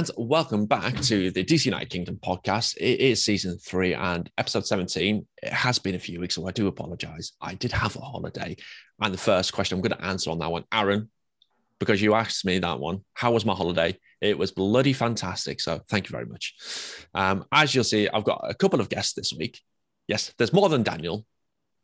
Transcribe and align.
and 0.00 0.10
welcome 0.16 0.64
back 0.64 0.98
to 1.02 1.30
the 1.30 1.44
DC 1.44 1.66
United 1.66 1.90
Kingdom 1.90 2.18
podcast. 2.24 2.74
It 2.78 3.00
is 3.00 3.22
season 3.22 3.58
three 3.58 3.92
and 3.92 4.30
episode 4.38 4.66
17. 4.66 5.26
It 5.42 5.52
has 5.52 5.78
been 5.78 5.94
a 5.94 5.98
few 5.98 6.20
weeks, 6.20 6.36
so 6.36 6.48
I 6.48 6.52
do 6.52 6.68
apologize. 6.68 7.32
I 7.38 7.52
did 7.52 7.70
have 7.72 7.96
a 7.96 8.00
holiday. 8.00 8.56
And 9.02 9.12
the 9.12 9.18
first 9.18 9.52
question 9.52 9.76
I'm 9.76 9.82
going 9.82 9.98
to 9.98 10.02
answer 10.02 10.30
on 10.30 10.38
that 10.38 10.50
one, 10.50 10.64
Aaron, 10.72 11.10
because 11.78 12.00
you 12.00 12.14
asked 12.14 12.46
me 12.46 12.58
that 12.60 12.80
one, 12.80 13.04
how 13.12 13.32
was 13.32 13.44
my 13.44 13.52
holiday? 13.52 13.94
It 14.22 14.38
was 14.38 14.52
bloody 14.52 14.94
fantastic. 14.94 15.60
So 15.60 15.80
thank 15.90 16.08
you 16.08 16.12
very 16.12 16.24
much. 16.24 16.54
Um, 17.12 17.44
as 17.52 17.74
you'll 17.74 17.84
see, 17.84 18.08
I've 18.08 18.24
got 18.24 18.40
a 18.48 18.54
couple 18.54 18.80
of 18.80 18.88
guests 18.88 19.12
this 19.12 19.34
week. 19.34 19.60
Yes, 20.08 20.32
there's 20.38 20.54
more 20.54 20.70
than 20.70 20.82
Daniel. 20.82 21.26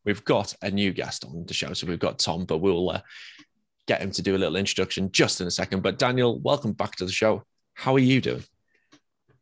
We've 0.06 0.24
got 0.24 0.55
a 0.62 0.70
new 0.70 0.95
guest 0.95 1.27
on 1.27 1.45
the 1.45 1.52
show. 1.52 1.74
So 1.74 1.87
we've 1.87 1.98
got 1.98 2.19
Tom, 2.19 2.46
but 2.46 2.59
we'll 2.62 2.88
uh, 2.88 3.02
get 3.87 4.01
him 4.01 4.10
to 4.12 4.23
do 4.23 4.34
a 4.34 4.38
little 4.38 4.56
introduction 4.56 5.12
just 5.12 5.42
in 5.42 5.46
a 5.46 5.51
second. 5.51 5.83
But 5.83 5.98
Daniel, 5.98 6.41
welcome 6.41 6.73
back 6.73 6.96
to 6.96 7.05
the 7.05 7.12
show. 7.12 7.45
How 7.77 7.95
are 7.95 7.98
you 7.98 8.23
doing? 8.23 8.43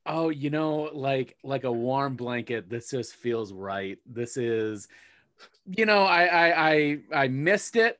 Oh, 0.04 0.28
you 0.28 0.50
know, 0.50 0.90
like 0.92 1.36
like 1.44 1.62
a 1.62 1.72
warm 1.72 2.16
blanket. 2.16 2.68
This 2.68 2.90
just 2.90 3.14
feels 3.14 3.52
right. 3.52 3.96
This 4.04 4.36
is, 4.36 4.88
you 5.66 5.86
know, 5.86 6.02
I 6.02 6.24
I 6.24 6.70
I, 6.70 6.98
I 7.14 7.28
missed 7.28 7.76
it, 7.76 7.96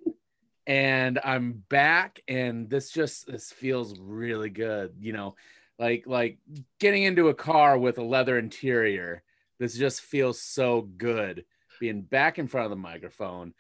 and 0.67 1.21
I'm 1.25 1.63
back, 1.69 2.21
and 2.27 2.69
this 2.69 2.91
just 2.91 3.29
this 3.29 3.53
feels 3.53 3.97
really 3.99 4.51
good. 4.51 4.95
You 4.99 5.13
know, 5.13 5.37
like 5.79 6.03
like 6.05 6.39
getting 6.81 7.05
into 7.05 7.29
a 7.29 7.35
car 7.35 7.79
with 7.79 7.99
a 7.99 8.03
leather 8.03 8.37
interior. 8.37 9.23
This 9.61 9.77
just 9.77 10.01
feels 10.01 10.41
so 10.41 10.83
good. 10.83 11.45
Being 11.79 12.03
back 12.03 12.41
in 12.41 12.49
front 12.49 12.65
of 12.65 12.71
the 12.71 12.77
microphone, 12.77 13.55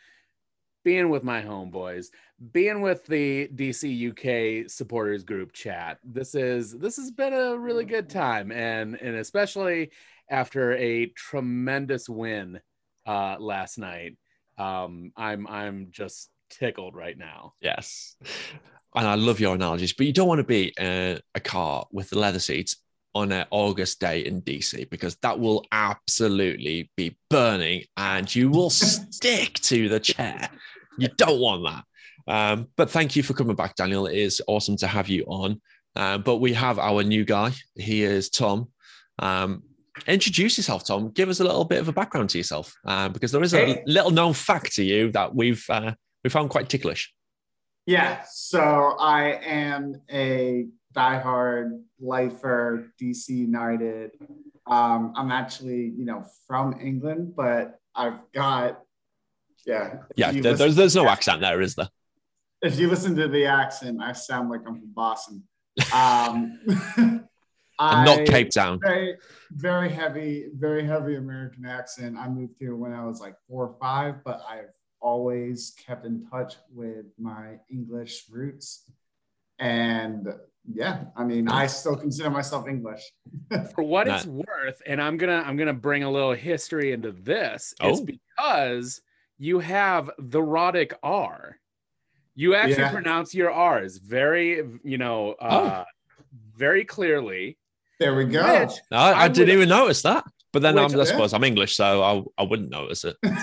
being 0.82 1.08
with 1.08 1.22
my 1.22 1.40
homeboys, 1.40 2.08
being 2.52 2.80
with 2.80 3.06
the 3.06 3.48
DC 3.48 4.10
UK 4.10 4.70
supporters 4.70 5.24
group 5.24 5.52
chat. 5.52 5.98
This 6.04 6.34
is 6.34 6.72
this 6.72 6.96
has 6.96 7.10
been 7.10 7.32
a 7.32 7.56
really 7.56 7.84
good 7.84 8.08
time, 8.08 8.50
and 8.52 8.96
and 9.00 9.16
especially 9.16 9.90
after 10.30 10.72
a 10.74 11.06
tremendous 11.06 12.08
win 12.08 12.60
uh, 13.06 13.36
last 13.38 13.78
night. 13.78 14.16
Um, 14.58 15.12
I'm 15.16 15.46
I'm 15.46 15.88
just 15.90 16.30
tickled 16.50 16.94
right 16.94 17.16
now. 17.16 17.54
Yes, 17.60 18.16
and 18.94 19.06
I 19.06 19.14
love 19.14 19.40
your 19.40 19.54
analogies, 19.54 19.92
but 19.92 20.06
you 20.06 20.12
don't 20.12 20.28
want 20.28 20.40
to 20.40 20.44
be 20.44 20.72
in 20.78 21.20
a 21.34 21.40
car 21.40 21.86
with 21.92 22.10
the 22.10 22.18
leather 22.18 22.38
seats 22.38 22.76
on 23.14 23.30
an 23.30 23.46
August 23.50 24.00
day 24.00 24.20
in 24.20 24.42
DC 24.42 24.90
because 24.90 25.14
that 25.16 25.38
will 25.38 25.64
absolutely 25.70 26.90
be 26.96 27.16
burning 27.30 27.84
and 27.96 28.34
you 28.34 28.50
will 28.50 28.70
stick 28.70 29.54
to 29.54 29.88
the 29.88 30.00
chair. 30.00 30.48
You 30.98 31.08
don't 31.16 31.40
want 31.40 31.64
that. 31.64 31.84
Um, 32.26 32.68
but 32.76 32.90
thank 32.90 33.16
you 33.16 33.22
for 33.22 33.34
coming 33.34 33.56
back, 33.56 33.76
Daniel. 33.76 34.06
It 34.06 34.16
is 34.16 34.42
awesome 34.46 34.76
to 34.78 34.86
have 34.86 35.08
you 35.08 35.24
on. 35.26 35.60
Uh, 35.96 36.18
but 36.18 36.36
we 36.36 36.52
have 36.54 36.78
our 36.78 37.02
new 37.02 37.24
guy. 37.24 37.52
He 37.76 38.02
is 38.02 38.28
Tom. 38.28 38.68
Um, 39.18 39.62
introduce 40.06 40.56
yourself, 40.56 40.84
Tom. 40.84 41.10
Give 41.10 41.28
us 41.28 41.40
a 41.40 41.44
little 41.44 41.64
bit 41.64 41.80
of 41.80 41.88
a 41.88 41.92
background 41.92 42.30
to 42.30 42.38
yourself, 42.38 42.74
uh, 42.84 43.08
because 43.08 43.30
there 43.30 43.42
is 43.42 43.54
a 43.54 43.66
hey. 43.66 43.82
little 43.86 44.10
known 44.10 44.32
fact 44.32 44.72
to 44.74 44.84
you 44.84 45.12
that 45.12 45.34
we've 45.34 45.64
uh, 45.70 45.92
we 46.24 46.30
found 46.30 46.50
quite 46.50 46.68
ticklish. 46.68 47.12
Yeah. 47.86 48.22
So 48.28 48.96
I 48.98 49.38
am 49.44 50.00
a 50.10 50.66
diehard 50.94 51.80
lifer, 52.00 52.90
DC 53.00 53.28
United. 53.28 54.12
Um, 54.66 55.12
I'm 55.16 55.30
actually, 55.30 55.92
you 55.96 56.06
know, 56.06 56.24
from 56.46 56.80
England, 56.80 57.34
but 57.36 57.78
I've 57.94 58.20
got, 58.32 58.80
yeah. 59.66 59.98
Yeah, 60.16 60.32
there, 60.32 60.54
there's, 60.54 60.76
there's 60.76 60.96
no 60.96 61.08
accent 61.08 61.42
there, 61.42 61.60
is 61.60 61.74
there? 61.74 61.88
If 62.64 62.78
you 62.78 62.88
listen 62.88 63.14
to 63.16 63.28
the 63.28 63.44
accent, 63.44 64.00
I 64.02 64.12
sound 64.12 64.48
like 64.48 64.60
I'm 64.66 64.78
from 64.78 64.92
Boston. 64.94 65.42
Um, 65.92 66.58
I'm 67.78 68.04
not 68.04 68.26
Cape 68.26 68.50
Town. 68.50 68.78
Very, 68.82 69.16
very 69.50 69.90
heavy, 69.90 70.46
very 70.54 70.84
heavy 70.84 71.16
American 71.16 71.66
accent. 71.66 72.16
I 72.16 72.28
moved 72.28 72.54
here 72.58 72.74
when 72.76 72.92
I 72.92 73.04
was 73.04 73.20
like 73.20 73.34
four 73.48 73.66
or 73.66 73.76
five, 73.80 74.24
but 74.24 74.40
I've 74.48 74.72
always 75.00 75.74
kept 75.86 76.06
in 76.06 76.26
touch 76.30 76.54
with 76.72 77.06
my 77.18 77.58
English 77.70 78.24
roots. 78.30 78.90
And 79.58 80.28
yeah, 80.72 81.04
I 81.16 81.24
mean, 81.24 81.48
I 81.48 81.66
still 81.66 81.96
consider 81.96 82.30
myself 82.30 82.66
English. 82.66 83.02
For 83.74 83.84
what 83.84 84.08
it's 84.08 84.24
worth, 84.24 84.80
and 84.86 85.02
I'm 85.02 85.16
gonna 85.16 85.44
I'm 85.44 85.56
gonna 85.56 85.74
bring 85.74 86.02
a 86.02 86.10
little 86.10 86.32
history 86.32 86.92
into 86.92 87.12
this. 87.12 87.74
Oh. 87.80 87.90
It's 87.90 88.00
because 88.00 89.02
you 89.38 89.58
have 89.58 90.10
the 90.18 90.42
rhotic 90.42 90.94
R. 91.02 91.58
You 92.34 92.54
actually 92.54 92.82
yeah. 92.82 92.92
pronounce 92.92 93.34
your 93.34 93.50
R's 93.50 93.98
very, 93.98 94.62
you 94.82 94.98
know, 94.98 95.34
uh, 95.40 95.84
oh. 95.84 95.90
very 96.56 96.84
clearly. 96.84 97.58
There 98.00 98.14
we 98.16 98.24
go. 98.24 98.42
I, 98.42 98.68
I, 98.90 99.24
I 99.24 99.28
didn't 99.28 99.54
even 99.54 99.68
notice 99.68 100.02
that. 100.02 100.24
But 100.54 100.62
then 100.62 100.76
which, 100.76 100.94
I'm, 100.94 101.00
I 101.00 101.04
suppose 101.04 101.34
I'm 101.34 101.42
English, 101.42 101.74
so 101.74 102.02
I, 102.02 102.42
I 102.42 102.44
wouldn't 102.44 102.70
notice 102.70 103.04
it. 103.04 103.16
My 103.24 103.34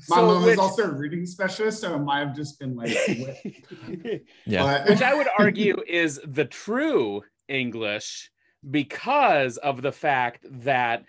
so 0.00 0.26
mom 0.26 0.44
which, 0.44 0.52
is 0.52 0.58
also 0.58 0.82
a 0.82 0.92
reading 0.92 1.24
specialist, 1.24 1.80
so 1.80 1.94
it 1.94 1.98
might 1.98 2.18
have 2.18 2.36
just 2.36 2.60
been 2.60 2.76
like, 2.76 2.90
yeah. 4.44 4.62
But, 4.62 4.88
which 4.90 5.00
I 5.00 5.14
would 5.14 5.28
argue 5.38 5.82
is 5.88 6.20
the 6.26 6.44
true 6.44 7.22
English 7.48 8.30
because 8.70 9.56
of 9.56 9.80
the 9.80 9.92
fact 9.92 10.44
that 10.62 11.04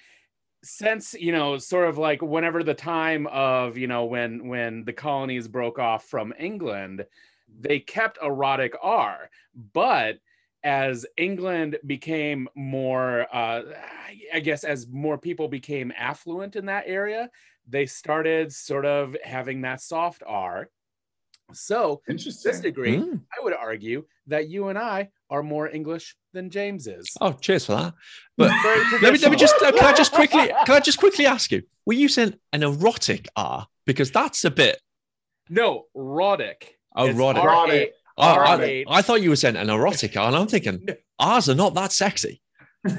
since 0.63 1.13
you 1.13 1.31
know 1.31 1.57
sort 1.57 1.87
of 1.87 1.97
like 1.97 2.21
whenever 2.21 2.63
the 2.63 2.73
time 2.73 3.27
of 3.27 3.77
you 3.77 3.87
know 3.87 4.05
when 4.05 4.47
when 4.47 4.83
the 4.85 4.93
colonies 4.93 5.47
broke 5.47 5.79
off 5.79 6.05
from 6.05 6.33
england 6.39 7.05
they 7.59 7.79
kept 7.79 8.17
a 8.21 8.31
rhotic 8.31 8.73
r 8.81 9.29
but 9.73 10.17
as 10.63 11.05
england 11.15 11.77
became 11.85 12.49
more 12.55 13.27
uh, 13.33 13.61
i 14.33 14.39
guess 14.39 14.63
as 14.63 14.87
more 14.87 15.17
people 15.17 15.47
became 15.47 15.93
affluent 15.97 16.55
in 16.55 16.65
that 16.65 16.83
area 16.87 17.29
they 17.67 17.85
started 17.85 18.51
sort 18.51 18.85
of 18.85 19.15
having 19.23 19.61
that 19.61 19.79
soft 19.79 20.23
r 20.25 20.69
so, 21.53 22.01
Interesting. 22.09 22.51
this 22.51 22.61
degree, 22.61 22.97
mm. 22.97 23.21
I 23.31 23.43
would 23.43 23.53
argue 23.53 24.05
that 24.27 24.49
you 24.49 24.67
and 24.67 24.77
I 24.77 25.09
are 25.29 25.43
more 25.43 25.67
English 25.69 26.15
than 26.33 26.49
James 26.49 26.87
is. 26.87 27.07
Oh, 27.21 27.33
cheers 27.33 27.65
for 27.65 27.73
that! 27.73 27.93
But 28.37 28.51
let 29.01 29.13
me 29.13 29.19
let 29.19 29.31
me 29.31 29.37
just 29.37 29.55
uh, 29.61 29.71
can 29.71 29.85
I 29.85 29.93
just 29.93 30.11
quickly 30.11 30.47
can 30.65 30.75
I 30.75 30.79
just 30.79 30.99
quickly 30.99 31.25
ask 31.25 31.51
you? 31.51 31.63
Were 31.85 31.93
you 31.93 32.07
saying 32.07 32.35
an 32.53 32.63
erotic 32.63 33.27
R 33.35 33.67
because 33.85 34.11
that's 34.11 34.43
a 34.45 34.51
bit 34.51 34.79
no 35.49 35.85
rhotic. 35.93 36.77
Oh, 36.95 37.11
rhotic. 37.11 37.93
Oh, 38.17 38.23
I, 38.23 38.83
I, 38.87 39.01
thought 39.03 39.21
you 39.21 39.29
were 39.29 39.35
saying 39.35 39.55
an 39.55 39.69
erotic 39.69 40.17
R, 40.17 40.27
and 40.27 40.35
I'm 40.35 40.47
thinking 40.47 40.87
ours 41.19 41.49
are 41.49 41.55
not 41.55 41.75
that 41.75 41.91
sexy. 41.91 42.41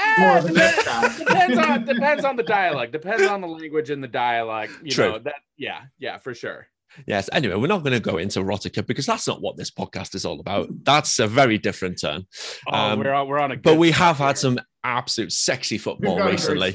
Eh, 0.00 0.40
depends, 0.40 1.18
depends 1.18 1.58
on 1.58 1.84
depends 1.84 2.24
on 2.24 2.36
the 2.36 2.42
dialect. 2.42 2.92
Depends 2.92 3.26
on 3.26 3.40
the 3.40 3.48
language 3.48 3.90
and 3.90 4.02
the 4.02 4.08
dialect. 4.08 4.72
You 4.82 4.90
True. 4.90 5.10
know 5.10 5.18
that. 5.20 5.34
Yeah, 5.56 5.80
yeah, 5.98 6.18
for 6.18 6.34
sure. 6.34 6.68
Yes. 7.06 7.28
Anyway, 7.32 7.54
we're 7.56 7.66
not 7.66 7.82
going 7.82 7.92
to 7.92 8.00
go 8.00 8.18
into 8.18 8.40
erotica 8.40 8.86
because 8.86 9.06
that's 9.06 9.26
not 9.26 9.40
what 9.40 9.56
this 9.56 9.70
podcast 9.70 10.14
is 10.14 10.24
all 10.24 10.40
about. 10.40 10.68
That's 10.82 11.18
a 11.18 11.26
very 11.26 11.58
different 11.58 12.00
turn. 12.00 12.26
Oh, 12.68 12.74
um, 12.74 12.98
we're 12.98 13.12
on, 13.12 13.28
we're 13.28 13.38
on 13.38 13.52
a. 13.52 13.56
but 13.56 13.76
we 13.76 13.90
have 13.92 14.16
had 14.18 14.38
some 14.38 14.58
absolute 14.84 15.32
sexy 15.32 15.78
football 15.78 16.20
recently. 16.20 16.74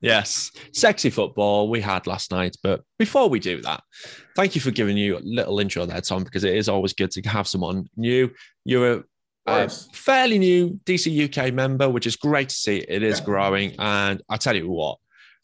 Yes, 0.00 0.50
sexy 0.72 1.10
football 1.10 1.68
we 1.68 1.80
had 1.80 2.06
last 2.06 2.30
night. 2.30 2.56
But 2.62 2.82
before 2.98 3.28
we 3.28 3.38
do 3.38 3.62
that, 3.62 3.82
thank 4.36 4.54
you 4.54 4.60
for 4.60 4.70
giving 4.70 4.96
you 4.96 5.18
a 5.18 5.20
little 5.22 5.58
intro 5.60 5.86
there, 5.86 6.00
Tom, 6.00 6.24
because 6.24 6.44
it 6.44 6.54
is 6.54 6.68
always 6.68 6.92
good 6.92 7.10
to 7.12 7.22
have 7.28 7.46
someone 7.46 7.88
new. 7.96 8.30
You're 8.64 8.92
a 8.92 9.04
a 9.46 9.68
fairly 9.68 10.38
new 10.38 10.78
DC 10.84 11.28
UK 11.28 11.52
member, 11.52 11.88
which 11.88 12.06
is 12.06 12.16
great 12.16 12.48
to 12.48 12.54
see. 12.54 12.78
It 12.88 13.02
is 13.02 13.18
yeah. 13.18 13.24
growing. 13.24 13.74
And 13.78 14.22
I 14.28 14.36
tell 14.36 14.56
you 14.56 14.70
what, 14.70 14.98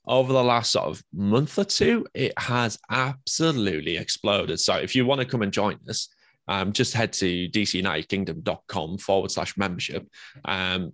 over 0.08 0.32
the 0.32 0.43
last 0.43 0.72
sort 0.72 0.87
of 0.87 1.02
month 1.12 1.58
or 1.58 1.64
two, 1.64 2.06
it 2.14 2.32
has 2.38 2.78
absolutely 2.90 3.99
exploded. 3.99 4.58
So 4.58 4.75
if 4.76 4.96
you 4.96 5.05
want 5.05 5.20
to 5.20 5.26
come 5.26 5.43
and 5.43 5.52
join 5.52 5.78
us, 5.88 6.08
um, 6.49 6.72
just 6.72 6.94
head 6.94 7.12
to 7.14 7.49
dcunitedkingdom.com 7.50 8.99
forward 8.99 9.31
slash 9.31 9.56
membership. 9.58 10.08
Um, 10.46 10.93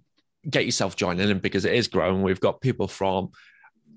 get 0.50 0.66
yourself 0.66 0.96
joining 0.96 1.30
in 1.30 1.38
because 1.38 1.64
it 1.64 1.74
is 1.74 1.86
growing. 1.86 2.22
We've 2.22 2.40
got 2.40 2.60
people 2.60 2.88
from 2.88 3.30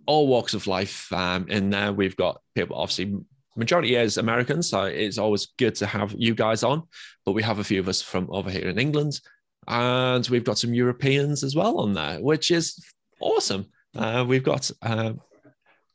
all 0.05 0.27
walks 0.27 0.53
of 0.53 0.67
life 0.67 1.11
um, 1.11 1.47
in 1.49 1.71
there. 1.71 1.91
We've 1.91 2.15
got 2.15 2.39
people, 2.53 2.77
obviously, 2.77 3.17
majority 3.55 3.95
is 3.95 4.17
Americans, 4.17 4.69
so 4.69 4.83
it's 4.83 5.17
always 5.17 5.47
good 5.57 5.73
to 5.75 5.87
have 5.87 6.13
you 6.15 6.35
guys 6.35 6.63
on. 6.63 6.83
But 7.25 7.31
we 7.31 7.41
have 7.41 7.57
a 7.57 7.63
few 7.63 7.79
of 7.79 7.89
us 7.89 8.03
from 8.03 8.27
over 8.29 8.51
here 8.51 8.69
in 8.69 8.77
England, 8.77 9.19
and 9.67 10.27
we've 10.29 10.43
got 10.43 10.59
some 10.59 10.75
Europeans 10.75 11.43
as 11.43 11.55
well 11.55 11.79
on 11.79 11.95
there, 11.95 12.21
which 12.21 12.51
is 12.51 12.79
awesome. 13.19 13.65
Uh, 13.97 14.25
we've 14.27 14.43
got, 14.43 14.69
uh, 14.81 15.13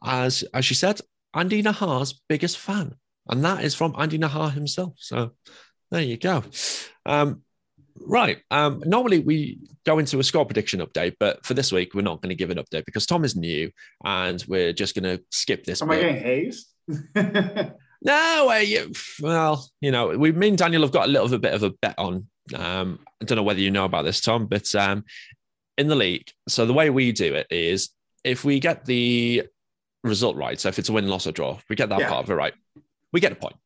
as 0.05 0.45
as 0.55 0.65
she 0.65 0.75
said, 0.75 1.01
Andy 1.35 1.63
Najar's 1.63 2.21
biggest 2.29 2.59
fan, 2.59 2.95
and 3.29 3.45
that 3.45 3.65
is 3.65 3.75
from 3.75 3.95
Andy 3.99 4.19
Najar 4.19 4.53
himself. 4.53 4.95
So 4.99 5.33
there 5.91 6.03
you 6.03 6.17
go. 6.17 6.43
Um, 7.07 7.43
Right. 8.07 8.39
Um, 8.51 8.83
normally 8.87 9.21
we 9.21 9.59
go 9.85 9.99
into 9.99 10.19
a 10.19 10.25
score 10.25 10.45
prediction 10.45 10.81
update, 10.81 11.17
but 11.19 11.45
for 11.45 11.55
this 11.55 11.73
week 11.73 11.95
we're 11.95 12.03
not 12.03 12.23
going 12.23 12.31
to 12.31 12.35
give 12.35 12.51
an 12.51 12.59
update 12.59 12.85
because 12.85 13.07
Tom 13.07 13.25
is 13.25 13.37
new, 13.37 13.71
and 14.05 14.43
we're 14.49 14.73
just 14.73 14.95
going 14.95 15.17
to 15.17 15.23
skip 15.31 15.65
this. 15.65 15.83
Am 15.83 15.89
bit. 15.89 15.99
I 15.99 16.03
getting 16.03 16.23
hazed? 16.23 16.69
no, 18.03 18.51
uh, 18.51 18.57
you, 18.57 18.93
well, 19.21 19.69
you 19.81 19.91
know, 19.91 20.09
we, 20.09 20.33
me 20.33 20.49
and 20.49 20.59
Daniel 20.59 20.83
have 20.83 20.93
got 20.93 21.09
a 21.09 21.11
little 21.11 21.39
bit 21.39 21.55
of 21.55 21.63
a 21.63 21.71
bet 21.71 21.99
on 21.99 22.27
Um, 22.55 22.99
I 23.21 23.25
don't 23.25 23.37
know 23.37 23.43
whether 23.43 23.61
you 23.61 23.71
know 23.71 23.85
about 23.85 24.05
this, 24.05 24.21
Tom, 24.21 24.47
but 24.47 24.75
um, 24.75 25.05
in 25.79 25.89
the 25.89 25.97
league, 25.97 26.29
so 26.49 26.67
the 26.67 26.73
way 26.73 26.91
we 26.91 27.13
do 27.13 27.35
it 27.35 27.47
is 27.51 27.91
if 28.25 28.45
we 28.45 28.61
get 28.61 28.85
the 28.85 29.45
result 30.05 30.37
right, 30.37 30.59
so 30.61 30.69
if 30.69 30.79
it's 30.79 30.89
a 30.89 30.93
win, 30.93 31.09
loss, 31.09 31.27
or 31.27 31.33
draw, 31.33 31.59
we 31.69 31.77
get 31.77 31.89
that 31.89 32.01
Yeah. 32.01 32.09
part 32.09 32.25
of 32.25 32.31
it 32.31 32.35
right, 32.35 32.55
we 33.13 33.21
get 33.21 33.33
a 33.33 33.37
point. 33.37 33.57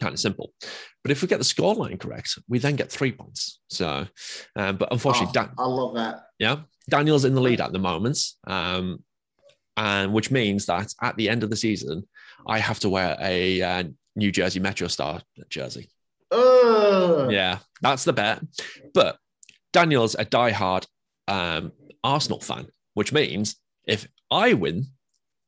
Kind 0.00 0.14
of 0.14 0.20
simple. 0.20 0.52
But 1.02 1.10
if 1.12 1.20
we 1.22 1.28
get 1.28 1.38
the 1.38 1.44
scoreline 1.44 1.98
correct, 2.00 2.38
we 2.48 2.58
then 2.58 2.76
get 2.76 2.90
three 2.90 3.12
points. 3.12 3.60
So, 3.68 4.06
um, 4.56 4.76
but 4.76 4.90
unfortunately, 4.92 5.28
Oh, 5.38 5.44
Dan- 5.44 5.54
I 5.58 5.66
love 5.66 5.94
that. 5.94 6.22
yeah, 6.38 6.62
Daniel's 6.88 7.24
in 7.24 7.34
the 7.34 7.40
lead 7.42 7.60
at 7.60 7.72
the 7.72 7.78
moment, 7.78 8.18
um, 8.46 9.04
and 9.76 10.12
which 10.12 10.30
means 10.30 10.66
that 10.66 10.92
at 11.02 11.16
the 11.16 11.28
end 11.28 11.42
of 11.42 11.50
the 11.50 11.56
season, 11.56 12.08
I 12.46 12.58
have 12.58 12.80
to 12.80 12.88
wear 12.88 13.16
a 13.20 13.60
uh, 13.62 13.84
New 14.16 14.32
Jersey 14.32 14.60
Metro 14.60 14.88
Star 14.88 15.22
jersey. 15.50 15.90
Ugh. 16.30 17.30
Yeah, 17.30 17.58
that's 17.82 18.04
the 18.04 18.12
bet. 18.12 18.42
But 18.94 19.18
Daniel's 19.72 20.14
a 20.14 20.24
diehard 20.24 20.86
um, 21.28 21.72
Arsenal 22.02 22.40
fan, 22.40 22.68
which 22.94 23.12
means 23.12 23.56
if 23.86 24.08
I 24.30 24.54
win, 24.54 24.86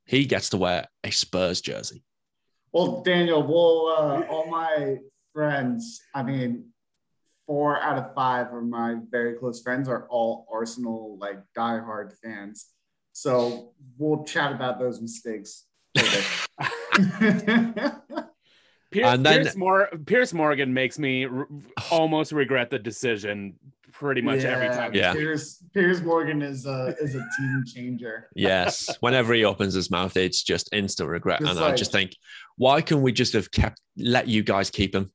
he 0.06 0.24
gets 0.26 0.50
to 0.50 0.56
wear 0.56 0.86
a 1.04 1.10
Spurs 1.10 1.60
jersey. 1.60 2.04
Well, 2.72 3.02
Daniel, 3.02 3.42
well, 3.42 3.88
uh, 3.98 4.22
all 4.32 4.46
my 4.46 4.98
friends, 5.34 6.00
I 6.14 6.22
mean, 6.22 6.66
four 7.46 7.78
out 7.80 7.98
of 7.98 8.14
five 8.14 8.52
of 8.52 8.62
my 8.64 8.96
very 9.10 9.34
close 9.34 9.60
friends 9.62 9.88
are 9.88 10.06
all 10.08 10.46
Arsenal, 10.52 11.18
like 11.20 11.38
diehard 11.56 12.12
fans. 12.22 12.66
So 13.12 13.74
we'll 13.98 14.24
chat 14.24 14.52
about 14.52 14.78
those 14.78 15.00
mistakes. 15.02 15.66
Piers, 18.90 19.06
And 19.08 19.24
then- 19.24 19.42
Piers, 19.44 19.56
Mor- 19.56 19.88
Piers 20.06 20.34
Morgan 20.34 20.72
makes 20.74 20.98
me 20.98 21.24
r- 21.26 21.48
almost 21.90 22.32
regret 22.32 22.70
the 22.70 22.78
decision 22.78 23.54
pretty 24.02 24.20
much 24.20 24.40
every 24.40 24.66
time. 24.68 24.92
Yeah. 24.94 25.12
Piers, 25.12 25.62
Piers 25.72 26.02
Morgan 26.02 26.42
is 26.42 26.66
a 26.66 26.94
is 27.00 27.14
a 27.14 27.24
team 27.38 27.62
changer. 27.66 28.28
Yes, 28.34 28.94
whenever 29.00 29.32
he 29.32 29.44
opens 29.44 29.74
his 29.74 29.90
mouth, 29.90 30.16
it's 30.16 30.42
just 30.42 30.68
instant 30.72 31.08
regret. 31.08 31.40
Just 31.40 31.50
and 31.50 31.60
I 31.64 31.74
just 31.74 31.92
think, 31.92 32.16
why 32.56 32.82
can 32.82 33.00
we 33.02 33.12
just 33.12 33.32
have 33.34 33.50
kept 33.50 33.80
let 33.96 34.26
you 34.26 34.42
guys 34.42 34.70
keep 34.70 34.94
him? 34.94 35.12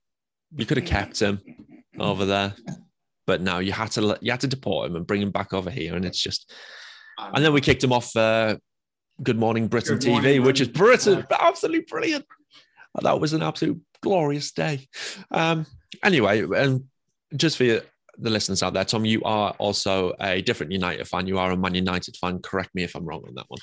You 0.55 0.65
could 0.65 0.77
have 0.77 0.85
kept 0.85 1.19
him 1.19 1.41
over 1.99 2.25
there, 2.25 2.53
but 3.25 3.41
no, 3.41 3.59
you 3.59 3.73
had 3.73 3.91
to 3.91 4.01
let- 4.01 4.23
you 4.23 4.31
had 4.31 4.39
to 4.41 4.47
deport 4.47 4.89
him 4.89 4.95
and 4.95 5.05
bring 5.05 5.21
him 5.21 5.31
back 5.31 5.53
over 5.53 5.69
here, 5.69 5.95
and 5.95 6.05
it's 6.05 6.21
just. 6.21 6.51
And 7.19 7.43
then 7.43 7.51
we 7.51 7.61
kicked 7.61 7.83
him 7.83 7.91
off 7.91 8.15
uh, 8.15 8.57
Good 9.21 9.37
Morning 9.37 9.67
Britain 9.67 9.97
Good 9.97 10.07
TV, 10.07 10.11
Morning 10.11 10.43
which 10.43 10.61
is 10.61 10.67
Britain. 10.69 11.15
Britain, 11.15 11.37
absolutely 11.41 11.81
brilliant. 11.89 12.25
That 13.01 13.19
was 13.19 13.33
an 13.33 13.41
absolute 13.43 13.81
glorious 14.01 14.51
day. 14.51 14.87
Um, 15.31 15.65
anyway, 16.03 16.43
and 16.43 16.85
just 17.35 17.57
for 17.57 17.63
you, 17.65 17.81
the 18.17 18.29
listeners 18.29 18.63
out 18.63 18.73
there, 18.73 18.83
Tom, 18.85 19.05
you 19.05 19.21
are 19.23 19.51
also 19.59 20.13
a 20.19 20.41
different 20.41 20.71
United 20.71 21.07
fan. 21.07 21.27
You 21.27 21.37
are 21.39 21.51
a 21.51 21.57
Man 21.57 21.75
United 21.75 22.15
fan. 22.17 22.39
Correct 22.39 22.73
me 22.73 22.83
if 22.83 22.95
I'm 22.95 23.05
wrong 23.05 23.23
on 23.27 23.35
that 23.35 23.45
one. 23.47 23.59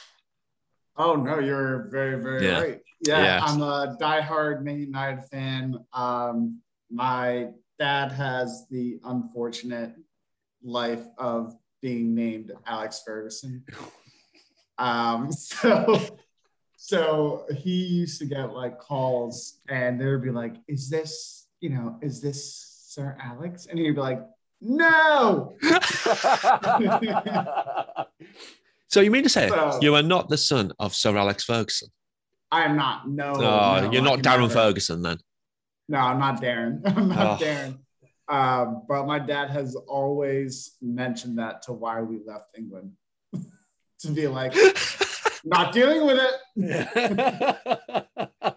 Oh 0.97 1.17
no, 1.17 1.41
you're 1.41 1.89
very, 1.91 2.23
very 2.23 2.47
Yeah. 2.47 2.61
right. 2.61 2.81
Yeah, 3.01 3.23
Yeah. 3.23 3.41
I'm 3.43 3.61
a 3.63 3.97
diehard 4.01 4.63
Man 4.63 4.79
United 4.79 5.25
fan. 5.25 5.77
Um, 5.93 6.61
my 6.91 7.49
dad 7.79 8.13
has 8.13 8.67
the 8.71 9.01
unfortunate 9.05 9.95
life 10.63 11.05
of 11.19 11.55
being 11.83 12.15
named 12.15 12.53
Alex 12.67 13.03
Ferguson. 13.05 13.65
Um, 14.77 15.31
so 15.31 16.01
so 16.77 17.47
he 17.57 17.85
used 17.85 18.19
to 18.19 18.27
get 18.27 18.53
like 18.53 18.79
calls 18.81 19.61
and 19.69 20.01
they 20.01 20.07
would 20.07 20.23
be 20.23 20.31
like, 20.33 20.57
Is 20.67 20.91
this, 20.91 21.47
you 21.61 21.71
know, 21.71 21.97
is 22.03 22.21
this 22.21 22.83
Sir 22.89 23.17
Alex? 23.23 23.67
And 23.67 23.79
he'd 23.79 23.93
be 23.93 24.01
like, 24.01 24.21
No. 24.65 25.57
So 28.89 29.01
you 29.01 29.11
mean 29.11 29.25
to 29.25 29.29
say 29.29 29.49
So- 29.49 29.79
you 29.83 29.97
are 29.97 30.03
not 30.05 30.29
the 30.29 30.37
son 30.39 30.71
of 30.79 30.95
Sir 30.95 31.17
Alex 31.17 31.43
Ferguson? 31.43 31.89
I 32.53 32.63
am 32.63 32.77
not. 32.77 33.09
No. 33.09 33.33
Oh, 33.35 33.81
no, 33.81 33.91
you're 33.91 34.03
not 34.03 34.21
Darren 34.21 34.43
never- 34.43 34.55
Ferguson 34.55 35.03
then. 35.03 35.19
No, 35.89 35.99
I'm 35.99 36.21
not 36.21 36.41
Darren. 36.41 36.81
I'm 36.97 37.09
not 37.09 37.43
Oh. 37.43 37.45
Darren. 37.45 37.79
Um, 38.29 38.83
but 38.89 39.05
my 39.07 39.19
dad 39.19 39.51
has 39.51 39.75
always 39.75 40.77
mentioned 40.81 41.39
that 41.39 41.63
to 41.63 41.73
why 41.73 42.01
we 42.03 42.21
left 42.25 42.57
England. 42.57 42.93
to 44.01 44.11
be 44.13 44.29
like, 44.29 44.55
not 45.45 45.73
dealing 45.73 46.07
with 46.07 46.21
it. 46.21 46.33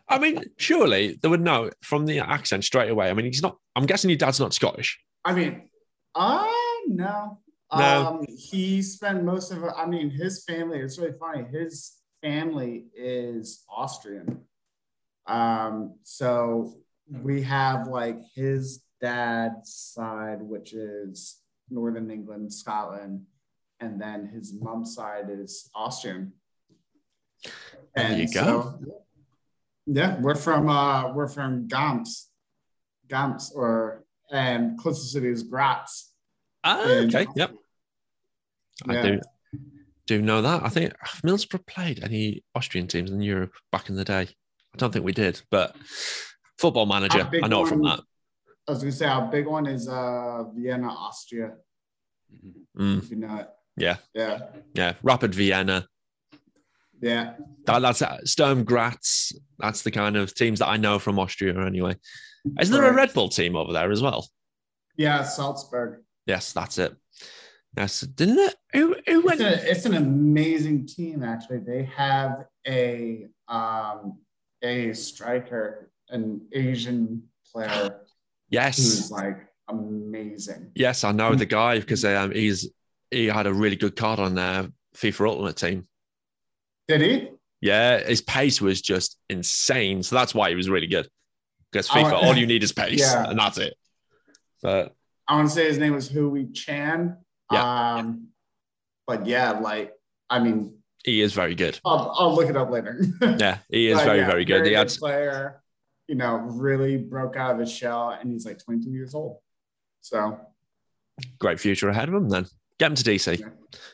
I 0.08 0.20
mean, 0.20 0.44
surely 0.58 1.18
they 1.22 1.28
would 1.28 1.42
know 1.42 1.72
from 1.82 2.06
the 2.06 2.20
accent 2.20 2.64
straight 2.64 2.92
away. 2.92 3.10
I 3.10 3.14
mean, 3.14 3.26
he's 3.26 3.42
not. 3.42 3.58
I'm 3.76 3.88
guessing 3.88 4.10
your 4.12 4.18
dad's 4.18 4.40
not 4.40 4.54
Scottish. 4.54 5.00
I 5.26 5.34
mean, 5.34 5.68
uh 6.18 6.48
no. 6.88 7.40
No. 7.76 8.08
Um, 8.08 8.26
he 8.28 8.82
spent 8.82 9.24
most 9.24 9.52
of 9.52 9.64
I 9.64 9.86
mean, 9.86 10.10
his 10.10 10.44
family, 10.46 10.80
it's 10.80 10.98
really 10.98 11.18
funny. 11.20 11.44
His 11.52 11.98
family 12.22 12.86
is 12.96 13.66
Austrian. 13.70 14.42
Um, 15.26 15.96
so 16.04 16.78
we 17.10 17.42
have 17.42 17.88
like 17.88 18.20
his 18.34 18.84
dad's 19.02 19.74
side, 19.74 20.42
which 20.42 20.74
is 20.74 21.38
Northern 21.70 22.10
England, 22.10 22.54
Scotland, 22.54 23.24
and 23.82 24.02
then 24.02 24.28
his 24.28 24.54
mom's 24.54 24.96
side 24.96 25.26
is 25.30 25.70
Austrian. 25.76 26.32
There 27.96 28.18
you 28.18 28.34
go. 28.34 28.78
so- 28.82 29.04
yeah, 29.90 30.20
we're 30.20 30.36
from 30.36 30.68
uh 30.70 31.14
we're 31.14 31.30
from 31.30 31.68
Gams. 31.68 32.28
Gams 33.10 33.52
or 33.56 34.04
and 34.32 34.78
closest 34.78 35.14
city 35.14 35.30
is 35.30 35.44
Graz. 35.44 36.07
And- 36.76 37.16
okay. 37.16 37.28
Yep. 37.36 37.54
I 38.88 38.94
Yeah. 38.94 39.02
do 39.02 39.22
do 40.06 40.22
know 40.22 40.42
that. 40.42 40.64
I 40.64 40.70
think 40.70 40.94
have 41.02 41.22
Middlesbrough 41.22 41.66
played 41.68 42.02
any 42.04 42.44
Austrian 42.56 42.88
teams 42.88 43.12
in 43.12 43.22
Europe 43.22 43.54
back 43.72 43.90
in 43.90 43.96
the 43.96 44.06
day. 44.06 44.22
I 44.74 44.78
don't 44.78 44.92
think 44.94 45.04
we 45.04 45.12
did, 45.12 45.42
but 45.52 45.76
football 46.58 46.86
manager, 46.86 47.30
I 47.44 47.48
know 47.48 47.66
from 47.66 47.82
that. 47.84 48.00
I 48.68 48.72
was 48.72 48.80
gonna 48.80 48.92
say 48.92 49.06
our 49.06 49.30
big 49.32 49.48
one 49.48 49.66
is 49.66 49.88
uh 49.88 50.44
Vienna, 50.56 50.88
Austria, 50.90 51.56
Mm, 52.78 53.00
if 53.04 53.10
you 53.10 53.16
know 53.18 53.36
it. 53.38 53.50
Yeah. 53.78 53.98
Yeah. 54.14 54.40
yeah, 54.74 54.94
Rapid 55.04 55.34
Vienna. 55.36 55.88
Yeah. 57.02 57.36
That, 57.66 57.80
that's 57.80 58.02
uh, 58.02 58.18
Sturm 58.26 58.64
Graz. 58.64 59.32
That's 59.60 59.84
the 59.84 59.92
kind 59.92 60.16
of 60.18 60.34
teams 60.34 60.60
that 60.60 60.68
I 60.68 60.78
know 60.78 61.00
from 61.00 61.20
Austria. 61.20 61.60
Anyway, 61.66 61.96
is 62.60 62.70
there 62.70 62.84
a 62.86 62.94
Red 62.94 63.14
Bull 63.14 63.30
team 63.30 63.56
over 63.56 63.72
there 63.74 63.92
as 63.92 64.02
well? 64.02 64.28
Yeah, 64.98 65.22
Salzburg. 65.24 66.04
Yes, 66.28 66.54
that's 66.54 66.78
it. 66.78 66.96
Yes, 67.76 68.02
didn't 68.02 68.40
it? 68.40 68.56
Who, 68.74 68.96
who 69.08 69.30
It's, 69.30 69.42
a, 69.42 69.72
it's 69.72 69.86
an 69.86 69.96
amazing 69.96 70.86
team, 70.88 71.24
actually. 71.24 71.60
They 71.60 71.84
have 71.96 72.46
a 72.68 73.28
um 73.48 74.20
a 74.62 74.94
striker, 74.94 75.92
an 76.10 76.42
Asian 76.52 77.24
player 77.52 78.02
Yes, 78.50 78.78
who's 78.78 79.12
like 79.12 79.48
amazing. 79.70 80.72
yes, 80.76 81.04
I 81.04 81.12
know 81.12 81.36
the 81.36 81.46
guy 81.46 81.80
because 81.80 82.04
um, 82.06 82.32
he's 82.32 82.70
he 83.12 83.28
had 83.28 83.48
a 83.48 83.54
really 83.54 83.76
good 83.76 83.96
card 83.96 84.20
on 84.20 84.36
their 84.36 84.68
FIFA 84.96 85.30
Ultimate 85.30 85.56
team. 85.58 85.88
Did 86.88 87.02
he? 87.02 87.30
Yeah, 87.62 88.00
his 88.00 88.22
pace 88.22 88.62
was 88.62 88.82
just 88.82 89.18
insane. 89.30 90.04
So 90.04 90.16
that's 90.16 90.34
why 90.34 90.50
he 90.50 90.56
was 90.56 90.70
really 90.70 90.88
good. 90.88 91.08
Because 91.72 91.90
Oh, 91.90 91.94
FIFA, 91.94 92.14
all 92.14 92.38
you 92.38 92.48
need 92.48 92.64
is 92.64 92.72
pace, 92.72 93.00
yeah. 93.00 93.30
and 93.30 93.38
that's 93.38 93.58
it. 93.58 93.76
But 94.62 94.96
I 95.28 95.36
want 95.36 95.50
to 95.50 95.54
say 95.54 95.66
his 95.68 95.78
name 95.78 95.94
was 95.94 96.08
Hui 96.08 96.46
Chan. 96.54 97.18
Um, 97.50 98.28
but 99.06 99.26
yeah, 99.26 99.52
like 99.52 99.94
I 100.30 100.40
mean, 100.40 100.78
he 101.04 101.22
is 101.22 101.34
very 101.34 101.56
good. 101.56 101.80
I'll, 101.86 102.14
I'll 102.18 102.36
look 102.36 102.50
it 102.50 102.58
up 102.58 102.70
later. 102.70 103.02
Yeah, 103.22 103.60
he 103.70 103.90
is 103.90 104.02
very, 104.02 104.20
yeah, 104.20 104.26
very 104.26 104.46
good. 104.46 104.66
He 104.66 104.74
had 104.74 104.90
player, 104.90 105.62
you 106.08 106.16
know, 106.16 106.36
really 106.36 106.98
broke 106.98 107.38
out 107.38 107.54
of 107.54 107.60
his 107.60 107.72
shell, 107.72 108.10
and 108.20 108.32
he's 108.32 108.46
like 108.46 108.60
22 108.60 108.92
years 108.92 109.14
old. 109.14 109.38
So 110.02 110.40
great 111.40 111.60
future 111.60 111.90
ahead 111.90 112.10
of 112.10 112.16
him 112.16 112.30
then. 112.30 112.46
Get 112.80 112.92
him 112.92 112.96
to 112.96 113.04
DC. 113.04 113.40
Yeah. 113.40 113.48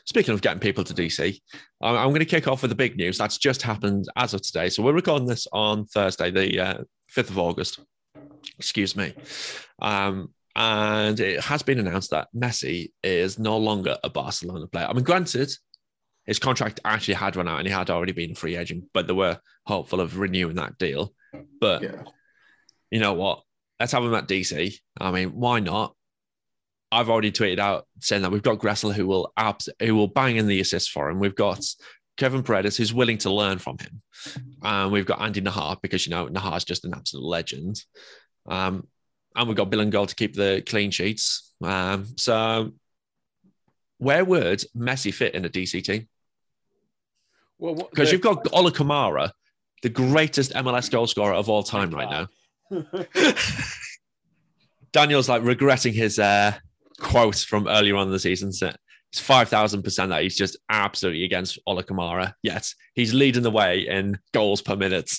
Speaking 0.04 0.34
of 0.34 0.42
getting 0.42 0.60
people 0.60 0.84
to 0.84 0.92
DC, 0.92 1.40
I'm, 1.80 1.96
I'm 1.96 2.08
going 2.08 2.18
to 2.20 2.26
kick 2.26 2.46
off 2.46 2.62
with 2.62 2.70
the 2.70 2.74
big 2.74 2.96
news. 2.96 3.16
That's 3.16 3.38
just 3.38 3.62
happened 3.62 4.06
as 4.16 4.34
of 4.34 4.42
today. 4.42 4.68
So 4.68 4.82
we're 4.82 4.92
recording 4.92 5.26
this 5.26 5.46
on 5.52 5.86
Thursday, 5.86 6.30
the 6.30 6.60
uh, 6.60 6.78
5th 7.16 7.30
of 7.30 7.38
August. 7.38 7.80
Excuse 8.58 8.94
me. 8.94 9.14
Um, 9.80 10.34
and 10.56 11.18
it 11.18 11.40
has 11.40 11.62
been 11.62 11.78
announced 11.78 12.10
that 12.10 12.28
Messi 12.34 12.92
is 13.02 13.38
no 13.38 13.58
longer 13.58 13.98
a 14.04 14.10
Barcelona 14.10 14.66
player. 14.66 14.86
I 14.86 14.92
mean, 14.92 15.04
granted, 15.04 15.52
his 16.26 16.38
contract 16.38 16.80
actually 16.84 17.14
had 17.14 17.36
run 17.36 17.48
out 17.48 17.58
and 17.58 17.66
he 17.66 17.72
had 17.72 17.90
already 17.90 18.12
been 18.12 18.32
a 18.32 18.36
free 18.36 18.56
agent, 18.56 18.84
but 18.94 19.06
they 19.06 19.12
were 19.12 19.38
hopeful 19.66 20.00
of 20.00 20.18
renewing 20.18 20.56
that 20.56 20.78
deal. 20.78 21.12
But 21.60 21.82
yeah, 21.82 22.02
you 22.90 23.00
know 23.00 23.14
what? 23.14 23.42
Let's 23.80 23.92
have 23.92 24.04
him 24.04 24.14
at 24.14 24.28
DC. 24.28 24.74
I 25.00 25.10
mean, 25.10 25.30
why 25.30 25.60
not? 25.60 25.94
I've 26.92 27.10
already 27.10 27.32
tweeted 27.32 27.58
out 27.58 27.86
saying 28.00 28.22
that 28.22 28.30
we've 28.30 28.42
got 28.42 28.58
Gressel 28.58 28.94
who 28.94 29.06
will 29.06 29.32
abs- 29.36 29.68
who 29.80 29.96
will 29.96 30.06
bang 30.06 30.36
in 30.36 30.46
the 30.46 30.60
assists 30.60 30.88
for 30.88 31.10
him. 31.10 31.18
We've 31.18 31.34
got 31.34 31.60
Kevin 32.16 32.44
Paredes 32.44 32.76
who's 32.76 32.94
willing 32.94 33.18
to 33.18 33.32
learn 33.32 33.58
from 33.58 33.78
him, 33.78 34.00
and 34.62 34.92
we've 34.92 35.06
got 35.06 35.20
Andy 35.20 35.40
Najar 35.40 35.76
because 35.82 36.06
you 36.06 36.10
know 36.10 36.28
Najar's 36.28 36.64
just 36.64 36.84
an 36.84 36.94
absolute 36.94 37.24
legend. 37.24 37.82
Um, 38.46 38.86
and 39.34 39.48
we've 39.48 39.56
got 39.56 39.70
Bill 39.70 39.80
and 39.80 39.92
Gold 39.92 40.10
to 40.10 40.14
keep 40.14 40.34
the 40.34 40.62
clean 40.66 40.90
sheets. 40.90 41.52
Um, 41.62 42.06
so, 42.16 42.72
where 43.98 44.24
would 44.24 44.64
Messi 44.76 45.12
fit 45.12 45.34
in 45.34 45.44
a 45.44 45.48
DC 45.48 45.82
team? 45.84 46.08
Well, 47.58 47.74
Because 47.74 48.08
the- 48.08 48.12
you've 48.16 48.22
got 48.22 48.46
Ola 48.52 48.72
Kamara, 48.72 49.30
the 49.82 49.88
greatest 49.88 50.52
MLS 50.52 50.90
goal 50.90 51.06
scorer 51.06 51.34
of 51.34 51.48
all 51.48 51.62
time 51.62 51.90
right 51.90 52.10
now. 52.10 52.28
Daniel's 54.92 55.28
like 55.28 55.42
regretting 55.42 55.92
his 55.92 56.18
uh, 56.18 56.52
quote 56.98 57.36
from 57.36 57.66
earlier 57.68 57.96
on 57.96 58.06
in 58.06 58.12
the 58.12 58.18
season. 58.18 58.52
So 58.52 58.72
it's 59.12 59.20
5,000% 59.20 60.08
that 60.08 60.22
he's 60.22 60.36
just 60.36 60.56
absolutely 60.70 61.24
against 61.24 61.58
Ola 61.66 61.82
Kamara. 61.84 62.34
Yet 62.42 62.72
he's 62.94 63.12
leading 63.14 63.42
the 63.42 63.50
way 63.50 63.86
in 63.88 64.18
goals 64.32 64.62
per 64.62 64.76
minute. 64.76 65.10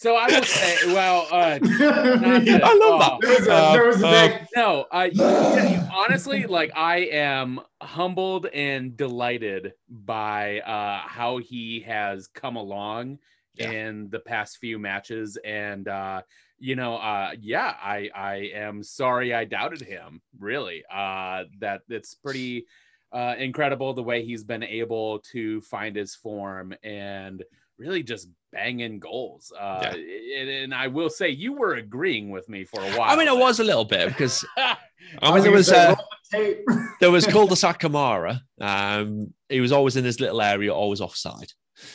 So 0.00 0.14
I 0.14 0.26
will 0.28 0.42
say, 0.44 0.76
well, 0.94 1.26
uh, 1.32 1.58
Not 1.62 2.44
to- 2.44 2.60
I 2.62 2.72
love 2.74 3.00
oh, 3.02 3.18
was 3.20 3.46
a, 3.48 3.52
Uh, 3.52 3.72
there 3.72 3.86
was 3.86 4.00
a 4.02 4.06
uh, 4.06 4.28
big. 4.28 4.46
No, 4.54 4.86
uh, 4.92 5.08
you- 5.12 5.70
you- 5.74 5.88
honestly, 5.92 6.46
like 6.46 6.70
I 6.76 6.98
am 7.10 7.60
humbled 7.82 8.46
and 8.46 8.96
delighted 8.96 9.72
by 9.88 10.60
uh, 10.60 11.00
how 11.08 11.38
he 11.38 11.80
has 11.80 12.28
come 12.28 12.54
along 12.54 13.18
Yeah. 13.54 13.72
in 13.72 14.08
the 14.10 14.20
past 14.20 14.58
few 14.58 14.78
matches, 14.78 15.36
and 15.44 15.88
uh, 15.88 16.22
you 16.60 16.76
know, 16.76 16.94
uh, 16.96 17.32
yeah, 17.40 17.74
I 17.82 18.08
I 18.14 18.34
am 18.54 18.84
sorry 18.84 19.34
I 19.34 19.44
doubted 19.46 19.80
him. 19.80 20.22
Really, 20.38 20.84
uh, 20.92 21.44
that 21.58 21.80
it's 21.88 22.14
pretty 22.14 22.66
uh, 23.10 23.34
incredible 23.38 23.94
the 23.94 24.02
way 24.02 24.24
he's 24.24 24.44
been 24.44 24.62
able 24.62 25.18
to 25.32 25.60
find 25.62 25.96
his 25.96 26.14
form 26.14 26.72
and 26.84 27.42
really 27.78 28.02
just 28.02 28.28
banging 28.52 28.98
goals. 28.98 29.52
Uh, 29.58 29.80
Yeah. 29.82 30.40
and, 30.40 30.48
and 30.50 30.74
I 30.74 30.88
will 30.88 31.10
say, 31.10 31.28
you 31.30 31.52
were 31.52 31.74
agreeing 31.74 32.30
with 32.30 32.48
me 32.48 32.64
for 32.64 32.80
a 32.80 32.90
while. 32.98 33.10
I 33.10 33.16
mean, 33.16 33.28
I 33.28 33.32
was 33.32 33.60
a 33.60 33.64
little 33.64 33.84
bit 33.84 34.08
because 34.08 34.44
I 34.56 34.76
I 35.22 35.32
mean, 35.34 35.42
there 35.42 35.52
was 35.52 35.68
say, 35.68 35.86
uh, 35.86 35.94
the 35.94 36.38
tape. 36.38 36.58
there 37.00 37.10
was 37.10 37.26
cul-de-sac 37.26 37.80
Kamara. 37.80 38.40
Um, 38.60 39.32
he 39.48 39.60
was 39.60 39.72
always 39.72 39.96
in 39.96 40.04
his 40.04 40.20
little 40.20 40.42
area, 40.42 40.74
always 40.74 41.00
offside. 41.00 41.52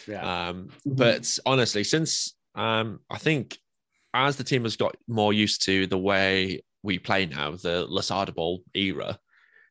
Yeah. 0.08 0.50
Um, 0.50 0.70
but 0.86 1.38
honestly, 1.46 1.84
since 1.84 2.36
um, 2.56 3.00
I 3.10 3.18
think 3.18 3.58
as 4.14 4.38
the 4.38 4.44
team 4.44 4.64
has 4.64 4.78
got 4.78 4.96
more 5.08 5.34
used 5.34 5.64
to 5.66 5.88
the 5.88 5.98
way 5.98 6.64
we 6.84 7.00
play 7.00 7.26
now, 7.26 7.52
the 7.52 7.86
Losada 7.90 8.32
ball 8.32 8.62
era, 8.74 9.20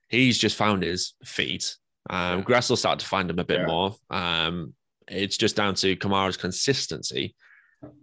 he's 0.09 0.37
just 0.37 0.57
found 0.57 0.83
his 0.83 1.15
feet. 1.25 1.77
Um, 2.11 2.41
Yeah. 2.41 2.45
Gressel 2.45 2.77
started 2.77 3.01
to 3.01 3.07
find 3.07 3.31
him 3.31 3.39
a 3.39 3.45
bit 3.45 3.61
Yeah. 3.61 3.67
more. 3.67 3.97
Um, 4.11 4.75
it's 5.13 5.37
just 5.37 5.57
down 5.57 5.75
to 5.77 5.97
Kamara's 5.97 6.37
consistency 6.37 7.35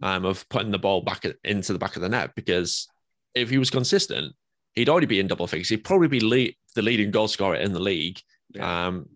um, 0.01 0.25
of 0.25 0.47
putting 0.49 0.71
the 0.71 0.79
ball 0.79 1.01
back 1.01 1.25
into 1.43 1.73
the 1.73 1.79
back 1.79 1.95
of 1.95 2.01
the 2.01 2.09
net 2.09 2.31
because 2.35 2.87
if 3.35 3.49
he 3.49 3.57
was 3.57 3.69
consistent, 3.69 4.33
he'd 4.75 4.89
already 4.89 5.07
be 5.07 5.19
in 5.19 5.27
double 5.27 5.47
figures. 5.47 5.69
He'd 5.69 5.83
probably 5.83 6.07
be 6.07 6.19
lead, 6.19 6.55
the 6.75 6.81
leading 6.81 7.11
goal 7.11 7.27
scorer 7.27 7.55
in 7.55 7.73
the 7.73 7.79
league. 7.79 8.19
Yeah. 8.53 8.87
Um, 8.87 9.07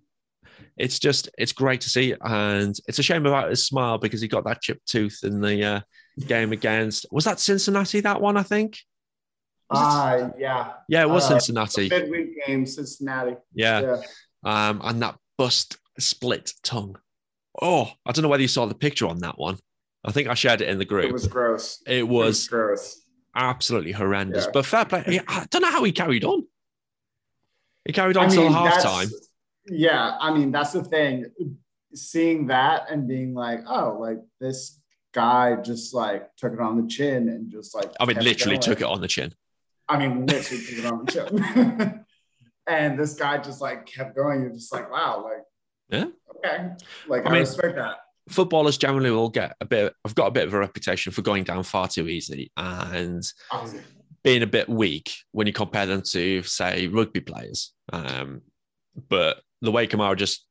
it's 0.77 0.97
just 0.99 1.29
it's 1.37 1.51
great 1.51 1.81
to 1.81 1.89
see, 1.89 2.15
and 2.21 2.75
it's 2.87 2.99
a 2.99 3.03
shame 3.03 3.25
about 3.25 3.49
his 3.49 3.65
smile 3.65 3.97
because 3.97 4.21
he 4.21 4.27
got 4.27 4.45
that 4.45 4.61
chipped 4.61 4.87
tooth 4.87 5.19
in 5.23 5.39
the 5.41 5.63
uh, 5.63 5.81
game 6.27 6.51
against 6.51 7.05
was 7.11 7.25
that 7.25 7.39
Cincinnati 7.39 8.01
that 8.01 8.21
one 8.21 8.37
I 8.37 8.43
think 8.43 8.79
Uh, 9.69 10.29
yeah. 10.37 10.73
yeah 10.89 11.01
it 11.03 11.09
was 11.09 11.25
Uh, 11.25 11.29
Cincinnati 11.39 11.89
Midweek 11.89 12.45
game, 12.45 12.65
Cincinnati. 12.65 13.35
yeah 13.53 13.81
Yeah. 13.81 14.01
um 14.69 14.81
and 14.83 15.01
that 15.01 15.15
bust 15.37 15.77
split 15.99 16.53
tongue 16.63 16.95
oh 17.61 17.91
I 18.05 18.11
don't 18.11 18.23
know 18.23 18.29
whether 18.29 18.41
you 18.41 18.47
saw 18.47 18.65
the 18.65 18.75
picture 18.75 19.07
on 19.07 19.19
that 19.19 19.37
one 19.37 19.57
I 20.05 20.11
think 20.11 20.27
I 20.27 20.33
shared 20.33 20.61
it 20.61 20.69
in 20.69 20.77
the 20.79 20.85
group 20.85 21.05
It 21.05 21.13
was 21.13 21.27
gross. 21.27 21.81
it 21.87 21.97
It 21.99 22.07
was 22.07 22.47
gross. 22.47 23.01
absolutely 23.35 23.91
horrendous 23.91 24.45
Yeah. 24.45 24.51
but 24.53 24.65
fair 24.65 24.85
play 24.85 25.21
I 25.27 25.45
don't 25.49 25.61
know 25.61 25.71
how 25.71 25.83
he 25.83 25.91
carried 25.91 26.23
on 26.23 26.45
he 27.85 27.93
carried 27.93 28.17
on 28.17 28.25
I 28.25 28.29
till 28.29 28.43
mean, 28.43 28.53
half 28.53 28.65
that's- 28.65 28.83
time 28.83 29.09
Yeah, 29.67 30.17
I 30.19 30.33
mean 30.33 30.51
that's 30.51 30.73
the 30.73 30.83
thing. 30.83 31.25
Seeing 31.95 32.47
that 32.47 32.89
and 32.89 33.07
being 33.07 33.33
like, 33.35 33.59
oh, 33.67 33.97
like 33.99 34.17
this 34.39 34.79
guy 35.13 35.55
just 35.61 35.93
like 35.93 36.35
took 36.37 36.53
it 36.53 36.59
on 36.59 36.81
the 36.81 36.87
chin 36.87 37.29
and 37.29 37.51
just 37.51 37.75
like. 37.75 37.89
I 37.99 38.05
mean 38.05 38.17
literally 38.17 38.55
going. 38.57 38.61
took 38.61 38.81
it 38.81 38.85
on 38.85 38.99
the 38.99 39.07
chin 39.07 39.33
I 39.87 39.97
mean, 39.99 40.25
literally 40.25 40.63
took 40.65 40.79
it 40.79 40.85
on 40.85 41.05
the 41.05 41.11
chin. 41.11 42.05
and 42.67 42.97
this 42.99 43.13
guy 43.13 43.37
just 43.37 43.61
like 43.61 43.85
kept 43.85 44.15
going. 44.15 44.41
You're 44.41 44.51
just 44.51 44.71
like, 44.73 44.89
wow, 44.91 45.23
like, 45.23 45.43
Yeah. 45.89 46.05
okay, 46.37 46.69
like 47.07 47.25
I 47.25 47.29
I, 47.29 47.31
mean- 47.31 47.39
respect 47.41 47.75
that. 47.75 47.97
footballers 48.29 48.77
generally 48.77 49.11
will 49.11 49.29
get 49.29 49.55
a 49.61 49.65
bit 49.65 49.93
I've 50.05 50.15
got 50.15 50.27
a 50.27 50.31
bit 50.31 50.47
of 50.47 50.53
a 50.53 50.59
reputation 50.59 51.11
for 51.11 51.21
going 51.21 51.43
down 51.43 51.63
far 51.63 51.87
too 51.87 52.07
easy 52.07 52.51
and 52.57 53.23
Um, 53.51 53.79
being 54.23 54.43
a 54.43 54.47
bit 54.47 54.69
weak 54.69 55.13
when 55.33 55.47
you 55.47 55.53
compare 55.53 55.85
them 55.85 56.01
to, 56.11 56.41
say, 56.43 56.87
rugby 56.87 57.19
players. 57.19 57.73
Um, 57.91 58.41
but 59.09 59.41
the 59.61 59.71
way 59.71 59.85
Kamara 59.87 60.15
just 60.17 60.47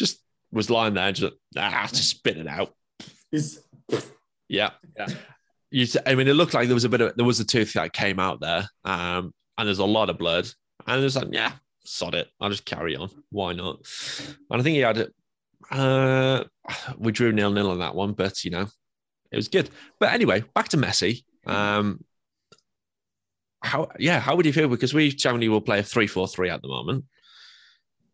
just 0.00 0.18
was 0.50 0.68
lying 0.70 0.94
there, 0.94 1.12
just 1.12 1.34
ah, 1.56 1.86
just 1.88 2.08
spit 2.10 2.36
it 2.38 2.46
out. 2.48 2.74
He's 3.30 3.60
Yeah, 4.48 4.70
Yeah. 4.96 5.08
You, 5.70 5.82
s- 5.82 5.96
I 6.06 6.14
mean, 6.14 6.26
it 6.28 6.32
looked 6.34 6.54
like 6.54 6.66
there 6.66 6.74
was 6.74 6.84
a 6.84 6.88
bit 6.88 7.00
of 7.02 7.14
there 7.16 7.26
was 7.26 7.40
a 7.40 7.44
tooth 7.44 7.74
that 7.74 7.92
came 7.92 8.18
out 8.18 8.40
there, 8.40 8.66
um, 8.84 9.32
and 9.58 9.66
there's 9.68 9.78
a 9.80 9.84
lot 9.84 10.08
of 10.10 10.16
blood, 10.18 10.48
and 10.86 11.04
it's 11.04 11.14
like, 11.14 11.28
yeah, 11.30 11.52
sod 11.88 12.14
it, 12.14 12.28
I'll 12.40 12.50
just 12.50 12.64
carry 12.64 12.96
on. 12.96 13.10
Why 13.30 13.52
not? 13.52 13.80
And 14.50 14.60
I 14.60 14.62
think 14.62 14.74
he 14.74 14.80
had 14.80 14.98
it. 14.98 15.14
Uh, 15.70 16.44
we 16.98 17.12
drew 17.12 17.32
nil 17.32 17.50
nil 17.50 17.70
on 17.70 17.80
that 17.80 17.94
one, 17.94 18.12
but 18.12 18.44
you 18.44 18.50
know, 18.50 18.66
it 19.30 19.36
was 19.36 19.48
good. 19.48 19.70
But 19.98 20.12
anyway, 20.12 20.44
back 20.54 20.68
to 20.70 20.76
Messi. 20.76 21.24
Um, 21.46 22.04
how 23.60 23.88
yeah, 23.98 24.20
how 24.20 24.36
would 24.36 24.46
you 24.46 24.52
feel? 24.52 24.68
Because 24.68 24.94
we 24.94 25.10
generally 25.10 25.48
will 25.48 25.60
play 25.60 25.80
a 25.80 25.82
3-4-3 25.82 26.52
at 26.52 26.62
the 26.62 26.68
moment. 26.68 27.04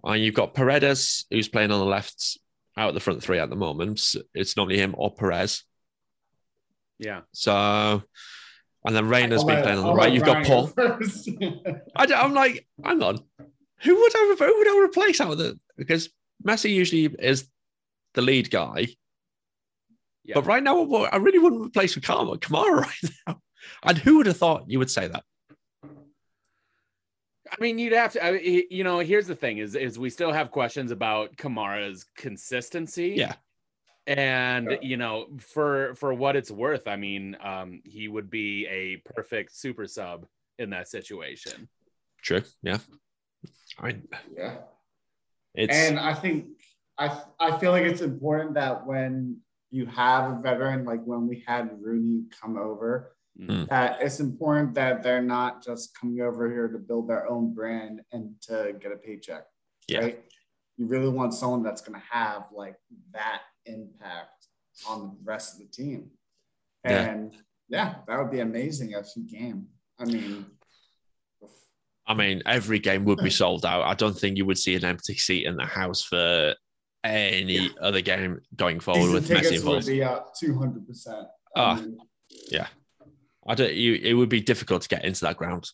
And 0.03 0.23
you've 0.23 0.35
got 0.35 0.55
Paredes, 0.55 1.27
who's 1.31 1.49
playing 1.49 1.71
on 1.71 1.81
the 1.81 1.87
left 1.87 2.39
out 2.77 2.95
the 2.95 3.01
front 3.01 3.23
three 3.23 3.39
at 3.39 3.51
the 3.51 3.57
moment. 3.57 4.15
It's 4.35 4.57
normally 4.57 4.79
him 4.79 4.95
or 4.99 5.15
Perez. 5.15 5.63
Yeah. 6.99 7.23
So 7.33 8.03
and 8.85 8.95
then 8.95 9.09
I'll 9.09 9.45
been 9.45 9.63
playing 9.63 9.79
on 9.79 9.85
the 9.85 9.91
I'll 9.91 9.97
right. 9.97 10.13
You've 10.13 10.25
got 10.25 10.45
Paul. 10.45 10.71
I, 11.97 12.05
am 12.05 12.35
like, 12.35 12.67
hang 12.85 13.03
on. 13.03 13.19
Who 13.85 13.95
would 13.95 14.13
I 14.17 14.35
who 14.39 14.59
would 14.59 14.69
I 14.69 14.85
replace 14.85 15.21
out 15.21 15.33
of 15.33 15.39
the 15.39 15.59
because 15.77 16.11
Messi 16.47 16.71
usually 16.71 17.15
is 17.19 17.49
the 18.15 18.23
lead 18.23 18.51
guy. 18.51 18.89
Yeah. 20.25 20.37
But 20.37 20.47
right 20.47 20.63
now, 20.63 20.83
I 21.05 21.17
really 21.17 21.39
wouldn't 21.39 21.67
replace 21.67 21.95
with 21.95 22.05
Kamara, 22.05 22.39
Kamara 22.39 22.81
right 22.83 23.11
now. 23.27 23.41
And 23.83 23.99
who 23.99 24.19
would 24.19 24.27
have 24.27 24.39
thought 24.39 24.65
you 24.69 24.79
would 24.79 24.91
say 24.91 25.09
that? 25.09 25.23
I 27.51 27.57
mean, 27.61 27.79
you'd 27.79 27.93
have 27.93 28.13
to. 28.13 28.25
I 28.25 28.33
mean, 28.33 28.63
you 28.71 28.85
know, 28.85 29.01
here's 29.01 29.27
the 29.27 29.35
thing: 29.35 29.59
is 29.59 29.75
is 29.75 29.99
we 29.99 30.11
still 30.11 30.33
have 30.33 30.51
questions 30.51 30.91
about 30.91 31.37
Kamara's 31.37 32.07
consistency. 32.17 33.15
Yeah. 33.17 33.35
And 34.07 34.71
Yeah. 34.71 34.77
you 34.83 34.97
know, 34.97 35.29
for 35.39 35.95
for 35.95 36.13
what 36.15 36.37
it's 36.37 36.51
worth, 36.51 36.89
I 36.89 36.97
mean, 36.97 37.37
um, 37.43 37.81
he 37.85 38.09
would 38.09 38.31
be 38.31 38.67
a 38.67 38.97
perfect 39.15 39.55
super 39.55 39.87
sub 39.87 40.27
in 40.59 40.71
that 40.71 40.89
situation. 40.89 41.69
True. 42.23 42.43
Yeah. 42.63 42.79
I 43.79 43.97
yeah. 44.37 44.57
it's 45.55 45.75
And 45.75 45.99
I 45.99 46.15
think 46.15 46.47
I 46.99 47.21
I 47.41 47.59
feel 47.59 47.73
like 47.73 47.85
it's 47.85 48.01
important 48.01 48.55
that 48.55 48.87
when 48.87 49.39
you 49.71 49.87
have 49.87 50.31
a 50.31 50.41
veteran 50.41 50.85
like 50.85 51.03
when 51.05 51.27
we 51.27 51.43
had 51.47 51.71
Rooney 51.81 52.25
come 52.41 52.57
over, 52.57 53.15
Mm. 53.39 53.69
that 53.69 54.01
it's 54.01 54.21
important 54.21 54.75
that 54.75 55.03
they're 55.03 55.21
not 55.21 55.61
just 55.61 55.99
coming 55.99 56.21
over 56.21 56.49
here 56.49 56.69
to 56.69 56.79
build 56.79 57.09
their 57.09 57.29
own 57.29 57.53
brand 57.53 58.01
and 58.13 58.31
to 58.43 58.75
get 58.81 58.93
a 58.93 58.97
paycheck. 58.97 59.45
Yeah. 59.89 60.01
Right. 60.01 60.25
You 60.77 60.87
really 60.87 61.09
want 61.09 61.35
someone 61.35 61.65
that's 61.65 61.81
going 61.83 62.01
to 62.01 62.07
have 62.09 62.45
like 62.53 62.77
that 63.13 63.43
impact 63.67 64.47
on 64.89 65.01
the 65.03 65.17
rest 65.25 65.55
of 65.55 65.59
the 65.61 65.67
team. 65.67 66.11
Yeah. 66.85 67.11
And 67.11 67.37
yeah, 67.69 67.97
that 68.07 68.19
would 68.19 68.31
be 68.31 68.41
amazing 68.41 68.93
FC 68.93 69.29
game. 69.29 69.67
I 69.99 70.05
mean, 70.05 70.47
I 72.07 72.15
mean, 72.15 72.43
every 72.47 72.79
game 72.79 73.05
would 73.07 73.19
be 73.19 73.31
sold 73.31 73.65
out. 73.65 73.83
I 73.83 73.95
don't 73.95 74.19
think 74.19 74.37
you 74.37 74.45
would 74.47 74.59
see 74.59 74.75
an 74.75 74.85
empty 74.85 75.15
seat 75.15 75.47
in 75.47 75.57
the 75.57 75.65
house 75.65 76.03
for 76.03 76.55
any 77.03 77.71
other 77.81 78.01
game 78.01 78.41
going 78.57 78.81
forward 78.81 79.13
with 79.13 79.29
Messi 79.29 79.43
tickets 79.43 79.65
would 79.65 79.87
be 79.87 80.03
up 80.03 80.35
200%. 80.43 81.27
Ah. 81.57 81.77
mean, 81.77 81.99
I 83.47 83.55
don't. 83.55 83.75
You, 83.75 83.95
it 84.03 84.15
would 84.15 84.29
be 84.29 84.41
difficult 84.41 84.83
to 84.83 84.89
get 84.89 85.05
into 85.05 85.21
that 85.23 85.37
ground. 85.37 85.69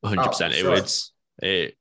One 0.00 0.16
hundred 0.16 0.30
percent. 0.30 0.54
It 0.54 0.60
sure. 0.60 0.70
would. 0.70 0.90
It 1.42 1.74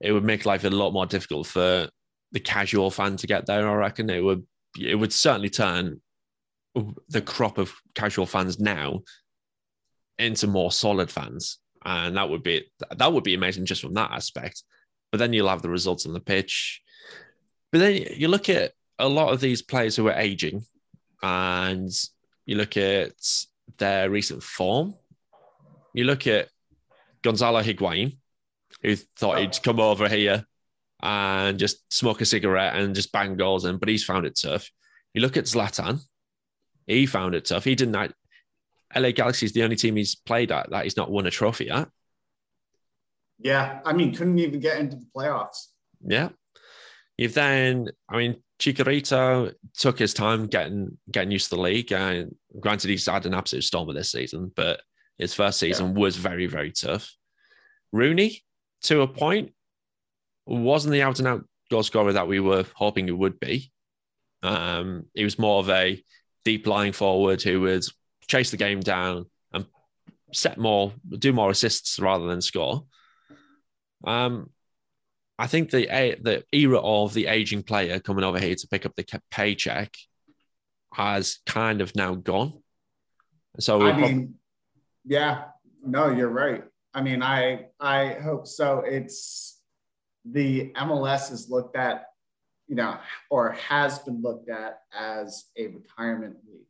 it 0.00 0.12
would 0.12 0.24
make 0.24 0.46
life 0.46 0.64
a 0.64 0.70
lot 0.70 0.92
more 0.92 1.06
difficult 1.06 1.46
for 1.46 1.88
the 2.32 2.40
casual 2.40 2.90
fan 2.90 3.16
to 3.16 3.26
get 3.26 3.46
there. 3.46 3.68
I 3.68 3.74
reckon 3.74 4.10
it 4.10 4.20
would. 4.20 4.46
It 4.78 4.94
would 4.94 5.12
certainly 5.12 5.50
turn 5.50 6.00
the 7.08 7.22
crop 7.22 7.58
of 7.58 7.74
casual 7.94 8.26
fans 8.26 8.58
now 8.58 9.00
into 10.18 10.46
more 10.46 10.72
solid 10.72 11.10
fans, 11.10 11.58
and 11.84 12.16
that 12.16 12.28
would 12.28 12.42
be 12.42 12.64
that 12.96 13.12
would 13.12 13.24
be 13.24 13.34
amazing 13.34 13.66
just 13.66 13.82
from 13.82 13.94
that 13.94 14.10
aspect. 14.10 14.62
But 15.10 15.18
then 15.18 15.32
you'll 15.32 15.48
have 15.48 15.62
the 15.62 15.70
results 15.70 16.06
on 16.06 16.12
the 16.12 16.20
pitch. 16.20 16.82
But 17.72 17.78
then 17.78 18.06
you 18.16 18.28
look 18.28 18.48
at 18.48 18.72
a 18.98 19.08
lot 19.08 19.32
of 19.32 19.40
these 19.40 19.62
players 19.62 19.96
who 19.96 20.08
are 20.08 20.18
aging, 20.18 20.64
and 21.22 21.90
you 22.46 22.56
look 22.56 22.76
at 22.76 23.12
their 23.78 24.10
recent 24.10 24.42
form. 24.42 24.94
You 25.94 26.04
look 26.04 26.26
at 26.26 26.48
Gonzalo 27.22 27.62
Higuain, 27.62 28.18
who 28.82 28.96
thought 28.96 29.38
he'd 29.38 29.56
oh. 29.56 29.60
come 29.62 29.80
over 29.80 30.08
here 30.08 30.44
and 31.00 31.58
just 31.58 31.92
smoke 31.92 32.20
a 32.20 32.24
cigarette 32.24 32.76
and 32.76 32.94
just 32.94 33.12
bang 33.12 33.36
goals 33.36 33.64
in, 33.64 33.78
but 33.78 33.88
he's 33.88 34.04
found 34.04 34.26
it 34.26 34.38
tough. 34.40 34.70
You 35.14 35.22
look 35.22 35.36
at 35.36 35.44
Zlatan, 35.44 36.00
he 36.86 37.06
found 37.06 37.34
it 37.34 37.46
tough. 37.46 37.64
He 37.64 37.74
didn't. 37.74 38.12
LA 38.94 39.10
Galaxy 39.10 39.46
is 39.46 39.52
the 39.52 39.62
only 39.62 39.76
team 39.76 39.96
he's 39.96 40.14
played 40.14 40.52
at 40.52 40.70
that 40.70 40.84
he's 40.84 40.96
not 40.96 41.10
won 41.10 41.26
a 41.26 41.30
trophy 41.30 41.70
at. 41.70 41.88
Yeah, 43.38 43.80
I 43.84 43.92
mean, 43.92 44.14
couldn't 44.14 44.38
even 44.38 44.60
get 44.60 44.78
into 44.78 44.96
the 44.96 45.06
playoffs. 45.14 45.66
Yeah. 46.04 46.30
You've 47.16 47.34
then, 47.34 47.88
I 48.08 48.16
mean, 48.16 48.42
Chicharito 48.58 49.52
took 49.76 49.98
his 49.98 50.14
time 50.14 50.46
getting 50.46 50.98
getting 51.10 51.30
used 51.30 51.50
to 51.50 51.56
the 51.56 51.62
league. 51.62 51.92
And 51.92 52.34
granted, 52.58 52.90
he's 52.90 53.06
had 53.06 53.26
an 53.26 53.34
absolute 53.34 53.62
storm 53.62 53.88
of 53.88 53.94
this 53.94 54.10
season, 54.10 54.52
but 54.54 54.80
his 55.18 55.34
first 55.34 55.58
season 55.58 55.88
yeah. 55.88 56.00
was 56.00 56.16
very, 56.16 56.46
very 56.46 56.72
tough. 56.72 57.12
Rooney, 57.92 58.42
to 58.82 59.02
a 59.02 59.08
point, 59.08 59.52
wasn't 60.46 60.92
the 60.92 61.02
out 61.02 61.18
and 61.18 61.28
out 61.28 61.44
goal 61.70 61.82
scorer 61.82 62.12
that 62.12 62.28
we 62.28 62.40
were 62.40 62.64
hoping 62.74 63.06
he 63.06 63.12
would 63.12 63.38
be. 63.38 63.70
Um, 64.42 65.06
he 65.14 65.24
was 65.24 65.38
more 65.38 65.60
of 65.60 65.70
a 65.70 66.02
deep 66.44 66.66
lying 66.66 66.92
forward 66.92 67.42
who 67.42 67.60
would 67.62 67.84
chase 68.28 68.50
the 68.50 68.56
game 68.56 68.80
down 68.80 69.26
and 69.52 69.66
set 70.32 70.58
more, 70.58 70.92
do 71.18 71.32
more 71.32 71.50
assists 71.50 71.98
rather 71.98 72.26
than 72.26 72.40
score. 72.40 72.84
Um, 74.04 74.50
I 75.38 75.46
think 75.46 75.70
the 75.70 75.86
the 76.20 76.44
era 76.52 76.78
of 76.78 77.14
the 77.14 77.26
aging 77.26 77.62
player 77.62 78.00
coming 78.00 78.24
over 78.24 78.38
here 78.38 78.54
to 78.54 78.68
pick 78.68 78.86
up 78.86 78.94
the 78.96 79.22
paycheck 79.30 79.94
has 80.92 81.38
kind 81.46 81.80
of 81.80 81.94
now 81.94 82.14
gone. 82.14 82.62
So 83.60 83.82
I 83.82 83.96
mean, 83.96 84.34
yeah, 85.04 85.44
no, 85.84 86.10
you're 86.10 86.28
right. 86.28 86.64
I 86.94 87.02
mean, 87.02 87.22
I 87.22 87.66
I 87.80 88.14
hope 88.14 88.46
so. 88.46 88.80
It's 88.80 89.60
the 90.24 90.72
MLS 90.76 91.32
is 91.32 91.48
looked 91.48 91.76
at, 91.76 92.06
you 92.66 92.74
know, 92.74 92.98
or 93.30 93.52
has 93.52 93.98
been 94.00 94.20
looked 94.22 94.50
at 94.50 94.80
as 94.92 95.44
a 95.56 95.68
retirement 95.68 96.36
league. 96.46 96.67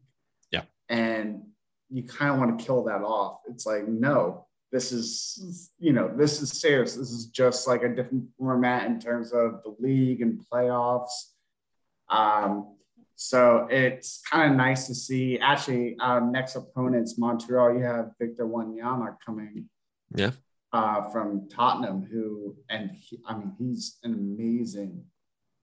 And 0.88 1.42
you 1.90 2.02
kind 2.02 2.33
of 2.33 2.38
want 2.38 2.59
to 2.59 2.64
kill 2.64 2.85
that 2.85 3.02
off. 3.02 3.40
It's 3.49 3.66
like 3.66 3.88
no, 3.88 4.47
this 4.73 4.92
is 4.92 5.71
you 5.78 5.92
know 5.92 6.11
this 6.14 6.42
is 6.42 6.61
serious. 6.61 6.95
This 6.95 7.11
is 7.11 7.26
just 7.26 7.66
like 7.66 7.83
a 7.83 7.88
different 7.88 8.25
format 8.38 8.87
in 8.87 9.00
terms 9.00 9.33
of 9.33 9.62
the 9.64 9.75
league 9.78 10.23
and 10.23 10.40
playoffs. 10.52 11.33
Um, 12.11 12.75
so 13.21 13.66
it's 13.68 14.23
kind 14.30 14.50
of 14.50 14.57
nice 14.57 14.87
to 14.87 14.95
see. 14.95 15.38
Actually 15.38 15.97
uh, 15.99 16.21
next 16.21 16.57
opponents 16.57 17.18
montreal 17.18 17.75
you 17.75 17.83
have 17.83 18.12
victor 18.21 18.47
wanyama 18.47 19.16
coming 19.25 19.68
yeah. 20.14 20.30
uh, 20.73 21.02
from 21.11 21.49
tottenham 21.49 22.07
who 22.11 22.57
and 22.71 22.90
he, 22.92 23.18
i 23.26 23.37
mean 23.37 23.52
he's 23.59 23.99
an 24.04 24.14
amazing 24.14 25.04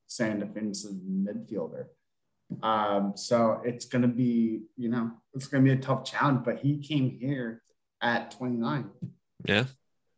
sand 0.08 0.41
defensive 0.41 0.91
midfielder 0.91 1.86
um, 2.62 3.14
so 3.16 3.62
it's 3.66 3.86
going 3.86 4.04
to 4.04 4.08
be 4.08 4.64
you 4.78 4.90
know 4.90 5.12
it's 5.34 5.48
going 5.48 5.64
to 5.64 5.70
be 5.70 5.78
a 5.78 5.82
tough 5.82 6.06
challenge 6.06 6.42
but 6.46 6.60
he 6.60 6.78
came 6.78 7.18
here 7.20 7.62
at 8.06 8.32
29. 8.32 8.90
Yeah. 9.46 9.66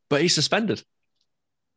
But 0.09 0.21
he's 0.21 0.35
suspended. 0.35 0.83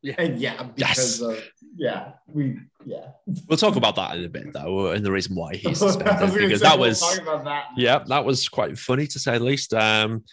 Yeah, 0.02 0.22
yeah, 0.22 0.62
because 0.62 1.20
yes. 1.20 1.20
of, 1.20 1.38
yeah, 1.76 2.12
we 2.26 2.58
yeah. 2.86 3.08
We'll 3.46 3.58
talk 3.58 3.76
about 3.76 3.96
that 3.96 4.16
in 4.16 4.24
a 4.24 4.30
bit 4.30 4.50
though, 4.50 4.92
and 4.92 5.04
the 5.04 5.12
reason 5.12 5.36
why 5.36 5.56
he's 5.56 5.78
suspended 5.78 6.32
because 6.32 6.62
that 6.62 6.78
was 6.78 7.00
that. 7.00 7.66
yeah, 7.76 8.02
that 8.06 8.24
was 8.24 8.48
quite 8.48 8.78
funny 8.78 9.06
to 9.08 9.18
say 9.18 9.36
the 9.36 9.44
least. 9.44 9.74
Um, 9.74 10.24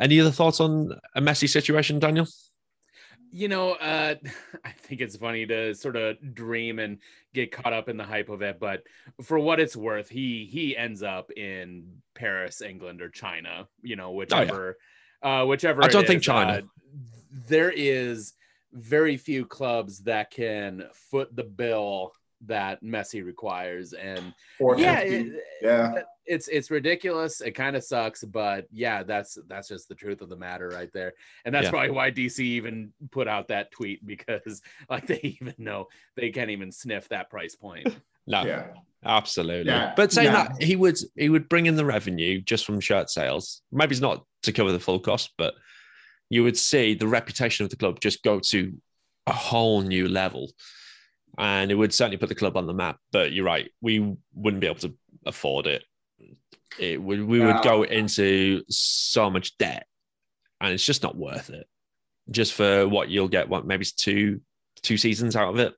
any 0.00 0.20
other 0.20 0.30
thoughts 0.30 0.60
on 0.60 0.92
a 1.16 1.20
messy 1.20 1.48
situation, 1.48 1.98
Daniel? 1.98 2.28
You 3.30 3.48
know, 3.48 3.72
uh, 3.72 4.14
I 4.64 4.70
think 4.70 5.00
it's 5.00 5.16
funny 5.16 5.46
to 5.46 5.74
sort 5.74 5.96
of 5.96 6.16
dream 6.34 6.78
and 6.78 6.98
get 7.34 7.52
caught 7.52 7.72
up 7.72 7.88
in 7.88 7.96
the 7.96 8.04
hype 8.04 8.28
of 8.28 8.42
it, 8.42 8.58
but 8.58 8.82
for 9.22 9.38
what 9.38 9.60
it's 9.60 9.76
worth, 9.76 10.08
he 10.08 10.48
he 10.50 10.76
ends 10.76 11.02
up 11.02 11.30
in 11.32 12.00
Paris, 12.14 12.60
England, 12.62 13.02
or 13.02 13.10
China. 13.10 13.68
You 13.82 13.96
know, 13.96 14.12
whichever, 14.12 14.78
oh, 15.22 15.28
yeah. 15.28 15.42
uh, 15.42 15.46
whichever. 15.46 15.84
I 15.84 15.88
don't 15.88 16.06
think 16.06 16.20
is, 16.20 16.26
China. 16.26 16.52
Uh, 16.52 16.60
there 17.48 17.70
is 17.70 18.34
very 18.72 19.16
few 19.16 19.46
clubs 19.46 20.00
that 20.00 20.30
can 20.30 20.84
foot 20.92 21.34
the 21.34 21.44
bill 21.44 22.12
that 22.46 22.82
Messi 22.82 23.24
requires, 23.24 23.92
and 23.92 24.32
yeah, 24.76 25.00
it, 25.00 25.32
yeah, 25.62 26.02
it's 26.26 26.48
it's 26.48 26.70
ridiculous. 26.70 27.40
It 27.40 27.52
kind 27.52 27.76
of 27.76 27.82
sucks, 27.82 28.24
but 28.24 28.66
yeah, 28.70 29.02
that's 29.02 29.38
that's 29.48 29.68
just 29.68 29.88
the 29.88 29.94
truth 29.94 30.20
of 30.20 30.28
the 30.28 30.36
matter 30.36 30.68
right 30.68 30.92
there, 30.92 31.14
and 31.44 31.54
that's 31.54 31.64
yeah. 31.64 31.70
probably 31.70 31.90
why 31.90 32.10
DC 32.10 32.40
even 32.40 32.92
put 33.10 33.28
out 33.28 33.48
that 33.48 33.70
tweet 33.70 34.06
because 34.06 34.62
like 34.90 35.06
they 35.06 35.20
even 35.22 35.54
know 35.58 35.88
they 36.16 36.30
can't 36.30 36.50
even 36.50 36.70
sniff 36.70 37.08
that 37.08 37.30
price 37.30 37.54
point. 37.54 37.88
No, 38.30 38.44
yeah. 38.44 38.66
absolutely. 39.06 39.72
Yeah. 39.72 39.94
But 39.96 40.12
saying 40.12 40.30
yeah. 40.30 40.48
that 40.48 40.62
he 40.62 40.76
would 40.76 40.98
he 41.16 41.30
would 41.30 41.48
bring 41.48 41.64
in 41.64 41.76
the 41.76 41.84
revenue 41.86 42.42
just 42.42 42.66
from 42.66 42.78
shirt 42.78 43.08
sales. 43.08 43.62
Maybe 43.72 43.92
it's 43.92 44.02
not 44.02 44.26
to 44.42 44.52
cover 44.52 44.70
the 44.70 44.78
full 44.78 45.00
cost, 45.00 45.30
but 45.38 45.54
you 46.28 46.44
would 46.44 46.58
see 46.58 46.92
the 46.92 47.06
reputation 47.06 47.64
of 47.64 47.70
the 47.70 47.76
club 47.76 48.00
just 48.00 48.22
go 48.22 48.38
to 48.38 48.74
a 49.26 49.32
whole 49.32 49.80
new 49.80 50.08
level. 50.08 50.50
And 51.36 51.70
it 51.70 51.74
would 51.74 51.94
certainly 51.94 52.16
put 52.16 52.28
the 52.28 52.34
club 52.34 52.56
on 52.56 52.66
the 52.66 52.74
map. 52.74 52.98
But 53.12 53.32
you're 53.32 53.44
right, 53.44 53.70
we 53.80 54.16
wouldn't 54.34 54.60
be 54.60 54.66
able 54.66 54.80
to 54.80 54.94
afford 55.26 55.66
it. 55.66 55.84
It 56.78 57.02
would 57.02 57.24
we 57.24 57.40
would 57.40 57.62
go 57.62 57.82
into 57.82 58.62
so 58.68 59.30
much 59.30 59.56
debt, 59.58 59.86
and 60.60 60.72
it's 60.72 60.84
just 60.84 61.02
not 61.02 61.16
worth 61.16 61.50
it. 61.50 61.66
Just 62.30 62.52
for 62.52 62.86
what 62.86 63.08
you'll 63.08 63.28
get, 63.28 63.48
what 63.48 63.66
maybe 63.66 63.84
two 63.84 64.40
two 64.82 64.96
seasons 64.96 65.34
out 65.34 65.50
of 65.50 65.58
it. 65.58 65.74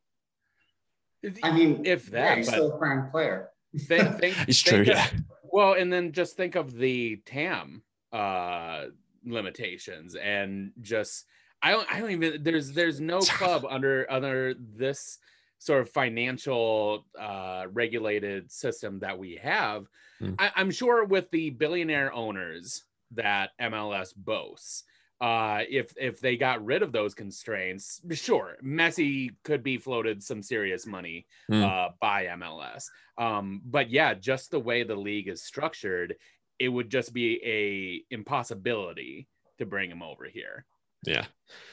I 1.43 1.53
mean, 1.53 1.83
if 1.85 2.07
that, 2.11 2.25
yeah, 2.25 2.37
he's 2.37 2.49
still 2.49 2.73
a 2.73 2.79
prime 2.79 3.11
player. 3.11 3.51
Think, 3.79 4.19
think, 4.19 4.37
it's 4.49 4.61
true. 4.61 4.83
yeah. 4.83 5.07
Well, 5.45 5.75
and 5.75 5.93
then 5.93 6.13
just 6.13 6.37
think 6.37 6.55
of 6.55 6.75
the 6.75 7.21
TAM 7.27 7.83
uh, 8.13 8.87
limitations, 9.25 10.15
and 10.17 10.73
just 10.81 11.25
I 11.63 11.73
don't, 11.73 11.93
I 11.93 12.01
don't 12.01 12.11
even. 12.11 12.43
There's, 12.43 12.73
there's 12.73 13.01
no 13.01 13.21
club 13.21 13.67
under 13.69 14.11
under 14.11 14.55
this 14.55 15.19
sort 15.61 15.83
of 15.83 15.91
financial 15.91 17.07
uh, 17.19 17.67
regulated 17.73 18.51
system 18.51 18.99
that 18.99 19.17
we 19.17 19.37
have. 19.37 19.87
Mm. 20.21 20.35
I, 20.39 20.51
I'm 20.57 20.73
sure 20.73 21.05
with 21.05 21.31
the 21.31 21.51
billionaire 21.51 22.13
owners 22.13 22.83
that 23.13 23.51
MLS 23.61 24.13
boasts 24.17 24.83
uh, 25.21 25.65
if 25.69 25.93
if 25.99 26.19
they 26.21 26.37
got 26.37 26.65
rid 26.65 26.83
of 26.83 26.93
those 26.93 27.15
constraints, 27.15 28.01
sure, 28.13 28.57
Messi 28.65 29.31
could 29.45 29.63
be 29.63 29.77
floated 29.77 30.23
some 30.23 30.43
serious 30.43 30.87
money 30.87 31.27
mm. 31.51 31.63
uh, 31.63 31.91
by 32.01 32.25
MLS. 32.25 32.87
Um, 33.19 33.61
but 33.67 33.91
yeah, 33.91 34.15
just 34.15 34.51
the 34.51 34.61
way 34.61 34.83
the 34.83 34.97
league 34.97 35.29
is 35.29 35.43
structured, 35.43 36.17
it 36.59 36.71
would 36.71 36.89
just 36.89 37.13
be 37.13 37.39
a 37.45 38.15
impossibility 38.15 39.29
to 39.59 39.67
bring 39.67 39.91
him 39.91 40.03
over 40.03 40.25
here. 40.25 40.65
Yeah, 41.05 41.25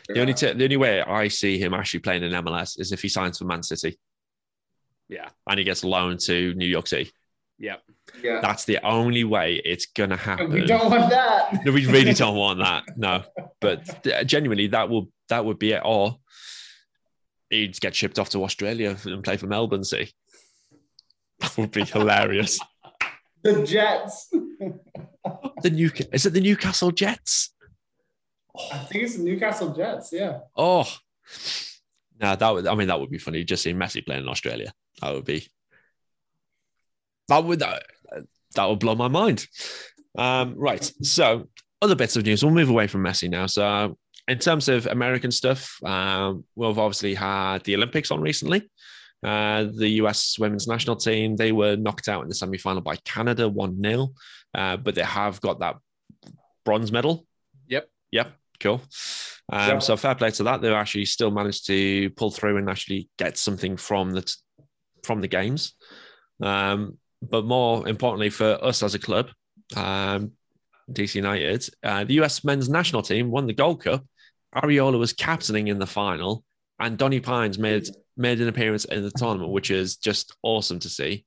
the 0.07 0.21
only 0.21 0.33
t- 0.33 0.53
the 0.53 0.63
only 0.63 0.77
way 0.77 1.01
I 1.01 1.27
see 1.27 1.57
him 1.57 1.73
actually 1.73 2.01
playing 2.01 2.23
in 2.23 2.31
MLS 2.31 2.79
is 2.79 2.91
if 2.91 3.01
he 3.01 3.09
signs 3.09 3.37
for 3.37 3.45
Man 3.45 3.63
City. 3.63 3.99
Yeah, 5.09 5.29
and 5.49 5.57
he 5.57 5.63
gets 5.63 5.83
loaned 5.83 6.19
to 6.21 6.53
New 6.55 6.67
York 6.67 6.87
City. 6.87 7.11
Yep. 7.59 7.81
Yeah. 8.23 8.39
That's 8.41 8.65
the 8.65 8.79
only 8.85 9.23
way 9.23 9.61
it's 9.63 9.87
gonna 9.87 10.17
happen. 10.17 10.51
We 10.51 10.65
don't 10.65 10.89
want 10.89 11.09
that. 11.09 11.61
No, 11.65 11.71
we 11.71 11.85
really 11.85 12.13
don't 12.13 12.35
want 12.35 12.59
that. 12.59 12.83
No, 12.97 13.23
but 13.61 14.07
uh, 14.07 14.23
genuinely, 14.23 14.67
that 14.67 14.89
will 14.89 15.09
that 15.29 15.43
would 15.45 15.59
be 15.59 15.71
it. 15.71 15.81
Or 15.83 16.17
he'd 17.49 17.79
get 17.79 17.95
shipped 17.95 18.19
off 18.19 18.29
to 18.31 18.43
Australia 18.43 18.95
and 19.05 19.23
play 19.23 19.37
for 19.37 19.47
Melbourne 19.47 19.83
City. 19.83 20.11
That 21.39 21.57
would 21.57 21.71
be 21.71 21.83
hilarious. 21.83 22.59
the 23.43 23.63
Jets. 23.63 24.29
the 25.61 25.69
new 25.69 25.91
is 26.11 26.25
it 26.25 26.33
the 26.33 26.41
Newcastle 26.41 26.91
Jets? 26.91 27.53
I 28.71 28.77
think 28.79 29.03
it's 29.03 29.17
the 29.17 29.23
Newcastle 29.23 29.73
Jets. 29.73 30.11
Yeah. 30.11 30.39
Oh, 30.55 30.87
no, 32.19 32.35
that 32.35 32.53
would. 32.53 32.67
I 32.67 32.75
mean, 32.75 32.87
that 32.87 32.99
would 32.99 33.09
be 33.09 33.17
funny. 33.17 33.43
Just 33.43 33.63
seeing 33.63 33.77
Messi 33.77 34.05
playing 34.05 34.23
in 34.23 34.29
Australia. 34.29 34.71
That 35.01 35.13
would 35.13 35.25
be 35.25 35.47
that 37.27 37.43
would 37.43 37.59
that, 37.59 37.83
that 38.55 38.69
would 38.69 38.79
blow 38.79 38.95
my 38.95 39.07
mind. 39.07 39.45
Um, 40.17 40.55
right. 40.57 40.83
So 41.01 41.49
other 41.81 41.95
bits 41.95 42.15
of 42.15 42.25
news. 42.25 42.43
We'll 42.43 42.53
move 42.53 42.69
away 42.69 42.87
from 42.87 43.03
Messi 43.03 43.29
now. 43.29 43.45
So 43.45 43.97
in 44.27 44.39
terms 44.39 44.67
of 44.67 44.87
American 44.87 45.31
stuff, 45.31 45.77
um, 45.83 46.43
we've 46.55 46.77
obviously 46.77 47.13
had 47.13 47.63
the 47.63 47.75
Olympics 47.75 48.11
on 48.11 48.21
recently. 48.21 48.69
Uh, 49.23 49.65
the 49.75 49.89
US 50.01 50.37
women's 50.39 50.67
national 50.67 50.95
team, 50.95 51.35
they 51.35 51.51
were 51.51 51.75
knocked 51.75 52.07
out 52.07 52.21
in 52.23 52.29
the 52.29 52.35
semi 52.35 52.57
final 52.57 52.81
by 52.81 52.95
Canada 52.97 53.49
1 53.49 53.81
0, 53.83 54.09
uh, 54.53 54.77
but 54.77 54.95
they 54.95 55.03
have 55.03 55.41
got 55.41 55.59
that 55.59 55.75
bronze 56.65 56.91
medal. 56.91 57.25
Yep. 57.67 57.89
Yep. 58.11 58.31
Cool. 58.59 58.81
Um, 59.51 59.69
yep. 59.69 59.83
So 59.83 59.95
fair 59.97 60.15
play 60.15 60.31
to 60.31 60.43
that. 60.43 60.61
They've 60.61 60.71
actually 60.73 61.05
still 61.05 61.31
managed 61.31 61.67
to 61.67 62.09
pull 62.11 62.31
through 62.31 62.57
and 62.57 62.69
actually 62.69 63.09
get 63.17 63.37
something 63.37 63.77
from 63.77 64.11
the, 64.11 64.35
from 65.03 65.21
the 65.21 65.27
games. 65.27 65.73
Um, 66.41 66.97
but 67.21 67.45
more 67.45 67.87
importantly 67.87 68.29
for 68.29 68.63
us 68.63 68.83
as 68.83 68.93
a 68.93 68.99
club, 68.99 69.29
um, 69.75 70.31
DC 70.91 71.15
United. 71.15 71.67
Uh, 71.83 72.03
the 72.03 72.15
US 72.21 72.43
men's 72.43 72.69
national 72.69 73.01
team 73.01 73.29
won 73.29 73.47
the 73.47 73.53
Gold 73.53 73.83
Cup. 73.83 74.05
Arriola 74.55 74.97
was 74.97 75.13
captaining 75.13 75.67
in 75.67 75.79
the 75.79 75.87
final, 75.87 76.43
and 76.79 76.97
Donny 76.97 77.19
Pines 77.19 77.59
made 77.59 77.87
made 78.15 78.41
an 78.41 78.47
appearance 78.47 78.85
in 78.85 79.03
the 79.03 79.11
tournament, 79.11 79.51
which 79.51 79.69
is 79.69 79.97
just 79.97 80.35
awesome 80.41 80.79
to 80.79 80.89
see. 80.89 81.25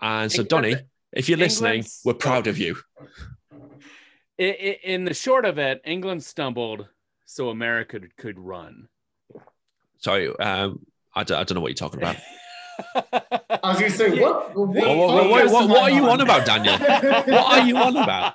And 0.00 0.32
so, 0.32 0.42
Donny, 0.42 0.76
if 1.12 1.28
you're 1.28 1.38
listening, 1.38 1.72
England's, 1.74 2.00
we're 2.04 2.14
proud 2.14 2.46
of 2.46 2.58
you. 2.58 2.76
In 4.40 5.04
the 5.04 5.12
short 5.12 5.44
of 5.44 5.58
it, 5.58 5.82
England 5.84 6.24
stumbled 6.24 6.88
so 7.26 7.50
America 7.50 8.00
could 8.16 8.38
run. 8.38 8.88
Sorry, 9.98 10.34
um, 10.38 10.86
I, 11.14 11.24
don't, 11.24 11.38
I 11.38 11.44
don't 11.44 11.56
know 11.56 11.60
what 11.60 11.68
you're 11.68 11.74
talking 11.74 12.00
about. 12.00 12.16
I 12.94 13.68
was 13.68 13.78
going 13.78 13.92
to 13.92 13.98
say, 13.98 14.20
what? 14.22 14.56
What, 14.56 14.68
what, 14.68 15.30
what, 15.30 15.50
what, 15.50 15.68
what 15.68 15.82
are 15.82 15.90
you 15.90 16.08
on 16.08 16.22
about, 16.22 16.46
Daniel? 16.46 16.78
what 16.78 17.28
are 17.28 17.66
you 17.66 17.76
on 17.76 17.96
about? 17.96 18.34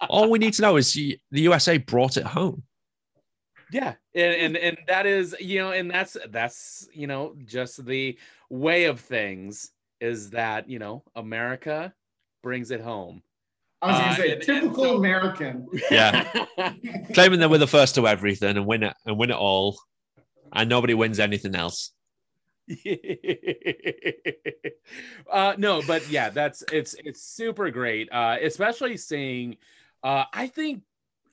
All 0.08 0.30
we 0.30 0.38
need 0.38 0.54
to 0.54 0.62
know 0.62 0.76
is 0.76 0.94
the 0.94 1.18
USA 1.30 1.76
brought 1.76 2.16
it 2.16 2.24
home. 2.24 2.62
Yeah, 3.70 3.94
and, 4.14 4.34
and 4.34 4.56
and 4.56 4.78
that 4.86 5.04
is 5.04 5.34
you 5.40 5.58
know, 5.58 5.72
and 5.72 5.90
that's 5.90 6.16
that's 6.30 6.88
you 6.92 7.06
know 7.06 7.34
just 7.44 7.84
the 7.84 8.16
way 8.48 8.84
of 8.84 9.00
things 9.00 9.72
is 10.00 10.30
that 10.30 10.70
you 10.70 10.78
know 10.78 11.02
America 11.16 11.92
brings 12.42 12.70
it 12.70 12.80
home. 12.80 13.22
I 13.82 13.86
was 13.86 13.96
going 13.96 14.08
to 14.08 14.12
uh, 14.12 14.16
say 14.16 14.32
and, 14.32 14.42
typical 14.42 14.84
and 14.84 14.96
American. 14.96 15.68
Yeah, 15.90 16.46
claiming 17.14 17.40
that 17.40 17.50
we're 17.50 17.58
the 17.58 17.66
first 17.66 17.96
to 17.96 18.06
everything 18.08 18.56
and 18.56 18.66
win 18.66 18.82
it 18.84 18.94
and 19.04 19.18
win 19.18 19.30
it 19.30 19.36
all, 19.36 19.78
and 20.52 20.68
nobody 20.68 20.94
wins 20.94 21.20
anything 21.20 21.54
else. 21.54 21.92
uh, 25.30 25.54
no, 25.58 25.82
but 25.86 26.08
yeah, 26.08 26.30
that's 26.30 26.64
it's 26.72 26.94
it's 27.04 27.22
super 27.22 27.70
great, 27.70 28.10
uh, 28.10 28.36
especially 28.42 28.96
seeing. 28.96 29.56
Uh, 30.02 30.24
I 30.32 30.46
think 30.46 30.82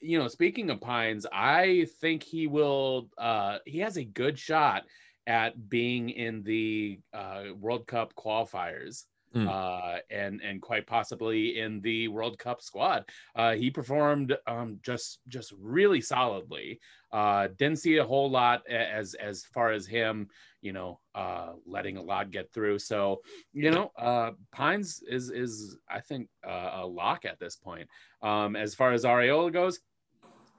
you 0.02 0.20
know, 0.20 0.28
speaking 0.28 0.70
of 0.70 0.82
Pines, 0.82 1.26
I 1.32 1.88
think 2.02 2.24
he 2.24 2.48
will. 2.48 3.10
Uh, 3.18 3.60
he 3.66 3.80
has 3.80 3.98
a 3.98 4.04
good 4.04 4.38
shot 4.38 4.84
at 5.28 5.70
being 5.70 6.10
in 6.10 6.44
the 6.44 7.00
uh, 7.14 7.44
World 7.58 7.88
Cup 7.88 8.14
qualifiers. 8.16 9.06
Mm. 9.36 9.48
Uh, 9.48 10.00
and 10.10 10.42
and 10.42 10.62
quite 10.62 10.86
possibly 10.86 11.60
in 11.60 11.80
the 11.82 12.10
World 12.10 12.38
Cup 12.38 12.62
squad. 12.62 13.06
Uh, 13.34 13.54
he 13.54 13.72
performed 13.72 14.36
um, 14.46 14.80
just 14.84 15.20
just 15.30 15.54
really 15.58 16.02
solidly. 16.02 16.80
Uh, 17.14 17.48
didn't 17.58 17.80
see 17.80 17.98
a 17.98 18.04
whole 18.04 18.30
lot 18.30 18.68
as 18.68 19.14
as 19.14 19.46
far 19.46 19.72
as 19.72 19.88
him, 19.88 20.28
you 20.62 20.74
know, 20.74 21.00
uh, 21.16 21.52
letting 21.66 21.96
a 21.96 22.02
lot 22.02 22.32
get 22.32 22.52
through. 22.52 22.80
So 22.80 23.22
you 23.54 23.72
know, 23.72 23.92
uh, 23.98 24.32
Pines 24.52 25.02
is 25.08 25.30
is 25.30 25.78
I 25.90 26.02
think 26.02 26.28
uh, 26.46 26.72
a 26.82 26.86
lock 26.86 27.24
at 27.24 27.40
this 27.40 27.56
point. 27.56 27.88
Um, 28.22 28.58
as 28.58 28.76
far 28.76 28.92
as 28.92 29.06
Arriola 29.06 29.54
goes, 29.54 29.80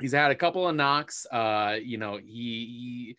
he's 0.01 0.13
had 0.13 0.31
a 0.31 0.37
couple 0.37 0.69
of 0.69 0.77
knocks. 0.77 1.27
Uh, 1.31 1.77
you 1.83 1.99
know, 1.99 2.17
he, 2.17 2.27
he 2.27 3.17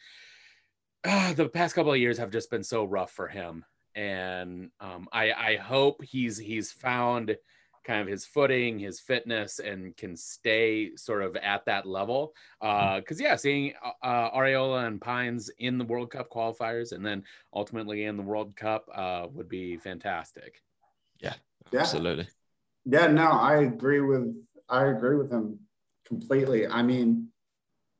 uh, 1.03 1.33
the 1.33 1.49
past 1.49 1.75
couple 1.75 1.91
of 1.91 1.99
years 1.99 2.17
have 2.17 2.31
just 2.31 2.49
been 2.49 2.63
so 2.63 2.83
rough 2.83 3.11
for 3.11 3.27
him, 3.27 3.65
and 3.95 4.69
um, 4.79 5.08
I 5.12 5.32
I 5.32 5.56
hope 5.58 6.03
he's 6.03 6.38
he's 6.38 6.71
found 6.71 7.36
kind 7.84 8.01
of 8.01 8.08
his 8.08 8.25
footing, 8.25 8.79
his 8.79 8.99
fitness, 8.99 9.60
and 9.60 9.95
can 9.97 10.15
stay 10.15 10.95
sort 10.95 11.21
of 11.21 11.36
at 11.36 11.65
that 11.65 11.86
level. 11.86 12.34
Because 12.60 13.19
uh, 13.19 13.23
yeah, 13.23 13.36
seeing 13.36 13.73
uh, 13.84 14.06
uh, 14.06 14.38
Arriola 14.38 14.88
and 14.88 15.01
Pines 15.01 15.49
in 15.60 15.77
the 15.77 15.86
World 15.86 16.12
Cup 16.12 16.29
qualifiers 16.29 16.93
and 16.93 17.06
then 17.06 17.23
ultimately 17.53 18.06
in 18.06 18.17
the 18.17 18.23
World 18.23 18.56
Cup 18.56 18.86
uh, 18.93 19.27
would 19.34 19.49
be 19.49 19.77
fantastic. 19.77 20.62
Yeah, 21.19 21.34
absolutely. 21.73 22.27
Yeah, 22.86 23.08
no, 23.08 23.32
I 23.32 23.63
agree 23.63 24.01
with 24.01 24.34
I 24.69 24.86
agree 24.86 25.17
with 25.17 25.32
him 25.32 25.60
completely. 26.06 26.67
I 26.67 26.82
mean, 26.84 27.29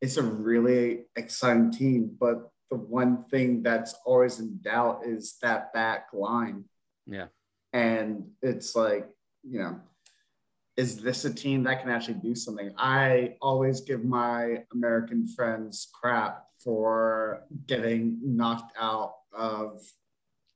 it's 0.02 0.18
a 0.18 0.24
really 0.24 1.06
exciting 1.16 1.72
team, 1.72 2.16
but 2.20 2.50
the 2.74 2.80
one 2.80 3.24
thing 3.26 3.62
that's 3.62 3.94
always 4.04 4.40
in 4.40 4.60
doubt 4.64 5.02
is 5.06 5.38
that 5.44 5.72
back 5.74 6.08
line. 6.12 6.66
Yeah. 7.06 7.28
And 7.72 8.32
it's 8.42 8.76
like, 8.76 9.08
you 9.44 9.60
know, 9.60 9.80
is 10.76 10.98
this 10.98 11.24
a 11.26 11.32
team 11.32 11.64
that 11.64 11.82
can 11.82 11.92
actually 11.92 12.16
do 12.16 12.34
something? 12.34 12.72
I 12.76 13.36
always 13.44 13.82
give 13.82 14.04
my 14.04 14.64
American 14.74 15.28
friends 15.28 15.88
crap 15.94 16.46
for 16.64 17.44
getting 17.68 18.18
knocked 18.24 18.76
out 18.80 19.14
of 19.38 19.82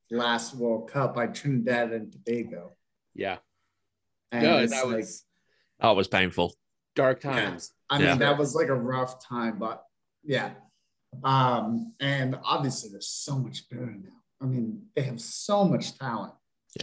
last 0.10 0.56
World 0.56 0.90
Cup 0.90 1.14
by 1.14 1.28
Trinidad 1.28 1.92
and 1.92 2.12
Tobago. 2.12 2.72
Yeah. 3.14 3.38
And 4.32 4.44
no, 4.44 4.66
that 4.66 4.88
like, 4.88 4.96
was 4.96 5.24
that 5.80 5.96
was 5.96 6.08
painful 6.08 6.56
dark 6.96 7.22
times. 7.22 7.74
Yeah. 7.92 7.96
I 7.96 8.00
mean, 8.00 8.08
yeah. 8.08 8.16
that 8.16 8.40
was 8.40 8.56
like 8.56 8.70
a 8.70 8.76
rough 8.76 9.24
time, 9.24 9.60
but 9.60 9.84
yeah. 10.24 10.52
Um, 11.24 11.94
and 12.00 12.38
obviously 12.44 12.90
they're 12.92 13.02
so 13.02 13.38
much 13.38 13.70
better 13.70 13.86
now. 13.86 14.10
I 14.42 14.46
mean, 14.46 14.84
they 14.96 15.04
have 15.04 15.22
so 15.22 15.64
much 15.64 15.98
talent. 15.98 16.34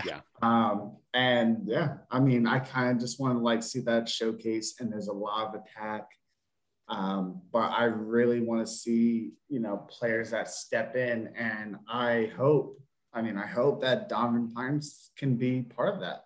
Yeah. 0.05 0.21
Um, 0.43 0.97
and 1.13 1.63
yeah, 1.67 1.99
I 2.11 2.19
mean, 2.19 2.47
I 2.47 2.59
kind 2.59 2.91
of 2.91 2.99
just 2.99 3.21
want 3.21 3.39
to 3.39 3.43
like 3.43 3.63
see 3.63 3.81
that 3.81 4.09
showcase, 4.09 4.75
and 4.81 4.93
there's 4.93 5.09
a 5.09 5.13
lot 5.13 5.49
of 5.49 5.61
attack. 5.61 6.09
Um, 6.89 7.41
but 7.53 7.71
I 7.71 7.85
really 7.85 8.41
want 8.41 8.67
to 8.67 8.73
see, 8.73 9.33
you 9.49 9.61
know, 9.61 9.87
players 9.89 10.31
that 10.31 10.49
step 10.49 10.97
in, 10.97 11.29
and 11.37 11.77
I 11.89 12.33
hope, 12.37 12.81
I 13.13 13.23
mean, 13.23 13.39
I 13.39 13.47
hope 13.47 13.81
that 13.83 14.09
Donovan 14.09 14.51
Pines 14.53 15.11
can 15.17 15.37
be 15.37 15.63
part 15.63 15.95
of 15.95 16.01
that 16.01 16.25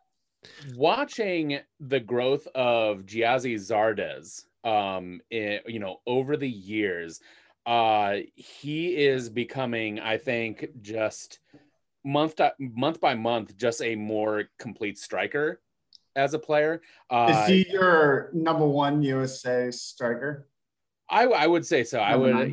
watching 0.75 1.61
the 1.81 2.01
growth 2.01 2.47
of 2.55 3.05
Gyasi 3.07 3.55
Zardes, 3.55 4.44
um, 4.64 5.21
in, 5.31 5.61
you 5.66 5.79
know, 5.79 6.01
over 6.07 6.37
the 6.37 6.49
years, 6.49 7.21
uh, 7.69 8.21
he 8.35 8.97
is 8.97 9.29
becoming, 9.29 10.01
I 10.01 10.17
think, 10.17 10.69
just 10.81 11.39
month 12.03 12.37
to, 12.37 12.55
month 12.59 12.99
by 12.99 13.15
month, 13.15 13.59
just 13.59 13.83
a 13.83 13.95
more 13.95 14.45
complete 14.59 14.97
striker 14.97 15.61
as 16.17 16.33
a 16.33 16.39
player. 16.39 16.81
Uh, 17.11 17.43
is 17.43 17.49
he 17.49 17.71
your 17.71 18.31
number 18.33 18.67
one 18.67 19.03
USA 19.03 19.71
striker? 19.71 20.49
I, 21.11 21.25
I 21.25 21.47
would 21.47 21.67
say 21.67 21.85
so. 21.85 21.99
Number 21.99 22.13
I 22.13 22.17
would. 22.17 22.35
Nine? 22.35 22.51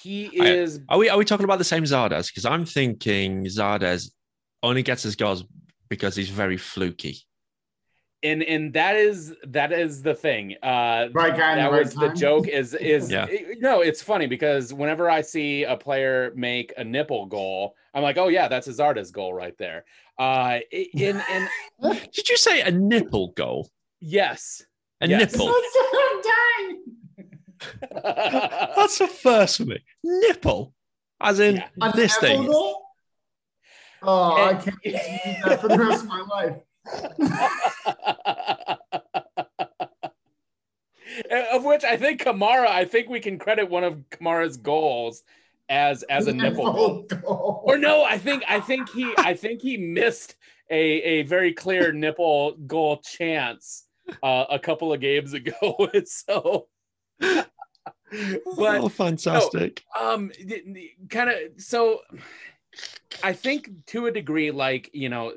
He 0.00 0.30
is. 0.32 0.80
I, 0.88 0.94
are 0.94 0.98
we 0.98 1.10
are 1.10 1.18
we 1.18 1.26
talking 1.26 1.44
about 1.44 1.58
the 1.58 1.64
same 1.64 1.84
Zardes? 1.84 2.28
Because 2.28 2.46
I'm 2.46 2.64
thinking 2.64 3.44
Zardes 3.44 4.12
only 4.62 4.82
gets 4.82 5.02
his 5.02 5.14
goals 5.14 5.44
because 5.90 6.16
he's 6.16 6.30
very 6.30 6.56
fluky. 6.56 7.18
And 8.24 8.42
and 8.42 8.72
that 8.72 8.96
is 8.96 9.34
that 9.48 9.70
is 9.70 10.02
the 10.02 10.14
thing. 10.14 10.56
Uh 10.62 11.08
right 11.12 11.36
guy 11.36 11.56
that 11.56 11.70
was 11.70 11.94
right 11.94 12.08
the 12.08 12.18
joke 12.18 12.48
is 12.48 12.74
is 12.94 13.10
yeah. 13.10 13.26
it, 13.28 13.60
no, 13.60 13.82
it's 13.82 14.02
funny 14.02 14.26
because 14.26 14.72
whenever 14.72 15.10
I 15.10 15.20
see 15.20 15.64
a 15.64 15.76
player 15.76 16.32
make 16.34 16.72
a 16.76 16.82
nipple 16.82 17.26
goal, 17.26 17.76
I'm 17.92 18.02
like, 18.02 18.16
oh 18.16 18.28
yeah, 18.28 18.48
that's 18.48 18.66
Zardes 18.66 19.12
goal 19.12 19.34
right 19.34 19.56
there. 19.58 19.84
Uh 20.18 20.60
in 20.72 21.22
in 21.32 21.48
did 22.12 22.28
you 22.28 22.38
say 22.38 22.62
a 22.62 22.70
nipple 22.70 23.28
goal? 23.32 23.68
Yes. 24.00 24.64
A 25.02 25.06
yes. 25.06 25.32
nipple. 25.32 25.54
That's 27.92 28.98
the 28.98 29.06
first 29.06 29.58
for 29.58 29.64
me. 29.64 29.84
Nipple. 30.02 30.72
As 31.20 31.40
in 31.40 31.56
yeah. 31.56 31.92
this 31.94 32.16
thing. 32.16 32.46
Goal? 32.46 32.84
Oh, 34.02 34.36
and, 34.36 34.58
I 34.58 34.62
can't 34.62 34.76
use 34.84 35.44
that 35.44 35.60
for 35.60 35.68
the 35.68 35.78
rest 35.78 36.02
of 36.02 36.08
my 36.08 36.20
life. 36.20 36.56
of 41.52 41.64
which 41.64 41.84
I 41.84 41.96
think 41.96 42.22
Kamara, 42.22 42.66
I 42.66 42.84
think 42.84 43.08
we 43.08 43.20
can 43.20 43.38
credit 43.38 43.70
one 43.70 43.84
of 43.84 44.04
Kamara's 44.10 44.56
goals 44.56 45.22
as 45.68 46.02
as 46.04 46.26
a 46.26 46.32
nipple 46.36 47.02
goal. 47.02 47.62
Or 47.64 47.78
no, 47.78 48.04
I 48.04 48.18
think 48.18 48.44
I 48.48 48.60
think 48.60 48.88
he 48.90 49.12
I 49.18 49.34
think 49.34 49.62
he 49.62 49.76
missed 49.76 50.36
a 50.70 50.80
a 50.80 51.22
very 51.22 51.52
clear 51.52 51.92
nipple 51.92 52.56
goal 52.66 52.98
chance 52.98 53.84
uh, 54.22 54.44
a 54.50 54.58
couple 54.58 54.92
of 54.92 55.00
games 55.00 55.32
ago. 55.32 55.90
so 56.04 56.68
but 58.56 58.56
oh, 58.56 58.88
fantastic. 58.88 59.82
um 59.98 60.30
kind 61.10 61.30
of 61.30 61.36
so 61.58 62.00
I 63.22 63.32
think 63.32 63.70
to 63.86 64.06
a 64.06 64.12
degree, 64.12 64.50
like 64.50 64.90
you 64.92 65.08
know, 65.08 65.32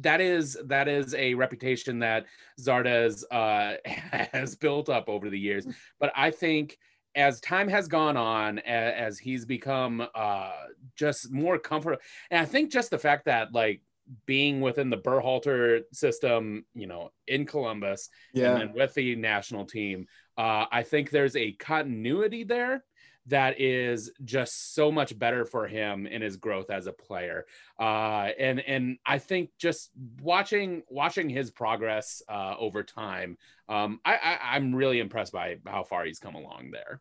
that 0.00 0.20
is 0.20 0.56
that 0.66 0.88
is 0.88 1.14
a 1.14 1.34
reputation 1.34 1.98
that 2.00 2.26
Zardes 2.60 3.24
uh, 3.30 3.74
has 4.32 4.54
built 4.54 4.88
up 4.88 5.08
over 5.08 5.30
the 5.30 5.38
years. 5.38 5.66
But 5.98 6.12
I 6.14 6.30
think 6.30 6.78
as 7.14 7.40
time 7.40 7.68
has 7.68 7.88
gone 7.88 8.16
on, 8.16 8.58
as, 8.60 8.94
as 8.94 9.18
he's 9.18 9.44
become 9.44 10.06
uh, 10.14 10.52
just 10.96 11.32
more 11.32 11.58
comfortable, 11.58 12.00
and 12.30 12.40
I 12.40 12.44
think 12.44 12.70
just 12.70 12.90
the 12.90 12.98
fact 12.98 13.24
that 13.24 13.52
like 13.52 13.82
being 14.26 14.60
within 14.60 14.90
the 14.90 14.96
Berhalter 14.96 15.82
system, 15.92 16.64
you 16.74 16.86
know, 16.86 17.10
in 17.26 17.46
Columbus, 17.46 18.08
yeah. 18.32 18.52
and 18.52 18.60
then 18.60 18.72
with 18.74 18.94
the 18.94 19.16
national 19.16 19.66
team, 19.66 20.06
uh, 20.36 20.66
I 20.70 20.82
think 20.82 21.10
there's 21.10 21.36
a 21.36 21.52
continuity 21.52 22.44
there 22.44 22.84
that 23.28 23.60
is 23.60 24.10
just 24.24 24.74
so 24.74 24.90
much 24.90 25.18
better 25.18 25.44
for 25.44 25.66
him 25.66 26.06
in 26.06 26.22
his 26.22 26.36
growth 26.36 26.70
as 26.70 26.86
a 26.86 26.92
player. 26.92 27.46
Uh, 27.78 28.28
and 28.38 28.60
and 28.60 28.98
I 29.06 29.18
think 29.18 29.50
just 29.58 29.90
watching 30.20 30.82
watching 30.88 31.28
his 31.28 31.50
progress 31.50 32.22
uh, 32.28 32.54
over 32.58 32.82
time, 32.82 33.38
um, 33.68 34.00
I, 34.04 34.14
I 34.14 34.38
I'm 34.56 34.74
really 34.74 34.98
impressed 35.00 35.32
by 35.32 35.56
how 35.66 35.84
far 35.84 36.04
he's 36.04 36.18
come 36.18 36.34
along 36.34 36.70
there. 36.72 37.00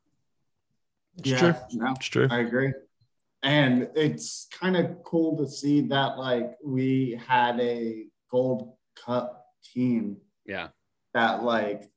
It's 1.18 1.30
yeah, 1.30 1.40
true. 1.40 1.56
No, 1.74 1.92
it's 1.94 2.08
true. 2.08 2.28
I 2.30 2.40
agree. 2.40 2.74
And 3.44 3.90
it's 3.96 4.48
kind 4.52 4.76
of 4.76 5.04
cool 5.04 5.38
to 5.38 5.48
see 5.48 5.82
that 5.82 6.18
like 6.18 6.58
we 6.64 7.20
had 7.28 7.60
a 7.60 8.06
gold 8.30 8.74
cup 8.96 9.46
team. 9.74 10.18
Yeah. 10.46 10.70
That 11.14 11.44
like 11.44 11.90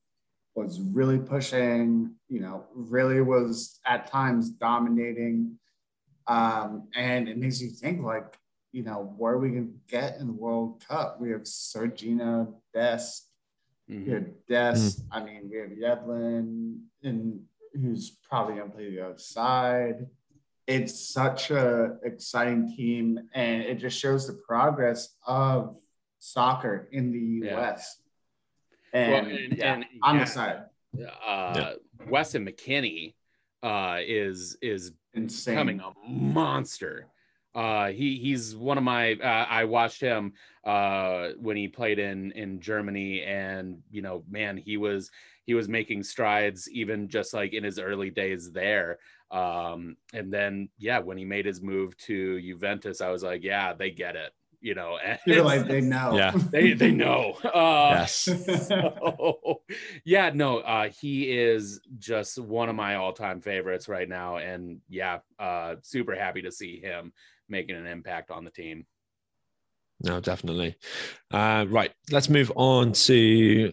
was 0.54 0.80
really 0.80 1.18
pushing, 1.18 2.14
you 2.28 2.40
know, 2.40 2.66
really 2.74 3.20
was 3.20 3.78
at 3.86 4.06
times 4.08 4.50
dominating. 4.50 5.58
Um, 6.26 6.88
and 6.94 7.28
it 7.28 7.38
makes 7.38 7.60
you 7.60 7.70
think 7.70 8.02
like, 8.02 8.36
you 8.72 8.82
know, 8.82 9.14
where 9.16 9.34
are 9.34 9.38
we 9.38 9.50
going 9.50 9.66
to 9.66 9.92
get 9.92 10.18
in 10.18 10.26
the 10.26 10.32
World 10.32 10.82
Cup? 10.86 11.20
We 11.20 11.30
have 11.30 11.42
Sergiño 11.42 12.54
Dest. 12.72 13.28
Mm-hmm. 13.90 14.04
We 14.06 14.12
have 14.12 14.26
Dest. 14.48 15.08
Mm-hmm. 15.08 15.12
I 15.12 15.24
mean, 15.24 15.50
we 15.50 15.58
have 15.58 15.98
Yedlin, 15.98 16.80
and 17.02 17.40
who's 17.74 18.10
probably 18.28 18.54
going 18.56 18.70
to 18.70 18.76
play 18.76 18.90
the 18.90 19.04
other 19.04 19.18
side. 19.18 20.06
It's 20.66 21.12
such 21.12 21.50
a 21.50 21.96
exciting 22.04 22.72
team, 22.76 23.18
and 23.34 23.62
it 23.62 23.76
just 23.76 23.98
shows 23.98 24.26
the 24.26 24.34
progress 24.46 25.16
of 25.26 25.76
soccer 26.20 26.88
in 26.92 27.10
the 27.10 27.48
U.S. 27.48 27.99
And, 28.92 29.12
well, 29.12 29.24
and, 29.24 29.58
yeah, 29.58 29.74
and, 29.74 29.84
I'm 30.02 30.16
yeah, 30.16 30.22
excited. 30.22 30.62
Uh, 30.98 31.52
yeah. 31.56 31.72
Weston 32.08 32.46
McKennie 32.46 33.14
uh, 33.62 33.98
is 34.00 34.56
is 34.62 34.92
Insane. 35.14 35.54
becoming 35.54 35.80
a 35.80 36.08
monster. 36.08 37.06
Uh, 37.54 37.88
he 37.88 38.16
he's 38.16 38.54
one 38.54 38.78
of 38.78 38.84
my. 38.84 39.14
Uh, 39.14 39.46
I 39.48 39.64
watched 39.64 40.00
him 40.00 40.32
uh, 40.64 41.30
when 41.38 41.56
he 41.56 41.68
played 41.68 41.98
in 41.98 42.32
in 42.32 42.60
Germany, 42.60 43.22
and 43.22 43.78
you 43.90 44.02
know, 44.02 44.24
man, 44.28 44.56
he 44.56 44.76
was 44.76 45.10
he 45.46 45.54
was 45.54 45.68
making 45.68 46.02
strides 46.02 46.68
even 46.70 47.08
just 47.08 47.34
like 47.34 47.52
in 47.52 47.64
his 47.64 47.78
early 47.78 48.10
days 48.10 48.52
there. 48.52 48.98
Um, 49.30 49.96
and 50.12 50.32
then 50.32 50.68
yeah, 50.78 51.00
when 51.00 51.16
he 51.16 51.24
made 51.24 51.46
his 51.46 51.60
move 51.60 51.96
to 51.98 52.40
Juventus, 52.40 53.00
I 53.00 53.10
was 53.10 53.22
like, 53.22 53.42
yeah, 53.42 53.72
they 53.72 53.90
get 53.90 54.16
it 54.16 54.32
you 54.60 54.74
know, 54.74 54.98
You're 55.26 55.42
like 55.42 55.66
they 55.66 55.80
know. 55.80 56.14
Yeah, 56.14 56.32
they 56.52 56.74
they 56.74 56.90
know. 56.90 57.32
Uh, 57.44 57.96
yes. 57.98 58.28
So, 58.70 59.62
yeah, 60.04 60.30
no, 60.34 60.58
uh, 60.58 60.90
he 60.90 61.32
is 61.32 61.80
just 61.98 62.38
one 62.38 62.68
of 62.68 62.76
my 62.76 62.96
all 62.96 63.12
time 63.12 63.40
favorites 63.40 63.88
right 63.88 64.08
now, 64.08 64.36
and 64.36 64.80
yeah, 64.88 65.18
uh, 65.38 65.76
super 65.82 66.14
happy 66.14 66.42
to 66.42 66.52
see 66.52 66.80
him 66.80 67.12
making 67.48 67.76
an 67.76 67.86
impact 67.86 68.30
on 68.30 68.44
the 68.44 68.50
team. 68.50 68.86
No, 70.02 70.20
definitely. 70.20 70.76
Uh, 71.30 71.66
right, 71.68 71.92
let's 72.10 72.28
move 72.28 72.52
on 72.54 72.92
to 72.92 73.72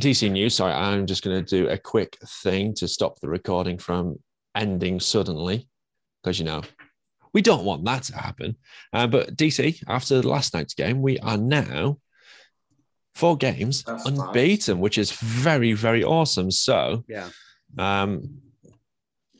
DC 0.00 0.30
news. 0.30 0.54
Sorry, 0.54 0.72
I'm 0.72 1.06
just 1.06 1.24
going 1.24 1.44
to 1.44 1.56
do 1.56 1.68
a 1.68 1.78
quick 1.78 2.18
thing 2.42 2.74
to 2.74 2.88
stop 2.88 3.20
the 3.20 3.28
recording 3.28 3.78
from 3.78 4.18
ending 4.54 5.00
suddenly 5.00 5.68
because 6.22 6.38
you 6.38 6.44
know 6.44 6.62
we 7.34 7.42
don't 7.42 7.64
want 7.64 7.84
that 7.84 8.04
to 8.04 8.16
happen. 8.16 8.56
Uh, 8.92 9.08
but 9.08 9.36
DC, 9.36 9.82
after 9.88 10.22
last 10.22 10.54
night's 10.54 10.74
game, 10.74 11.02
we 11.02 11.18
are 11.18 11.36
now 11.36 11.98
four 13.14 13.36
games 13.36 13.82
That's 13.82 14.06
unbeaten, 14.06 14.76
nice. 14.76 14.82
which 14.82 14.98
is 14.98 15.10
very, 15.10 15.72
very 15.72 16.04
awesome. 16.04 16.50
So, 16.50 17.04
yeah, 17.08 17.28
um, 17.76 18.38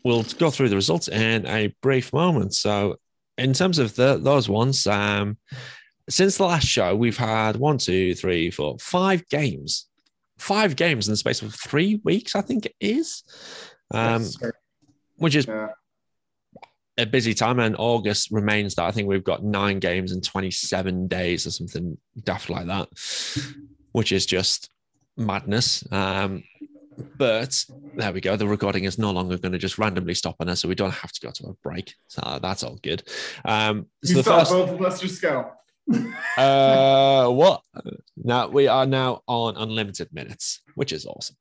we'll 0.05 0.25
go 0.39 0.51
through 0.51 0.69
the 0.69 0.77
results 0.77 1.09
in 1.09 1.47
a 1.47 1.75
brief 1.81 2.13
moment. 2.13 2.55
So, 2.55 2.97
in 3.39 3.53
terms 3.53 3.79
of 3.79 3.95
the 3.95 4.19
those 4.21 4.49
ones, 4.49 4.87
um, 4.89 5.39
since 6.11 6.37
the 6.37 6.45
last 6.45 6.67
show, 6.67 6.95
we've 6.97 7.17
had 7.17 7.57
one, 7.57 7.79
two, 7.79 8.15
three, 8.15 8.51
four, 8.51 8.77
five 8.81 9.27
games, 9.29 9.87
five 10.37 10.75
games 10.75 11.07
in 11.07 11.13
the 11.13 11.17
space 11.17 11.43
of 11.43 11.55
three 11.55 12.01
weeks, 12.05 12.35
I 12.35 12.41
think 12.41 12.67
it 12.67 12.75
is, 12.81 13.23
um, 13.93 14.27
which 15.17 15.37
is 15.37 15.47
yeah 15.47 15.69
a 16.99 17.07
busy 17.07 17.35
time, 17.35 17.59
and 17.59 17.75
August 17.79 18.31
remains 18.31 18.75
that. 18.75 18.85
I 18.85 18.91
think 18.91 19.09
we've 19.09 19.25
got 19.25 19.45
nine 19.45 19.79
games 19.79 20.13
in 20.13 20.21
27 20.21 21.09
days 21.09 21.47
or 21.47 21.51
something 21.51 21.99
daft 22.23 22.51
like 22.51 22.67
that, 22.67 22.89
which 23.93 24.13
is 24.13 24.27
just 24.27 24.71
madness. 25.17 25.85
Um, 25.91 26.45
but 27.17 27.65
there 27.97 28.13
we 28.13 28.21
go. 28.21 28.37
The 28.37 28.47
recording 28.47 28.85
is 28.85 28.99
no 28.99 29.11
longer 29.11 29.37
going 29.37 29.53
to 29.53 29.59
just 29.59 29.79
randomly 29.79 30.15
stop 30.15 30.37
on 30.41 30.49
us, 30.49 30.61
so 30.61 30.69
we 30.69 30.77
don't 30.77 30.95
have 30.95 31.13
to 31.13 31.21
go 31.21 31.31
to 31.33 31.47
a 31.49 31.55
break. 31.55 31.95
So 32.07 32.39
that's 32.41 32.63
all 32.63 32.79
good. 32.83 33.03
Um, 33.45 33.87
so 34.05 34.11
you 34.11 34.23
the 34.23 34.31
first, 34.31 34.51
both 34.53 34.71
of 34.71 34.83
us 34.83 35.01
just 35.01 35.21
go. 35.23 35.51
uh, 36.39 37.29
what? 37.29 37.63
Now 38.17 38.49
we 38.49 38.69
are 38.69 38.87
now 38.87 39.23
on 39.27 39.57
unlimited 39.57 40.09
minutes, 40.13 40.61
which 40.77 40.93
is 40.93 41.07
awesome. 41.07 41.37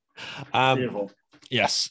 Um, 0.53 0.79
Beautiful. 0.79 1.11
Yes 1.51 1.89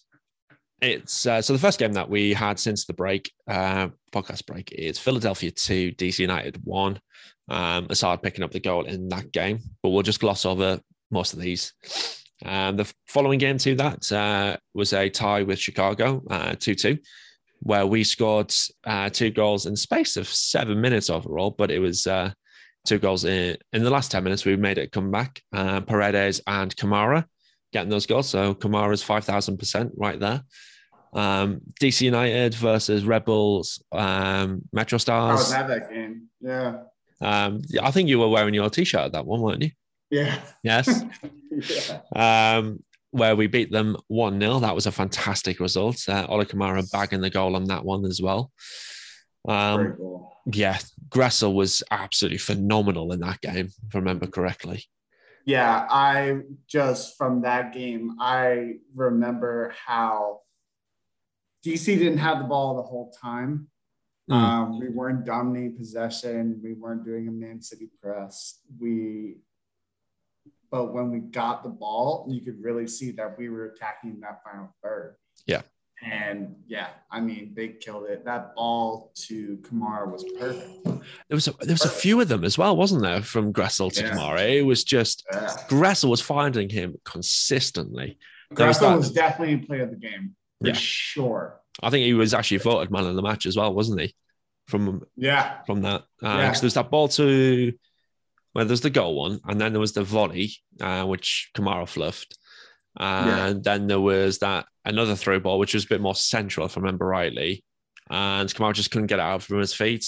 it's 0.82 1.26
uh, 1.26 1.40
so 1.40 1.52
the 1.52 1.58
first 1.58 1.78
game 1.78 1.92
that 1.92 2.10
we 2.10 2.32
had 2.32 2.58
since 2.58 2.84
the 2.84 2.92
break, 2.92 3.32
uh, 3.48 3.88
podcast 4.10 4.44
break, 4.46 4.72
is 4.72 4.98
Philadelphia 4.98 5.50
two, 5.52 5.92
DC 5.92 6.18
United 6.18 6.60
one. 6.64 7.00
Um, 7.48 7.86
Asad 7.88 8.22
picking 8.22 8.44
up 8.44 8.50
the 8.50 8.60
goal 8.60 8.84
in 8.84 9.08
that 9.08 9.32
game, 9.32 9.60
but 9.82 9.90
we'll 9.90 10.02
just 10.02 10.20
gloss 10.20 10.44
over 10.44 10.80
most 11.10 11.32
of 11.32 11.38
these. 11.38 11.72
Um, 12.44 12.76
the 12.76 12.92
following 13.06 13.38
game 13.38 13.58
to 13.58 13.76
that 13.76 14.10
uh, 14.10 14.56
was 14.74 14.92
a 14.92 15.08
tie 15.08 15.44
with 15.44 15.60
Chicago, 15.60 16.22
uh, 16.28 16.56
two 16.58 16.74
two, 16.74 16.98
where 17.60 17.86
we 17.86 18.02
scored 18.02 18.52
uh, 18.84 19.08
two 19.08 19.30
goals 19.30 19.66
in 19.66 19.74
the 19.74 19.78
space 19.78 20.16
of 20.16 20.26
seven 20.26 20.80
minutes 20.80 21.10
overall, 21.10 21.52
but 21.56 21.70
it 21.70 21.78
was 21.78 22.08
uh, 22.08 22.32
two 22.84 22.98
goals 22.98 23.24
in 23.24 23.56
in 23.72 23.84
the 23.84 23.90
last 23.90 24.10
ten 24.10 24.24
minutes. 24.24 24.44
We 24.44 24.56
made 24.56 24.78
it 24.78 24.90
come 24.90 25.12
back. 25.12 25.40
Paredes 25.52 26.40
and 26.48 26.74
Kamara 26.74 27.24
getting 27.72 27.90
those 27.90 28.06
goals, 28.06 28.28
so 28.28 28.52
Kamara's 28.52 29.04
five 29.04 29.24
thousand 29.24 29.58
percent 29.58 29.92
right 29.96 30.18
there. 30.18 30.42
Um, 31.12 31.60
DC 31.80 32.02
United 32.02 32.54
versus 32.54 33.04
Rebels, 33.04 33.82
um, 33.92 34.62
Metro 34.72 34.98
Stars. 34.98 35.30
I 35.30 35.42
was 35.42 35.52
at 35.52 35.68
that 35.68 35.90
game. 35.90 36.28
Yeah. 36.40 36.82
Um, 37.20 37.62
I 37.80 37.90
think 37.90 38.08
you 38.08 38.18
were 38.18 38.28
wearing 38.28 38.54
your 38.54 38.70
t-shirt 38.70 39.00
at 39.00 39.12
that 39.12 39.26
one, 39.26 39.40
weren't 39.40 39.62
you? 39.62 39.70
Yeah. 40.10 40.40
Yes. 40.62 41.04
yeah. 42.14 42.56
Um, 42.56 42.82
where 43.10 43.36
we 43.36 43.46
beat 43.46 43.70
them 43.70 43.96
1 44.08 44.40
0. 44.40 44.60
That 44.60 44.74
was 44.74 44.86
a 44.86 44.92
fantastic 44.92 45.60
result. 45.60 46.02
Uh, 46.08 46.26
Ola 46.28 46.46
Kamara 46.46 46.90
bagging 46.90 47.20
the 47.20 47.30
goal 47.30 47.56
on 47.56 47.64
that 47.64 47.84
one 47.84 48.04
as 48.06 48.20
well. 48.20 48.50
Um, 49.46 49.94
cool. 49.96 50.32
Yeah, 50.46 50.78
Gressel 51.08 51.54
was 51.54 51.82
absolutely 51.90 52.38
phenomenal 52.38 53.12
in 53.12 53.20
that 53.20 53.40
game, 53.40 53.66
if 53.66 53.94
I 53.94 53.98
remember 53.98 54.26
correctly. 54.26 54.84
Yeah, 55.44 55.86
I 55.90 56.40
just 56.68 57.16
from 57.16 57.42
that 57.42 57.72
game, 57.72 58.16
I 58.20 58.74
remember 58.94 59.74
how 59.86 60.40
DC 61.64 61.86
didn't 61.86 62.18
have 62.18 62.38
the 62.38 62.44
ball 62.44 62.76
the 62.76 62.82
whole 62.82 63.14
time. 63.20 63.68
Mm. 64.30 64.34
Um, 64.34 64.80
we 64.80 64.88
weren't 64.88 65.24
dominating 65.24 65.76
possession. 65.76 66.60
We 66.62 66.74
weren't 66.74 67.04
doing 67.04 67.28
a 67.28 67.30
man 67.30 67.60
city 67.60 67.88
press. 68.00 68.60
We, 68.80 69.36
but 70.70 70.92
when 70.92 71.10
we 71.10 71.18
got 71.18 71.62
the 71.62 71.68
ball, 71.68 72.26
you 72.28 72.40
could 72.40 72.62
really 72.62 72.86
see 72.86 73.10
that 73.12 73.36
we 73.36 73.48
were 73.48 73.66
attacking 73.66 74.20
that 74.20 74.42
final 74.44 74.74
third. 74.82 75.16
Yeah. 75.46 75.62
And 76.04 76.56
yeah, 76.66 76.88
I 77.12 77.20
mean, 77.20 77.52
they 77.54 77.68
killed 77.68 78.06
it. 78.06 78.24
That 78.24 78.56
ball 78.56 79.12
to 79.26 79.58
Kamara 79.58 80.10
was 80.10 80.24
perfect. 80.36 80.84
There 81.28 81.36
was 81.36 81.46
a, 81.46 81.52
there 81.60 81.74
was 81.74 81.84
a 81.84 81.88
few 81.88 82.20
of 82.20 82.26
them 82.26 82.42
as 82.42 82.58
well, 82.58 82.76
wasn't 82.76 83.02
there? 83.02 83.22
From 83.22 83.52
Gressel 83.52 83.92
to 83.92 84.02
yeah. 84.02 84.10
Kamara, 84.10 84.58
it 84.58 84.62
was 84.62 84.82
just 84.82 85.24
yeah. 85.32 85.54
Gressel 85.68 86.10
was 86.10 86.20
finding 86.20 86.68
him 86.68 86.96
consistently. 87.04 88.18
Gressel 88.52 88.96
was, 88.96 89.08
was 89.08 89.12
definitely 89.12 89.54
a 89.54 89.58
player 89.58 89.82
of 89.82 89.90
the 89.90 89.96
game 89.96 90.34
for 90.62 90.68
yeah. 90.68 90.74
sure. 90.74 91.60
I 91.82 91.90
think 91.90 92.04
he 92.04 92.14
was 92.14 92.34
actually 92.34 92.58
voted 92.58 92.90
man 92.90 93.06
of 93.06 93.16
the 93.16 93.22
match 93.22 93.46
as 93.46 93.56
well, 93.56 93.74
wasn't 93.74 94.00
he? 94.00 94.14
From 94.68 95.02
yeah, 95.16 95.62
from 95.64 95.82
that. 95.82 96.02
Uh, 96.22 96.38
yeah. 96.38 96.52
There's 96.52 96.74
that 96.74 96.90
ball 96.90 97.08
to 97.08 97.72
where 98.52 98.64
well, 98.64 98.68
there's 98.68 98.82
the 98.82 98.90
goal 98.90 99.16
one, 99.16 99.40
and 99.46 99.60
then 99.60 99.72
there 99.72 99.80
was 99.80 99.92
the 99.92 100.04
volley, 100.04 100.52
uh, 100.80 101.04
which 101.04 101.50
Kamara 101.56 101.88
fluffed. 101.88 102.36
And 102.98 103.56
yeah. 103.56 103.60
then 103.62 103.86
there 103.86 104.00
was 104.00 104.38
that 104.40 104.66
another 104.84 105.16
throw 105.16 105.40
ball, 105.40 105.58
which 105.58 105.74
was 105.74 105.84
a 105.84 105.88
bit 105.88 106.02
more 106.02 106.14
central, 106.14 106.66
if 106.66 106.76
I 106.76 106.80
remember 106.80 107.06
rightly. 107.06 107.64
And 108.10 108.48
Kamara 108.52 108.74
just 108.74 108.90
couldn't 108.90 109.06
get 109.06 109.18
it 109.18 109.22
out 109.22 109.42
from 109.42 109.58
his 109.58 109.72
feet. 109.72 110.06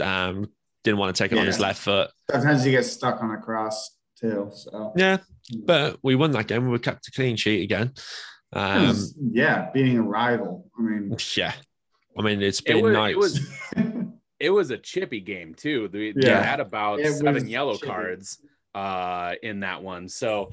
Um, 0.00 0.50
didn't 0.84 0.98
want 0.98 1.14
to 1.14 1.22
take 1.22 1.32
it 1.32 1.34
yeah. 1.34 1.42
on 1.42 1.46
his 1.46 1.60
left 1.60 1.80
foot. 1.80 2.10
Sometimes 2.30 2.64
he 2.64 2.70
gets 2.70 2.90
stuck 2.90 3.22
on 3.22 3.30
a 3.30 3.38
cross 3.38 3.96
too. 4.18 4.50
So 4.54 4.92
yeah, 4.96 5.18
but 5.64 5.98
we 6.02 6.14
won 6.14 6.30
that 6.32 6.46
game. 6.46 6.64
We 6.64 6.70
were 6.70 6.78
kept 6.78 7.08
a 7.08 7.12
clean 7.12 7.36
sheet 7.36 7.62
again. 7.62 7.92
Um, 8.52 8.96
yeah, 9.32 9.70
being 9.72 9.98
a 9.98 10.02
rival. 10.02 10.70
I 10.78 10.82
mean, 10.82 11.16
yeah. 11.36 11.54
I 12.18 12.22
mean, 12.22 12.42
it's 12.42 12.60
been 12.60 12.78
it 12.78 12.82
was, 12.82 12.92
nice. 12.92 13.12
It 13.12 13.18
was, 13.18 13.40
it 14.38 14.50
was 14.50 14.70
a 14.70 14.78
chippy 14.78 15.20
game 15.20 15.54
too. 15.54 15.88
They, 15.88 16.12
yeah. 16.14 16.40
they 16.40 16.46
had 16.46 16.60
about 16.60 17.00
it 17.00 17.12
seven 17.12 17.48
yellow 17.48 17.74
chippy. 17.74 17.86
cards 17.86 18.38
uh, 18.74 19.34
in 19.42 19.60
that 19.60 19.82
one. 19.82 20.08
So, 20.08 20.50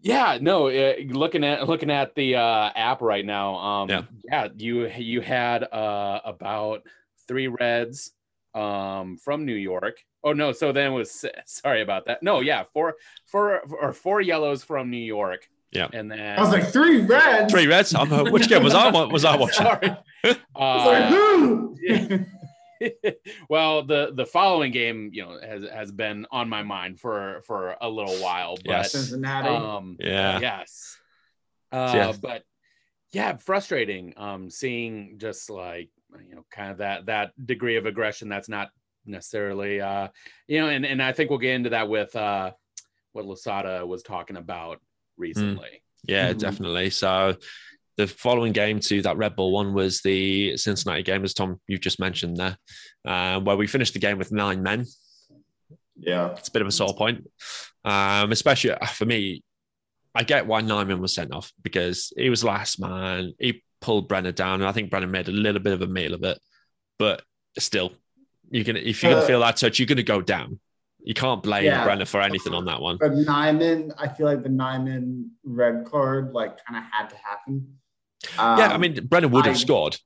Yeah, 0.00 0.38
no, 0.40 0.68
uh, 0.68 0.94
looking 1.08 1.44
at 1.44 1.68
looking 1.68 1.90
at 1.90 2.14
the 2.14 2.36
uh, 2.36 2.70
app 2.74 3.00
right 3.00 3.24
now. 3.24 3.54
Um, 3.54 3.90
Yeah. 3.90 4.02
yeah, 4.24 4.48
you 4.56 4.88
you 4.88 5.20
had 5.20 5.62
uh, 5.62 6.20
about 6.24 6.82
three 7.28 7.48
reds 7.48 8.12
um, 8.54 9.16
from 9.16 9.44
New 9.44 9.54
York. 9.54 10.02
Oh 10.22 10.32
no, 10.32 10.52
so 10.52 10.72
then 10.72 10.92
it 10.92 10.94
was 10.94 11.24
sorry 11.46 11.82
about 11.82 12.06
that. 12.06 12.22
No, 12.22 12.40
yeah, 12.40 12.64
four 12.72 12.96
four 13.26 13.60
or 13.80 13.92
four 13.92 14.20
yellows 14.20 14.64
from 14.64 14.90
New 14.90 14.96
York. 14.96 15.48
Yeah. 15.74 15.88
and 15.92 16.10
then 16.10 16.38
I 16.38 16.40
was 16.40 16.50
like 16.50 16.68
three 16.68 17.00
reds. 17.02 17.52
Three 17.52 17.66
reds. 17.66 17.94
I'm, 17.94 18.12
uh, 18.12 18.30
which 18.30 18.48
game 18.48 18.62
was 18.62 18.74
I? 18.74 18.90
wa- 18.90 19.06
Was 19.08 19.24
I 19.24 19.36
watching? 19.42 19.64
Sorry. 19.66 19.88
I 20.24 20.76
was 20.76 20.86
like, 20.86 21.04
Uh, 21.04 21.10
who? 21.10 22.24
well, 23.48 23.82
the 23.84 24.12
the 24.14 24.26
following 24.26 24.72
game, 24.72 25.10
you 25.12 25.22
know, 25.22 25.38
has 25.40 25.64
has 25.72 25.92
been 25.92 26.26
on 26.30 26.48
my 26.48 26.62
mind 26.62 27.00
for 27.00 27.42
for 27.46 27.76
a 27.80 27.88
little 27.88 28.16
while. 28.16 28.56
But 28.56 28.66
Yes. 28.66 28.92
Cincinnati. 28.92 29.48
um, 29.48 29.96
Yeah. 30.00 30.38
yes, 30.40 30.96
uh, 31.72 31.92
Yeah. 31.94 32.12
but 32.20 32.42
yeah, 33.12 33.36
frustrating. 33.36 34.14
Um, 34.16 34.50
seeing 34.50 35.18
just 35.18 35.50
like 35.50 35.90
you 36.28 36.34
know, 36.36 36.44
kind 36.50 36.70
of 36.70 36.78
that 36.78 37.06
that 37.06 37.32
degree 37.46 37.76
of 37.76 37.86
aggression 37.86 38.28
that's 38.28 38.48
not 38.48 38.70
necessarily, 39.06 39.80
uh, 39.80 40.08
you 40.46 40.60
know, 40.60 40.68
and 40.68 40.84
and 40.86 41.02
I 41.02 41.12
think 41.12 41.30
we'll 41.30 41.38
get 41.38 41.54
into 41.54 41.70
that 41.70 41.88
with 41.88 42.14
uh, 42.16 42.52
what 43.12 43.24
Losada 43.24 43.84
was 43.86 44.02
talking 44.02 44.36
about 44.36 44.80
recently. 45.16 45.82
Yeah, 46.06 46.32
Mhm. 46.32 46.38
definitely. 46.38 46.90
So 46.90 47.36
the 47.96 48.06
following 48.08 48.52
game 48.52 48.80
to 48.80 49.02
that 49.02 49.16
Red 49.16 49.36
Bull 49.36 49.52
one 49.52 49.72
was 49.72 50.00
the 50.02 50.56
Cincinnati 50.56 51.02
game, 51.02 51.24
as 51.24 51.32
Tom 51.34 51.60
you've 51.68 51.80
just 51.80 52.00
mentioned 52.00 52.36
there, 52.36 52.58
uh, 53.04 53.40
where 53.40 53.56
we 53.56 53.66
finished 53.66 53.92
the 53.94 54.00
game 54.00 54.18
with 54.18 54.32
nine 54.32 54.62
men. 54.62 54.84
yeah. 55.96 56.32
It's 56.32 56.48
a 56.48 56.52
bit 56.52 56.62
of 56.62 56.68
a 56.68 56.72
sore 56.72 56.94
point, 56.94 57.24
um, 57.84 58.32
especially 58.32 58.72
uh, 58.72 58.86
for 58.86 59.04
me. 59.06 59.42
I 60.16 60.22
get 60.22 60.46
why 60.46 60.62
Nyeman 60.62 61.00
was 61.00 61.12
sent 61.14 61.32
off 61.34 61.52
because 61.62 62.12
he 62.16 62.30
was 62.30 62.44
last 62.44 62.78
man. 62.80 63.32
He 63.38 63.62
pulled 63.80 64.08
Brenner 64.08 64.30
down, 64.32 64.60
and 64.60 64.68
I 64.68 64.72
think 64.72 64.90
Brenner 64.90 65.08
made 65.08 65.28
a 65.28 65.32
little 65.32 65.60
bit 65.60 65.72
of 65.72 65.82
a 65.82 65.86
meal 65.88 66.14
of 66.14 66.22
it. 66.22 66.38
But 66.98 67.22
still, 67.58 67.92
you're 68.50 68.62
gonna 68.64 68.78
if 68.78 69.02
you're 69.02 69.12
gonna 69.12 69.24
Uh, 69.24 69.26
feel 69.26 69.40
that 69.40 69.56
touch, 69.56 69.78
you're 69.78 69.86
gonna 69.86 70.02
go 70.04 70.20
down. 70.20 70.60
You 71.04 71.14
can't 71.14 71.42
blame 71.42 71.64
Yeah. 71.64 71.84
Brenner 71.84 72.06
for 72.06 72.20
anything 72.20 72.54
on 72.54 72.64
that 72.64 72.80
one. 72.80 72.96
But 72.98 73.12
Nyeman, 73.12 73.92
I 73.98 74.08
feel 74.08 74.26
like 74.26 74.42
the 74.42 74.48
Nyeman 74.48 75.28
red 75.44 75.84
card 75.84 76.32
like 76.32 76.64
kind 76.64 76.78
of 76.78 76.90
had 76.90 77.10
to 77.10 77.16
happen. 77.16 77.78
Um, 78.38 78.58
yeah, 78.58 78.68
I 78.72 78.78
mean 78.78 79.06
Brenner 79.06 79.28
would 79.28 79.44
have 79.46 79.58
scored. 79.58 79.98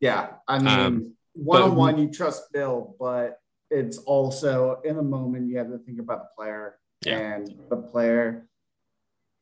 yeah, 0.00 0.34
I 0.46 0.58
mean, 0.58 0.68
Um, 0.68 1.14
one 1.34 1.62
on 1.62 1.74
one, 1.74 1.98
you 1.98 2.08
trust 2.10 2.52
Bill, 2.52 2.94
but 2.98 3.38
it's 3.70 3.98
also 3.98 4.80
in 4.84 4.98
a 4.98 5.02
moment 5.02 5.48
you 5.48 5.58
have 5.58 5.68
to 5.70 5.78
think 5.78 5.98
about 5.98 6.20
the 6.22 6.28
player 6.36 6.78
Yeah. 7.04 7.18
and 7.18 7.52
the 7.68 7.76
player 7.76 8.48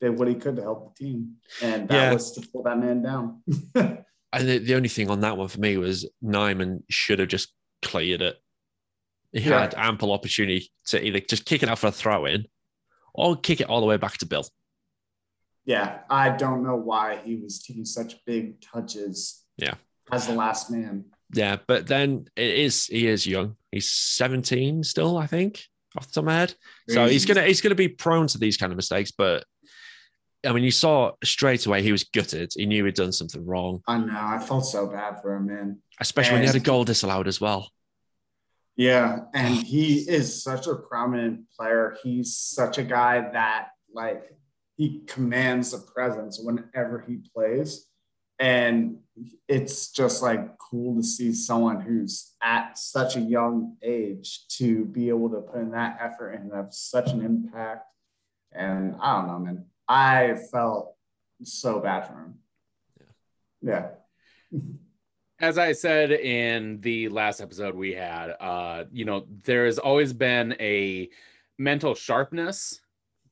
did 0.01 0.17
what 0.17 0.27
he 0.27 0.33
could 0.35 0.55
to 0.55 0.63
help 0.63 0.95
the 0.97 1.05
team, 1.05 1.35
and 1.61 1.87
that 1.87 1.95
Yeah. 1.95 2.13
was 2.13 2.31
to 2.33 2.41
pull 2.51 2.63
that 2.63 2.79
man 2.79 3.01
down. 3.03 3.43
And 4.35 4.49
the, 4.49 4.57
the 4.57 4.73
only 4.73 4.89
thing 4.89 5.11
on 5.11 5.19
that 5.21 5.37
one 5.37 5.47
for 5.47 5.59
me 5.59 5.77
was 5.77 6.09
Nyeman 6.23 6.81
should 6.89 7.19
have 7.19 7.27
just 7.27 7.53
cleared 7.83 8.23
it. 8.23 8.35
He 9.33 9.41
Yeah. 9.49 9.61
had 9.61 9.73
ample 9.75 10.11
opportunity 10.11 10.71
to 10.87 11.03
either 11.05 11.19
just 11.19 11.45
kick 11.45 11.63
it 11.63 11.69
out 11.69 11.79
for 11.79 11.87
a 11.87 11.91
throw 11.91 12.25
in 12.25 12.45
or 13.13 13.35
kick 13.35 13.59
it 13.61 13.67
all 13.69 13.79
the 13.81 13.85
way 13.87 13.97
back 13.97 14.17
to 14.19 14.25
Bill. 14.25 14.47
yeah, 15.65 15.99
I 16.09 16.29
don't 16.29 16.63
know 16.63 16.75
why 16.75 17.17
he 17.23 17.35
was 17.37 17.61
taking 17.63 17.85
such 17.85 18.23
big 18.25 18.61
touches. 18.61 19.43
Yeah. 19.57 19.75
as 20.11 20.27
the 20.27 20.33
last 20.33 20.69
man. 20.69 21.05
Yeah, 21.33 21.57
but 21.67 21.87
then 21.87 22.25
it 22.35 22.53
is 22.59 22.85
he 22.87 23.07
is 23.07 23.25
young. 23.25 23.55
He's 23.71 23.89
17 23.89 24.83
still, 24.83 25.17
I 25.17 25.25
think, 25.27 25.63
off 25.97 26.07
the 26.07 26.13
top 26.13 26.21
of 26.23 26.25
my 26.25 26.33
head. 26.39 26.55
So 26.89 27.07
he's 27.07 27.25
gonna 27.25 27.43
he's 27.43 27.61
gonna 27.61 27.75
be 27.75 27.87
prone 27.87 28.27
to 28.27 28.37
these 28.37 28.57
kind 28.57 28.71
of 28.71 28.75
mistakes. 28.75 29.11
But 29.11 29.45
I 30.45 30.51
mean, 30.51 30.63
you 30.65 30.71
saw 30.71 31.13
straight 31.23 31.65
away 31.65 31.81
he 31.81 31.93
was 31.93 32.03
gutted. 32.03 32.51
He 32.55 32.65
knew 32.65 32.83
he'd 32.83 32.95
done 32.95 33.13
something 33.13 33.45
wrong, 33.45 33.81
I 33.87 33.97
know. 33.97 34.13
I 34.19 34.39
felt 34.39 34.65
so 34.65 34.87
bad 34.87 35.21
for 35.21 35.35
him, 35.35 35.45
man. 35.47 35.81
especially 36.01 36.33
when 36.33 36.41
he 36.41 36.47
had 36.47 36.55
a 36.57 36.59
goal 36.59 36.83
disallowed 36.83 37.27
as 37.29 37.39
well. 37.39 37.71
Yeah, 38.75 39.25
and 39.33 39.59
oh. 39.59 39.61
he 39.61 39.99
is 39.99 40.43
such 40.43 40.67
a 40.67 40.75
prominent 40.75 41.49
player. 41.51 41.95
He's 42.01 42.35
such 42.35 42.77
a 42.77 42.83
guy 42.83 43.29
that 43.31 43.69
like 43.93 44.33
he 44.75 45.01
commands 45.05 45.73
a 45.73 45.79
presence 45.79 46.39
whenever 46.41 47.03
he 47.07 47.19
plays. 47.33 47.87
And 48.39 48.97
it's 49.47 49.91
just 49.91 50.23
like 50.23 50.57
cool 50.57 50.95
to 50.95 51.03
see 51.03 51.33
someone 51.33 51.79
who's 51.79 52.33
at 52.41 52.77
such 52.77 53.15
a 53.15 53.21
young 53.21 53.77
age 53.83 54.47
to 54.57 54.85
be 54.85 55.09
able 55.09 55.29
to 55.29 55.41
put 55.41 55.61
in 55.61 55.71
that 55.71 55.99
effort 56.01 56.31
and 56.31 56.51
have 56.51 56.73
such 56.73 57.11
an 57.11 57.23
impact. 57.23 57.85
And 58.51 58.95
I 58.99 59.17
don't 59.17 59.27
know, 59.27 59.39
man. 59.39 59.65
I 59.87 60.35
felt 60.51 60.95
so 61.43 61.79
bad 61.79 62.07
for 62.07 62.13
him. 62.13 62.39
Yeah. 63.61 63.89
Yeah. 64.51 64.59
as 65.39 65.57
I 65.57 65.71
said 65.71 66.11
in 66.11 66.79
the 66.81 67.09
last 67.09 67.41
episode 67.41 67.75
we 67.75 67.93
had, 67.93 68.31
uh, 68.39 68.85
you 68.91 69.05
know, 69.05 69.25
there 69.43 69.65
has 69.65 69.79
always 69.79 70.13
been 70.13 70.55
a 70.59 71.09
mental 71.57 71.95
sharpness 71.95 72.81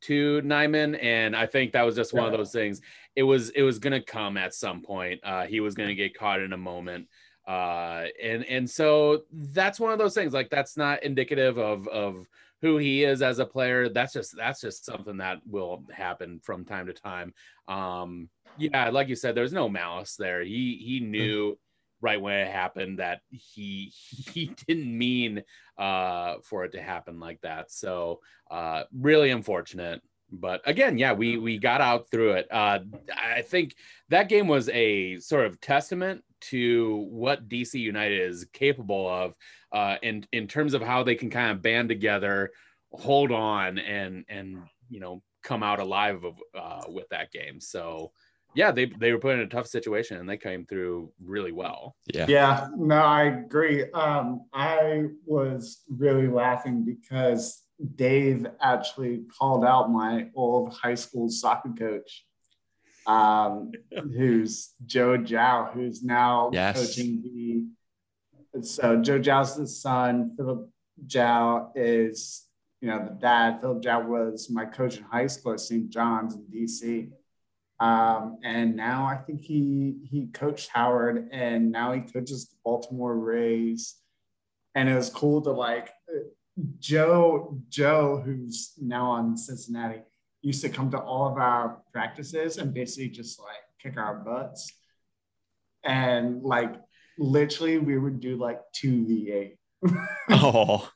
to 0.01 0.41
Nyeman, 0.41 1.01
and 1.01 1.35
I 1.35 1.45
think 1.45 1.73
that 1.73 1.83
was 1.83 1.95
just 1.95 2.13
one 2.13 2.25
of 2.25 2.31
those 2.31 2.51
things. 2.51 2.81
It 3.15 3.23
was 3.23 3.49
it 3.51 3.61
was 3.61 3.79
gonna 3.79 4.01
come 4.01 4.35
at 4.35 4.53
some 4.53 4.81
point. 4.81 5.21
Uh, 5.23 5.45
he 5.45 5.59
was 5.59 5.75
gonna 5.75 5.93
get 5.93 6.17
caught 6.17 6.41
in 6.41 6.53
a 6.53 6.57
moment, 6.57 7.07
uh, 7.47 8.05
and 8.21 8.43
and 8.45 8.69
so 8.69 9.23
that's 9.31 9.79
one 9.79 9.93
of 9.93 9.99
those 9.99 10.15
things. 10.15 10.33
Like 10.33 10.49
that's 10.49 10.75
not 10.75 11.03
indicative 11.03 11.57
of 11.59 11.87
of 11.87 12.27
who 12.61 12.77
he 12.77 13.03
is 13.03 13.21
as 13.21 13.39
a 13.39 13.45
player. 13.45 13.89
That's 13.89 14.13
just 14.13 14.35
that's 14.35 14.61
just 14.61 14.85
something 14.85 15.17
that 15.17 15.39
will 15.45 15.83
happen 15.91 16.39
from 16.43 16.65
time 16.65 16.87
to 16.87 16.93
time. 16.93 17.33
Um, 17.67 18.29
yeah, 18.57 18.89
like 18.89 19.07
you 19.07 19.15
said, 19.15 19.35
there's 19.35 19.53
no 19.53 19.69
malice 19.69 20.15
there. 20.15 20.43
He 20.43 20.81
he 20.83 20.99
knew 20.99 21.57
right 22.01 22.21
when 22.21 22.39
it 22.39 22.51
happened 22.51 22.99
that 22.99 23.21
he 23.29 23.93
he 24.33 24.53
didn't 24.67 24.97
mean 24.97 25.43
uh 25.77 26.35
for 26.43 26.65
it 26.65 26.73
to 26.73 26.81
happen 26.81 27.19
like 27.19 27.41
that. 27.41 27.71
So 27.71 28.19
uh 28.49 28.83
really 28.93 29.31
unfortunate. 29.31 30.01
But 30.31 30.61
again 30.65 30.97
yeah 30.97 31.13
we 31.13 31.37
we 31.37 31.57
got 31.57 31.81
out 31.81 32.09
through 32.09 32.33
it. 32.33 32.47
Uh 32.49 32.79
i 33.15 33.41
think 33.41 33.75
that 34.09 34.29
game 34.29 34.47
was 34.47 34.69
a 34.69 35.19
sort 35.19 35.45
of 35.45 35.59
testament 35.59 36.23
to 36.39 37.05
what 37.11 37.47
dc 37.47 37.73
united 37.73 38.19
is 38.29 38.47
capable 38.53 39.07
of 39.07 39.33
uh 39.73 39.97
in 40.01 40.25
in 40.31 40.47
terms 40.47 40.73
of 40.73 40.81
how 40.81 41.03
they 41.03 41.15
can 41.15 41.29
kind 41.29 41.51
of 41.51 41.61
band 41.61 41.89
together 41.89 42.49
hold 42.93 43.31
on 43.31 43.77
and 43.77 44.25
and 44.29 44.57
you 44.89 44.99
know 44.99 45.21
come 45.43 45.63
out 45.63 45.79
alive 45.79 46.23
of, 46.23 46.35
uh, 46.57 46.83
with 46.89 47.09
that 47.09 47.31
game. 47.31 47.59
So 47.59 48.11
yeah, 48.53 48.71
they 48.71 48.85
they 48.85 49.11
were 49.11 49.19
put 49.19 49.33
in 49.35 49.41
a 49.41 49.47
tough 49.47 49.67
situation 49.67 50.17
and 50.17 50.27
they 50.29 50.37
came 50.37 50.65
through 50.65 51.11
really 51.23 51.51
well. 51.51 51.95
Yeah. 52.13 52.25
Yeah, 52.27 52.67
no, 52.75 52.95
I 52.95 53.23
agree. 53.23 53.89
Um, 53.91 54.45
I 54.53 55.05
was 55.25 55.83
really 55.89 56.27
laughing 56.27 56.83
because 56.85 57.61
Dave 57.95 58.45
actually 58.61 59.23
called 59.37 59.65
out 59.65 59.91
my 59.91 60.29
old 60.35 60.73
high 60.73 60.95
school 60.95 61.29
soccer 61.29 61.73
coach, 61.77 62.25
um, 63.07 63.71
who's 64.15 64.73
Joe 64.85 65.17
Gyau, 65.17 65.71
who's 65.73 66.03
now 66.03 66.49
Yes. 66.53 66.75
coaching 66.79 67.21
the. 67.23 68.61
So 68.63 69.01
Joe 69.01 69.19
Gyau's 69.19 69.55
the 69.55 69.65
son. 69.67 70.33
Philip 70.35 70.69
Gyau 71.07 71.71
is, 71.73 72.47
you 72.81 72.89
know, 72.89 72.99
the 73.05 73.15
dad. 73.15 73.61
Philip 73.61 73.81
Gyau 73.81 74.05
was 74.07 74.49
my 74.49 74.65
coach 74.65 74.97
in 74.97 75.03
high 75.03 75.27
school 75.27 75.53
at 75.53 75.61
St. 75.61 75.89
John's 75.89 76.35
in 76.35 76.43
DC. 76.53 77.09
Um, 77.81 78.37
and 78.43 78.75
now 78.75 79.07
I 79.07 79.15
think 79.17 79.41
he 79.41 79.95
he 80.03 80.27
coached 80.27 80.69
Howard, 80.69 81.29
and 81.31 81.71
now 81.71 81.93
he 81.93 82.01
coaches 82.01 82.47
the 82.47 82.55
Baltimore 82.63 83.17
Rays. 83.17 83.95
And 84.75 84.87
it 84.87 84.95
was 84.95 85.09
cool 85.09 85.41
to 85.41 85.51
like 85.51 85.89
Joe 86.79 87.57
Joe, 87.69 88.21
who's 88.23 88.73
now 88.79 89.09
on 89.09 89.35
Cincinnati, 89.35 90.01
used 90.43 90.61
to 90.61 90.69
come 90.69 90.91
to 90.91 90.99
all 90.99 91.27
of 91.27 91.37
our 91.39 91.81
practices 91.91 92.57
and 92.57 92.71
basically 92.71 93.09
just 93.09 93.39
like 93.39 93.63
kick 93.81 93.97
our 93.97 94.15
butts. 94.15 94.71
And 95.83 96.43
like 96.43 96.75
literally, 97.17 97.79
we 97.79 97.97
would 97.97 98.19
do 98.19 98.37
like 98.37 98.59
two 98.73 99.07
v 99.07 99.31
eight. 99.31 99.57
Oh, 100.33 100.89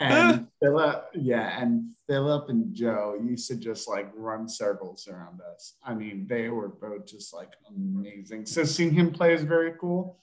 and 0.00 0.46
Philip, 0.62 1.08
yeah, 1.14 1.60
and 1.60 1.92
Philip 2.06 2.48
and 2.50 2.72
Joe 2.72 3.18
used 3.20 3.48
to 3.48 3.56
just 3.56 3.88
like 3.88 4.10
run 4.14 4.48
circles 4.48 5.08
around 5.08 5.40
us. 5.54 5.74
I 5.82 5.94
mean, 5.94 6.26
they 6.28 6.48
were 6.50 6.68
both 6.68 7.06
just 7.06 7.34
like 7.34 7.52
amazing. 7.68 8.46
So 8.46 8.64
seeing 8.64 8.92
him 8.92 9.10
play 9.10 9.34
is 9.34 9.42
very 9.42 9.72
cool. 9.80 10.18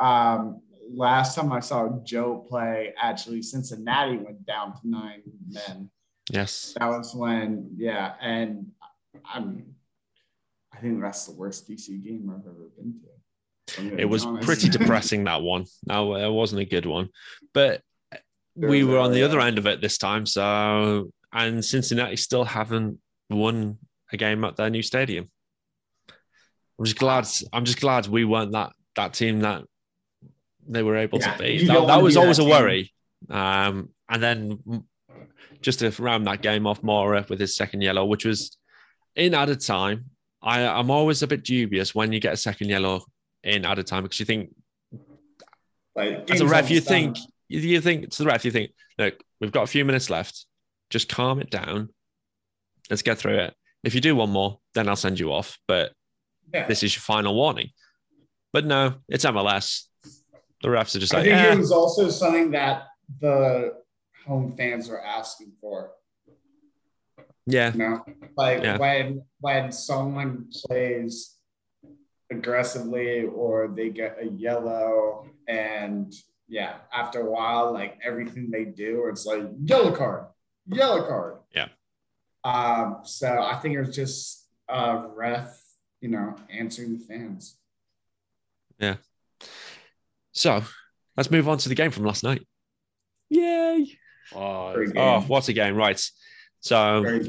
Um, 0.00 0.62
last 0.90 1.34
time 1.36 1.52
I 1.52 1.60
saw 1.60 2.00
Joe 2.02 2.44
play, 2.48 2.92
actually 3.00 3.42
Cincinnati 3.42 4.16
went 4.16 4.44
down 4.46 4.72
to 4.80 4.88
nine 4.88 5.22
men. 5.48 5.90
yes. 6.30 6.74
That 6.78 6.88
was 6.88 7.14
when, 7.14 7.70
yeah, 7.76 8.14
and 8.20 8.66
I 9.24 9.40
mean, 9.40 9.74
I 10.72 10.78
think 10.78 11.00
that's 11.00 11.26
the 11.26 11.32
worst 11.32 11.68
DC 11.68 12.02
game 12.04 12.30
I've 12.30 12.46
ever 12.46 12.70
been 12.76 12.94
to. 13.00 13.15
If 13.68 13.78
I'm 13.78 13.88
gonna 13.90 14.02
It 14.02 14.04
was 14.06 14.24
honest. 14.24 14.46
pretty 14.46 14.68
depressing 14.78 15.24
that 15.24 15.42
one. 15.42 15.64
No, 15.86 16.14
it 16.14 16.30
wasn't 16.30 16.62
a 16.62 16.64
good 16.64 16.86
one. 16.86 17.08
But 17.52 17.82
It 18.12 18.22
we 18.56 18.84
were 18.84 18.98
on 18.98 19.12
the 19.12 19.22
uh, 19.22 19.26
other 19.26 19.40
end 19.40 19.58
of 19.58 19.66
it 19.66 19.80
this 19.80 19.98
time. 19.98 20.26
So 20.26 21.10
and 21.32 21.64
Cincinnati 21.64 22.16
still 22.16 22.44
haven't 22.44 22.98
won 23.30 23.78
a 24.12 24.16
game 24.16 24.44
at 24.44 24.56
their 24.56 24.70
new 24.70 24.82
stadium. 24.82 25.30
I'm 26.78 26.84
just 26.84 26.98
glad. 26.98 27.26
I'm 27.52 27.64
just 27.64 27.80
glad 27.80 28.06
we 28.06 28.24
weren't 28.24 28.52
that 28.52 28.72
that 28.96 29.14
team 29.14 29.40
that 29.40 29.64
they 30.68 30.82
were 30.82 30.96
able 30.96 31.18
yeah, 31.18 31.32
to 31.32 31.38
beat. 31.38 31.66
That, 31.66 31.86
that 31.86 32.02
was 32.02 32.16
always 32.16 32.38
a 32.38 32.44
worry. 32.44 32.92
Um, 33.30 33.90
and 34.08 34.22
then 34.22 34.84
just 35.60 35.80
to 35.80 35.90
round 36.02 36.26
that 36.26 36.42
game 36.42 36.66
off, 36.66 36.82
Moura 36.82 37.28
with 37.28 37.40
his 37.40 37.56
second 37.56 37.82
yellow, 37.82 38.04
which 38.04 38.24
was 38.24 38.56
in 39.14 39.34
added 39.34 39.60
time. 39.60 40.06
I, 40.42 40.66
I'm 40.66 40.90
always 40.90 41.22
a 41.22 41.26
bit 41.26 41.44
dubious 41.44 41.94
when 41.94 42.12
you 42.12 42.20
get 42.20 42.34
a 42.34 42.36
second 42.36 42.68
yellow 42.68 43.04
in 43.46 43.64
added 43.64 43.86
time 43.86 44.02
because 44.02 44.20
you 44.20 44.26
think, 44.26 44.54
like, 45.94 46.30
as 46.30 46.40
a 46.40 46.46
ref, 46.46 46.70
you 46.70 46.80
think 46.80 47.16
you 47.48 47.80
think 47.80 48.10
to 48.10 48.18
the 48.18 48.26
ref, 48.26 48.44
you 48.44 48.50
think, 48.50 48.72
look, 48.98 49.14
we've 49.40 49.52
got 49.52 49.62
a 49.62 49.68
few 49.68 49.84
minutes 49.84 50.10
left. 50.10 50.46
Just 50.90 51.08
calm 51.08 51.40
it 51.40 51.50
down. 51.50 51.90
Let's 52.90 53.02
get 53.02 53.18
through 53.18 53.38
it. 53.38 53.54
If 53.84 53.94
you 53.94 54.00
do 54.00 54.16
one 54.16 54.30
more, 54.30 54.58
then 54.74 54.88
I'll 54.88 54.96
send 54.96 55.18
you 55.18 55.32
off. 55.32 55.58
But 55.68 55.92
yeah. 56.52 56.66
this 56.66 56.82
is 56.82 56.94
your 56.94 57.02
final 57.02 57.34
warning. 57.34 57.70
But 58.52 58.66
no, 58.66 58.96
it's 59.08 59.24
MLS. 59.24 59.84
The 60.62 60.68
refs 60.68 60.96
are 60.96 61.00
just 61.00 61.12
like. 61.12 61.22
I 61.22 61.24
think 61.24 61.36
eh. 61.36 61.52
it 61.52 61.58
was 61.58 61.72
also 61.72 62.08
something 62.08 62.50
that 62.52 62.84
the 63.20 63.74
home 64.26 64.56
fans 64.56 64.88
were 64.88 65.04
asking 65.04 65.52
for. 65.60 65.90
Yeah. 67.46 67.72
You 67.72 67.78
know, 67.78 68.04
like 68.36 68.62
yeah. 68.62 68.78
when 68.78 69.22
when 69.40 69.70
someone 69.70 70.48
plays 70.66 71.35
aggressively 72.38 73.24
or 73.24 73.68
they 73.68 73.90
get 73.90 74.18
a 74.20 74.26
yellow 74.26 75.26
and 75.48 76.12
yeah, 76.48 76.76
after 76.92 77.20
a 77.20 77.30
while, 77.30 77.72
like 77.72 77.98
everything 78.04 78.50
they 78.50 78.64
do, 78.64 79.06
it's 79.10 79.26
like 79.26 79.42
yellow 79.64 79.94
card, 79.94 80.26
yellow 80.68 81.06
card. 81.06 81.38
Yeah. 81.54 81.68
Um, 82.44 83.00
so 83.02 83.42
I 83.42 83.56
think 83.56 83.74
it 83.74 83.80
was 83.80 83.94
just 83.94 84.46
uh 84.68 85.06
ref, 85.14 85.60
you 86.00 86.08
know, 86.08 86.36
answering 86.50 86.98
the 86.98 87.04
fans. 87.04 87.58
Yeah. 88.78 88.96
So 90.32 90.62
let's 91.16 91.30
move 91.30 91.48
on 91.48 91.58
to 91.58 91.68
the 91.68 91.74
game 91.74 91.90
from 91.90 92.04
last 92.04 92.22
night. 92.22 92.46
Yay. 93.30 93.98
Oh, 94.34 94.84
oh 94.96 95.20
what 95.22 95.48
a 95.48 95.52
game. 95.52 95.74
Right. 95.74 96.00
So 96.60 97.20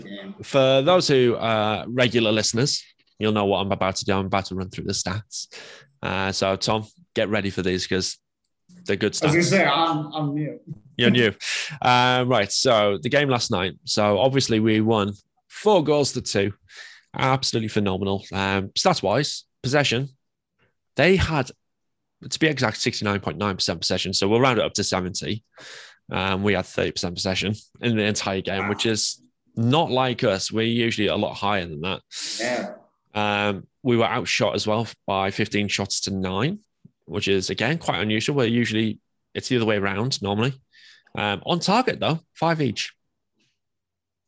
for 0.43 0.82
those 0.82 1.08
who 1.08 1.36
are 1.39 1.86
regular 1.88 2.32
listeners, 2.32 2.84
you'll 3.20 3.32
know 3.32 3.45
what 3.45 3.59
I'm 3.59 3.72
about 3.72 3.95
to 3.97 4.05
do. 4.05 4.13
I'm 4.13 4.26
about 4.26 4.45
to 4.45 4.55
run 4.55 4.70
through 4.70 4.86
the 4.86 4.93
stats. 4.93 5.47
Uh, 6.01 6.32
so 6.32 6.55
Tom, 6.55 6.86
get 7.15 7.30
ready 7.30 7.49
for 7.49 7.61
these 7.61 7.84
because 7.84 8.18
they're 8.86 8.95
good 8.95 9.13
stats. 9.13 9.32
Going 9.32 9.36
to 9.36 9.43
say, 9.43 9.65
I'm, 9.65 10.13
I'm 10.13 10.34
new. 10.34 10.59
You're 10.97 11.11
new. 11.11 11.34
Uh, 11.82 12.26
right. 12.28 12.51
So 12.51 12.97
the 13.01 13.09
game 13.09 13.30
last 13.30 13.51
night. 13.51 13.74
So 13.84 14.18
obviously 14.18 14.59
we 14.59 14.82
won 14.82 15.13
four 15.47 15.84
goals 15.84 16.13
to 16.13 16.22
two. 16.22 16.53
Absolutely 17.15 17.68
phenomenal. 17.68 18.24
Um, 18.34 18.70
stats 18.70 19.03
wise, 19.03 19.45
possession, 19.61 20.09
they 20.95 21.15
had, 21.15 21.51
to 22.28 22.39
be 22.39 22.47
exact, 22.47 22.78
69.9% 22.78 23.80
possession. 23.80 24.13
So 24.13 24.28
we'll 24.28 24.41
round 24.41 24.57
it 24.59 24.65
up 24.65 24.74
to 24.74 24.84
70. 24.84 25.43
Um, 26.11 26.41
we 26.41 26.53
had 26.53 26.65
30% 26.65 27.13
possession 27.13 27.53
in 27.82 27.95
the 27.95 28.03
entire 28.03 28.41
game, 28.41 28.63
wow. 28.63 28.70
which 28.70 28.86
is 28.86 29.22
not 29.55 29.91
like 29.91 30.24
us. 30.24 30.51
We're 30.51 30.65
usually 30.65 31.07
a 31.07 31.15
lot 31.15 31.36
higher 31.36 31.68
than 31.68 31.82
that. 31.82 32.01
Yeah. 32.39 32.74
Um, 33.18 33.65
we 33.82 33.97
were 33.97 34.05
outshot 34.05 34.53
as 34.53 34.68
well 34.68 34.88
by 35.07 35.32
15 35.32 35.70
shots 35.70 36.01
to 36.01 36.11
nine, 36.11 36.59
which 37.05 37.28
is 37.28 37.49
again 37.49 37.80
quite 37.80 37.99
unusual. 37.99 38.36
Where 38.36 38.45
usually 38.45 38.99
it's 39.34 39.49
the 39.49 39.55
other 39.55 39.65
way 39.65 39.78
around 39.78 40.22
normally. 40.22 40.53
Um, 41.15 41.41
on 41.45 41.59
target 41.59 41.99
though, 41.99 42.20
five 42.34 42.61
each. 42.61 42.93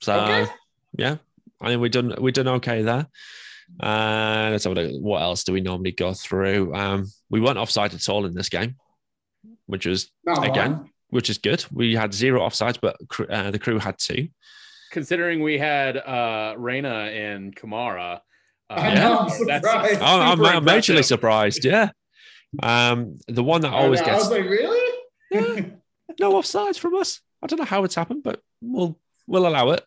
So 0.02 0.20
okay. 0.22 0.52
yeah, 0.98 1.18
I 1.62 1.68
think 1.68 1.82
we 1.82 1.90
done 1.90 2.16
we 2.20 2.32
done 2.32 2.48
okay 2.48 2.82
there. 2.82 3.06
Uh, 3.80 4.50
let's 4.52 4.64
have 4.64 4.76
a 4.76 4.82
look. 4.82 5.02
What 5.02 5.22
else 5.22 5.44
do 5.44 5.54
we 5.54 5.62
normally 5.62 5.92
go 5.92 6.16
through? 6.16 6.74
Um, 6.74 7.06
we 7.30 7.40
weren't 7.40 7.60
offside 7.60 7.94
at 7.94 8.10
all 8.10 8.26
in 8.26 8.34
this 8.34 8.50
game, 8.50 8.76
which 9.68 9.86
was 9.86 10.10
again 10.26 10.90
which 11.12 11.30
is 11.30 11.38
good. 11.38 11.64
We 11.72 11.96
had 11.96 12.12
zero 12.12 12.42
offsides, 12.42 12.80
but 12.82 12.98
uh, 13.30 13.52
the 13.52 13.60
crew 13.60 13.78
had 13.78 14.00
two. 14.00 14.30
Considering 14.92 15.44
we 15.44 15.60
had 15.60 15.98
uh, 15.98 16.56
Reyna 16.58 17.12
and 17.14 17.56
Kamara, 17.56 18.22
uh, 18.70 18.92
yeah, 18.94 19.18
I'm 19.20 19.30
surprised. 19.30 20.02
I'm, 20.02 20.46
I'm 20.46 20.66
majorly 20.66 21.04
surprised. 21.04 21.66
Yeah, 21.66 21.90
um, 22.62 23.18
the 23.28 23.44
one 23.44 23.62
that 23.62 23.74
always 23.74 24.02
gets. 24.02 24.12
I 24.12 24.18
was 24.18 24.30
like, 24.30 24.50
really? 24.50 24.98
Yeah, 25.32 25.62
no 26.20 26.34
offsides 26.34 26.78
from 26.80 26.96
us. 26.96 27.22
I 27.42 27.48
don't 27.48 27.60
know 27.60 27.66
how 27.66 27.84
it's 27.84 27.96
happened, 27.96 28.24
but 28.24 28.42
we'll 28.62 29.00
we'll 29.28 29.48
allow 29.48 29.72
it. 29.72 29.84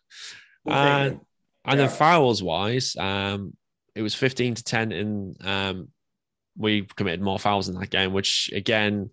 We'll 0.65 0.75
and 0.75 1.19
and 1.65 1.79
yeah. 1.79 1.87
then 1.87 1.95
fouls 1.95 2.43
wise, 2.43 2.95
um, 2.97 3.55
it 3.95 4.01
was 4.01 4.15
15 4.15 4.55
to 4.55 4.63
10 4.63 4.91
and 4.91 5.45
um, 5.45 5.87
we 6.57 6.87
committed 6.95 7.21
more 7.21 7.39
fouls 7.39 7.69
in 7.69 7.75
that 7.75 7.89
game, 7.89 8.13
which 8.13 8.49
again 8.53 9.09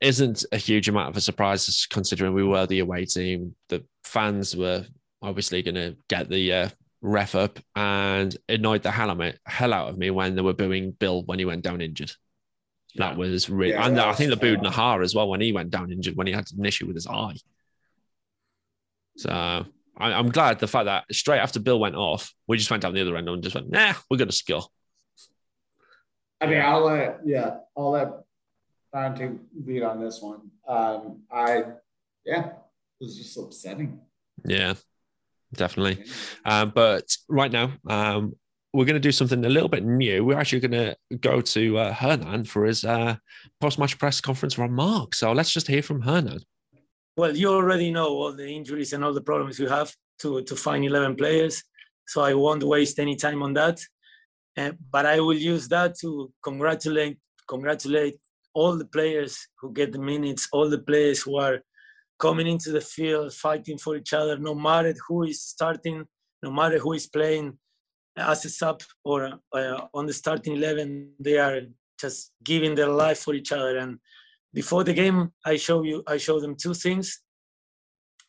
isn't 0.00 0.44
a 0.52 0.56
huge 0.56 0.88
amount 0.88 1.10
of 1.10 1.16
a 1.16 1.20
surprise 1.20 1.86
considering 1.90 2.32
we 2.32 2.44
were 2.44 2.66
the 2.66 2.78
away 2.78 3.04
team. 3.04 3.54
The 3.68 3.84
fans 4.04 4.56
were 4.56 4.86
obviously 5.20 5.62
going 5.62 5.74
to 5.74 5.96
get 6.08 6.30
the 6.30 6.52
uh, 6.52 6.68
ref 7.02 7.34
up 7.34 7.58
and 7.74 8.36
annoyed 8.48 8.82
the 8.82 8.90
hell, 8.90 9.14
me, 9.14 9.32
hell 9.46 9.72
out 9.72 9.88
of 9.88 9.98
me 9.98 10.10
when 10.10 10.34
they 10.34 10.42
were 10.42 10.52
booing 10.52 10.92
Bill 10.92 11.22
when 11.22 11.38
he 11.38 11.44
went 11.44 11.62
down 11.62 11.80
injured. 11.80 12.12
Yeah. 12.94 13.08
That 13.08 13.16
was 13.16 13.48
really, 13.48 13.72
yeah, 13.72 13.86
and 13.86 13.98
I 14.00 14.12
think 14.12 14.30
they 14.30 14.36
booed 14.36 14.60
Najar 14.60 15.02
as 15.02 15.14
well 15.14 15.28
when 15.28 15.40
he 15.40 15.52
went 15.52 15.70
down 15.70 15.92
injured 15.92 16.16
when 16.16 16.26
he 16.26 16.32
had 16.32 16.50
an 16.56 16.64
issue 16.64 16.86
with 16.86 16.96
his 16.96 17.06
eye. 17.06 17.36
So 19.16 19.30
I, 19.96 20.18
am 20.18 20.30
glad 20.30 20.58
the 20.58 20.66
fact 20.66 20.86
that 20.86 21.04
straight 21.12 21.38
after 21.38 21.60
Bill 21.60 21.78
went 21.78 21.94
off, 21.94 22.34
we 22.48 22.56
just 22.56 22.70
went 22.70 22.82
down 22.82 22.94
the 22.94 23.00
other 23.00 23.16
end 23.16 23.28
and 23.28 23.42
just 23.42 23.54
went, 23.54 23.70
nah, 23.70 23.94
we're 24.10 24.16
going 24.16 24.28
to 24.28 24.34
score. 24.34 24.64
I 26.40 26.46
mean, 26.46 26.60
I'll 26.60 26.84
let, 26.84 27.20
yeah, 27.24 27.58
I'll 27.76 27.90
let 27.90 28.08
to 28.92 29.38
lead 29.64 29.82
on 29.82 30.00
this 30.00 30.20
one. 30.20 30.50
Um, 30.66 31.20
I, 31.30 31.64
yeah, 32.24 32.46
it 32.46 32.54
was 33.00 33.16
just 33.16 33.36
upsetting. 33.36 34.00
Yeah, 34.44 34.74
definitely. 35.54 36.04
Um, 36.44 36.72
but 36.74 37.16
right 37.28 37.50
now, 37.50 37.72
um, 37.88 38.34
we're 38.72 38.84
going 38.84 38.94
to 38.94 39.00
do 39.00 39.12
something 39.12 39.44
a 39.44 39.48
little 39.48 39.68
bit 39.68 39.84
new. 39.84 40.24
We're 40.24 40.38
actually 40.38 40.60
going 40.60 40.72
to 40.72 40.96
go 41.18 41.40
to 41.40 41.78
uh, 41.78 41.92
Hernan 41.92 42.44
for 42.44 42.64
his 42.64 42.84
uh, 42.84 43.16
post-match 43.60 43.98
press 43.98 44.20
conference 44.20 44.58
remarks. 44.58 45.18
So 45.18 45.32
let's 45.32 45.52
just 45.52 45.66
hear 45.66 45.82
from 45.82 46.02
Hernan. 46.02 46.40
Well, 47.16 47.36
you 47.36 47.48
already 47.48 47.90
know 47.90 48.08
all 48.08 48.32
the 48.32 48.48
injuries 48.48 48.92
and 48.92 49.04
all 49.04 49.12
the 49.12 49.20
problems 49.20 49.58
we 49.58 49.68
have 49.68 49.92
to, 50.20 50.42
to 50.42 50.56
find 50.56 50.84
11 50.84 51.16
players. 51.16 51.64
So 52.06 52.22
I 52.22 52.34
won't 52.34 52.62
waste 52.62 52.98
any 52.98 53.16
time 53.16 53.42
on 53.42 53.54
that. 53.54 53.80
Uh, 54.56 54.72
but 54.90 55.06
I 55.06 55.20
will 55.20 55.34
use 55.34 55.68
that 55.68 55.98
to 56.00 56.32
congratulate 56.42 57.18
congratulate 57.50 58.16
all 58.54 58.76
the 58.76 58.90
players 58.96 59.32
who 59.58 59.72
get 59.72 59.92
the 59.92 59.98
minutes, 59.98 60.48
all 60.52 60.68
the 60.68 60.84
players 60.90 61.22
who 61.22 61.36
are 61.36 61.60
coming 62.20 62.46
into 62.46 62.70
the 62.70 62.80
field, 62.80 63.32
fighting 63.32 63.78
for 63.78 63.96
each 63.96 64.12
other, 64.12 64.38
no 64.38 64.54
matter 64.54 64.94
who 65.08 65.24
is 65.24 65.42
starting, 65.42 66.04
no 66.42 66.50
matter 66.52 66.78
who 66.78 66.92
is 66.92 67.06
playing 67.06 67.58
as 68.16 68.44
a 68.44 68.50
sub 68.50 68.82
or 69.04 69.40
uh, 69.52 69.80
on 69.94 70.06
the 70.06 70.12
starting 70.12 70.56
11, 70.56 71.12
they 71.18 71.38
are 71.38 71.62
just 71.98 72.32
giving 72.44 72.74
their 72.74 72.88
life 72.88 73.20
for 73.20 73.34
each 73.34 73.52
other. 73.52 73.78
And 73.78 73.98
before 74.52 74.84
the 74.84 74.92
game, 74.92 75.32
I 75.44 75.56
show 75.56 75.82
you, 75.82 76.02
I 76.06 76.18
show 76.18 76.40
them 76.40 76.56
two 76.56 76.74
things. 76.74 77.22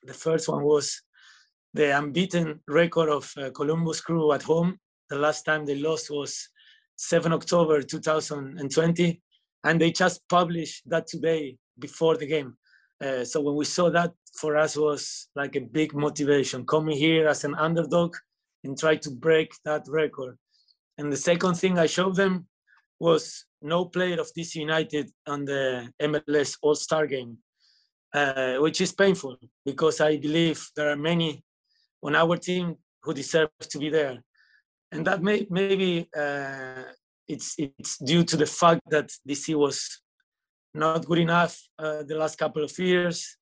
The 0.03 0.13
first 0.13 0.47
one 0.47 0.63
was 0.63 1.01
the 1.73 1.97
unbeaten 1.97 2.61
record 2.67 3.09
of 3.09 3.31
uh, 3.37 3.49
Columbus 3.51 4.01
Crew 4.01 4.31
at 4.33 4.43
home. 4.43 4.77
The 5.09 5.17
last 5.17 5.43
time 5.43 5.65
they 5.65 5.75
lost 5.75 6.09
was 6.09 6.49
7 6.95 7.33
October 7.33 7.81
2020 7.81 9.21
and 9.63 9.81
they 9.81 9.91
just 9.91 10.21
published 10.29 10.89
that 10.89 11.07
today 11.07 11.57
before 11.77 12.17
the 12.17 12.27
game. 12.27 12.57
Uh, 13.01 13.25
so 13.25 13.41
when 13.41 13.55
we 13.55 13.65
saw 13.65 13.89
that, 13.89 14.13
for 14.33 14.55
us 14.55 14.77
was 14.77 15.27
like 15.35 15.55
a 15.55 15.61
big 15.61 15.93
motivation 15.93 16.65
coming 16.65 16.97
here 16.97 17.27
as 17.27 17.43
an 17.43 17.55
underdog 17.55 18.15
and 18.63 18.77
try 18.77 18.95
to 18.95 19.09
break 19.11 19.51
that 19.65 19.83
record. 19.87 20.37
And 20.97 21.11
the 21.11 21.17
second 21.17 21.55
thing 21.55 21.79
I 21.79 21.87
showed 21.87 22.15
them 22.15 22.47
was 22.99 23.45
no 23.61 23.85
player 23.85 24.19
of 24.19 24.31
DC 24.37 24.55
United 24.55 25.09
on 25.25 25.45
the 25.45 25.91
MLS 26.01 26.57
All 26.61 26.75
Star 26.75 27.07
game, 27.07 27.37
uh, 28.13 28.57
which 28.57 28.81
is 28.81 28.91
painful 28.91 29.37
because 29.65 29.99
I 29.99 30.17
believe 30.17 30.63
there 30.75 30.91
are 30.91 30.95
many 30.95 31.43
on 32.03 32.15
our 32.15 32.37
team 32.37 32.75
who 33.01 33.13
deserve 33.13 33.49
to 33.59 33.79
be 33.79 33.89
there. 33.89 34.23
And 34.91 35.05
that 35.07 35.23
may 35.23 35.47
maybe 35.49 36.07
uh, 36.15 36.83
it's 37.27 37.55
it's 37.57 37.97
due 37.97 38.23
to 38.25 38.37
the 38.37 38.45
fact 38.45 38.81
that 38.89 39.09
DC 39.27 39.55
was 39.55 40.01
not 40.73 41.05
good 41.05 41.19
enough 41.19 41.61
uh, 41.79 42.03
the 42.03 42.15
last 42.15 42.37
couple 42.37 42.63
of 42.63 42.77
years. 42.79 43.37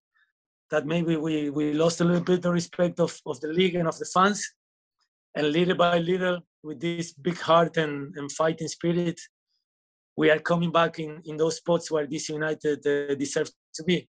That 0.72 0.86
maybe 0.86 1.16
we 1.16 1.50
we 1.50 1.74
lost 1.74 2.00
a 2.02 2.04
little 2.04 2.24
bit 2.24 2.44
the 2.44 2.52
respect 2.52 3.00
of, 3.00 3.20
of 3.26 3.40
the 3.42 3.48
league 3.48 3.76
and 3.76 3.88
of 3.88 3.98
the 3.98 4.06
fans, 4.06 4.54
and 5.36 5.52
little 5.52 5.76
by 5.76 5.98
little, 5.98 6.42
with 6.64 6.80
this 6.80 7.14
big 7.14 7.40
heart 7.40 7.78
and, 7.78 8.16
and 8.16 8.32
fighting 8.32 8.68
spirit, 8.68 9.20
we 10.16 10.30
are 10.30 10.40
coming 10.40 10.72
back 10.72 11.00
in, 11.00 11.22
in 11.26 11.38
those 11.38 11.58
spots 11.58 11.90
where 11.90 12.06
DC 12.06 12.30
United 12.30 12.86
uh, 12.86 13.16
deserves 13.16 13.54
to 13.74 13.84
be. 13.84 14.08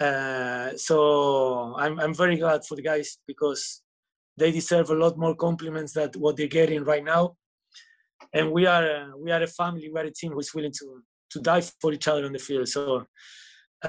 Uh, 0.00 0.70
so 0.76 1.74
I'm 1.76 1.98
I'm 2.00 2.14
very 2.14 2.36
glad 2.36 2.64
for 2.64 2.74
the 2.74 2.82
guys 2.82 3.18
because 3.26 3.82
they 4.36 4.50
deserve 4.50 4.90
a 4.90 4.94
lot 4.94 5.16
more 5.16 5.34
compliments 5.34 5.92
than 5.94 6.10
what 6.18 6.36
they're 6.36 6.48
getting 6.48 6.84
right 6.84 7.04
now. 7.04 7.36
And 8.32 8.52
we 8.52 8.66
are 8.66 9.16
we 9.18 9.30
are 9.30 9.42
a 9.42 9.46
family, 9.46 9.90
we 9.92 10.00
are 10.00 10.04
a 10.04 10.10
team 10.10 10.32
who's 10.32 10.54
willing 10.54 10.72
to 10.80 11.02
to 11.30 11.40
die 11.40 11.62
for 11.80 11.92
each 11.92 12.08
other 12.08 12.24
on 12.24 12.32
the 12.32 12.38
field. 12.38 12.68
So 12.68 13.06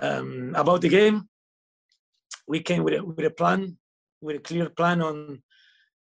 um, 0.02 0.54
about 0.56 0.82
the 0.82 0.90
game, 0.90 1.28
we 2.48 2.62
came 2.62 2.84
with 2.84 2.96
a, 2.96 3.04
with 3.04 3.26
a 3.26 3.30
plan, 3.30 3.78
with 4.22 4.38
a 4.38 4.40
clear 4.40 4.70
plan 4.70 5.02
on 5.02 5.44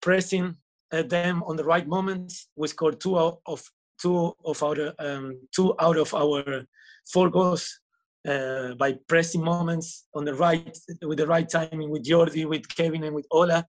pressing 0.02 0.58
uh, 0.92 1.04
them 1.04 1.44
on 1.44 1.56
the 1.56 1.64
right 1.64 1.88
moments. 1.88 2.50
We 2.56 2.68
scored 2.68 3.00
two 3.00 3.18
out 3.18 3.40
of 3.46 3.64
two 4.02 4.34
of 4.44 4.62
our 4.64 4.94
um, 5.00 5.40
two 5.56 5.76
out 5.80 5.98
of 5.98 6.14
our 6.14 6.66
four 7.12 7.30
goals 7.30 7.80
uh, 8.28 8.74
by 8.76 8.98
pressing 9.08 9.44
moments 9.44 10.06
on 10.14 10.26
the 10.26 10.34
right 10.34 10.78
with 11.02 11.18
the 11.18 11.28
right 11.28 11.50
timing 11.50 11.90
with 11.90 12.06
Yordy, 12.06 12.46
with 12.46 12.68
Kevin, 12.68 13.04
and 13.04 13.16
with 13.16 13.28
Ola. 13.32 13.66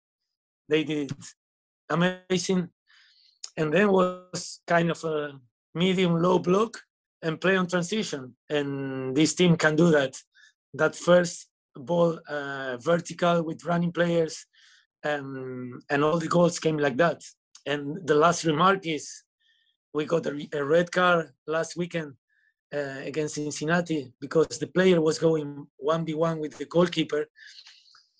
They 0.69 0.83
did 0.83 1.11
amazing. 1.89 2.69
And 3.57 3.73
then 3.73 3.91
was 3.91 4.61
kind 4.67 4.91
of 4.91 5.03
a 5.03 5.39
medium 5.73 6.21
low 6.21 6.39
block 6.39 6.81
and 7.25 7.41
play 7.41 7.57
on 7.57 7.67
transition. 7.67 8.35
And 8.49 9.15
this 9.17 9.33
team 9.33 9.57
can 9.57 9.75
do 9.75 9.89
that. 9.91 10.13
That 10.73 10.95
first 10.95 11.47
ball 11.75 12.19
uh, 12.29 12.77
vertical 12.77 13.43
with 13.43 13.65
running 13.65 13.91
players, 13.91 14.45
um, 15.03 15.81
and 15.89 16.03
all 16.03 16.19
the 16.19 16.27
goals 16.27 16.59
came 16.59 16.77
like 16.77 16.97
that. 16.97 17.21
And 17.65 18.07
the 18.07 18.15
last 18.15 18.43
remark 18.45 18.85
is 18.85 19.23
we 19.93 20.05
got 20.05 20.27
a, 20.27 20.33
a 20.53 20.63
red 20.63 20.91
card 20.91 21.31
last 21.47 21.75
weekend 21.75 22.13
uh, 22.73 22.99
against 23.09 23.35
Cincinnati 23.35 24.13
because 24.21 24.59
the 24.59 24.67
player 24.67 25.01
was 25.01 25.17
going 25.17 25.67
1v1 25.83 26.39
with 26.39 26.57
the 26.57 26.65
goalkeeper. 26.65 27.25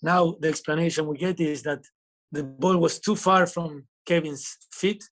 Now, 0.02 0.36
the 0.40 0.48
explanation 0.48 1.06
we 1.06 1.16
get 1.16 1.38
is 1.40 1.62
that 1.62 1.82
the 2.32 2.42
ball 2.42 2.76
was 2.78 2.98
too 2.98 3.16
far 3.16 3.46
from 3.46 3.84
Kevin's 4.04 4.56
feet 4.72 5.02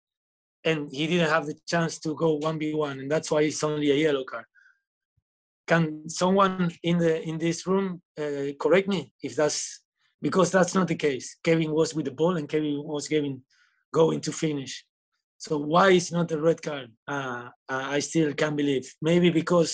and 0.64 0.88
he 0.90 1.06
didn't 1.06 1.30
have 1.30 1.46
the 1.46 1.56
chance 1.66 1.98
to 2.00 2.14
go 2.14 2.38
1v1 2.38 3.00
and 3.00 3.10
that's 3.10 3.30
why 3.30 3.42
it's 3.42 3.62
only 3.62 3.90
a 3.90 3.94
yellow 3.94 4.24
card. 4.24 4.46
Can 5.66 6.08
someone 6.08 6.70
in 6.82 6.98
the 6.98 7.22
in 7.22 7.38
this 7.38 7.66
room 7.66 8.02
uh, 8.18 8.52
correct 8.60 8.88
me 8.88 9.12
if 9.22 9.34
that's 9.34 9.84
because 10.20 10.50
that's 10.50 10.74
not 10.74 10.88
the 10.88 10.94
case. 10.94 11.36
Kevin 11.44 11.70
was 11.72 11.94
with 11.94 12.06
the 12.06 12.10
ball 12.10 12.36
and 12.38 12.48
kevin 12.48 12.82
was 12.82 13.08
giving 13.08 13.42
going 13.92 14.20
to 14.22 14.32
finish. 14.32 14.84
So 15.36 15.58
why 15.58 15.90
is 15.90 16.10
not 16.10 16.32
a 16.32 16.40
red 16.40 16.62
card? 16.62 16.90
Uh, 17.06 17.48
i 17.68 17.98
still 18.00 18.32
can't 18.32 18.56
believe. 18.56 18.86
Maybe 19.02 19.28
because 19.30 19.72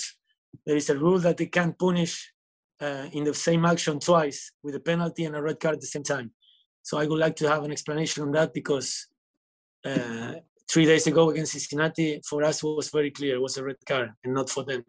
there 0.66 0.76
is 0.76 0.90
a 0.90 0.98
rule 0.98 1.20
that 1.20 1.36
they 1.36 1.46
can't 1.46 1.78
punish 1.78 2.32
uh, 2.80 3.06
in 3.12 3.22
the 3.24 3.34
same 3.34 3.64
action 3.64 4.00
twice 4.00 4.52
with 4.62 4.74
a 4.74 4.80
penalty 4.80 5.24
and 5.24 5.36
a 5.36 5.42
red 5.42 5.60
card 5.60 5.76
at 5.76 5.80
the 5.80 5.86
same 5.86 6.02
time. 6.02 6.32
So 6.82 6.98
i 6.98 7.06
would 7.06 7.18
like 7.18 7.36
to 7.36 7.48
have 7.48 7.62
an 7.64 7.72
explanation 7.72 8.22
on 8.24 8.32
that 8.32 8.52
because 8.52 9.06
uh, 9.84 10.34
three 10.70 10.86
days 10.86 11.06
ago 11.06 11.30
against 11.30 11.52
cincinnati 11.52 12.20
for 12.28 12.44
us 12.44 12.62
was 12.62 12.90
very 12.90 13.10
clear 13.10 13.36
it 13.36 13.42
was 13.42 13.56
a 13.56 13.64
red 13.64 13.76
card 13.86 14.10
and 14.22 14.34
not 14.34 14.48
for 14.48 14.64
them 14.64 14.84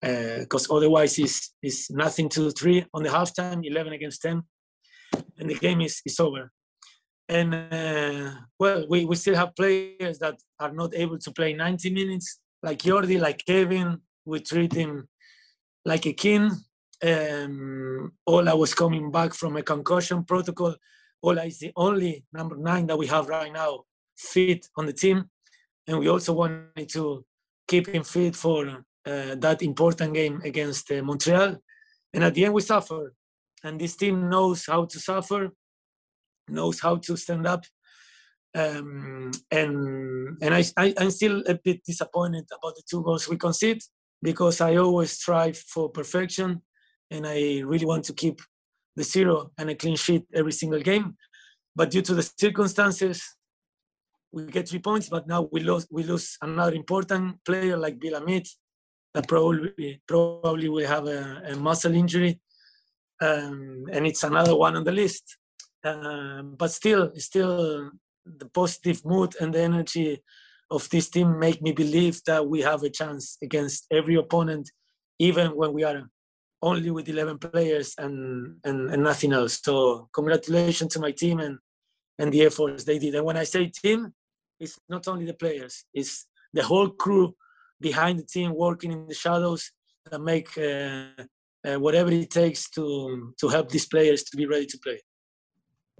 because 0.00 0.70
uh, 0.70 0.76
otherwise 0.76 1.18
it's, 1.18 1.54
it's 1.62 1.90
nothing 1.90 2.28
to 2.28 2.50
three 2.50 2.84
on 2.92 3.02
the 3.02 3.08
halftime, 3.08 3.64
11 3.64 3.92
against 3.92 4.22
10, 4.22 4.42
and 5.38 5.50
the 5.50 5.54
game 5.54 5.80
is, 5.80 6.02
is 6.04 6.20
over. 6.20 6.52
And 7.28 7.54
uh, 7.54 8.32
well, 8.58 8.86
we, 8.88 9.04
we 9.04 9.16
still 9.16 9.34
have 9.34 9.56
players 9.56 10.18
that 10.20 10.36
are 10.60 10.72
not 10.72 10.94
able 10.94 11.18
to 11.18 11.32
play 11.32 11.54
90 11.54 11.90
minutes, 11.90 12.40
like 12.62 12.78
Yordy, 12.80 13.18
like 13.18 13.44
Kevin. 13.44 14.00
We 14.24 14.40
treat 14.40 14.72
him 14.72 15.08
like 15.84 16.06
a 16.06 16.12
king. 16.12 16.50
Um, 17.02 18.12
Ola 18.26 18.56
was 18.56 18.74
coming 18.74 19.10
back 19.10 19.34
from 19.34 19.56
a 19.56 19.62
concussion 19.62 20.24
protocol. 20.24 20.76
Ola 21.22 21.44
is 21.44 21.58
the 21.58 21.72
only 21.74 22.24
number 22.32 22.56
nine 22.56 22.86
that 22.86 22.98
we 22.98 23.06
have 23.08 23.28
right 23.28 23.52
now 23.52 23.85
fit 24.16 24.68
on 24.76 24.86
the 24.86 24.92
team. 24.92 25.30
And 25.86 25.98
we 25.98 26.08
also 26.08 26.32
wanted 26.32 26.88
to 26.90 27.24
keep 27.68 27.88
him 27.88 28.04
fit 28.04 28.34
for 28.34 28.66
uh, 29.06 29.34
that 29.36 29.62
important 29.62 30.14
game 30.14 30.40
against 30.44 30.90
uh, 30.90 31.02
Montreal. 31.02 31.56
And 32.12 32.24
at 32.24 32.34
the 32.34 32.44
end, 32.44 32.54
we 32.54 32.62
suffer. 32.62 33.14
And 33.62 33.80
this 33.80 33.96
team 33.96 34.28
knows 34.28 34.66
how 34.66 34.84
to 34.84 34.98
suffer, 34.98 35.50
knows 36.48 36.80
how 36.80 36.96
to 36.96 37.16
stand 37.16 37.46
up. 37.46 37.64
Um, 38.54 39.30
and 39.50 40.38
and 40.40 40.54
I, 40.54 40.64
I, 40.78 40.94
I'm 40.98 41.10
still 41.10 41.42
a 41.46 41.54
bit 41.54 41.84
disappointed 41.84 42.46
about 42.50 42.74
the 42.74 42.82
two 42.88 43.02
goals 43.02 43.28
we 43.28 43.36
concede 43.36 43.82
because 44.22 44.60
I 44.62 44.76
always 44.76 45.12
strive 45.12 45.58
for 45.58 45.90
perfection 45.90 46.62
and 47.10 47.26
I 47.26 47.60
really 47.60 47.84
want 47.84 48.04
to 48.04 48.14
keep 48.14 48.40
the 48.94 49.04
zero 49.04 49.50
and 49.58 49.70
a 49.70 49.74
clean 49.74 49.96
sheet 49.96 50.24
every 50.34 50.52
single 50.52 50.80
game. 50.80 51.16
But 51.74 51.90
due 51.90 52.02
to 52.02 52.14
the 52.14 52.22
circumstances, 52.22 53.22
we 54.36 54.44
get 54.44 54.68
three 54.68 54.80
points, 54.80 55.08
but 55.08 55.26
now 55.26 55.48
we 55.50 55.60
lose 55.60 55.86
we 55.90 56.02
lose 56.02 56.36
another 56.42 56.74
important 56.74 57.42
player 57.42 57.76
like 57.78 57.98
Bill 57.98 58.18
Hamid, 58.18 58.46
that 59.14 59.26
probably 59.26 60.02
probably 60.06 60.68
will 60.68 60.86
have 60.86 61.06
a, 61.06 61.42
a 61.52 61.56
muscle 61.56 61.94
injury, 61.94 62.38
um, 63.22 63.86
and 63.90 64.06
it's 64.06 64.24
another 64.24 64.54
one 64.54 64.76
on 64.76 64.84
the 64.84 64.92
list. 64.92 65.38
Um, 65.82 66.54
but 66.58 66.70
still, 66.70 67.12
still, 67.14 67.90
the 68.26 68.48
positive 68.60 69.02
mood 69.06 69.36
and 69.40 69.54
the 69.54 69.62
energy 69.62 70.22
of 70.70 70.86
this 70.90 71.08
team 71.08 71.38
make 71.38 71.62
me 71.62 71.72
believe 71.72 72.20
that 72.26 72.46
we 72.46 72.60
have 72.60 72.82
a 72.82 72.90
chance 72.90 73.38
against 73.42 73.86
every 73.90 74.16
opponent, 74.16 74.70
even 75.18 75.56
when 75.56 75.72
we 75.72 75.82
are 75.84 76.10
only 76.60 76.90
with 76.90 77.08
11 77.08 77.38
players 77.38 77.94
and, 77.98 78.56
and, 78.64 78.90
and 78.90 79.02
nothing 79.02 79.32
else. 79.32 79.60
So 79.62 80.08
congratulations 80.12 80.92
to 80.94 81.00
my 81.00 81.12
team 81.12 81.38
and, 81.38 81.58
and 82.18 82.32
the 82.32 82.42
efforts 82.42 82.84
they 82.84 82.98
did. 82.98 83.14
And 83.14 83.24
when 83.24 83.36
I 83.36 83.44
say 83.44 83.66
team, 83.66 84.12
it's 84.58 84.78
not 84.88 85.06
only 85.08 85.24
the 85.26 85.34
players, 85.34 85.84
it's 85.92 86.26
the 86.52 86.62
whole 86.62 86.90
crew 86.90 87.34
behind 87.80 88.18
the 88.18 88.24
team 88.24 88.54
working 88.54 88.92
in 88.92 89.06
the 89.06 89.14
shadows 89.14 89.72
that 90.10 90.20
make 90.20 90.56
uh, 90.58 91.24
uh, 91.66 91.78
whatever 91.78 92.10
it 92.10 92.30
takes 92.30 92.70
to 92.70 93.34
to 93.38 93.48
help 93.48 93.68
these 93.70 93.86
players 93.86 94.22
to 94.24 94.36
be 94.36 94.46
ready 94.46 94.66
to 94.66 94.78
play. 94.78 95.00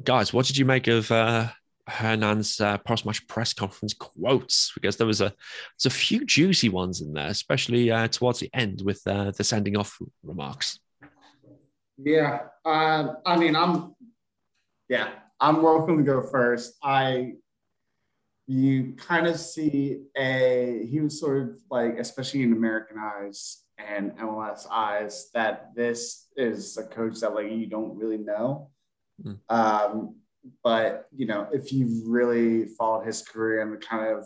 Guys, 0.04 0.32
what 0.32 0.46
did 0.46 0.56
you 0.56 0.64
make 0.64 0.88
of 0.88 1.10
uh, 1.10 1.48
Hernan's 1.88 2.60
uh, 2.60 2.78
post-match 2.78 3.26
press 3.28 3.52
conference 3.52 3.94
quotes? 3.94 4.72
Because 4.74 4.96
there 4.96 5.06
was 5.06 5.20
a 5.20 5.32
there's 5.78 5.86
a 5.86 5.98
few 5.98 6.24
juicy 6.24 6.68
ones 6.68 7.00
in 7.00 7.12
there, 7.12 7.28
especially 7.28 7.90
uh, 7.90 8.08
towards 8.08 8.40
the 8.40 8.50
end 8.52 8.82
with 8.84 9.00
uh, 9.06 9.32
the 9.36 9.44
sending 9.44 9.76
off 9.76 9.98
remarks. 10.22 10.78
Yeah, 11.98 12.40
uh, 12.64 13.14
I 13.24 13.36
mean, 13.36 13.56
I'm 13.56 13.94
yeah, 14.88 15.08
I'm 15.40 15.62
welcome 15.62 15.96
to 15.96 16.04
go 16.04 16.22
first. 16.22 16.74
I 16.82 17.32
you 18.46 18.94
kind 18.96 19.26
of 19.26 19.38
see 19.38 20.02
a 20.16 20.86
he 20.88 21.00
was 21.00 21.18
sort 21.18 21.42
of 21.42 21.58
like 21.70 21.98
especially 21.98 22.42
in 22.42 22.52
american 22.52 22.96
eyes 22.98 23.64
and 23.78 24.16
mls 24.18 24.66
eyes 24.70 25.28
that 25.34 25.74
this 25.74 26.28
is 26.36 26.76
a 26.76 26.84
coach 26.84 27.18
that 27.20 27.34
like 27.34 27.50
you 27.50 27.66
don't 27.66 27.96
really 27.96 28.18
know 28.18 28.70
mm. 29.22 29.36
um, 29.48 30.14
but 30.62 31.06
you 31.14 31.26
know 31.26 31.48
if 31.52 31.72
you 31.72 32.02
really 32.06 32.66
followed 32.66 33.04
his 33.04 33.22
career 33.22 33.62
and 33.62 33.72
the 33.72 33.84
kind 33.84 34.16
of 34.16 34.24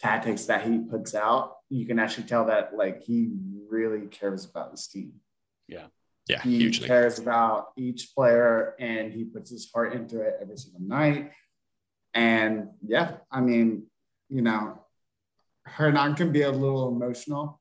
tactics 0.00 0.44
that 0.44 0.64
he 0.64 0.78
puts 0.78 1.14
out 1.14 1.56
you 1.70 1.86
can 1.86 1.98
actually 1.98 2.24
tell 2.24 2.44
that 2.44 2.76
like 2.76 3.02
he 3.02 3.30
really 3.70 4.06
cares 4.08 4.44
about 4.44 4.70
this 4.70 4.86
team 4.86 5.12
yeah 5.66 5.86
yeah 6.28 6.40
he 6.42 6.58
hugely. 6.58 6.86
cares 6.86 7.18
about 7.18 7.68
each 7.76 8.14
player 8.14 8.74
and 8.78 9.12
he 9.12 9.24
puts 9.24 9.50
his 9.50 9.70
heart 9.72 9.94
into 9.94 10.20
it 10.20 10.36
every 10.40 10.58
single 10.58 10.82
night 10.82 11.32
and 12.14 12.68
yeah, 12.86 13.16
I 13.30 13.40
mean, 13.40 13.84
you 14.28 14.42
know, 14.42 14.78
Hernan 15.64 16.14
can 16.14 16.32
be 16.32 16.42
a 16.42 16.50
little 16.50 16.88
emotional, 16.88 17.60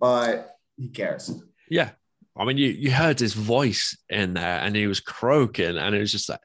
but 0.00 0.56
he 0.76 0.88
cares. 0.88 1.30
Yeah. 1.68 1.90
I 2.36 2.44
mean, 2.44 2.56
you, 2.56 2.68
you 2.68 2.92
heard 2.92 3.18
his 3.18 3.34
voice 3.34 3.96
in 4.08 4.34
there 4.34 4.60
and 4.60 4.76
he 4.76 4.86
was 4.86 5.00
croaking, 5.00 5.76
and 5.76 5.94
it 5.94 5.98
was 5.98 6.12
just 6.12 6.28
like, 6.28 6.40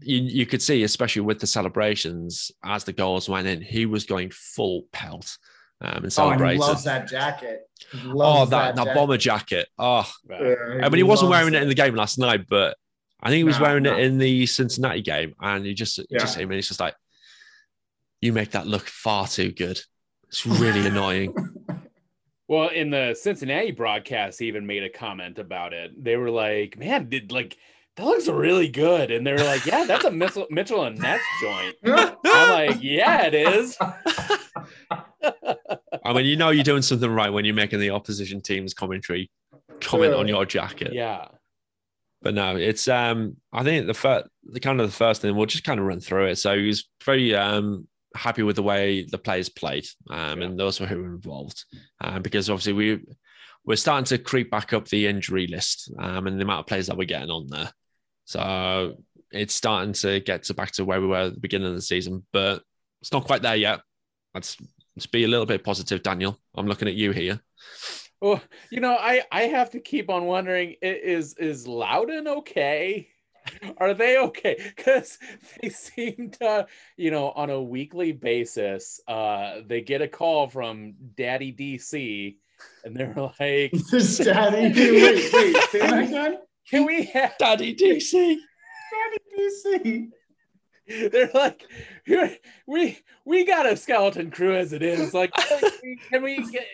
you, 0.00 0.18
you 0.18 0.46
could 0.46 0.62
see, 0.62 0.82
especially 0.84 1.22
with 1.22 1.40
the 1.40 1.46
celebrations 1.46 2.50
as 2.64 2.84
the 2.84 2.92
goals 2.92 3.28
went 3.28 3.46
in, 3.46 3.60
he 3.60 3.86
was 3.86 4.04
going 4.04 4.30
full 4.30 4.84
pelt 4.92 5.36
um, 5.80 6.04
and 6.04 6.12
celebrating. 6.12 6.46
Oh, 6.46 6.50
and 6.50 6.62
he 6.62 6.68
loves 6.68 6.84
that 6.84 7.08
jacket. 7.08 7.68
oh, 8.06 8.46
that, 8.46 8.76
that, 8.76 8.84
that 8.84 8.94
bomber 8.94 9.16
jacket. 9.16 9.68
Oh, 9.78 10.08
yeah, 10.28 10.54
I 10.82 10.88
mean, 10.88 10.92
he, 10.92 10.98
he 10.98 11.02
wasn't 11.02 11.30
wearing 11.30 11.54
it. 11.54 11.58
it 11.58 11.62
in 11.62 11.68
the 11.68 11.74
game 11.74 11.94
last 11.94 12.18
night, 12.18 12.46
but 12.48 12.76
I 13.24 13.30
think 13.30 13.38
he 13.38 13.44
was 13.44 13.58
wearing 13.58 13.86
it 13.86 13.98
in 13.98 14.18
the 14.18 14.44
Cincinnati 14.44 15.00
game, 15.00 15.34
and 15.40 15.64
he 15.64 15.72
just 15.72 15.98
yeah. 16.10 16.18
just 16.18 16.36
him, 16.36 16.50
and 16.50 16.56
he's 16.56 16.68
just 16.68 16.80
like, 16.80 16.94
"You 18.20 18.34
make 18.34 18.50
that 18.50 18.66
look 18.66 18.86
far 18.86 19.26
too 19.26 19.50
good." 19.50 19.80
It's 20.28 20.44
really 20.44 20.86
annoying. 20.86 21.34
Well, 22.46 22.68
in 22.68 22.90
the 22.90 23.16
Cincinnati 23.18 23.70
broadcast, 23.70 24.38
he 24.38 24.46
even 24.48 24.66
made 24.66 24.82
a 24.82 24.90
comment 24.90 25.38
about 25.38 25.72
it. 25.72 25.92
They 26.02 26.16
were 26.16 26.30
like, 26.30 26.78
"Man, 26.78 27.08
did 27.08 27.32
like." 27.32 27.56
That 27.96 28.06
looks 28.06 28.26
really 28.26 28.68
good, 28.68 29.12
and 29.12 29.24
they 29.24 29.32
were 29.32 29.38
like, 29.38 29.64
"Yeah, 29.64 29.84
that's 29.84 30.04
a 30.04 30.10
Mitchell, 30.10 30.46
Mitchell 30.50 30.84
and 30.84 30.98
Ness 30.98 31.20
joint." 31.40 31.76
I'm 31.84 32.50
like, 32.50 32.78
"Yeah, 32.82 33.26
it 33.26 33.34
is." 33.34 33.78
I 36.04 36.12
mean, 36.12 36.26
you 36.26 36.36
know, 36.36 36.50
you're 36.50 36.64
doing 36.64 36.82
something 36.82 37.08
right 37.08 37.32
when 37.32 37.46
you're 37.46 37.54
making 37.54 37.80
the 37.80 37.90
opposition 37.90 38.42
team's 38.42 38.74
commentary 38.74 39.30
comment 39.80 40.12
on 40.12 40.28
your 40.28 40.44
jacket. 40.44 40.92
Yeah, 40.92 41.28
but 42.24 42.34
no, 42.34 42.56
it's 42.56 42.88
um 42.88 43.36
I 43.52 43.62
think 43.62 43.86
the 43.86 43.94
first 43.94 44.26
the 44.44 44.58
kind 44.60 44.80
of 44.80 44.88
the 44.90 44.96
first 44.96 45.22
thing 45.22 45.36
we'll 45.36 45.46
just 45.46 45.62
kind 45.64 45.78
of 45.78 45.86
run 45.86 46.00
through 46.00 46.26
it. 46.28 46.36
So 46.36 46.58
he 46.58 46.66
was 46.66 46.88
very 47.04 47.34
um 47.36 47.86
happy 48.16 48.42
with 48.42 48.56
the 48.56 48.62
way 48.62 49.04
the 49.04 49.18
players 49.18 49.48
played 49.48 49.86
um 50.10 50.40
Yeah. 50.40 50.46
and 50.46 50.58
those 50.58 50.78
who 50.78 50.84
were 50.86 51.14
involved. 51.14 51.64
Um, 52.00 52.22
because 52.22 52.50
obviously 52.50 52.72
we 52.72 53.04
we're 53.64 53.76
starting 53.76 54.04
to 54.06 54.18
creep 54.18 54.50
back 54.50 54.72
up 54.72 54.88
the 54.88 55.06
injury 55.06 55.46
list 55.46 55.92
um 55.98 56.26
and 56.26 56.38
the 56.38 56.44
amount 56.44 56.60
of 56.60 56.66
players 56.66 56.86
that 56.88 56.96
we're 56.96 57.04
getting 57.04 57.30
on 57.30 57.46
there. 57.48 57.70
So 58.24 58.96
it's 59.30 59.54
starting 59.54 59.92
to 59.94 60.20
get 60.20 60.44
to 60.44 60.54
back 60.54 60.72
to 60.72 60.84
where 60.84 61.00
we 61.00 61.06
were 61.06 61.16
at 61.16 61.34
the 61.34 61.40
beginning 61.40 61.68
of 61.68 61.74
the 61.74 61.82
season, 61.82 62.24
but 62.32 62.62
it's 63.02 63.12
not 63.12 63.24
quite 63.26 63.42
there 63.42 63.56
yet. 63.56 63.80
Let's 64.34 64.56
let's 64.96 65.06
be 65.06 65.24
a 65.24 65.28
little 65.28 65.46
bit 65.46 65.64
positive, 65.64 66.02
Daniel. 66.02 66.38
I'm 66.56 66.66
looking 66.66 66.88
at 66.88 66.94
you 66.94 67.10
here. 67.10 67.40
Well, 68.24 68.40
you 68.70 68.80
know, 68.80 68.96
I 68.98 69.22
I 69.30 69.42
have 69.42 69.68
to 69.72 69.80
keep 69.80 70.08
on 70.08 70.24
wondering: 70.24 70.76
is 70.80 71.34
is 71.34 71.68
Loudon 71.68 72.26
okay? 72.26 73.08
Are 73.76 73.92
they 73.92 74.16
okay? 74.18 74.56
Because 74.74 75.18
they 75.60 75.68
seem 75.68 76.30
to, 76.40 76.66
you 76.96 77.10
know, 77.10 77.32
on 77.32 77.50
a 77.50 77.62
weekly 77.62 78.12
basis, 78.12 78.98
uh, 79.06 79.56
they 79.66 79.82
get 79.82 80.00
a 80.00 80.08
call 80.08 80.48
from 80.48 80.94
Daddy 81.18 81.52
DC, 81.52 82.36
and 82.82 82.96
they're 82.96 83.12
like, 83.14 83.72
This 83.90 84.16
daddy. 84.16 84.72
Wait, 85.02 85.32
wait, 85.34 85.56
say 85.70 85.78
that 85.80 86.04
again. 86.04 86.38
"Can 86.70 86.86
we 86.86 87.04
have?" 87.04 87.36
Daddy 87.38 87.76
DC. 87.76 88.36
Daddy 88.90 90.08
DC. 90.88 91.10
They're 91.12 91.30
like, 91.34 91.62
"We 92.66 93.00
we 93.26 93.44
got 93.44 93.66
a 93.66 93.76
skeleton 93.76 94.30
crew 94.30 94.56
as 94.56 94.72
it 94.72 94.82
is. 94.82 95.12
Like, 95.12 95.30
can 96.10 96.22
we 96.22 96.38
get?" 96.50 96.64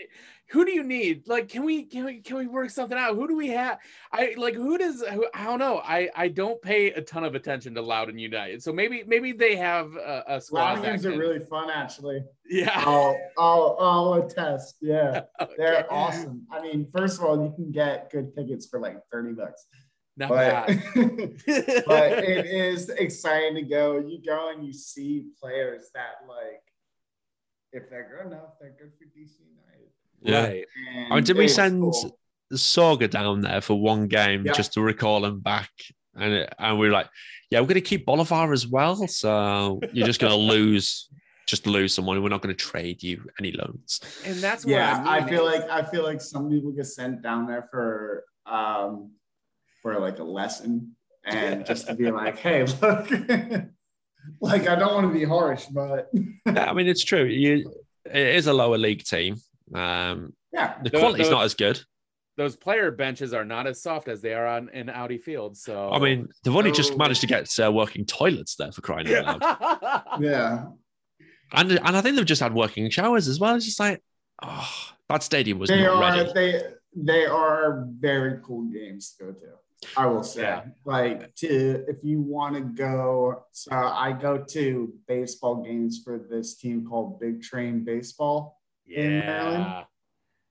Who 0.50 0.64
do 0.64 0.72
you 0.72 0.82
need? 0.82 1.28
Like, 1.28 1.48
can 1.48 1.64
we 1.64 1.84
can 1.84 2.04
we 2.04 2.20
can 2.20 2.36
we 2.36 2.46
work 2.48 2.70
something 2.70 2.98
out? 2.98 3.14
Who 3.14 3.28
do 3.28 3.36
we 3.36 3.48
have? 3.48 3.78
I 4.12 4.34
like 4.36 4.54
who 4.54 4.76
does 4.78 5.00
who, 5.12 5.26
I 5.32 5.44
don't 5.44 5.58
know. 5.60 5.78
I 5.84 6.08
I 6.16 6.28
don't 6.28 6.60
pay 6.60 6.90
a 6.92 7.00
ton 7.00 7.22
of 7.24 7.34
attention 7.36 7.74
to 7.76 7.82
Loudon 7.82 8.18
United, 8.18 8.62
so 8.62 8.72
maybe 8.72 9.04
maybe 9.06 9.30
they 9.32 9.54
have 9.56 9.94
a, 9.94 10.24
a 10.26 10.40
squad. 10.40 10.74
Loud 10.74 10.82
games 10.84 11.06
are 11.06 11.16
really 11.16 11.38
fun, 11.38 11.70
actually. 11.70 12.24
yeah. 12.48 12.82
I'll, 12.84 13.16
I'll, 13.38 13.76
I'll 13.80 14.12
attest. 14.14 14.76
Yeah, 14.80 15.22
Okay. 15.40 15.52
they're 15.56 15.92
awesome. 15.92 16.46
I 16.50 16.60
mean, 16.60 16.86
first 16.94 17.18
of 17.18 17.24
all, 17.24 17.44
you 17.44 17.52
can 17.54 17.70
get 17.70 18.10
good 18.10 18.34
tickets 18.34 18.66
for 18.66 18.80
like 18.80 18.96
30 19.12 19.34
bucks. 19.34 19.66
Not 20.16 20.30
But, 20.30 20.66
bad. 20.66 20.82
but 21.86 22.24
it 22.24 22.46
is 22.46 22.88
exciting 22.90 23.54
to 23.54 23.62
go. 23.62 23.98
You 23.98 24.20
go 24.26 24.50
and 24.50 24.66
you 24.66 24.72
see 24.72 25.26
players 25.40 25.90
that, 25.94 26.26
like, 26.28 26.60
if 27.72 27.88
they're 27.88 28.10
good 28.18 28.32
enough, 28.32 28.58
they're 28.60 28.74
good 28.76 28.90
for 28.98 29.04
DC. 29.16 29.36
Yeah. 30.22 30.46
Right. 30.46 30.64
I 31.10 31.14
mean, 31.14 31.24
did 31.24 31.36
we 31.36 31.48
send 31.48 31.82
cool. 31.82 32.18
Sorga 32.52 33.08
down 33.08 33.40
there 33.40 33.60
for 33.60 33.80
one 33.80 34.08
game 34.08 34.44
Yeah. 34.44 34.52
just 34.52 34.72
to 34.74 34.80
recall 34.80 35.24
him 35.24 35.40
back? 35.40 35.70
And 36.14 36.32
it, 36.32 36.54
and 36.58 36.78
we 36.78 36.86
were 36.88 36.92
like, 36.92 37.08
yeah, 37.50 37.60
we're 37.60 37.66
going 37.66 37.74
to 37.74 37.80
keep 37.80 38.04
Bolivar 38.06 38.52
as 38.52 38.66
well. 38.66 39.06
So 39.08 39.80
you're 39.92 40.06
just 40.06 40.20
going 40.20 40.32
to 40.36 40.36
lose, 40.36 41.08
just 41.46 41.66
lose 41.66 41.94
someone. 41.94 42.22
We're 42.22 42.28
not 42.28 42.42
going 42.42 42.54
to 42.54 42.64
trade 42.64 43.02
you 43.02 43.24
any 43.38 43.52
loans. 43.52 44.00
And 44.24 44.36
that's 44.36 44.64
what 44.64 44.72
Yeah, 44.72 45.02
I, 45.06 45.18
I, 45.18 45.28
feel 45.28 45.44
like 45.44 45.62
I 45.70 45.82
feel 45.82 46.02
like 46.02 46.20
some 46.20 46.50
people 46.50 46.72
get 46.72 46.86
sent 46.86 47.22
down 47.22 47.46
there 47.46 47.68
for 47.70 48.24
um 48.46 49.12
for 49.82 49.98
like 49.98 50.18
a 50.18 50.24
lesson 50.24 50.94
and 51.24 51.64
just 51.64 51.86
to 51.86 51.94
be 51.94 52.10
like, 52.10 52.36
hey, 52.38 52.64
look, 52.82 53.08
like 54.40 54.66
I 54.68 54.74
don't 54.74 54.94
want 54.94 55.12
to 55.12 55.18
be 55.18 55.24
harsh, 55.24 55.66
but 55.70 56.10
Yeah, 56.46 56.70
I 56.70 56.72
mean, 56.72 56.88
it's 56.88 57.04
true. 57.04 57.24
You, 57.24 57.72
it 58.04 58.34
is 58.36 58.46
a 58.46 58.52
lower 58.52 58.78
league 58.78 59.04
team. 59.04 59.36
Um, 59.74 60.34
yeah, 60.52 60.78
the 60.82 60.90
The- 60.90 60.98
quality's 60.98 61.28
the- 61.28 61.34
not 61.34 61.44
as 61.44 61.54
good. 61.54 61.80
those 62.36 62.56
player 62.56 62.90
benches 62.90 63.34
are 63.34 63.44
not 63.44 63.66
as 63.66 63.82
soft 63.82 64.08
as 64.08 64.22
they 64.22 64.32
are 64.32 64.46
on 64.46 64.68
in 64.70 64.88
Audi 64.88 65.18
Field. 65.18 65.56
So 65.58 65.90
I 65.90 65.98
mean, 65.98 66.28
they've 66.42 66.56
only 66.56 66.72
just 66.72 66.94
Oh. 66.94 66.96
managed 66.96 67.20
to 67.20 67.26
get 67.26 67.48
uh, 67.62 67.70
working 67.70 68.06
toilets 68.06 68.54
there 68.56 68.72
for 68.72 68.80
crying 68.80 69.12
out 69.14 69.40
loud. 69.42 70.02
yeah. 70.20 70.66
and 71.52 71.72
and 71.72 71.96
I 71.96 72.00
think 72.00 72.16
they've 72.16 72.24
just 72.24 72.40
had 72.40 72.54
working 72.54 72.88
showers 72.90 73.28
as 73.28 73.38
well. 73.40 73.56
It's 73.56 73.66
just 73.66 73.80
like, 73.80 74.02
oh, 74.42 74.68
that 75.08 75.22
stadium 75.22 75.58
was 75.58 75.68
They 75.68 75.82
not 75.82 76.02
are 76.02 76.16
ready. 76.18 76.32
they 76.32 76.62
they 76.96 77.26
are 77.26 77.86
very 77.98 78.40
cool 78.42 78.62
games 78.70 79.14
to 79.18 79.24
go 79.26 79.32
to. 79.32 79.46
I 79.96 80.06
will 80.06 80.22
say, 80.22 80.42
Yeah. 80.42 80.64
like 80.84 81.34
to 81.36 81.84
if 81.88 81.96
you 82.02 82.20
want 82.20 82.54
to 82.54 82.60
go. 82.62 83.44
So 83.52 83.70
I 83.72 84.12
go 84.12 84.38
to 84.38 84.92
baseball 85.08 85.56
games 85.62 86.00
for 86.04 86.18
this 86.18 86.54
team 86.56 86.86
called 86.86 87.18
Big 87.20 87.42
Train 87.42 87.84
Baseball. 87.84 88.59
In 88.90 89.20
Maryland? 89.20 89.64
yeah. 89.64 89.84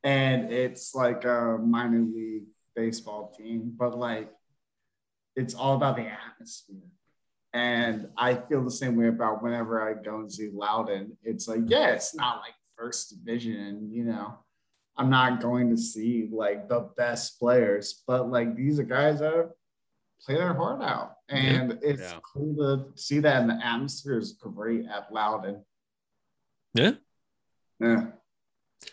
and 0.04 0.52
it's 0.52 0.96
like 0.96 1.26
a 1.26 1.58
minor 1.62 2.02
league 2.02 2.46
baseball 2.76 3.34
team, 3.38 3.74
but 3.78 3.98
like 3.98 4.32
it's 5.36 5.54
all 5.54 5.76
about 5.76 5.96
the 5.96 6.08
atmosphere. 6.08 6.78
And 7.54 8.10
I 8.18 8.36
feel 8.36 8.64
the 8.64 8.72
same 8.72 8.96
way 8.96 9.08
about 9.08 9.42
whenever 9.42 9.82
I 9.82 9.94
go 10.02 10.20
and 10.20 10.32
see 10.32 10.50
Loudon. 10.54 11.18
It's 11.24 11.48
like, 11.48 11.62
yeah, 11.66 11.90
it's 11.94 12.14
not 12.14 12.42
like 12.42 12.54
first 12.78 13.10
division, 13.10 13.90
you 13.92 14.04
know. 14.04 14.38
I'm 14.98 15.10
not 15.10 15.42
going 15.42 15.70
to 15.72 15.78
see 15.78 16.30
like 16.32 16.68
the 16.70 16.90
best 16.98 17.40
players, 17.40 18.04
but 18.06 18.30
like 18.30 18.56
these 18.56 18.80
are 18.80 18.84
guys 18.84 19.20
that 19.20 19.50
play 20.24 20.36
their 20.36 20.54
heart 20.54 20.82
out. 20.84 21.14
And 21.30 21.80
it's 21.82 22.02
Yeah. 22.02 22.20
cool 22.34 22.56
to 22.58 22.98
see 23.02 23.20
that 23.20 23.42
and 23.42 23.50
the 23.50 23.66
atmosphere 23.66 24.18
is 24.20 24.34
great 24.34 24.86
at 24.86 25.12
Loudon. 25.12 25.64
Yeah. 26.74 26.92
Yeah. 27.80 28.08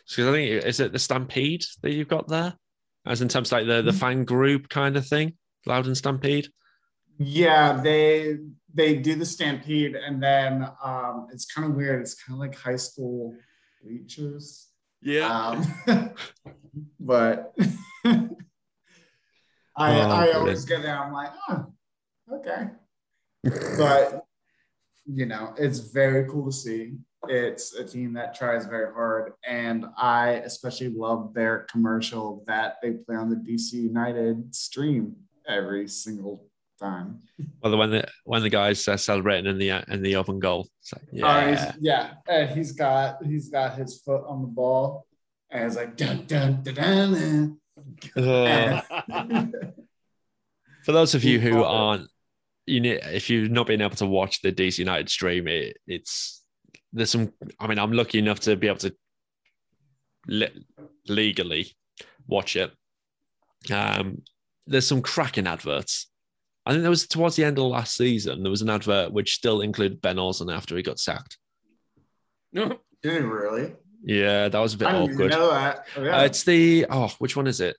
Because 0.09 0.26
I 0.28 0.32
think 0.32 0.64
is 0.64 0.80
it 0.80 0.93
the 0.93 0.99
Stampede 0.99 1.64
that 1.82 1.93
you've 1.93 2.09
got 2.09 2.28
there, 2.28 2.55
as 3.07 3.22
in 3.22 3.28
terms 3.28 3.49
of 3.53 3.59
like 3.59 3.66
the 3.66 3.82
the 3.82 3.93
fan 3.93 4.24
group 4.24 4.68
kind 4.68 4.97
of 4.97 5.07
thing, 5.07 5.34
Loudon 5.66 5.95
Stampede. 5.95 6.49
Yeah, 7.18 7.80
they 7.80 8.37
they 8.74 8.97
do 8.97 9.14
the 9.14 9.24
stampede, 9.24 9.97
and 9.97 10.22
then 10.22 10.68
um, 10.84 11.28
it's 11.32 11.47
kind 11.47 11.70
of 11.70 11.74
weird. 11.76 12.03
It's 12.03 12.14
kind 12.14 12.34
of 12.37 12.41
like 12.41 12.59
high 12.59 12.76
school 12.76 13.34
bleachers. 13.82 14.68
Yeah. 15.01 15.26
Um, 15.87 16.11
but 17.01 17.55
I 18.05 18.28
Oh, 19.78 20.11
I 20.11 20.16
brilliant. 20.18 20.37
always 20.37 20.64
get 20.64 20.82
there. 20.82 20.99
I'm 20.99 21.12
like, 21.12 21.30
oh, 21.49 21.66
okay. 22.34 22.68
But 23.78 24.24
you 25.07 25.26
know, 25.26 25.55
it's 25.57 25.78
very 25.78 26.28
cool 26.28 26.47
to 26.47 26.53
see. 26.53 26.95
It's 27.29 27.74
a 27.74 27.85
team 27.85 28.12
that 28.14 28.35
tries 28.35 28.66
very 28.66 28.93
hard, 28.93 29.33
and 29.47 29.87
I 29.97 30.43
especially 30.45 30.89
love 30.89 31.35
their 31.35 31.66
commercial 31.70 32.45
that 32.47 32.77
they 32.83 32.93
play 32.93 33.16
on 33.16 33.31
the 33.31 33.37
DC 33.37 33.72
United 33.72 34.55
stream 34.55 35.16
every 35.49 35.89
single 35.89 36.47
time. 36.79 37.20
Well, 37.62 37.77
when 37.77 37.91
the 37.91 38.07
when 38.24 38.43
the 38.43 38.51
guys 38.51 38.87
uh, 38.89 38.97
celebrating 38.97 39.47
in 39.47 39.59
the 39.59 39.70
uh, 39.70 39.83
in 39.89 40.03
the 40.03 40.16
open 40.16 40.39
goal, 40.39 40.68
like, 40.93 41.03
Yeah, 41.12 41.27
yeah, 41.27 41.51
he's, 41.51 41.74
yeah. 41.81 42.11
And 42.29 42.51
he's 42.51 42.72
got 42.72 43.24
he's 43.24 43.49
got 43.49 43.77
his 43.77 44.01
foot 44.01 44.24
on 44.27 44.43
the 44.43 44.49
ball, 44.49 45.07
and 45.51 45.64
it's 45.64 45.77
like 45.77 45.97
dun 45.97 46.24
dun 46.27 46.62
dun 46.62 46.74
dun. 46.74 47.61
Uh, 48.16 48.81
dun. 49.09 49.53
for 50.85 50.93
those 50.93 51.14
of 51.14 51.24
you 51.24 51.41
who 51.41 51.62
aren't, 51.62 52.09
you 52.66 52.81
need 52.81 53.01
if 53.05 53.31
you've 53.31 53.51
not 53.51 53.66
been 53.66 53.83
able 53.83 53.97
to 53.97 54.07
watch 54.07 54.43
the 54.43 54.53
DC 54.53 54.79
United 54.79 55.09
stream, 55.09 55.49
it, 55.49 55.77
it's 55.87 56.43
there's 56.97 57.11
some. 57.11 57.33
I 57.61 57.67
mean, 57.67 57.79
I'm 57.79 57.93
lucky 57.93 58.19
enough 58.19 58.41
to 58.41 58.57
be 58.57 58.67
able 58.67 58.79
to 58.79 58.95
le- 60.27 60.49
legally 61.07 61.77
watch 62.27 62.57
it. 62.57 62.73
Um, 63.73 64.23
there's 64.67 64.87
some 64.87 65.03
cracking 65.03 65.47
adverts. 65.47 66.11
I 66.65 66.73
think 66.73 66.83
there 66.83 66.91
was 66.91 67.07
towards 67.07 67.37
the 67.37 67.45
end 67.45 67.59
of 67.59 67.67
last 67.67 67.97
season. 67.97 68.43
There 68.43 68.51
was 68.51 68.63
an 68.63 68.71
advert 68.71 69.13
which 69.13 69.35
still 69.35 69.61
included 69.61 70.01
Ben 70.01 70.19
Olsen 70.19 70.51
after 70.51 70.77
he 70.77 70.83
got 70.83 70.99
sacked. 70.99 71.39
No. 72.53 72.81
Did 73.03 73.23
it 73.23 73.27
really? 73.27 73.75
Yeah, 74.03 74.49
that 74.49 74.59
was 74.59 74.75
a 74.75 74.79
bit 74.79 74.89
I 74.89 74.93
didn't 74.93 75.15
awkward. 75.15 75.31
know 75.31 75.51
that. 75.51 75.87
Oh, 75.97 76.03
yeah. 76.03 76.19
Uh, 76.19 76.25
it's 76.25 76.43
the 76.43 76.87
oh, 76.91 77.13
which 77.19 77.37
one 77.37 77.47
is 77.47 77.61
it? 77.61 77.77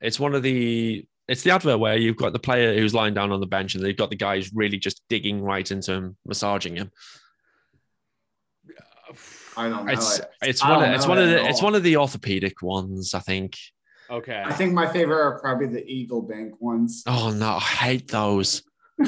It's 0.00 0.20
one 0.20 0.34
of 0.34 0.42
the. 0.42 1.06
It's 1.28 1.42
the 1.42 1.52
advert 1.52 1.78
where 1.78 1.96
you've 1.96 2.16
got 2.16 2.32
the 2.32 2.40
player 2.40 2.76
who's 2.76 2.92
lying 2.92 3.14
down 3.14 3.30
on 3.30 3.40
the 3.40 3.46
bench, 3.46 3.74
and 3.74 3.84
they've 3.84 3.96
got 3.96 4.10
the 4.10 4.16
guy 4.16 4.36
who's 4.36 4.52
really 4.52 4.78
just 4.78 5.02
digging 5.08 5.40
right 5.40 5.68
into 5.70 5.92
him, 5.92 6.16
massaging 6.26 6.76
him. 6.76 6.90
I 9.56 9.68
don't 9.68 9.86
know. 9.86 9.92
It's 9.92 10.18
it. 10.18 10.30
it's 10.42 10.62
one. 10.62 10.72
Of, 10.72 10.80
don't 10.80 10.94
it's 10.94 11.06
one 11.06 11.18
of 11.18 11.28
the. 11.28 11.40
at 11.42 11.50
It's 11.50 11.62
one 11.62 11.74
of 11.74 11.82
the 11.82 11.96
orthopedic 11.96 12.62
ones, 12.62 13.14
I 13.14 13.20
think. 13.20 13.56
Okay. 14.10 14.42
I 14.44 14.52
think 14.52 14.72
my 14.72 14.92
favorite 14.92 15.20
are 15.20 15.38
probably 15.40 15.66
the 15.68 15.84
Eagle 15.86 16.22
Bank 16.22 16.60
ones. 16.60 17.02
Oh 17.06 17.30
no, 17.30 17.56
I 17.56 17.60
hate 17.60 18.08
those. 18.08 18.62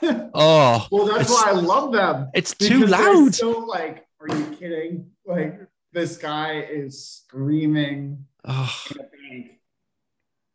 Oh. 0.00 0.86
Well, 0.92 1.06
that's 1.06 1.28
why 1.28 1.46
I 1.48 1.52
love 1.52 1.92
them. 1.92 2.28
it's 2.32 2.54
too 2.54 2.86
loud. 2.86 3.34
So 3.34 3.50
like, 3.58 4.06
are 4.20 4.28
you 4.28 4.44
kidding? 4.58 5.10
Like 5.26 5.58
this 5.92 6.16
guy 6.16 6.60
is 6.60 7.04
screaming 7.26 8.24
Oh, 8.44 8.72
in 8.92 9.00
a 9.00 9.02
bank, 9.02 9.58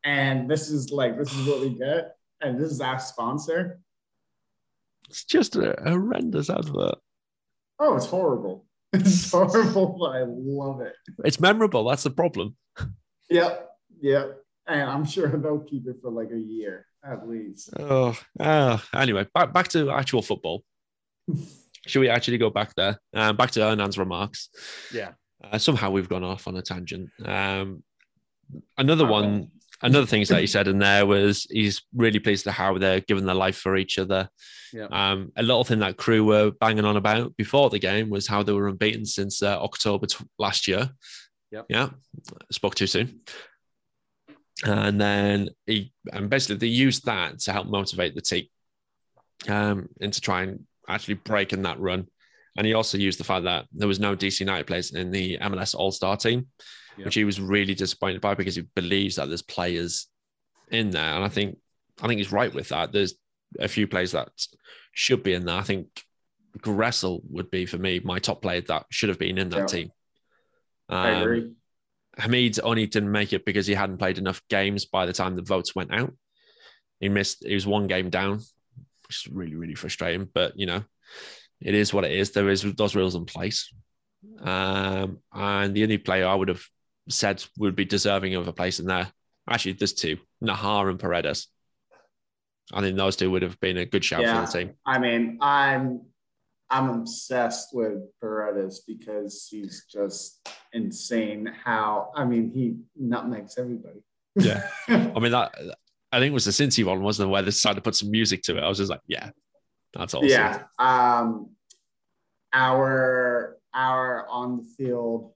and 0.06 0.50
this 0.50 0.70
is 0.70 0.92
like 0.92 1.18
this 1.18 1.32
is 1.34 1.46
what 1.46 1.60
we 1.60 1.70
get, 1.78 2.16
and 2.42 2.58
this 2.58 2.72
is 2.72 2.80
our 2.80 3.00
sponsor. 3.00 3.82
it's 5.10 5.26
just 5.26 5.58
a 5.58 5.76
horrendous 5.86 6.50
advert. 6.50 6.96
Oh, 7.80 7.98
it's 7.98 8.06
horrible. 8.06 8.66
It's 9.00 9.32
horrible, 9.32 9.98
but 10.00 10.16
I 10.18 10.24
love 10.28 10.82
it. 10.82 10.94
It's 11.26 11.39
memorable. 11.39 11.84
That's 11.89 12.04
the 12.04 12.12
problem. 12.12 12.56
Yep, 13.30 13.70
yep. 14.02 14.38
And 14.68 14.82
I'm 14.89 15.04
sure 15.06 15.28
they'll 15.28 15.60
keep 15.60 15.88
it 15.88 15.98
for 16.02 16.12
like 16.12 16.32
a 16.32 16.39
year. 16.39 16.86
at 17.04 17.28
least. 17.28 17.72
Oh, 17.80 18.18
uh, 18.39 18.78
anyway, 18.94 19.26
back 19.34 19.52
back 19.52 19.68
to 19.70 19.89
actual 19.91 20.22
football. 20.22 20.64
Should 21.88 22.00
we 22.00 22.10
actually 22.10 22.38
go 22.38 22.50
back 22.50 22.74
there? 22.76 22.98
Uh, 23.14 23.34
back 23.34 23.52
to 23.52 23.62
Hernan's 23.62 23.98
remarks. 23.98 24.50
Yeah. 24.94 25.14
Uh, 25.44 25.58
somehow 25.58 25.89
we've 25.91 26.08
gone 26.08 26.24
off 26.24 26.48
on 26.48 26.56
a 26.56 26.62
tangent. 26.62 27.10
Um, 27.26 27.84
another 28.78 29.06
one, 29.06 29.52
another 29.84 30.08
things 30.08 30.30
that 30.30 30.40
he 30.40 30.48
said 30.48 30.68
in 30.68 30.80
there 30.80 31.06
was 31.06 31.46
he's 31.50 31.84
really 31.96 32.20
pleased 32.20 32.48
at 32.48 32.54
how 32.54 32.78
they're 32.78 33.02
giving 33.02 33.26
their 33.26 33.36
life 33.36 33.58
for 33.58 33.76
each 33.78 34.00
other. 34.00 34.30
Yeah. 34.72 34.86
Um, 34.86 35.32
a 35.36 35.44
little 35.44 35.64
thing 35.64 35.80
that 35.80 35.98
crew 35.98 36.24
were 36.24 36.52
banging 36.52 36.86
on 36.86 36.98
about 36.98 37.36
before 37.38 37.70
the 37.70 37.80
game 37.80 38.10
was 38.10 38.28
how 38.28 38.42
they 38.42 38.54
were 38.54 38.70
unbeaten 38.70 39.06
since 39.06 39.44
uh, 39.44 39.62
October 39.62 40.08
t- 40.08 40.26
last 40.40 40.68
year. 40.68 40.90
Yep. 41.52 41.66
Yeah, 41.70 41.90
spoke 42.52 42.74
too 42.74 42.88
soon. 42.88 43.22
And 44.66 45.00
then 45.00 45.50
he 45.68 45.94
and 46.12 46.30
basically 46.30 46.56
they 46.56 46.68
used 46.68 47.06
that 47.06 47.40
to 47.40 47.52
help 47.52 47.68
motivate 47.68 48.16
the 48.16 48.22
team 48.22 48.46
um, 49.48 49.90
and 50.00 50.14
to 50.14 50.22
try 50.22 50.44
and 50.44 50.66
actually 50.88 51.16
break 51.16 51.54
in 51.54 51.64
that 51.64 51.80
run. 51.80 52.08
And 52.56 52.68
he 52.68 52.74
also 52.74 52.97
used 52.97 53.20
the 53.20 53.24
fact 53.24 53.45
that 53.45 53.66
there 53.72 53.88
was 53.88 53.99
no 53.99 54.16
DC 54.16 54.39
United 54.41 54.68
players 54.68 54.93
in 54.93 55.10
the 55.12 55.38
MLS 55.39 55.74
All 55.76 55.91
Star 55.91 56.16
team, 56.18 56.47
Yep. 56.97 57.06
which 57.06 57.16
he 57.16 57.24
was 57.24 57.41
really 57.41 57.74
disappointed 57.74 58.22
by 58.22 58.36
because 58.36 58.56
he 58.56 58.62
believes 58.76 59.16
that 59.16 59.28
there's 59.28 59.41
players 59.41 60.08
in 60.70 60.91
there. 60.91 61.16
And 61.16 61.24
I 61.24 61.30
think 61.30 61.58
I 62.01 62.08
think 62.08 62.20
he's 62.20 62.32
right 62.32 62.54
with 62.54 62.70
that. 62.70 62.91
There's 62.91 63.16
a 63.60 63.68
few 63.68 63.88
players 63.88 64.12
that 64.12 64.30
should 64.93 65.24
be 65.24 65.34
in 65.34 65.45
there. 65.45 65.58
I 65.58 65.64
think 65.64 65.88
Gressel 66.60 67.22
would 67.30 67.49
be 67.49 67.66
for 67.66 67.78
me 67.80 67.99
my 68.04 68.20
top 68.20 68.41
player 68.43 68.62
that 68.62 68.86
should 68.91 69.10
have 69.10 69.18
been 69.20 69.38
in 69.39 69.49
that 69.49 69.60
Yeah. 69.62 69.66
team. 69.66 69.91
I 70.89 71.12
Um, 71.14 71.22
agree. 71.24 71.51
Hamid 72.20 72.60
only 72.62 72.86
didn't 72.86 73.12
make 73.12 73.34
it 73.34 73.43
because 73.45 73.66
he 73.66 73.74
hadn't 73.74 73.97
played 73.97 74.20
enough 74.20 74.41
games 74.49 74.86
by 74.86 75.08
the 75.08 75.14
time 75.14 75.36
the 75.36 75.41
votes 75.41 75.74
went 75.74 75.91
out. 75.91 76.16
He 76.99 77.10
missed, 77.10 77.43
he 77.45 77.56
was 77.56 77.66
one 77.66 77.88
game 77.88 78.12
down, 78.12 78.38
which 79.08 79.26
is 79.26 79.28
really, 79.32 79.56
really 79.56 79.74
frustrating. 79.76 80.26
But, 80.32 80.58
you 80.60 80.68
know, 80.68 80.84
it 81.64 81.74
is 81.74 81.93
what 81.93 82.03
it 82.05 82.11
is. 82.11 82.32
There 82.32 82.49
is 82.49 82.61
those 82.76 82.95
rules 82.95 83.16
in 83.16 83.26
place. 83.26 83.74
Um, 84.41 85.20
and 85.34 85.74
the 85.74 85.84
only 85.84 85.97
player 85.97 86.28
I 86.28 86.36
would 86.36 86.47
have 86.49 86.64
said 87.09 87.43
would 87.57 87.76
be 87.76 87.86
deserving 87.86 88.36
of 88.36 88.47
a 88.47 88.53
place 88.53 88.80
in 88.80 88.86
there. 88.88 89.07
Actually, 89.49 89.74
there's 89.74 89.93
two 89.93 90.18
Najar 90.43 90.89
and 90.89 90.99
Paredes. 90.99 91.47
I 92.74 92.82
think 92.82 92.97
those 92.97 93.16
two 93.18 93.30
would 93.32 93.41
have 93.41 93.59
been 93.59 93.78
a 93.78 93.86
good 93.86 94.05
shout 94.05 94.22
Yeah. 94.22 94.45
for 94.45 94.51
the 94.51 94.66
team. 94.66 94.74
I 94.86 94.99
mean, 94.99 95.38
I'm 95.41 96.01
I'm 96.70 96.89
obsessed 96.89 97.70
with 97.74 97.99
Paredes 98.22 98.80
because 98.88 99.47
he's 99.51 99.86
just 99.91 100.47
insane. 100.72 101.53
How 101.64 102.11
I 102.16 102.24
mean, 102.26 102.51
he 102.51 102.78
nutmegs 102.97 103.57
everybody. 103.57 103.99
Yeah. 104.36 104.68
I 104.88 105.20
mean, 105.20 105.34
that 105.34 105.53
I 106.11 106.20
think 106.20 106.32
it 106.32 106.34
was 106.34 106.45
the 106.45 106.51
Cincy 106.51 106.86
one, 106.86 107.01
wasn't 107.01 107.28
it? 107.28 107.32
Where 107.32 107.41
they 107.41 107.47
decided 107.47 107.76
to 107.76 107.82
put 107.82 107.95
some 107.95 108.11
music 108.11 108.43
to 108.43 108.57
it. 108.57 108.61
I 108.64 108.70
was 108.70 108.78
just 108.78 108.89
like, 108.89 109.01
yeah, 109.07 109.32
that's 109.94 110.14
awesome. 110.14 110.28
Yeah. 110.30 110.64
Um, 110.80 111.52
our 112.52 113.58
our 113.74 114.28
on 114.28 114.58
the 114.58 114.64
field 114.78 115.34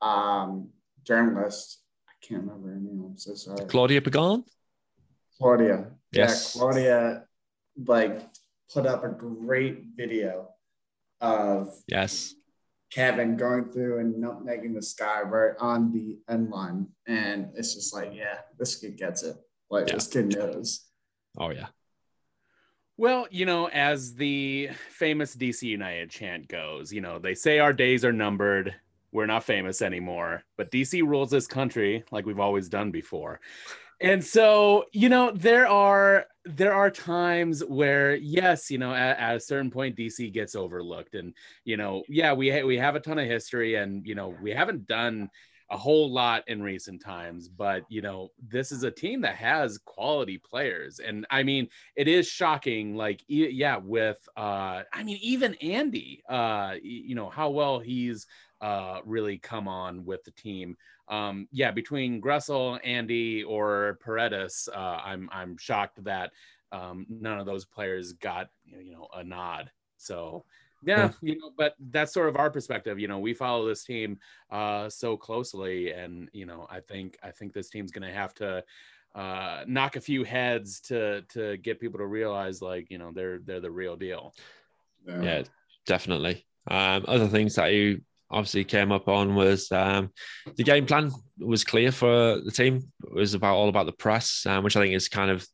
um, 0.00 0.70
journalist. 1.04 1.80
I 2.08 2.12
can't 2.26 2.42
remember 2.42 2.68
her 2.68 2.76
name. 2.80 3.04
I'm 3.06 3.18
so 3.18 3.34
sorry. 3.34 3.66
Claudia 3.66 4.00
Pagan? 4.00 4.44
Claudia. 5.38 5.90
Yes. 6.12 6.54
Yeah, 6.54 6.60
Claudia 6.60 7.24
like 7.86 8.20
put 8.72 8.86
up 8.86 9.04
a 9.04 9.08
great 9.08 9.84
video 9.96 10.48
of 11.20 11.74
Yes. 11.86 12.34
Kevin 12.92 13.36
going 13.36 13.64
through 13.64 14.00
and 14.00 14.14
nutmegging 14.22 14.74
the 14.74 14.82
sky 14.82 15.22
right 15.22 15.52
on 15.60 15.92
the 15.92 16.18
end 16.28 16.50
line. 16.50 16.88
And 17.06 17.50
it's 17.54 17.74
just 17.74 17.94
like, 17.94 18.12
yeah, 18.14 18.38
this 18.58 18.76
kid 18.76 18.96
gets 18.96 19.22
it. 19.22 19.36
Like 19.70 19.88
Yeah. 19.88 19.94
this 19.94 20.08
kid 20.08 20.36
knows. 20.36 20.86
Oh, 21.38 21.50
yeah. 21.50 21.68
Well, 23.00 23.26
you 23.30 23.46
know, 23.46 23.66
as 23.70 24.14
the 24.14 24.68
famous 24.90 25.34
DC 25.34 25.62
United 25.62 26.10
chant 26.10 26.48
goes, 26.48 26.92
you 26.92 27.00
know, 27.00 27.18
they 27.18 27.32
say 27.32 27.58
our 27.58 27.72
days 27.72 28.04
are 28.04 28.12
numbered. 28.12 28.74
We're 29.10 29.24
not 29.24 29.42
famous 29.42 29.80
anymore, 29.80 30.44
but 30.58 30.70
DC 30.70 31.00
rules 31.02 31.30
this 31.30 31.46
country 31.46 32.04
like 32.10 32.26
we've 32.26 32.38
always 32.38 32.68
done 32.68 32.90
before. 32.90 33.40
And 34.02 34.22
so, 34.22 34.84
you 34.92 35.08
know, 35.08 35.30
there 35.30 35.66
are 35.66 36.26
there 36.44 36.74
are 36.74 36.90
times 36.90 37.64
where 37.64 38.16
yes, 38.16 38.70
you 38.70 38.76
know, 38.76 38.92
at, 38.92 39.18
at 39.18 39.36
a 39.36 39.40
certain 39.40 39.70
point 39.70 39.96
DC 39.96 40.30
gets 40.30 40.54
overlooked 40.54 41.14
and, 41.14 41.32
you 41.64 41.78
know, 41.78 42.02
yeah, 42.06 42.34
we 42.34 42.50
ha- 42.50 42.66
we 42.66 42.76
have 42.76 42.96
a 42.96 43.00
ton 43.00 43.18
of 43.18 43.26
history 43.26 43.76
and, 43.76 44.06
you 44.06 44.14
know, 44.14 44.36
we 44.42 44.50
haven't 44.50 44.86
done 44.86 45.30
a 45.70 45.76
whole 45.76 46.10
lot 46.10 46.42
in 46.48 46.62
recent 46.62 47.00
times, 47.00 47.48
but 47.48 47.84
you 47.88 48.02
know, 48.02 48.30
this 48.48 48.72
is 48.72 48.82
a 48.82 48.90
team 48.90 49.20
that 49.20 49.36
has 49.36 49.78
quality 49.78 50.36
players. 50.38 50.98
And 50.98 51.26
I 51.30 51.42
mean, 51.44 51.68
it 51.96 52.08
is 52.08 52.26
shocking 52.26 52.96
like 52.96 53.22
e- 53.28 53.50
yeah 53.50 53.76
with 53.76 54.18
uh 54.36 54.82
i 54.92 55.02
mean 55.02 55.18
even 55.20 55.54
andy 55.56 56.22
uh 56.28 56.74
you 56.82 57.14
know 57.14 57.28
how 57.28 57.50
well 57.50 57.78
he's 57.78 58.26
uh 58.60 59.00
really 59.04 59.38
come 59.38 59.68
on 59.68 60.04
with 60.04 60.22
the 60.24 60.30
team 60.32 60.76
um 61.08 61.48
yeah 61.52 61.70
between 61.70 62.20
gressel 62.20 62.78
andy 62.84 63.42
or 63.42 63.98
paredes 64.00 64.68
uh 64.74 65.00
i'm 65.04 65.28
i'm 65.32 65.56
shocked 65.56 66.02
that 66.04 66.30
um 66.72 67.06
none 67.08 67.38
of 67.38 67.46
those 67.46 67.64
players 67.64 68.12
got 68.14 68.48
you 68.64 68.92
know 68.92 69.08
a 69.14 69.24
nod 69.24 69.70
so 69.96 70.44
yeah, 70.82 71.10
you 71.20 71.38
know, 71.38 71.50
but 71.56 71.74
that's 71.90 72.12
sort 72.12 72.28
of 72.28 72.36
our 72.36 72.50
perspective. 72.50 72.98
You 72.98 73.08
know, 73.08 73.18
we 73.18 73.34
follow 73.34 73.66
this 73.66 73.84
team 73.84 74.18
uh, 74.50 74.88
so 74.88 75.16
closely, 75.16 75.92
and 75.92 76.28
you 76.32 76.46
know, 76.46 76.66
I 76.70 76.80
think 76.80 77.18
I 77.22 77.30
think 77.30 77.52
this 77.52 77.70
team's 77.70 77.90
going 77.90 78.08
to 78.08 78.14
have 78.14 78.34
to 78.34 78.64
uh, 79.14 79.64
knock 79.66 79.96
a 79.96 80.00
few 80.00 80.24
heads 80.24 80.80
to 80.80 81.22
to 81.30 81.56
get 81.58 81.80
people 81.80 81.98
to 81.98 82.06
realize, 82.06 82.62
like, 82.62 82.90
you 82.90 82.98
know, 82.98 83.10
they're 83.12 83.38
they're 83.38 83.60
the 83.60 83.70
real 83.70 83.96
deal. 83.96 84.34
Yeah, 85.06 85.42
definitely. 85.86 86.46
Um, 86.68 87.04
other 87.08 87.26
things 87.26 87.54
that 87.56 87.72
you 87.72 88.02
obviously 88.30 88.64
came 88.64 88.92
up 88.92 89.08
on 89.08 89.34
was 89.34 89.72
um, 89.72 90.12
the 90.56 90.62
game 90.62 90.86
plan 90.86 91.10
was 91.38 91.64
clear 91.64 91.90
for 91.90 92.40
the 92.40 92.50
team. 92.50 92.92
It 93.04 93.14
was 93.14 93.34
about 93.34 93.56
all 93.56 93.68
about 93.68 93.86
the 93.86 93.92
press, 93.92 94.46
um, 94.46 94.62
which 94.62 94.76
I 94.76 94.80
think 94.80 94.94
is 94.94 95.08
kind 95.08 95.30
of 95.30 95.46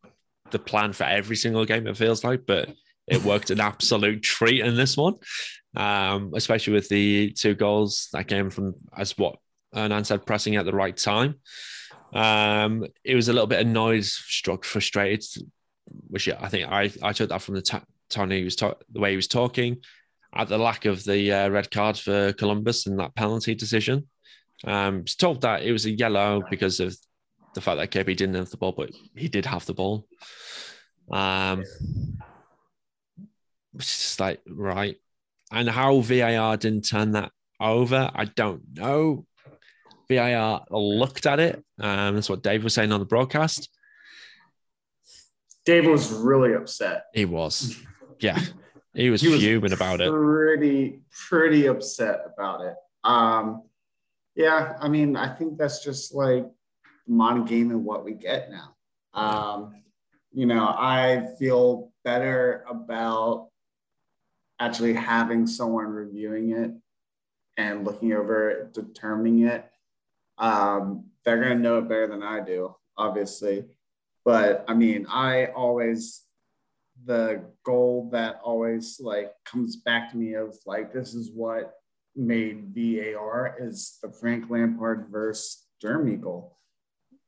the 0.51 0.59
plan 0.59 0.93
for 0.93 1.05
every 1.05 1.37
single 1.37 1.65
game. 1.65 1.87
It 1.87 1.97
feels 1.97 2.23
like, 2.23 2.43
but 2.47 2.69
it 3.07 3.23
worked 3.23 3.51
an 3.51 3.61
absolute 3.61 4.23
treat 4.23 4.61
in 4.61 4.77
this 4.77 4.97
one, 4.97 5.15
um, 5.77 6.33
especially 6.35 6.73
with 6.73 6.89
the 6.89 7.33
two 7.33 7.55
goals 7.55 8.09
that 8.13 8.29
came 8.29 8.51
from 8.51 8.75
as 8.97 9.17
what 9.17 9.37
Hernan 9.73 10.05
said, 10.05 10.27
pressing 10.27 10.57
at 10.57 10.65
the 10.65 10.73
right 10.73 10.97
time. 10.97 11.37
Um, 12.13 12.87
it 13.05 13.15
was 13.15 13.29
a 13.29 13.33
little 13.33 13.47
bit 13.47 13.61
annoyed, 13.61 14.05
struck, 14.05 14.65
frustrated, 14.65 15.25
which 16.09 16.29
I 16.29 16.49
think 16.49 16.69
I, 16.69 16.91
I 17.03 17.13
took 17.13 17.29
that 17.29 17.43
from 17.43 17.57
the 17.57 17.63
t- 17.63 17.79
he 18.31 18.45
was 18.45 18.57
ta- 18.57 18.75
the 18.91 19.01
way 19.01 19.11
he 19.11 19.17
was 19.17 19.29
talking, 19.29 19.79
at 20.35 20.49
the 20.49 20.59
lack 20.59 20.85
of 20.85 21.05
the 21.05 21.33
uh, 21.33 21.49
red 21.49 21.71
card 21.71 21.99
for 21.99 22.33
Columbus 22.35 22.87
and 22.87 22.99
that 22.99 23.15
penalty 23.15 23.55
decision. 23.55 24.09
Um, 24.65 25.03
was 25.03 25.17
told 25.17 25.43
that 25.43 25.63
it 25.63 25.73
was 25.73 25.85
a 25.85 25.91
yellow 25.91 26.43
because 26.49 26.81
of 26.81 26.97
the 27.55 27.61
fact 27.61 27.79
that 27.79 27.91
KP 27.91 28.17
didn't 28.17 28.35
have 28.37 28.51
the 28.51 28.57
ball, 28.57 28.73
but 28.73 28.91
he 29.15 29.29
did 29.29 29.45
have 29.47 29.67
the 29.67 29.75
ball. 29.75 30.07
Um, 31.11 31.65
it's 33.77 33.97
just 33.97 34.21
like 34.21 34.41
right, 34.49 34.97
and 35.53 35.69
how 35.69 36.01
VAR 36.01 36.57
didn't 36.57 36.83
turn 36.83 37.13
that 37.13 37.33
over, 37.61 38.11
I 38.15 38.27
don't 38.27 38.63
know. 38.75 39.27
VAR 40.09 40.65
looked 40.71 41.27
at 41.27 41.41
it. 41.41 41.65
Um, 41.81 42.15
that's 42.15 42.31
what 42.31 42.43
Dave 42.43 42.65
was 42.65 42.75
saying 42.75 42.93
on 42.93 43.01
the 43.01 43.07
broadcast. 43.07 43.69
Dave 45.65 45.87
was 45.87 46.13
really 46.13 46.55
upset. 46.55 47.07
He 47.13 47.25
was, 47.25 47.77
yeah, 48.21 48.39
he 48.95 49.11
was 49.11 49.21
He 49.23 49.29
was 49.29 49.41
fuming 49.41 49.73
about 49.73 50.01
it. 50.01 50.11
Pretty, 50.11 51.01
pretty 51.29 51.67
upset 51.67 52.21
about 52.33 52.61
it. 52.63 52.75
Um, 53.03 53.63
yeah, 54.37 54.77
I 54.81 54.89
mean, 54.89 55.17
I 55.17 55.29
think 55.29 55.59
that's 55.59 55.83
just 55.83 56.15
like 56.15 56.47
modern 57.09 57.45
game 57.45 57.71
and 57.71 57.85
what 57.85 58.05
we 58.05 58.13
get 58.15 58.51
now. 58.51 58.75
Um, 59.15 59.83
you 60.33 60.47
know, 60.47 60.67
I 60.67 61.29
feel 61.39 61.91
better 62.05 62.65
about 62.69 63.49
actually 64.59 64.95
having 64.95 65.47
someone 65.47 65.87
reviewing 65.87 66.53
it 66.53 66.73
and 67.57 67.85
looking 67.85 68.13
over 68.13 68.51
it, 68.51 68.75
determining 68.75 69.47
it. 69.47 69.65
Um, 70.39 71.07
they're 71.25 71.43
going 71.43 71.57
to 71.57 71.63
know 71.63 71.79
it 71.79 71.89
better 71.89 72.07
than 72.07 72.23
I 72.23 72.41
do, 72.41 72.75
obviously. 72.97 73.65
But 74.25 74.65
I 74.69 74.75
mean, 74.75 75.07
I 75.09 75.47
always, 75.47 76.23
the 77.05 77.45
goal 77.65 78.11
that 78.13 78.41
always 78.43 78.99
like 79.01 79.33
comes 79.45 79.77
back 79.77 80.11
to 80.11 80.17
me 80.17 80.35
of 80.35 80.57
like, 80.67 80.93
this 80.93 81.15
is 81.15 81.31
what 81.33 81.75
made 82.15 82.75
VAR 82.75 83.57
is 83.61 83.99
the 84.03 84.11
Frank 84.11 84.51
Lampard 84.51 85.07
versus 85.11 85.65
Germany 85.81 86.17
goal 86.17 86.59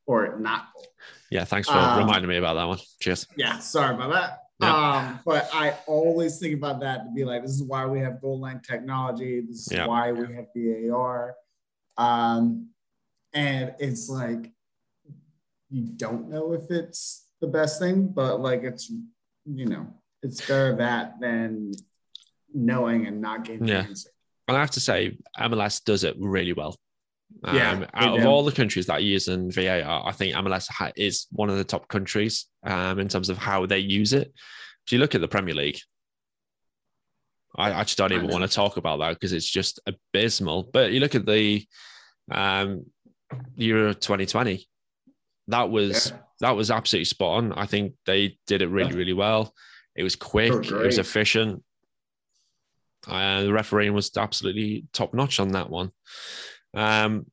or 0.06 0.38
not 0.38 0.68
goal. 0.74 0.86
Yeah, 1.30 1.44
thanks 1.44 1.68
for 1.68 1.76
Um, 1.76 1.98
reminding 1.98 2.28
me 2.28 2.38
about 2.38 2.54
that 2.54 2.64
one. 2.64 2.78
Cheers. 3.00 3.26
Yeah, 3.36 3.58
sorry 3.58 3.94
about 3.94 4.12
that. 4.12 4.38
Yeah. 4.60 4.74
Um, 4.74 5.20
but 5.24 5.48
I 5.52 5.76
always 5.86 6.38
think 6.38 6.54
about 6.56 6.80
that 6.80 7.04
to 7.04 7.10
be 7.14 7.24
like, 7.24 7.42
this 7.42 7.52
is 7.52 7.62
why 7.62 7.86
we 7.86 8.00
have 8.00 8.20
goal 8.20 8.40
line 8.40 8.60
technology. 8.60 9.40
This 9.40 9.66
is 9.66 9.72
Yeah. 9.72 9.86
why 9.86 10.10
we 10.12 10.32
have 10.34 10.46
VAR. 10.54 11.36
Um, 11.96 12.70
and 13.32 13.74
it's 13.78 14.08
like 14.08 14.52
you 15.70 15.82
don't 15.96 16.28
know 16.30 16.52
if 16.54 16.70
it's 16.70 17.28
the 17.40 17.46
best 17.46 17.78
thing, 17.78 18.08
but 18.08 18.40
like 18.40 18.62
it's 18.62 18.90
you 19.44 19.66
know 19.66 19.86
it's 20.22 20.40
better 20.46 20.76
that 20.76 21.20
than 21.20 21.72
knowing 22.52 23.06
and 23.06 23.20
not 23.20 23.44
getting 23.44 23.68
yeah. 23.68 23.86
And 24.48 24.56
I 24.56 24.60
have 24.60 24.70
to 24.72 24.80
say, 24.80 25.18
MLS 25.38 25.84
does 25.84 26.04
it 26.04 26.16
really 26.18 26.54
well. 26.54 26.74
Um, 27.44 27.56
yeah, 27.56 27.86
out 27.94 28.18
of 28.18 28.26
all 28.26 28.44
the 28.44 28.52
countries 28.52 28.86
that 28.86 28.94
are 28.94 29.00
using 29.00 29.50
VAR, 29.50 30.06
I 30.06 30.12
think 30.12 30.34
MLS 30.34 30.68
is 30.96 31.26
one 31.30 31.50
of 31.50 31.56
the 31.56 31.64
top 31.64 31.86
countries 31.88 32.46
um, 32.64 32.98
in 32.98 33.08
terms 33.08 33.28
of 33.28 33.38
how 33.38 33.64
they 33.66 33.78
use 33.78 34.12
it. 34.12 34.32
If 34.86 34.92
you 34.92 34.98
look 34.98 35.14
at 35.14 35.20
the 35.20 35.28
Premier 35.28 35.54
League, 35.54 35.78
I, 37.56 37.72
I 37.72 37.84
just 37.84 37.98
don't 37.98 38.12
even 38.12 38.28
want 38.28 38.42
to 38.42 38.54
talk 38.54 38.76
about 38.76 38.98
that 38.98 39.14
because 39.14 39.32
it's 39.32 39.48
just 39.48 39.80
abysmal. 39.86 40.64
But 40.72 40.92
you 40.92 41.00
look 41.00 41.14
at 41.14 41.26
the 41.26 41.64
um, 42.30 42.86
Euro 43.56 43.94
2020, 43.94 44.66
that 45.48 45.70
was 45.70 46.10
yeah. 46.10 46.18
that 46.40 46.56
was 46.56 46.70
absolutely 46.70 47.04
spot 47.04 47.38
on. 47.38 47.52
I 47.52 47.66
think 47.66 47.94
they 48.06 48.38
did 48.46 48.62
it 48.62 48.68
really, 48.68 48.94
really 48.94 49.12
well. 49.12 49.52
It 49.94 50.02
was 50.02 50.16
quick, 50.16 50.66
it 50.66 50.72
was 50.72 50.98
efficient. 50.98 51.62
Uh, 53.06 53.42
the 53.42 53.52
refereeing 53.52 53.94
was 53.94 54.16
absolutely 54.16 54.86
top 54.92 55.14
notch 55.14 55.40
on 55.40 55.52
that 55.52 55.70
one. 55.70 55.92
Um, 56.74 57.26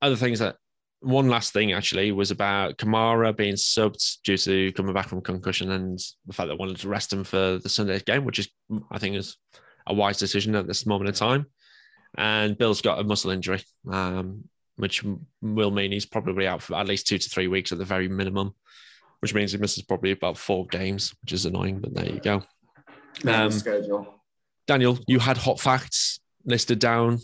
other 0.00 0.16
things 0.16 0.38
that 0.38 0.56
one 1.00 1.28
last 1.28 1.52
thing 1.52 1.72
actually 1.72 2.12
was 2.12 2.30
about 2.30 2.76
Kamara 2.76 3.36
being 3.36 3.54
subbed 3.54 4.18
due 4.24 4.36
to 4.38 4.72
coming 4.72 4.94
back 4.94 5.08
from 5.08 5.20
concussion 5.20 5.70
and 5.70 5.98
the 6.26 6.32
fact 6.32 6.48
that 6.48 6.54
they 6.54 6.58
wanted 6.58 6.78
to 6.78 6.88
rest 6.88 7.12
him 7.12 7.24
for 7.24 7.58
the 7.58 7.68
Sunday 7.68 8.00
game, 8.00 8.24
which 8.24 8.38
is 8.38 8.48
I 8.90 8.98
think 8.98 9.16
is 9.16 9.36
a 9.86 9.94
wise 9.94 10.18
decision 10.18 10.54
at 10.54 10.66
this 10.66 10.86
moment 10.86 11.08
in 11.08 11.14
time. 11.14 11.46
And 12.16 12.58
Bill's 12.58 12.82
got 12.82 12.98
a 12.98 13.04
muscle 13.04 13.30
injury, 13.30 13.62
um, 13.90 14.44
which 14.76 15.04
will 15.40 15.70
mean 15.70 15.92
he's 15.92 16.06
probably 16.06 16.46
out 16.46 16.62
for 16.62 16.74
at 16.74 16.88
least 16.88 17.06
two 17.06 17.18
to 17.18 17.30
three 17.30 17.48
weeks 17.48 17.70
at 17.70 17.78
the 17.78 17.84
very 17.84 18.08
minimum, 18.08 18.54
which 19.20 19.34
means 19.34 19.52
he 19.52 19.58
misses 19.58 19.84
probably 19.84 20.12
about 20.12 20.36
four 20.36 20.66
games, 20.66 21.14
which 21.22 21.32
is 21.32 21.46
annoying. 21.46 21.80
But 21.80 21.94
there 21.94 22.06
you 22.06 22.20
go. 22.20 22.42
Um, 23.26 23.50
schedule. 23.52 24.14
Daniel, 24.66 24.98
you 25.06 25.18
had 25.18 25.36
hot 25.36 25.60
facts 25.60 26.20
listed 26.44 26.78
down. 26.78 27.18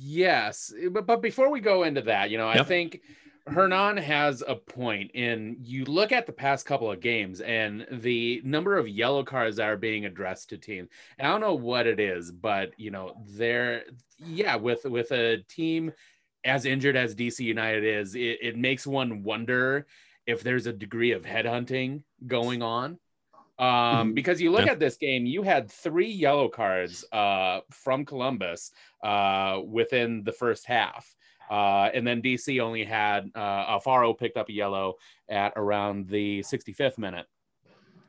Yes, 0.00 0.72
eh, 0.80 0.88
but 0.88 1.06
but 1.06 1.22
before 1.22 1.50
we 1.50 1.60
go 1.60 1.82
into 1.82 2.02
that, 2.02 2.30
you 2.30 2.38
know, 2.38 2.48
yep. 2.48 2.60
I 2.60 2.64
think 2.64 3.00
Hernan 3.46 3.96
has 3.96 4.42
a 4.46 4.54
point 4.54 5.10
in 5.12 5.56
you 5.60 5.84
look 5.84 6.12
at 6.12 6.26
the 6.26 6.32
past 6.32 6.66
couple 6.66 6.90
of 6.90 7.00
games 7.00 7.40
and 7.40 7.86
the 7.90 8.40
number 8.44 8.76
of 8.76 8.88
yellow 8.88 9.24
cards 9.24 9.56
that 9.56 9.68
are 9.68 9.76
being 9.76 10.04
addressed 10.04 10.50
to 10.50 10.58
teams. 10.58 10.88
And 11.18 11.26
I 11.26 11.30
don't 11.30 11.40
know 11.40 11.54
what 11.54 11.86
it 11.86 11.98
is, 11.98 12.30
but 12.30 12.72
you 12.76 12.90
know, 12.90 13.14
they're 13.26 13.84
yeah, 14.18 14.56
with 14.56 14.84
with 14.84 15.10
a 15.12 15.38
team 15.48 15.92
as 16.44 16.64
injured 16.64 16.96
as 16.96 17.14
DC 17.14 17.40
United 17.40 17.84
is, 17.84 18.14
it, 18.14 18.38
it 18.40 18.56
makes 18.56 18.86
one 18.86 19.22
wonder 19.22 19.86
if 20.26 20.42
there's 20.42 20.66
a 20.66 20.72
degree 20.72 21.12
of 21.12 21.22
headhunting 21.22 22.02
going 22.26 22.62
on 22.62 22.98
um, 23.58 23.66
mm-hmm. 23.66 24.14
because 24.14 24.40
you 24.40 24.50
look 24.50 24.66
yeah. 24.66 24.72
at 24.72 24.78
this 24.78 24.96
game, 24.96 25.26
you 25.26 25.42
had 25.42 25.70
three 25.70 26.10
yellow 26.10 26.48
cards 26.48 27.04
uh, 27.12 27.60
from 27.70 28.04
Columbus 28.04 28.70
uh, 29.02 29.60
within 29.64 30.22
the 30.24 30.32
first 30.32 30.66
half. 30.66 31.14
Uh, 31.50 31.88
and 31.94 32.06
then 32.06 32.20
DC 32.20 32.60
only 32.60 32.84
had 32.84 33.30
uh, 33.34 33.78
Alfaro 33.78 34.16
picked 34.16 34.36
up 34.36 34.48
a 34.48 34.52
yellow 34.52 34.94
at 35.28 35.52
around 35.56 36.06
the 36.08 36.40
65th 36.40 36.98
minute. 36.98 37.26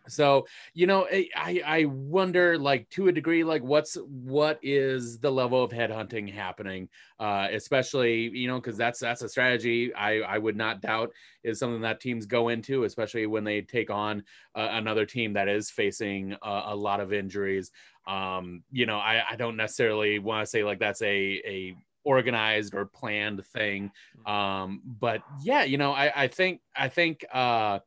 So, 0.10 0.48
you 0.74 0.88
know, 0.88 1.08
I, 1.12 1.62
I 1.66 1.86
wonder, 1.86 2.58
like, 2.58 2.90
to 2.92 3.08
a 3.08 3.12
degree, 3.12 3.44
like, 3.44 3.64
what's 3.64 3.96
what 3.96 4.60
is 4.62 5.20
the 5.20 5.32
level 5.32 5.64
of 5.64 5.72
headhunting 5.72 6.32
happening, 6.34 6.90
uh, 7.20 7.48
especially, 7.52 8.30
you 8.30 8.48
know, 8.48 8.60
because 8.60 8.78
that's 8.78 9.00
that's 9.00 9.22
a 9.22 9.30
strategy 9.30 9.94
I 9.94 10.20
I 10.22 10.38
would 10.38 10.56
not 10.58 10.82
doubt 10.82 11.12
is 11.44 11.60
something 11.60 11.82
that 11.82 12.00
teams 12.02 12.26
go 12.26 12.50
into, 12.50 12.84
especially 12.84 13.26
when 13.28 13.44
they 13.44 13.62
take 13.62 13.90
on 13.90 14.24
uh, 14.56 14.68
another 14.72 15.06
team 15.06 15.34
that 15.34 15.48
is 15.48 15.70
facing 15.70 16.34
a, 16.42 16.62
a 16.68 16.76
lot 16.76 17.00
of 17.00 17.14
injuries. 17.14 17.72
Um, 18.08 18.64
you 18.72 18.86
know, 18.86 18.98
I 18.98 19.24
I 19.32 19.36
don't 19.36 19.58
necessarily 19.58 20.20
want 20.20 20.44
to 20.46 20.50
say 20.50 20.64
like 20.64 20.80
that's 20.80 21.02
a 21.02 21.42
a 21.46 21.76
organized 22.04 22.74
or 22.74 22.86
planned 22.86 23.46
thing, 23.46 23.92
um, 24.26 24.82
but 24.86 25.22
yeah, 25.42 25.64
you 25.64 25.78
know, 25.78 25.92
I 25.92 26.24
I 26.24 26.28
think 26.28 26.62
I 26.76 26.88
think. 26.90 27.26
uh 27.32 27.80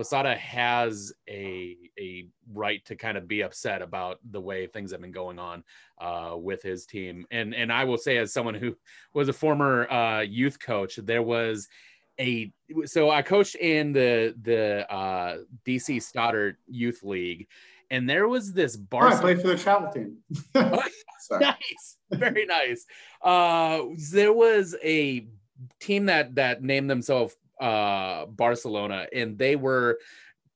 Losada 0.00 0.34
has 0.34 1.12
a 1.28 1.76
a 1.98 2.26
right 2.54 2.82
to 2.86 2.96
kind 2.96 3.18
of 3.18 3.28
be 3.28 3.42
upset 3.42 3.82
about 3.82 4.18
the 4.30 4.40
way 4.40 4.66
things 4.66 4.92
have 4.92 5.02
been 5.02 5.12
going 5.12 5.38
on 5.38 5.62
uh, 6.00 6.34
with 6.38 6.62
his 6.62 6.86
team. 6.86 7.26
And 7.30 7.54
and 7.54 7.70
I 7.70 7.84
will 7.84 7.98
say, 7.98 8.16
as 8.16 8.32
someone 8.32 8.54
who 8.54 8.76
was 9.14 9.28
a 9.28 9.34
former 9.34 9.90
uh, 9.92 10.20
youth 10.22 10.58
coach, 10.58 10.96
there 10.96 11.22
was 11.22 11.68
a 12.18 12.50
so 12.86 13.10
I 13.10 13.20
coached 13.20 13.56
in 13.56 13.92
the 13.92 14.34
the 14.40 14.90
uh, 14.90 15.38
DC 15.66 15.98
Stoddert 15.98 16.54
Youth 16.66 17.02
League, 17.02 17.46
and 17.90 18.08
there 18.08 18.26
was 18.26 18.54
this 18.54 18.76
bar. 18.76 19.04
Oh, 19.04 19.16
I 19.16 19.20
played 19.20 19.42
for 19.42 19.48
the 19.48 19.58
travel 19.58 19.92
team. 19.92 20.16
nice, 21.30 21.98
very 22.10 22.46
nice. 22.46 22.86
Uh, 23.20 23.82
there 24.12 24.32
was 24.32 24.74
a 24.82 25.26
team 25.78 26.06
that 26.06 26.36
that 26.36 26.62
named 26.62 26.88
themselves 26.88 27.36
uh, 27.60 28.26
Barcelona, 28.26 29.06
and 29.12 29.38
they 29.38 29.56
were 29.56 29.98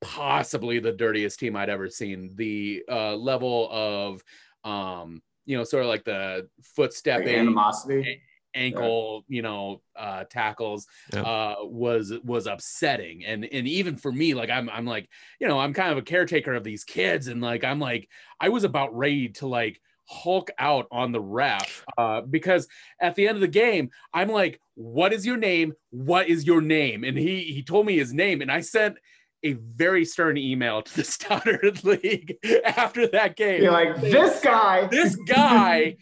possibly 0.01 0.79
the 0.79 0.93
dirtiest 0.93 1.39
team 1.39 1.57
I'd 1.57 1.71
ever 1.71 1.89
seen. 1.89 2.33
The 2.35 2.83
uh, 2.91 3.17
level 3.17 3.69
of, 3.71 4.23
um, 4.65 5.23
you 5.47 5.57
know, 5.57 5.65
sort 5.65 5.83
of 5.83 5.89
like 5.89 6.05
the 6.05 6.49
footstepping, 6.77 7.27
like 7.27 7.37
animosity, 7.37 8.23
ankle, 8.55 9.25
yeah. 9.29 9.37
you 9.37 9.43
know, 9.43 9.83
uh, 9.97 10.25
tackles 10.25 10.87
yeah. 11.13 11.23
uh, 11.23 11.55
was 11.61 12.13
was 12.25 12.47
upsetting. 12.47 13.25
And 13.25 13.45
and 13.45 13.69
even 13.69 13.97
for 13.97 14.13
me, 14.13 14.35
like 14.35 14.51
I'm 14.51 14.69
I'm 14.71 14.87
like, 14.87 15.09
you 15.41 15.49
know, 15.49 15.59
I'm 15.59 15.75
kind 15.75 15.93
of 15.93 15.99
a 15.99 16.03
caretaker 16.03 16.55
of 16.55 16.65
these 16.65 16.85
kids, 16.85 17.29
and 17.29 17.41
like 17.41 17.65
I'm 17.65 17.81
like 17.81 18.09
I 18.41 18.49
was 18.49 18.65
about 18.65 18.97
ready 18.97 19.29
to 19.31 19.47
like 19.47 19.81
Hulk 20.07 20.51
out 20.59 20.87
on 20.91 21.13
the 21.13 21.21
ref 21.21 21.85
uh, 21.97 22.21
because 22.23 22.69
at 23.01 23.15
the 23.15 23.27
end 23.29 23.37
of 23.37 23.41
the 23.41 23.49
game, 23.49 23.91
I'm 24.13 24.29
like, 24.29 24.61
"What 24.75 25.13
is 25.13 25.25
your 25.25 25.37
name? 25.37 25.75
What 25.91 26.29
is 26.29 26.47
your 26.47 26.61
name?" 26.61 27.05
And 27.05 27.17
he 27.17 27.43
he 27.45 27.63
told 27.63 27.87
me 27.87 27.97
his 27.97 28.13
name, 28.13 28.43
and 28.43 28.51
I 28.51 28.61
sent 28.61 28.97
a 29.43 29.53
very 29.53 30.05
stern 30.05 30.37
email 30.37 30.83
to 30.83 30.97
the 30.97 31.03
Stoddert 31.05 31.85
League 31.85 32.37
after 32.65 33.07
that 33.09 33.37
game. 33.37 33.63
You're 33.63 33.73
like, 33.73 34.01
"This 34.01 34.41
guy, 34.41 34.87
this 34.87 35.17
guy." 35.17 35.97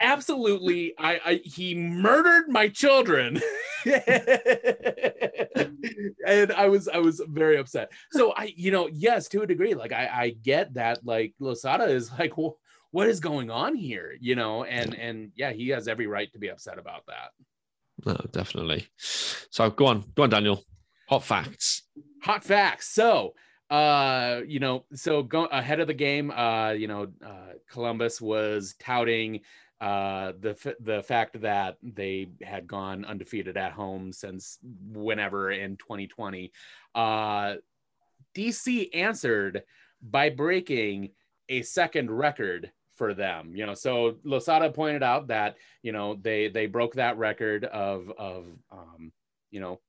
absolutely 0.00 0.94
I, 0.98 1.20
I 1.24 1.40
he 1.44 1.74
murdered 1.74 2.48
my 2.48 2.68
children 2.68 3.40
and 6.26 6.52
i 6.52 6.68
was 6.68 6.88
i 6.88 6.98
was 6.98 7.20
very 7.26 7.58
upset 7.58 7.90
so 8.12 8.32
i 8.36 8.52
you 8.56 8.70
know 8.70 8.88
yes 8.88 9.28
to 9.28 9.42
a 9.42 9.46
degree 9.46 9.74
like 9.74 9.92
i 9.92 10.06
i 10.06 10.30
get 10.30 10.74
that 10.74 11.04
like 11.04 11.34
losada 11.40 11.84
is 11.84 12.10
like 12.18 12.36
well 12.36 12.58
what 12.90 13.08
is 13.08 13.20
going 13.20 13.50
on 13.50 13.74
here 13.74 14.14
you 14.20 14.34
know? 14.34 14.64
And 14.64 14.94
and 14.94 15.32
yeah 15.36 15.52
he 15.52 15.68
has 15.68 15.88
every 15.88 16.06
right 16.06 16.32
to 16.32 16.38
be 16.38 16.48
upset 16.48 16.78
about 16.78 17.04
that. 17.06 17.30
No 18.06 18.16
definitely. 18.32 18.86
So 18.96 19.70
go 19.70 19.86
on 19.86 20.04
go 20.14 20.24
on 20.24 20.30
daniel. 20.30 20.64
Hot 21.08 21.24
facts. 21.24 21.82
Hot 22.22 22.44
facts. 22.44 22.88
So 22.88 23.34
uh 23.70 24.40
you 24.46 24.60
know 24.60 24.84
so 24.94 25.22
go 25.22 25.44
ahead 25.46 25.80
of 25.80 25.86
the 25.86 25.94
game 25.94 26.30
uh 26.30 26.70
you 26.70 26.88
know 26.88 27.08
uh 27.24 27.52
columbus 27.70 28.18
was 28.18 28.74
touting 28.78 29.40
uh 29.80 30.32
the 30.40 30.74
the 30.80 31.02
fact 31.02 31.38
that 31.42 31.76
they 31.82 32.28
had 32.42 32.66
gone 32.66 33.04
undefeated 33.04 33.58
at 33.58 33.72
home 33.72 34.10
since 34.10 34.58
whenever 34.90 35.50
in 35.50 35.76
2020 35.76 36.50
uh 36.94 37.54
dc 38.34 38.88
answered 38.94 39.62
by 40.02 40.30
breaking 40.30 41.10
a 41.50 41.60
second 41.60 42.10
record 42.10 42.72
for 42.98 43.14
them 43.14 43.52
you 43.54 43.64
know 43.64 43.74
so 43.74 44.16
losada 44.24 44.70
pointed 44.70 45.02
out 45.02 45.28
that 45.28 45.56
you 45.82 45.92
know 45.92 46.18
they 46.20 46.48
they 46.48 46.66
broke 46.66 46.94
that 46.94 47.16
record 47.16 47.64
of 47.64 48.12
of 48.18 48.46
um 48.70 49.12
you 49.50 49.60
know 49.60 49.80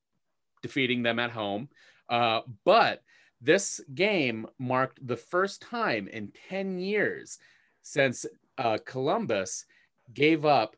defeating 0.62 1.04
them 1.04 1.20
at 1.20 1.32
home 1.32 1.68
uh 2.10 2.42
but 2.64 3.02
this 3.42 3.82
game 3.94 4.48
marked 4.58 5.06
the 5.06 5.18
first 5.18 5.62
time 5.62 6.08
in 6.08 6.32
10 6.50 6.80
years 6.80 7.40
since 7.82 8.26
uh, 8.58 8.78
Columbus 8.86 9.66
gave 10.14 10.46
up 10.46 10.76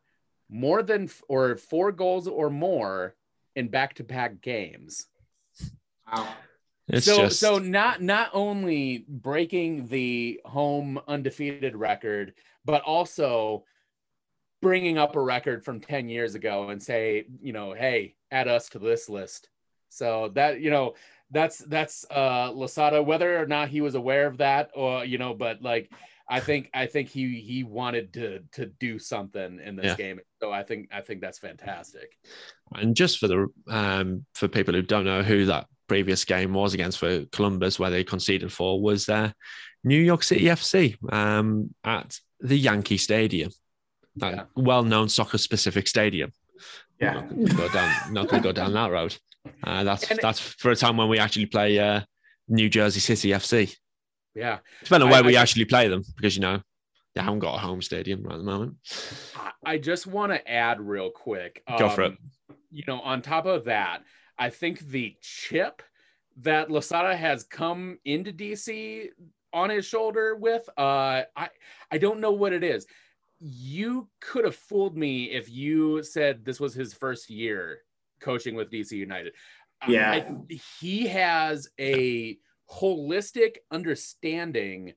more 0.49 0.83
than 0.83 1.09
or 1.27 1.57
four 1.57 1.91
goals 1.91 2.27
or 2.27 2.49
more 2.49 3.15
in 3.55 3.67
back-to-back 3.67 4.41
games. 4.41 5.07
Wow. 6.11 6.27
It's 6.91 7.05
so 7.05 7.23
just... 7.23 7.39
so 7.39 7.57
not 7.57 8.01
not 8.01 8.29
only 8.33 9.05
breaking 9.07 9.87
the 9.87 10.41
home 10.45 10.99
undefeated 11.07 11.75
record, 11.75 12.33
but 12.65 12.81
also 12.83 13.63
bringing 14.61 14.97
up 14.97 15.15
a 15.15 15.21
record 15.21 15.65
from 15.65 15.79
10 15.79 16.07
years 16.07 16.35
ago 16.35 16.69
and 16.69 16.81
say, 16.81 17.25
you 17.41 17.51
know, 17.51 17.73
hey, 17.73 18.15
add 18.29 18.47
us 18.47 18.69
to 18.69 18.79
this 18.79 19.09
list. 19.09 19.49
So 19.89 20.29
that, 20.35 20.61
you 20.61 20.69
know, 20.69 20.93
that's 21.31 21.59
that's 21.59 22.05
uh 22.11 22.51
Losada, 22.51 23.01
whether 23.01 23.41
or 23.41 23.45
not 23.45 23.69
he 23.69 23.81
was 23.81 23.95
aware 23.95 24.27
of 24.27 24.37
that 24.37 24.69
or 24.75 25.05
you 25.05 25.17
know, 25.17 25.33
but 25.33 25.61
like 25.61 25.89
I 26.27 26.39
think 26.39 26.69
I 26.73 26.85
think 26.85 27.09
he 27.09 27.39
he 27.39 27.63
wanted 27.63 28.13
to 28.13 28.39
to 28.53 28.65
do 28.65 28.99
something 28.99 29.59
in 29.63 29.75
this 29.75 29.85
yeah. 29.85 29.95
game. 29.95 30.19
So 30.41 30.51
I 30.51 30.63
think 30.63 30.89
I 30.91 31.01
think 31.01 31.21
that's 31.21 31.39
fantastic. 31.39 32.17
And 32.73 32.95
just 32.95 33.19
for 33.19 33.27
the 33.27 33.47
um 33.67 34.25
for 34.33 34.47
people 34.47 34.73
who 34.73 34.81
don't 34.81 35.05
know 35.05 35.23
who 35.23 35.45
that 35.45 35.67
previous 35.91 36.23
game 36.23 36.53
was 36.53 36.73
against 36.73 36.99
for 36.99 37.25
Columbus, 37.33 37.77
where 37.77 37.89
they 37.89 38.05
conceded 38.05 38.49
four, 38.49 38.81
was 38.81 39.09
uh, 39.09 39.29
New 39.83 39.99
York 39.99 40.23
City 40.23 40.45
FC 40.45 40.95
um, 41.11 41.75
at 41.83 42.17
the 42.39 42.55
Yankee 42.55 42.95
Stadium, 42.97 43.51
that 44.15 44.33
Yeah. 44.33 44.43
well-known 44.55 45.09
soccer-specific 45.09 45.89
stadium. 45.89 46.31
Yeah. 47.01 47.15
Not 47.15 47.29
going 47.29 47.45
to 47.47 47.55
go 47.55 47.67
down. 47.69 48.13
Not 48.13 48.27
going 48.29 48.41
to 48.41 48.47
go 48.49 48.53
down 48.53 48.71
that 48.71 48.89
road. 48.89 49.17
Uh, 49.63 49.83
that's 49.83 50.07
that's 50.21 50.39
for 50.39 50.71
a 50.71 50.75
time 50.77 50.95
when 50.95 51.09
we 51.09 51.19
actually 51.19 51.47
play 51.47 51.77
uh, 51.77 52.01
New 52.47 52.69
Jersey 52.69 53.01
City 53.01 53.29
FC. 53.31 53.75
Yeah. 54.33 54.59
Depending 54.83 55.07
on 55.07 55.13
I- 55.13 55.15
where 55.17 55.23
we 55.25 55.35
I- 55.35 55.41
actually 55.41 55.65
play 55.65 55.89
them, 55.89 56.03
because 56.15 56.35
you 56.37 56.41
know 56.41 56.61
they 57.15 57.21
haven't 57.21 57.39
got 57.39 57.55
a 57.55 57.57
home 57.57 57.81
stadium 57.81 58.23
right 58.23 58.35
at 58.35 58.37
the 58.37 58.45
moment. 58.45 58.75
I- 59.35 59.73
I 59.73 59.77
just 59.77 60.07
want 60.07 60.31
to 60.31 60.39
add 60.49 60.79
real 60.79 61.09
quick. 61.09 61.63
Go 61.77 61.89
for 61.89 62.03
it. 62.03 62.13
You 62.71 62.83
know, 62.87 63.01
on 63.01 63.21
top 63.21 63.45
of 63.45 63.65
that, 63.65 64.03
I 64.41 64.49
think 64.49 64.79
the 64.79 65.15
chip 65.21 65.83
that 66.37 66.71
Losada 66.71 67.15
has 67.15 67.43
come 67.43 67.99
into 68.05 68.33
DC 68.33 69.09
on 69.53 69.69
his 69.69 69.85
shoulder 69.85 70.35
with, 70.35 70.67
uh, 70.79 71.21
I 71.35 71.49
I 71.91 71.97
don't 71.99 72.19
know 72.19 72.31
what 72.31 72.51
it 72.51 72.63
is. 72.63 72.87
You 73.39 74.09
could 74.19 74.43
have 74.45 74.55
fooled 74.55 74.97
me 74.97 75.25
if 75.25 75.47
you 75.47 76.01
said 76.01 76.43
this 76.43 76.59
was 76.59 76.73
his 76.73 76.91
first 76.91 77.29
year 77.29 77.83
coaching 78.19 78.55
with 78.55 78.71
DC 78.71 78.93
United. 78.97 79.33
Yeah. 79.87 80.11
I- 80.11 80.57
he 80.79 81.07
has 81.07 81.69
a 81.79 82.39
holistic 82.67 83.57
understanding 83.69 84.93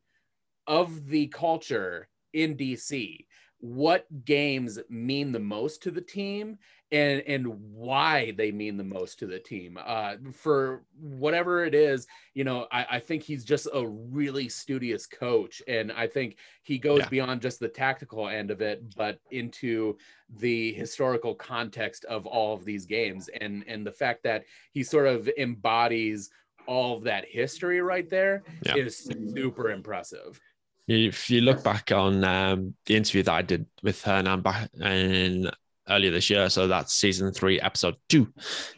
of 0.67 1.07
the 1.07 1.27
culture 1.27 2.09
in 2.33 2.57
DC, 2.57 3.27
what 3.59 4.07
games 4.25 4.79
mean 4.89 5.33
the 5.33 5.39
most 5.39 5.83
to 5.83 5.91
the 5.91 6.01
team 6.01 6.59
and 6.93 7.23
and 7.23 7.47
why 7.47 8.33
they 8.33 8.53
mean 8.53 8.77
the 8.77 8.85
most 8.85 9.19
to 9.19 9.27
the 9.27 9.39
team. 9.39 9.79
Uh, 9.85 10.15
for 10.33 10.83
whatever 10.99 11.65
it 11.65 11.75
is, 11.75 12.07
you 12.35 12.45
know, 12.45 12.67
I, 12.71 12.87
I 12.93 12.99
think 13.01 13.23
he's 13.23 13.45
just 13.45 13.69
a 13.73 13.87
really 13.87 14.49
studious 14.49 15.07
coach, 15.07 15.63
and 15.67 15.93
I 15.93 16.07
think 16.07 16.37
he 16.63 16.79
goes 16.79 17.03
Yeah. 17.03 17.09
beyond 17.09 17.43
just 17.43 17.61
the 17.61 17.69
tactical 17.69 18.29
end 18.29 18.51
of 18.51 18.61
it, 18.61 18.83
but 18.97 19.19
into 19.31 19.97
the 20.39 20.73
historical 20.75 21.35
context 21.35 22.05
of 22.05 22.27
all 22.27 22.55
of 22.55 22.65
these 22.65 22.87
games, 22.87 23.29
and 23.41 23.65
and 23.67 23.87
the 23.87 23.93
fact 23.93 24.23
that 24.25 24.45
he 24.73 24.83
sort 24.83 25.07
of 25.07 25.29
embodies 25.39 26.31
all 26.67 26.97
of 26.97 27.05
that 27.05 27.27
history 27.29 27.81
right 27.81 28.09
there 28.09 28.43
is 28.75 29.07
Yeah. 29.11 29.17
super 29.35 29.71
impressive. 29.71 30.41
If 30.87 31.31
you 31.31 31.41
look 31.41 31.63
back 31.65 31.93
on 31.93 32.25
um, 32.25 32.75
the 32.87 32.97
interview 32.97 33.23
that 33.23 33.33
I 33.33 33.43
did 33.43 33.67
with 33.83 34.03
Hernan 34.03 34.43
back 34.43 34.71
in 34.81 35.51
earlier 35.89 36.11
this 36.11 36.31
year, 36.31 36.49
so 36.51 36.67
that's 36.67 36.95
season 36.95 37.33
three, 37.33 37.61
episode 37.61 37.97
two. 38.09 38.33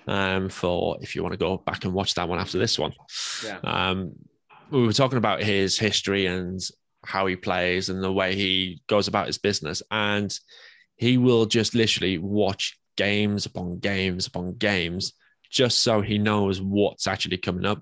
Um, 0.06 0.48
for 0.48 0.96
if 1.00 1.14
you 1.14 1.22
want 1.22 1.32
to 1.32 1.38
go 1.38 1.56
back 1.58 1.84
and 1.84 1.92
watch 1.94 2.14
that 2.14 2.28
one 2.28 2.38
after 2.38 2.58
this 2.58 2.78
one, 2.78 2.92
Yeah. 3.44 3.58
um, 3.64 4.12
we 4.70 4.84
were 4.84 4.92
talking 4.92 5.18
about 5.18 5.42
his 5.42 5.78
history 5.78 6.26
and 6.26 6.60
how 7.04 7.26
he 7.26 7.36
plays 7.36 7.88
and 7.88 8.02
the 8.02 8.12
way 8.12 8.34
he 8.34 8.80
goes 8.88 9.06
about 9.08 9.28
his 9.28 9.38
business, 9.38 9.82
and 9.90 10.36
he 10.96 11.18
will 11.18 11.46
just 11.46 11.74
literally 11.74 12.18
watch 12.18 12.78
games 12.96 13.46
upon 13.46 13.78
games 13.78 14.26
upon 14.26 14.56
games 14.56 15.12
just 15.50 15.80
so 15.80 16.00
he 16.00 16.18
knows 16.18 16.60
what's 16.60 17.06
actually 17.06 17.36
coming 17.36 17.64
up. 17.66 17.78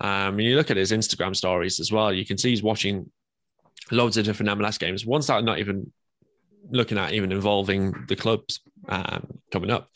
Um, 0.00 0.34
and 0.38 0.42
you 0.42 0.54
look 0.56 0.70
at 0.70 0.76
his 0.76 0.92
Instagram 0.92 1.34
stories 1.34 1.80
as 1.80 1.90
well, 1.90 2.12
you 2.12 2.24
can 2.24 2.38
see 2.38 2.50
he's 2.50 2.62
watching 2.62 3.10
loads 3.90 4.16
of 4.16 4.24
different 4.24 4.50
MLS 4.58 4.78
games, 4.78 5.04
ones 5.04 5.26
that 5.26 5.34
are 5.34 5.42
not 5.42 5.58
even 5.58 5.90
looking 6.70 6.98
at 6.98 7.12
even 7.12 7.32
involving 7.32 7.94
the 8.08 8.16
clubs 8.16 8.60
um, 8.88 9.38
coming 9.50 9.70
up. 9.70 9.90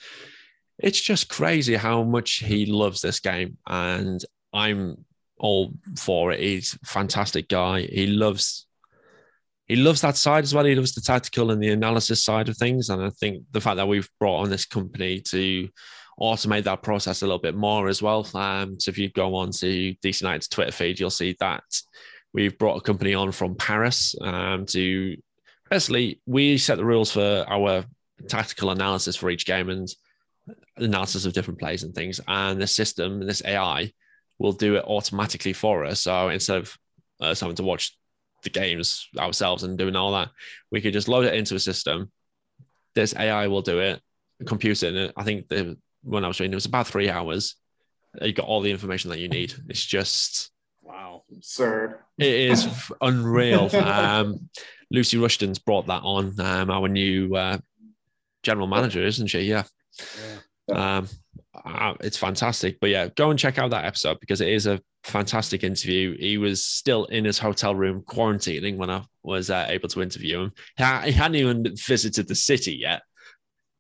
It's 0.79 1.01
just 1.01 1.29
crazy 1.29 1.75
how 1.75 2.03
much 2.03 2.37
he 2.37 2.67
loves 2.67 3.01
this 3.01 3.21
game, 3.21 3.59
and 3.67 4.21
I'm 4.53 5.05
all 5.39 5.73
for 5.97 6.33
it. 6.33 6.41
He's 6.41 6.77
a 6.83 6.87
fantastic 6.87 7.49
guy. 7.49 7.83
He 7.83 8.07
loves 8.07 8.67
he 9.67 9.77
loves 9.77 10.03
that 10.03 10.17
side 10.17 10.45
as 10.45 10.55
well. 10.55 10.65
He 10.65 10.75
loves 10.75 10.95
the 10.95 11.01
tactical 11.01 11.51
and 11.51 11.63
the 11.63 11.71
analysis 11.71 12.23
side 12.23 12.49
of 12.49 12.57
things. 12.57 12.91
And 12.91 13.03
I 13.03 13.11
think 13.11 13.45
the 13.53 13.61
fact 13.61 13.77
that 13.77 13.89
we've 13.89 14.09
brought 14.21 14.43
on 14.43 14.51
this 14.51 14.67
company 14.67 15.21
to 15.21 15.69
automate 16.21 16.65
that 16.65 16.83
process 16.83 17.23
a 17.23 17.27
little 17.27 17.41
bit 17.41 17.55
more 17.55 17.89
as 17.89 18.03
well. 18.03 18.29
Um, 18.35 18.79
so 18.79 18.91
if 18.91 18.99
you 18.99 19.11
go 19.11 19.35
on 19.37 19.53
to 19.53 19.95
DC 20.05 20.21
United's 20.21 20.49
Twitter 20.49 20.71
feed, 20.71 21.01
you'll 21.01 21.11
see 21.11 21.35
that 21.41 21.65
we've 22.35 22.59
brought 22.59 22.77
a 22.77 22.83
company 22.83 23.15
on 23.15 23.33
from 23.33 23.57
Paris 23.57 24.15
um, 24.21 24.67
to 24.67 25.17
basically 25.71 26.21
we 26.27 26.59
set 26.59 26.77
the 26.77 26.85
rules 26.85 27.13
for 27.13 27.45
our 27.49 27.85
tactical 28.29 28.71
analysis 28.71 29.17
for 29.17 29.31
each 29.31 29.47
game 29.47 29.69
and 29.69 29.89
analysis 30.77 31.25
of 31.25 31.33
different 31.33 31.59
plays 31.59 31.83
and 31.83 31.95
things. 31.95 32.21
And 32.27 32.61
the 32.61 32.67
system, 32.67 33.27
this 33.27 33.43
AI, 33.45 33.93
will 34.39 34.53
do 34.53 34.77
it 34.77 34.85
automatically 34.85 35.53
for 35.53 35.85
us. 35.85 36.01
So 36.01 36.29
instead 36.29 36.59
of 36.59 36.79
us 37.21 37.41
having 37.41 37.57
to 37.57 37.63
watch 37.63 37.97
the 38.43 38.51
games 38.51 39.09
ourselves 39.19 39.63
and 39.63 39.79
doing 39.79 39.97
all 39.97 40.13
that, 40.13 40.31
we 40.71 40.81
could 40.81 40.93
just 40.93 41.09
load 41.09 41.25
it 41.25 41.35
into 41.35 41.55
a 41.55 41.61
system. 41.61 42.11
This 42.95 43.15
AI 43.17 43.47
will 43.47 43.63
do 43.63 43.81
it, 43.81 44.01
compute 44.47 44.83
it. 44.83 44.95
And 44.95 45.13
I 45.17 45.25
think 45.25 45.49
the 45.49 45.77
when 46.03 46.25
I 46.25 46.29
was 46.29 46.39
reading, 46.39 46.53
it 46.53 46.57
was 46.57 46.67
about 46.67 46.87
three 46.87 47.09
hours. 47.09 47.57
You 48.21 48.33
got 48.33 48.47
all 48.47 48.61
the 48.61 48.71
information 48.71 49.11
that 49.11 49.19
you 49.19 49.29
need. 49.29 49.55
It's 49.69 49.85
just 49.85 50.51
Wow. 50.83 51.23
Absurd. 51.35 51.99
it 52.19 52.27
is 52.51 52.69
unreal. 53.01 53.71
Um, 53.75 54.49
Lucy 54.95 55.19
Rushton's 55.19 55.59
brought 55.59 55.87
that 55.89 56.03
on, 56.03 56.39
um, 56.41 56.71
our 56.71 56.89
new 56.89 57.35
uh, 57.35 57.59
general 58.43 58.67
manager, 58.67 59.05
isn't 59.05 59.27
she? 59.27 59.41
Yeah. 59.41 59.65
Um, 60.73 61.09
uh, 61.65 61.95
it's 62.01 62.17
fantastic. 62.17 62.79
But 62.81 62.91
yeah, 62.91 63.09
go 63.09 63.31
and 63.31 63.39
check 63.39 63.59
out 63.59 63.71
that 63.71 63.85
episode 63.85 64.19
because 64.21 64.41
it 64.41 64.49
is 64.49 64.67
a 64.67 64.81
fantastic 65.03 65.65
interview. 65.65 66.17
He 66.19 66.39
was 66.39 66.65
still 66.65 67.05
in 67.07 67.25
his 67.25 67.39
hotel 67.39 67.75
room 67.75 68.03
quarantining 68.03 68.77
when 68.77 68.91
I 68.91 69.03
was 69.23 69.51
uh, 69.51 69.67
able 69.69 69.89
to 69.91 70.03
interview 70.03 70.41
him. 70.43 70.53
He, 70.77 70.85
he 71.11 71.13
hadn't 71.13 71.35
even 71.37 71.77
visited 71.77 72.29
the 72.29 72.35
city 72.35 72.77
yet. 72.77 73.03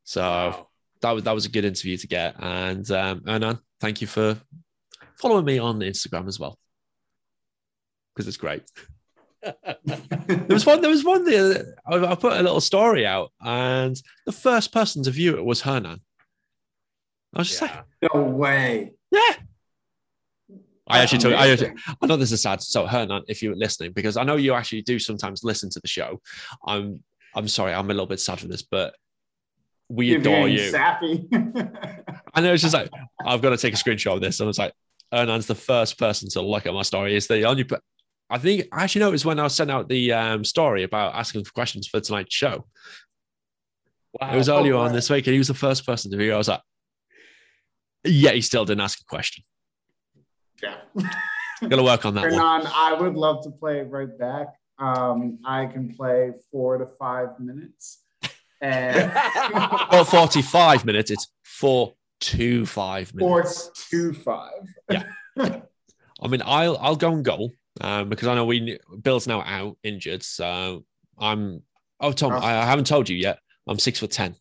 So 0.04 0.20
Wow. 0.22 0.68
that 1.00 1.12
was 1.12 1.22
that 1.24 1.34
was 1.34 1.46
a 1.46 1.50
good 1.50 1.64
interview 1.64 1.96
to 1.96 2.06
get. 2.06 2.36
And 2.38 2.88
um, 2.90 3.20
Ernan, 3.26 3.58
thank 3.80 4.00
you 4.00 4.06
for 4.06 4.36
following 5.16 5.44
me 5.44 5.58
on 5.58 5.78
Instagram 5.80 6.28
as 6.28 6.38
well 6.38 6.58
because 8.14 8.28
it's 8.28 8.36
great. 8.36 8.62
There 9.84 10.46
was 10.48 10.66
one. 10.66 10.80
There 10.80 10.90
was 10.90 11.04
one. 11.04 11.24
The 11.24 11.74
I, 11.86 11.96
I 11.96 12.14
put 12.14 12.32
a 12.32 12.42
little 12.42 12.60
story 12.60 13.06
out, 13.06 13.32
and 13.40 14.00
the 14.26 14.32
first 14.32 14.72
person 14.72 15.02
to 15.04 15.10
view 15.10 15.36
it 15.36 15.44
was 15.44 15.60
Hernan. 15.60 16.00
I 17.34 17.38
was 17.38 17.48
just 17.48 17.62
like, 17.62 17.72
No 18.14 18.22
way. 18.22 18.92
yeah. 19.10 19.20
I 20.86 20.98
That's 20.98 21.14
actually 21.14 21.30
told. 21.30 21.34
I. 21.34 21.96
I 22.02 22.06
know 22.06 22.16
this 22.16 22.32
is 22.32 22.42
sad. 22.42 22.62
So 22.62 22.86
Hernan, 22.86 23.22
if 23.28 23.42
you're 23.42 23.56
listening, 23.56 23.92
because 23.92 24.16
I 24.16 24.24
know 24.24 24.36
you 24.36 24.54
actually 24.54 24.82
do 24.82 24.98
sometimes 24.98 25.42
listen 25.42 25.70
to 25.70 25.80
the 25.80 25.88
show. 25.88 26.20
I'm. 26.66 27.02
I'm 27.34 27.48
sorry. 27.48 27.72
I'm 27.72 27.90
a 27.90 27.94
little 27.94 28.06
bit 28.06 28.20
sad 28.20 28.38
for 28.38 28.46
this, 28.46 28.62
but 28.62 28.94
we 29.88 30.14
adore 30.14 30.48
you. 30.48 30.70
Sappy. 30.70 31.28
I 32.34 32.40
know 32.40 32.52
it's 32.52 32.62
just 32.62 32.74
like 32.74 32.90
I've 33.24 33.42
got 33.42 33.50
to 33.50 33.56
take 33.56 33.74
a 33.74 33.76
screenshot 33.76 34.14
of 34.14 34.20
this. 34.20 34.40
And 34.40 34.46
I 34.46 34.48
was 34.48 34.58
like, 34.58 34.72
Ernan's 35.12 35.46
the 35.46 35.54
first 35.54 35.98
person 35.98 36.28
to 36.30 36.42
look 36.42 36.66
at 36.66 36.74
my 36.74 36.82
story. 36.82 37.16
It's 37.16 37.26
the 37.26 37.44
only. 37.44 37.66
Pe- 38.30 38.34
I 38.34 38.38
think 38.38 38.68
I 38.72 38.84
actually 38.84 39.00
know 39.00 39.08
it 39.08 39.12
was 39.12 39.24
when 39.24 39.38
I 39.40 39.48
sent 39.48 39.70
out 39.70 39.88
the 39.88 40.12
um, 40.12 40.44
story 40.44 40.82
about 40.82 41.14
asking 41.14 41.44
for 41.44 41.52
questions 41.52 41.86
for 41.88 42.00
tonight's 42.00 42.34
show. 42.34 42.66
Wow. 44.20 44.32
It 44.34 44.36
was 44.36 44.48
Oh, 44.48 44.58
earlier 44.58 44.76
on 44.76 44.92
this 44.92 45.10
week, 45.10 45.26
and 45.26 45.32
he 45.32 45.38
was 45.38 45.48
the 45.48 45.54
first 45.54 45.84
person 45.86 46.10
to 46.10 46.16
view. 46.16 46.32
I 46.32 46.36
was 46.36 46.48
like, 46.48 46.60
yeah, 48.04 48.30
he 48.32 48.40
still 48.42 48.64
didn't 48.64 48.82
ask 48.82 49.00
a 49.00 49.04
question. 49.04 49.42
yeah. 50.62 50.76
Got 51.62 51.76
to 51.76 51.82
work 51.82 52.04
on 52.04 52.14
that 52.14 52.22
one. 52.22 52.32
Hernan, 52.32 52.66
I 52.74 52.92
would 53.00 53.14
love 53.14 53.42
to 53.44 53.50
play 53.50 53.80
right 53.82 54.18
back. 54.18 54.48
Um, 54.78 55.38
I 55.44 55.66
can 55.66 55.94
play 55.94 56.32
four 56.50 56.76
to 56.78 56.86
five 56.86 57.38
minutes. 57.40 58.02
And 58.60 59.12
Well, 59.90 60.04
45 60.04 60.84
minutes. 60.84 61.10
It's 61.10 61.28
four 61.44 61.94
to 62.20 62.66
five 62.66 63.14
minutes. 63.14 63.28
four 63.28 63.38
minutes. 63.38 63.88
to 63.90 64.12
five. 64.14 64.66
I 66.22 66.28
mean, 66.28 66.42
I'll 66.44 66.76
I'll 66.78 66.96
go 66.96 67.12
and 67.12 67.24
goal 67.24 67.52
um, 67.80 68.08
because 68.08 68.28
I 68.28 68.34
know 68.34 68.44
we 68.44 68.78
Bill's 69.02 69.26
now 69.26 69.42
out 69.42 69.76
injured, 69.82 70.22
so 70.22 70.84
I'm. 71.18 71.62
Oh, 72.00 72.12
Tom, 72.12 72.32
Oh. 72.32 72.36
I, 72.36 72.62
I 72.62 72.64
haven't 72.66 72.86
told 72.86 73.08
you 73.08 73.16
yet. 73.16 73.38
I'm 73.66 73.78
six 73.78 73.98
foot 74.00 74.10
ten. 74.10 74.34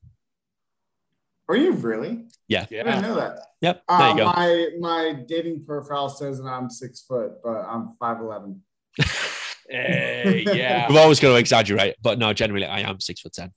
Are 1.49 1.55
you 1.55 1.73
really? 1.73 2.25
Yeah. 2.47 2.65
yeah. 2.69 2.81
I 2.81 2.83
didn't 2.83 3.01
know 3.03 3.15
that. 3.15 3.39
Yep. 3.61 3.83
There 3.87 3.97
Uh, 3.97 4.09
you 4.11 4.17
go. 4.17 4.25
my 4.25 4.67
my 4.79 5.13
dating 5.27 5.65
profile 5.65 6.09
says 6.09 6.39
that 6.39 6.45
I'm 6.47 6.69
six 6.69 7.01
foot, 7.01 7.33
but 7.43 7.61
I'm 7.61 7.95
five 7.99 8.19
eleven. 8.21 8.61
Hey, 9.69 10.43
yeah. 10.53 10.87
I'm 10.89 10.97
always 10.97 11.19
going 11.19 11.33
to 11.35 11.39
exaggerate, 11.39 11.95
but 12.01 12.19
no, 12.19 12.33
generally 12.33 12.65
I 12.65 12.81
am 12.81 12.99
six 12.99 13.21
foot 13.21 13.33
ten. 13.33 13.51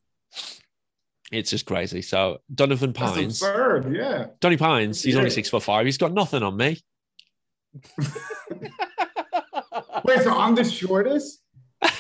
It's 1.33 1.51
just 1.51 1.67
crazy. 1.67 2.03
So 2.03 2.39
Donovan 2.55 2.93
That's 2.93 3.13
Pines, 3.13 3.43
absurd. 3.43 3.95
Yeah. 3.97 4.27
Donny 4.41 4.57
Pines, 4.57 5.03
he's 5.03 5.17
only 5.17 5.31
six 5.31 5.49
foot 5.49 5.63
five. 5.65 5.85
He's 5.87 5.99
got 5.99 6.13
nothing 6.13 6.43
on 6.45 6.57
me. 6.57 6.81
Wait, 10.07 10.23
so 10.23 10.39
I'm 10.39 10.55
the 10.55 10.65
shortest? 10.65 11.43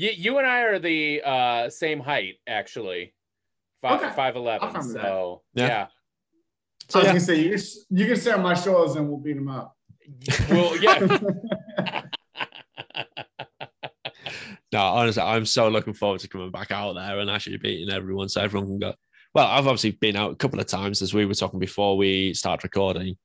You, 0.00 0.10
you 0.10 0.38
and 0.38 0.46
I 0.46 0.60
are 0.60 0.78
the 0.78 1.20
uh, 1.22 1.70
same 1.70 1.98
height, 1.98 2.36
actually. 2.46 3.14
Five 3.82 4.00
Okay. 4.00 4.14
five 4.14 4.36
eleven. 4.36 4.68
I'll 4.72 4.80
So 4.80 5.42
Yeah. 5.54 5.66
yeah. 5.66 5.86
So, 6.88 7.00
I 7.00 7.02
was 7.02 7.06
yeah. 7.06 7.10
gonna 7.10 7.20
say 7.20 7.40
you 7.40 7.58
you 7.90 8.06
can 8.06 8.16
sit 8.16 8.32
on 8.32 8.42
my 8.42 8.54
shoulders 8.54 8.94
and 8.94 9.08
we'll 9.08 9.18
beat 9.18 9.32
them 9.34 9.48
up. 9.48 9.76
Well, 10.48 10.80
yeah. 10.80 11.00
no, 14.72 14.78
honestly, 14.80 15.20
I'm 15.20 15.46
so 15.46 15.68
looking 15.68 15.94
forward 15.94 16.20
to 16.20 16.28
coming 16.28 16.52
back 16.52 16.70
out 16.70 16.92
there 16.92 17.18
and 17.18 17.28
actually 17.28 17.56
beating 17.56 17.92
everyone, 17.92 18.28
so 18.28 18.40
everyone 18.40 18.68
can 18.68 18.78
go. 18.78 18.94
Well, 19.34 19.48
I've 19.48 19.66
obviously 19.66 19.90
been 19.90 20.14
out 20.14 20.30
a 20.30 20.36
couple 20.36 20.60
of 20.60 20.66
times 20.66 21.02
as 21.02 21.12
we 21.12 21.26
were 21.26 21.34
talking 21.34 21.58
before 21.58 21.96
we 21.96 22.34
start 22.34 22.62
recording. 22.62 23.16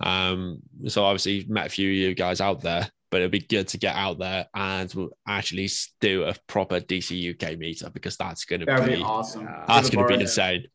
Um, 0.00 0.60
so 0.88 1.04
obviously 1.04 1.46
met 1.48 1.66
a 1.66 1.70
few 1.70 1.88
of 1.88 1.94
you 1.94 2.14
guys 2.14 2.40
out 2.40 2.60
there, 2.60 2.88
but 3.10 3.20
it'd 3.20 3.30
be 3.30 3.40
good 3.40 3.68
to 3.68 3.78
get 3.78 3.94
out 3.94 4.18
there 4.18 4.46
and 4.54 4.92
actually 5.26 5.68
do 6.00 6.24
a 6.24 6.34
proper 6.46 6.80
DC 6.80 7.30
UK 7.30 7.50
meetup 7.52 7.92
because 7.92 8.16
that's 8.16 8.44
going 8.44 8.60
to 8.60 8.82
be, 8.82 8.96
be, 8.96 9.02
awesome. 9.02 9.48
That's 9.66 9.90
going 9.90 10.06
to 10.06 10.16
be 10.16 10.20
insane. 10.20 10.66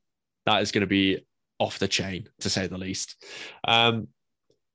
That 0.46 0.62
is 0.62 0.72
going 0.72 0.82
to 0.82 0.88
be 0.88 1.26
off 1.60 1.80
the 1.80 1.88
chain 1.88 2.28
to 2.40 2.50
say 2.50 2.68
the 2.68 2.78
least. 2.78 3.24
Um, 3.68 4.08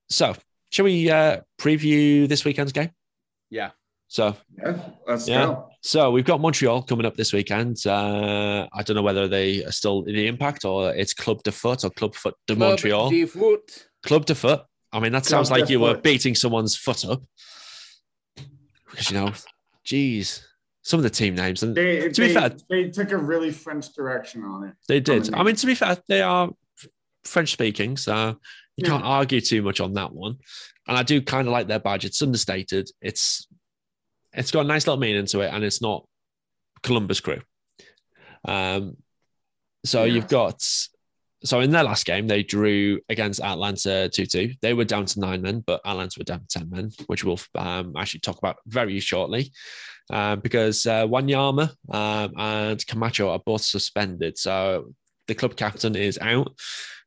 so 0.09 0.35
shall 0.71 0.85
we 0.85 1.11
uh, 1.11 1.41
preview 1.59 2.29
this 2.29 2.45
weekend's 2.45 2.73
game? 2.73 2.91
Yeah. 3.51 3.71
So 4.09 4.37
yeah, 4.59 4.79
let's 5.09 5.27
yeah. 5.27 5.47
go. 5.47 5.69
So 5.81 6.11
we've 6.11 6.25
got 6.25 6.41
Montreal 6.41 6.83
coming 6.83 7.07
up 7.07 7.17
this 7.17 7.33
weekend. 7.33 7.85
Uh, 7.87 8.69
I 8.73 8.83
don't 8.83 8.95
know 8.95 9.03
whether 9.03 9.27
they 9.27 9.65
are 9.65 9.73
still 9.73 10.05
in 10.05 10.15
the 10.15 10.27
impact 10.27 10.65
or 10.65 10.95
it's 10.95 11.15
Club 11.15 11.43
de 11.43 11.51
Foot 11.51 11.85
or 11.85 11.91
Club 11.91 12.15
Foot 12.15 12.35
de 12.47 12.55
Club 12.55 12.69
Montreal. 12.71 13.11
De 13.11 13.27
Foot. 13.27 13.89
Club 14.05 14.27
to 14.27 14.35
Foot. 14.35 14.63
I 14.93 15.01
mean, 15.01 15.13
that 15.13 15.25
sounds 15.27 15.51
like 15.51 15.69
you 15.69 15.79
foot. 15.79 15.97
were 15.97 16.01
beating 16.01 16.35
someone's 16.35 16.77
foot 16.77 17.05
up. 17.05 17.23
Because 18.91 19.11
you 19.11 19.19
know, 19.19 19.33
geez, 19.83 20.47
some 20.83 20.99
of 20.99 21.05
the 21.05 21.11
team 21.11 21.35
names. 21.35 21.63
And 21.63 21.75
they, 21.75 22.09
to 22.09 22.21
they, 22.21 22.29
be 22.29 22.35
fair, 22.35 22.53
they 22.71 22.91
took 22.91 23.11
a 23.11 23.17
really 23.17 23.51
French 23.51 23.93
direction 23.93 24.45
on 24.45 24.65
it. 24.65 24.75
They 24.87 25.01
did. 25.01 25.35
I 25.35 25.43
mean, 25.43 25.57
to 25.57 25.67
be 25.67 25.75
fair, 25.75 25.97
they 26.07 26.23
are 26.23 26.51
French 27.25 27.51
speaking, 27.53 27.97
so 27.97 28.39
you 28.77 28.85
yeah. 28.85 28.89
can't 28.89 29.05
argue 29.05 29.41
too 29.41 29.63
much 29.63 29.81
on 29.81 29.95
that 29.95 30.13
one. 30.13 30.37
And 30.87 30.97
I 30.97 31.03
do 31.03 31.21
kind 31.23 31.49
of 31.49 31.53
like 31.53 31.67
their 31.67 31.81
badge. 31.81 32.05
It's 32.05 32.23
understated. 32.23 32.91
It's 33.01 33.49
it's 34.33 34.51
got 34.51 34.65
a 34.65 34.69
nice 34.69 34.87
little 34.87 35.01
meaning 35.01 35.27
to 35.27 35.41
it, 35.41 35.53
and 35.53 35.65
it's 35.65 35.81
not 35.81 36.07
Columbus 36.83 37.21
Crew. 37.21 37.41
Um, 38.45 38.97
so 39.85 40.05
yeah. 40.05 40.15
you've 40.15 40.29
got 40.29 40.63
so 41.45 41.61
in 41.61 41.71
their 41.71 41.85
last 41.85 42.07
game 42.07 42.27
they 42.27 42.43
drew 42.43 43.01
against 43.09 43.41
Atlanta 43.41 44.09
two 44.09 44.27
two. 44.27 44.55
They 44.63 44.75
were 44.75 44.85
down 44.85 45.05
to 45.07 45.21
nine 45.21 45.43
men, 45.43 45.63
but 45.67 45.81
Atlanta 45.85 46.19
were 46.19 46.25
down 46.25 46.41
to 46.41 46.59
ten 46.59 46.71
men, 46.71 46.91
which 47.07 47.25
we'll 47.25 47.41
um, 47.55 47.95
actually 47.97 48.21
talk 48.21 48.39
about 48.39 48.57
very 48.67 48.99
shortly. 49.01 49.53
Uh, 50.11 50.37
because 50.37 50.87
uh, 50.87 51.07
Wanyama 51.07 51.71
um, 51.91 52.33
and 52.37 52.87
Camacho 52.87 53.31
are 53.31 53.39
both 53.39 53.63
suspended, 53.63 54.37
so 54.37 54.93
the 55.29 55.35
club 55.35 55.57
captain 55.57 55.97
is 55.97 56.19
out, 56.21 56.55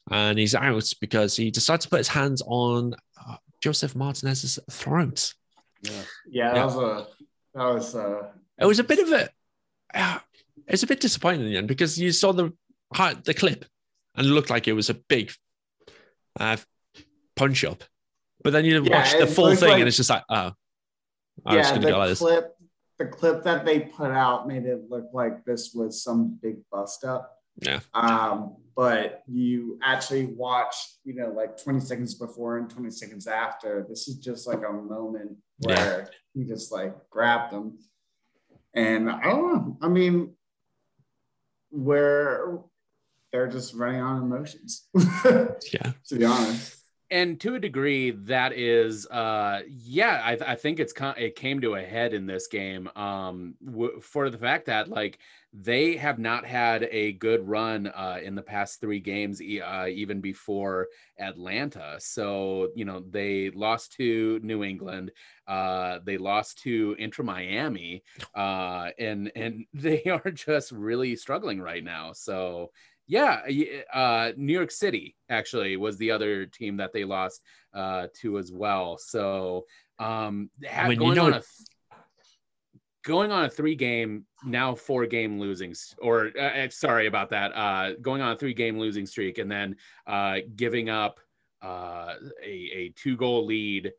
and 0.10 0.40
he's 0.40 0.56
out 0.56 0.92
because 1.00 1.36
he 1.36 1.52
decided 1.52 1.82
to 1.82 1.90
put 1.90 2.00
his 2.00 2.08
hands 2.08 2.42
on 2.48 2.96
uh, 3.28 3.36
Josef 3.62 3.96
Martinez's 3.96 4.58
throat. 4.72 5.34
Yeah, 5.84 5.92
yeah, 6.28 6.48
that 6.50 6.56
yeah. 6.56 6.66
was 6.66 6.76
a 6.76 7.08
that 7.54 7.74
was. 7.74 7.96
Uh... 7.96 8.28
It 8.60 8.66
was 8.66 8.80
a 8.80 8.84
bit 8.84 9.00
of 9.00 9.12
a. 9.12 9.30
Uh, 9.94 10.20
it's 10.68 10.84
a 10.84 10.88
bit 10.88 11.00
disappointing 11.00 11.42
in 11.42 11.48
the 11.48 11.58
end 11.58 11.68
because 11.68 12.00
you 12.00 12.12
saw 12.12 12.32
the 12.34 12.52
the 13.24 13.34
clip 13.34 13.66
and 14.18 14.28
looked 14.28 14.50
like 14.50 14.68
it 14.68 14.74
was 14.74 14.90
a 14.90 14.96
big 14.96 15.32
uh, 16.40 16.58
punch 17.36 17.64
up, 17.64 17.84
but 18.44 18.52
then 18.52 18.66
you 18.66 18.84
yeah, 18.84 18.98
watch 18.98 19.18
the 19.18 19.28
full 19.28 19.56
thing 19.56 19.70
like, 19.70 19.80
and 19.80 19.88
it's 19.88 19.98
just 19.98 20.10
like, 20.10 20.24
oh, 20.30 20.52
I 21.46 21.56
yeah, 21.56 21.78
the 21.78 21.88
go 21.88 21.98
like 22.00 22.18
clip, 22.18 22.56
the 22.98 23.06
clip 23.06 23.44
that 23.44 23.66
they 23.66 23.80
put 23.80 24.12
out 24.12 24.48
made 24.48 24.66
it 24.66 24.90
look 24.90 25.10
like 25.14 25.46
this 25.46 25.74
was 25.74 26.04
some 26.04 26.38
big 26.42 26.58
bust 26.72 27.06
up. 27.06 27.38
Yeah. 27.62 27.80
Um, 27.94 28.56
but 28.76 29.24
you 29.28 29.80
actually 29.82 30.28
watch, 30.28 30.76
you 31.04 31.16
know, 31.16 31.30
like 31.30 31.62
20 31.62 31.80
seconds 31.80 32.14
before 32.14 32.58
and 32.58 32.70
20 32.70 32.92
seconds 32.92 33.26
after. 33.26 33.86
This 33.90 34.08
is 34.08 34.18
just 34.18 34.48
like 34.48 34.62
a 34.68 34.72
moment 34.72 35.38
where 35.60 36.02
yeah. 36.02 36.06
he 36.34 36.44
just 36.48 36.72
like 36.72 36.94
grabbed 37.10 37.54
them. 37.54 37.80
And 38.74 39.10
I 39.10 39.24
don't 39.24 39.54
know. 39.54 39.78
I 39.82 39.88
mean, 39.88 40.36
where 41.72 42.60
they're 43.32 43.48
just 43.48 43.74
running 43.74 44.02
on 44.02 44.22
emotions. 44.22 44.88
yeah. 44.96 45.92
To 46.08 46.16
be 46.16 46.26
honest 46.26 46.78
and 47.10 47.40
to 47.40 47.56
a 47.56 47.60
degree 47.60 48.12
that 48.12 48.52
is 48.54 49.08
uh 49.08 49.62
yeah 49.68 50.22
i, 50.24 50.52
I 50.52 50.56
think 50.56 50.80
it's 50.80 50.94
it 51.18 51.36
came 51.36 51.62
to 51.62 51.76
a 51.76 51.82
head 51.82 52.14
in 52.14 52.26
this 52.26 52.48
game 52.48 52.90
um 52.96 53.56
w- 53.66 54.00
for 54.02 54.30
the 54.30 54.38
fact 54.38 54.66
that 54.66 54.90
like 54.90 55.20
they 55.54 55.96
have 55.96 56.20
not 56.20 56.46
had 56.46 56.88
a 56.92 57.14
good 57.14 57.48
run 57.48 57.88
uh 57.88 58.20
in 58.22 58.36
the 58.36 58.42
past 58.42 58.82
three 58.82 59.00
games 59.00 59.42
uh, 59.42 59.88
even 59.88 60.20
before 60.20 60.88
atlanta 61.18 61.96
so 62.00 62.70
you 62.76 62.84
know 62.84 63.02
they 63.10 63.50
lost 63.52 63.94
to 63.94 64.40
new 64.44 64.64
england 64.64 65.12
uh 65.48 66.00
they 66.04 66.18
lost 66.18 66.62
to 66.62 66.96
inter 67.00 67.24
miami 67.24 68.04
uh 68.36 68.90
and 69.00 69.32
and 69.36 69.66
they 69.74 70.04
are 70.04 70.32
just 70.32 70.72
really 70.74 71.16
struggling 71.16 71.62
right 71.62 71.84
now 71.84 72.12
so 72.12 72.70
yeah, 73.08 73.42
uh, 73.94 74.32
New 74.36 74.54
York 74.54 74.72
City 74.72 75.16
actually 75.30 75.78
was 75.78 75.98
the 75.98 76.12
other 76.12 76.46
team 76.46 76.78
that 76.78 76.94
they 76.94 77.06
lost 77.06 77.42
uh, 77.74 78.08
to 78.22 78.38
as 78.38 78.52
well. 78.52 78.98
So 78.98 79.66
um, 80.00 80.50
I 80.72 80.90
mean, 80.90 81.00
going 81.00 81.10
you 81.12 81.16
know, 81.16 81.26
on 81.26 81.34
a 81.34 81.42
going 83.08 83.32
on 83.32 83.46
a 83.46 83.50
three 83.50 83.76
game 83.76 84.26
now 84.44 84.76
four 84.76 85.06
game 85.06 85.40
losing 85.40 85.74
or 86.02 86.32
uh, 86.38 86.42
uh, 86.42 86.70
sorry 86.70 87.08
about 87.08 87.30
that 87.30 87.56
uh, 87.56 87.94
going 88.02 88.22
on 88.22 88.34
a 88.34 88.38
three 88.38 88.54
game 88.54 88.78
losing 88.78 89.06
streak 89.06 89.38
and 89.38 89.50
then 89.50 89.76
uh, 90.06 90.38
giving 90.56 90.90
up 90.90 91.20
uh, 91.64 92.16
a, 92.44 92.50
a 92.50 92.94
two 92.98 93.16
goal 93.16 93.46
lead 93.46 93.92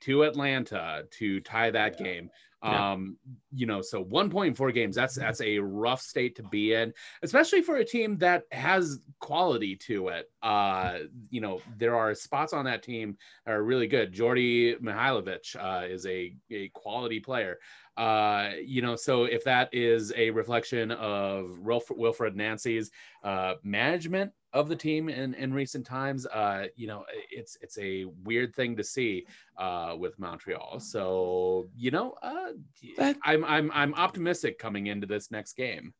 to 0.00 0.24
Atlanta 0.24 1.04
to 1.10 1.40
tie 1.40 1.70
that 1.70 1.96
yeah. 1.98 2.04
game. 2.04 2.30
Yeah. 2.62 2.92
Um, 2.92 3.18
you 3.54 3.66
know, 3.66 3.82
so 3.82 4.02
one 4.02 4.30
point 4.30 4.48
in 4.48 4.54
four 4.54 4.72
games, 4.72 4.96
that's 4.96 5.14
that's 5.14 5.40
a 5.40 5.58
rough 5.58 6.00
state 6.00 6.36
to 6.36 6.42
be 6.44 6.72
in, 6.72 6.92
especially 7.22 7.62
for 7.62 7.76
a 7.76 7.84
team 7.84 8.16
that 8.18 8.44
has 8.50 9.00
quality 9.20 9.76
to 9.76 10.08
it. 10.08 10.30
Uh, 10.42 11.00
you 11.30 11.40
know, 11.40 11.60
there 11.76 11.94
are 11.94 12.14
spots 12.14 12.52
on 12.52 12.64
that 12.64 12.82
team 12.82 13.16
that 13.44 13.52
are 13.52 13.62
really 13.62 13.86
good. 13.86 14.12
Djordje 14.12 14.80
Mihailovic 14.80 15.54
uh, 15.56 15.86
is 15.86 16.06
a, 16.06 16.34
a 16.50 16.68
quality 16.70 17.20
player. 17.20 17.58
Uh, 17.96 18.50
you 18.64 18.82
know, 18.82 18.96
so 18.96 19.24
if 19.24 19.44
that 19.44 19.68
is 19.72 20.12
a 20.16 20.30
reflection 20.30 20.90
of 20.90 21.58
Wilfried 21.62 22.34
Nancy's 22.34 22.90
uh, 23.22 23.54
management 23.62 24.32
of 24.56 24.68
the 24.68 24.76
team 24.76 25.08
in, 25.08 25.34
in 25.34 25.52
recent 25.52 25.84
times, 25.84 26.26
uh, 26.26 26.66
you 26.76 26.86
know, 26.86 27.04
it's 27.30 27.58
it's 27.60 27.78
a 27.78 28.06
weird 28.24 28.54
thing 28.54 28.74
to 28.76 28.82
see 28.82 29.26
uh, 29.58 29.94
with 29.98 30.18
Montreal. 30.18 30.80
So 30.80 31.68
you 31.76 31.90
know, 31.90 32.14
uh, 32.22 32.52
that, 32.96 33.16
I'm 33.22 33.44
I'm 33.44 33.70
I'm 33.72 33.94
optimistic 33.94 34.58
coming 34.58 34.86
into 34.86 35.06
this 35.06 35.30
next 35.30 35.56
game. 35.56 35.92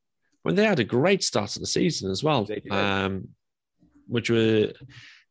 When 0.42 0.54
they 0.54 0.64
had 0.64 0.80
a 0.80 0.84
great 0.84 1.22
start 1.22 1.50
to 1.50 1.60
the 1.60 1.66
season 1.66 2.10
as 2.10 2.24
well, 2.24 2.48
um, 2.70 3.28
which 4.06 4.30
were 4.30 4.72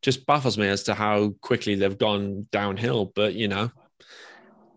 just 0.02 0.24
baffles 0.26 0.56
me 0.56 0.68
as 0.68 0.84
to 0.84 0.94
how 0.94 1.30
quickly 1.40 1.74
they've 1.74 1.98
gone 1.98 2.46
downhill. 2.52 3.12
But 3.14 3.34
you 3.34 3.48
know, 3.48 3.70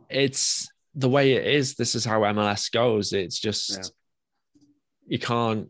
it's 0.09 0.67
the 0.95 1.09
way 1.09 1.34
it 1.34 1.45
is, 1.45 1.76
this 1.76 1.93
is 1.93 2.03
how 2.03 2.21
MLS 2.21 2.71
goes. 2.71 3.13
It's 3.13 3.38
just 3.39 3.69
yeah. 3.69 4.63
you 5.07 5.19
can't 5.19 5.69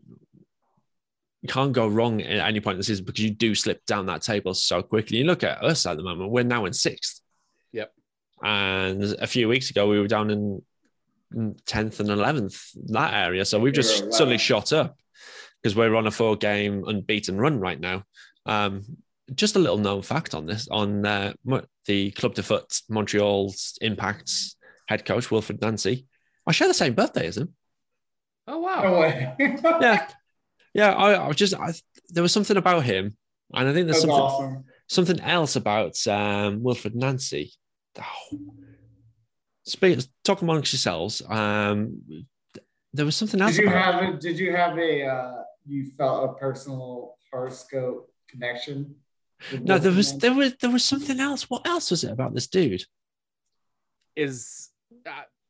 you 1.42 1.48
can't 1.48 1.72
go 1.72 1.88
wrong 1.88 2.20
at 2.20 2.48
any 2.48 2.60
point 2.60 2.74
in 2.74 2.78
the 2.78 2.84
season 2.84 3.04
because 3.04 3.22
you 3.24 3.30
do 3.30 3.54
slip 3.54 3.84
down 3.86 4.06
that 4.06 4.22
table 4.22 4.54
so 4.54 4.82
quickly. 4.82 5.18
You 5.18 5.24
look 5.24 5.42
at 5.42 5.62
us 5.62 5.86
at 5.86 5.96
the 5.96 6.02
moment; 6.02 6.30
we're 6.30 6.44
now 6.44 6.66
in 6.66 6.72
sixth. 6.72 7.20
Yep. 7.72 7.92
And 8.42 9.02
a 9.02 9.26
few 9.26 9.48
weeks 9.48 9.70
ago, 9.70 9.88
we 9.88 9.98
were 9.98 10.08
down 10.08 10.30
in 10.30 10.62
tenth 11.66 12.00
and 12.00 12.10
eleventh 12.10 12.70
that 12.88 13.14
area. 13.14 13.44
So 13.44 13.58
we've 13.58 13.72
just 13.72 14.04
wow. 14.04 14.10
suddenly 14.10 14.38
shot 14.38 14.72
up 14.72 14.98
because 15.62 15.76
we're 15.76 15.94
on 15.94 16.06
a 16.06 16.10
four-game 16.10 16.84
unbeaten 16.86 17.38
run 17.38 17.60
right 17.60 17.78
now. 17.78 18.04
Um, 18.46 18.84
just 19.34 19.56
a 19.56 19.60
little 19.60 19.78
known 19.78 20.02
fact 20.02 20.34
on 20.34 20.46
this 20.46 20.68
on 20.70 21.06
uh, 21.06 21.32
the 21.86 22.10
Club 22.12 22.34
de 22.34 22.42
Foot 22.42 22.80
Montreal's 22.88 23.78
impacts 23.80 24.56
head 24.88 25.04
coach 25.04 25.28
Wilfried 25.28 25.62
Nancy. 25.62 26.06
I 26.46 26.52
share 26.52 26.68
the 26.68 26.74
same 26.74 26.94
birthday 26.94 27.26
as 27.26 27.38
him. 27.38 27.54
Oh 28.46 28.58
wow! 28.58 28.82
No 28.82 28.98
way. 28.98 29.34
yeah, 29.38 30.08
yeah. 30.74 30.92
I, 30.92 31.12
I 31.12 31.28
was 31.28 31.36
just 31.36 31.54
I, 31.54 31.72
there 32.08 32.22
was 32.22 32.32
something 32.32 32.56
about 32.56 32.84
him, 32.84 33.16
and 33.52 33.68
I 33.68 33.72
think 33.72 33.86
there's 33.86 34.00
something 34.00 34.18
awesome. 34.18 34.64
something 34.88 35.20
else 35.20 35.56
about 35.56 35.96
um, 36.06 36.60
Wilfried 36.60 36.94
Nancy. 36.94 37.52
Oh. 37.98 38.38
Speak, 39.64 40.00
talk 40.24 40.42
amongst 40.42 40.72
yourselves. 40.72 41.22
Um, 41.28 42.02
there 42.92 43.04
was 43.04 43.14
something 43.14 43.40
else. 43.40 43.56
Did 43.56 43.64
you 43.64 43.70
have 43.70 44.02
a, 44.02 44.16
Did 44.16 44.38
you 44.38 44.56
have 44.56 44.78
a? 44.78 45.06
Uh, 45.06 45.42
you 45.66 45.90
felt 45.96 46.30
a 46.30 46.32
personal 46.34 47.16
horoscope 47.30 48.10
connection? 48.28 48.96
No, 49.62 49.78
there 49.78 49.92
was 49.92 50.18
there 50.18 50.34
was 50.34 50.54
there 50.60 50.70
was 50.70 50.84
something 50.84 51.20
else. 51.20 51.48
What 51.48 51.66
else 51.66 51.90
was 51.90 52.04
it 52.04 52.10
about 52.10 52.34
this 52.34 52.46
dude? 52.46 52.82
Is 54.16 54.68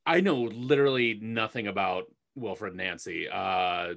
I 0.06 0.20
know 0.20 0.42
literally 0.42 1.18
nothing 1.20 1.66
about 1.66 2.04
Wilfried 2.40 2.74
Nancy. 2.74 3.28
Uh, 3.28 3.94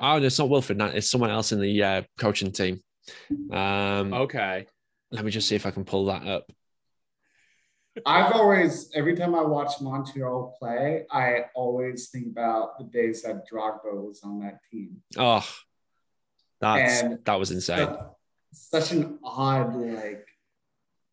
oh, 0.00 0.16
it's 0.22 0.38
not 0.38 0.48
Wilfried. 0.48 0.76
Nancy. 0.76 0.98
It's 0.98 1.10
someone 1.10 1.30
else 1.30 1.52
in 1.52 1.60
the 1.60 1.82
uh, 1.82 2.02
coaching 2.18 2.52
team. 2.52 2.82
Um, 3.52 4.12
Okay. 4.12 4.66
Let 5.12 5.24
me 5.24 5.30
just 5.30 5.48
see 5.48 5.54
if 5.54 5.66
I 5.66 5.70
can 5.70 5.84
pull 5.84 6.06
that 6.06 6.26
up. 6.26 6.50
I've 8.04 8.32
always, 8.32 8.90
every 8.94 9.14
time 9.16 9.34
I 9.34 9.42
watch 9.42 9.80
Montreal 9.80 10.56
play, 10.58 11.06
I 11.10 11.44
always 11.54 12.10
think 12.10 12.26
about 12.26 12.76
the 12.78 12.84
days 12.84 13.22
that 13.22 13.44
Drogba 13.50 13.94
was 13.94 14.20
on 14.24 14.40
that 14.40 14.58
team. 14.70 15.02
Oh, 15.16 15.46
that's 16.60 17.02
And- 17.02 17.24
that 17.24 17.34
was 17.38 17.52
insane. 17.52 17.86
Such, 18.52 18.88
such 18.88 18.92
an 18.98 19.18
odd, 19.24 19.76
like, 19.76 20.26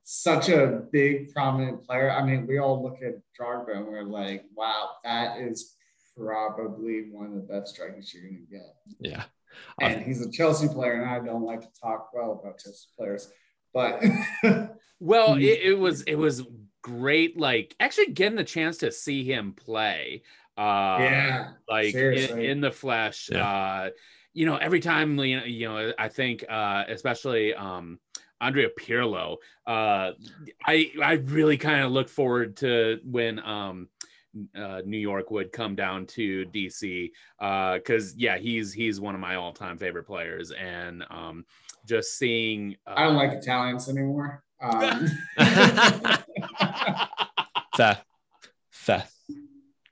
such 0.04 0.50
a 0.50 0.82
big, 0.92 1.32
prominent 1.34 1.86
player. 1.86 2.12
I 2.12 2.26
mean, 2.26 2.46
we 2.48 2.58
all 2.58 2.82
look 2.84 2.98
at 3.02 3.22
Drogba 3.40 3.78
and 3.78 3.86
we're 3.88 4.04
like, 4.04 4.44
wow, 4.54 4.90
that 5.06 5.40
is 5.40 5.76
probably 6.18 7.10
one 7.12 7.28
of 7.28 7.34
the 7.34 7.42
best 7.42 7.74
strikers 7.74 8.14
you're 8.14 8.24
going 8.24 8.46
to 8.46 8.52
get. 8.52 8.76
Yeah, 9.00 9.24
And 9.82 10.04
he's 10.04 10.26
a 10.26 10.32
Chelsea 10.32 10.68
player, 10.68 11.02
and 11.02 11.10
I 11.10 11.20
don't 11.20 11.44
like 11.44 11.62
to 11.62 11.82
talk 11.82 12.10
well 12.14 12.40
about 12.42 12.60
Chelsea 12.60 12.88
players, 12.98 13.32
but 13.74 14.04
Well, 15.04 15.36
it, 15.36 15.60
it 15.64 15.78
was 15.78 16.02
it 16.04 16.16
was 16.16 16.44
great. 16.82 17.38
Like 17.38 17.76
actually 17.80 18.14
getting 18.14 18.38
the 18.38 18.44
chance 18.46 18.78
to 18.78 18.92
see 18.92 19.26
him 19.26 19.54
play. 19.54 20.24
Uh, 20.58 20.98
yeah, 21.02 21.48
like 21.68 21.94
in, 21.94 22.40
in 22.40 22.62
the 22.62 22.72
flesh. 22.72 23.30
Yeah. 23.30 23.46
Uh, 23.46 23.90
you 24.34 24.46
know, 24.46 24.56
every 24.56 24.80
time 24.80 25.20
you 25.20 25.40
know, 25.40 25.46
you 25.46 25.68
know, 25.68 25.94
I 26.00 26.08
think 26.08 26.46
uh, 26.50 26.86
especially 26.88 27.54
um, 27.54 28.00
Andrea 28.40 28.70
Pirlo. 28.80 29.38
Uh, 29.68 30.12
I 30.66 30.92
I 31.04 31.14
really 31.26 31.58
kind 31.58 31.82
of 31.84 31.92
look 31.92 32.08
forward 32.08 32.58
to 32.58 33.00
when 33.04 33.40
um, 33.40 33.90
uh, 34.56 34.82
New 34.86 34.98
York 34.98 35.32
would 35.32 35.52
come 35.52 35.76
down 35.76 36.06
to 36.08 36.46
DC 36.48 37.12
because 37.40 38.16
yeah, 38.16 38.38
he's 38.38 38.74
he's 38.74 39.00
one 39.00 39.16
of 39.16 39.22
my 39.22 39.36
all 39.36 39.54
time 39.54 39.78
favorite 39.78 40.06
players, 40.06 40.52
and 40.52 41.04
um, 41.10 41.46
just 41.86 42.18
seeing. 42.18 42.76
Uh, 42.88 42.94
I 42.98 43.04
don't 43.04 43.16
like 43.16 43.32
Italians 43.32 43.90
anymore. 43.90 44.44
Um, 44.62 45.08
fair, 47.76 47.98
fair. 48.72 49.04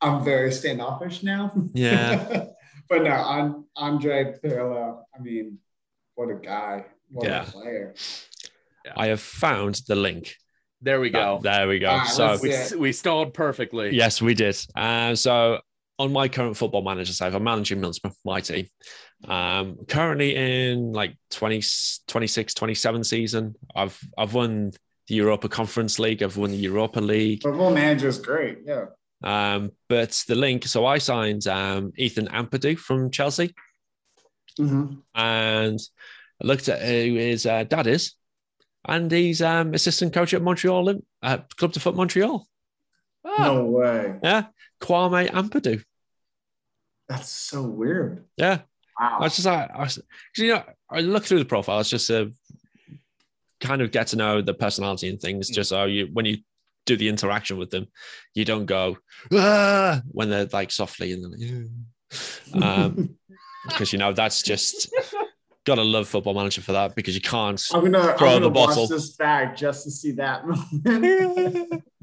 I'm 0.01 0.23
very 0.23 0.51
standoffish 0.51 1.23
now. 1.23 1.51
Yeah. 1.73 2.45
but 2.89 3.03
no, 3.03 3.11
I'm 3.11 3.65
Andre 3.75 4.33
Pirlo. 4.43 5.03
I 5.15 5.21
mean, 5.21 5.59
what 6.15 6.29
a 6.29 6.35
guy! 6.35 6.85
What 7.09 7.27
Yeah. 7.27 7.43
a 7.43 7.45
player! 7.45 7.93
I 8.95 9.07
have 9.07 9.21
found 9.21 9.81
the 9.87 9.95
link. 9.95 10.35
There 10.81 10.99
we 10.99 11.09
go. 11.09 11.39
There 11.43 11.67
we 11.67 11.79
go. 11.79 11.89
All 11.89 11.97
right, 11.99 12.07
so 12.07 12.37
we, 12.41 12.49
Yeah. 12.51 12.75
we 12.75 12.91
stalled 12.91 13.33
perfectly. 13.33 13.95
Yes, 13.95 14.21
we 14.21 14.33
did. 14.33 14.57
Uh, 14.75 15.13
so 15.15 15.59
on 15.99 16.11
my 16.11 16.27
current 16.27 16.57
football 16.57 16.81
manager 16.81 17.13
side, 17.13 17.35
I'm 17.35 17.43
managing 17.43 17.79
Middlesbrough, 17.81 18.15
my 18.25 18.41
team. 18.41 18.67
Um, 19.27 19.77
currently 19.87 20.35
in 20.35 20.91
like 20.93 21.15
20, 21.29 21.61
26, 22.07 22.53
27 22.55 23.03
season. 23.03 23.55
I've 23.75 23.99
I've 24.17 24.33
won 24.33 24.71
the 25.07 25.15
Europa 25.15 25.47
Conference 25.49 25.99
League. 25.99 26.23
I've 26.23 26.37
won 26.37 26.49
the 26.51 26.57
Europa 26.57 26.99
League. 26.99 27.43
Football 27.43 27.71
manager 27.71 28.07
is 28.07 28.17
great. 28.17 28.59
Yeah. 28.65 28.85
Um, 29.23 29.71
but 29.87 30.19
the 30.27 30.33
link, 30.33 30.65
so 30.65 30.87
I 30.87 30.97
signed 30.97 31.45
um, 31.47 31.91
Ethan 31.97 32.27
Ampadu 32.29 32.77
from 32.77 33.11
Chelsea 33.11 33.53
Mm-hmm. 34.59 34.95
and 35.15 35.79
I 36.41 36.45
looked 36.45 36.67
at 36.67 36.81
who 36.81 37.13
his 37.15 37.45
uh, 37.45 37.63
dad 37.63 37.87
is, 37.87 38.15
and 38.85 39.11
he's 39.11 39.41
um, 39.41 39.73
assistant 39.73 40.13
coach 40.13 40.33
at 40.33 40.41
Montreal, 40.41 41.01
uh, 41.21 41.37
Club 41.57 41.73
de 41.73 41.79
Foot 41.79 41.95
Montreal. 41.95 42.47
Ah, 43.25 43.35
No 43.39 43.65
way. 43.65 44.19
Yeah, 44.23 44.45
Kwame 44.81 45.29
Ampadu. 45.29 45.83
That's 47.07 47.29
so 47.29 47.63
weird. 47.63 48.25
Yeah, 48.37 48.61
Wow. 49.01 49.17
I 49.19 49.23
was 49.23 49.35
just 49.35 49.47
like, 49.47 49.71
I 49.71 49.79
was, 49.79 49.99
you 50.37 50.49
know, 50.49 50.63
I 50.89 50.99
look 51.01 51.25
through 51.25 51.39
the 51.39 51.45
profile. 51.45 51.79
It's 51.79 51.89
just 51.89 52.07
to 52.07 52.31
kind 53.59 53.81
of 53.81 53.91
get 53.91 54.07
to 54.07 54.15
know 54.15 54.41
the 54.41 54.53
personality 54.53 55.09
and 55.09 55.19
things. 55.19 55.49
Just 55.49 55.69
so 55.69 55.85
you, 55.85 56.07
when 56.13 56.25
you 56.25 56.37
do 56.85 56.95
the 56.95 57.09
interaction 57.09 57.57
with 57.57 57.71
them, 57.71 57.87
you 58.35 58.45
don't 58.45 58.67
go 58.67 58.97
ah! 59.33 60.01
when 60.11 60.29
they're 60.29 60.47
like 60.53 60.71
softly 60.71 61.13
and 61.13 61.23
then, 61.23 61.69
like, 62.53 62.63
um, 62.63 63.15
because 63.67 63.91
you 63.91 63.97
know 63.99 64.13
that's 64.13 64.43
just 64.43 64.93
gotta 65.65 65.83
love 65.83 66.07
Football 66.07 66.33
Manager 66.33 66.61
for 66.61 66.71
that 66.73 66.95
because 66.95 67.15
you 67.15 67.21
can't. 67.21 67.61
I'm 67.73 67.91
gonna, 67.91 68.17
throw 68.17 68.35
I'm 68.35 68.41
the 68.41 68.49
bottle. 68.49 68.87
this 68.87 69.15
back 69.15 69.55
just 69.55 69.83
to 69.85 69.91
see 69.91 70.11
that 70.13 70.45
moment. 70.45 71.83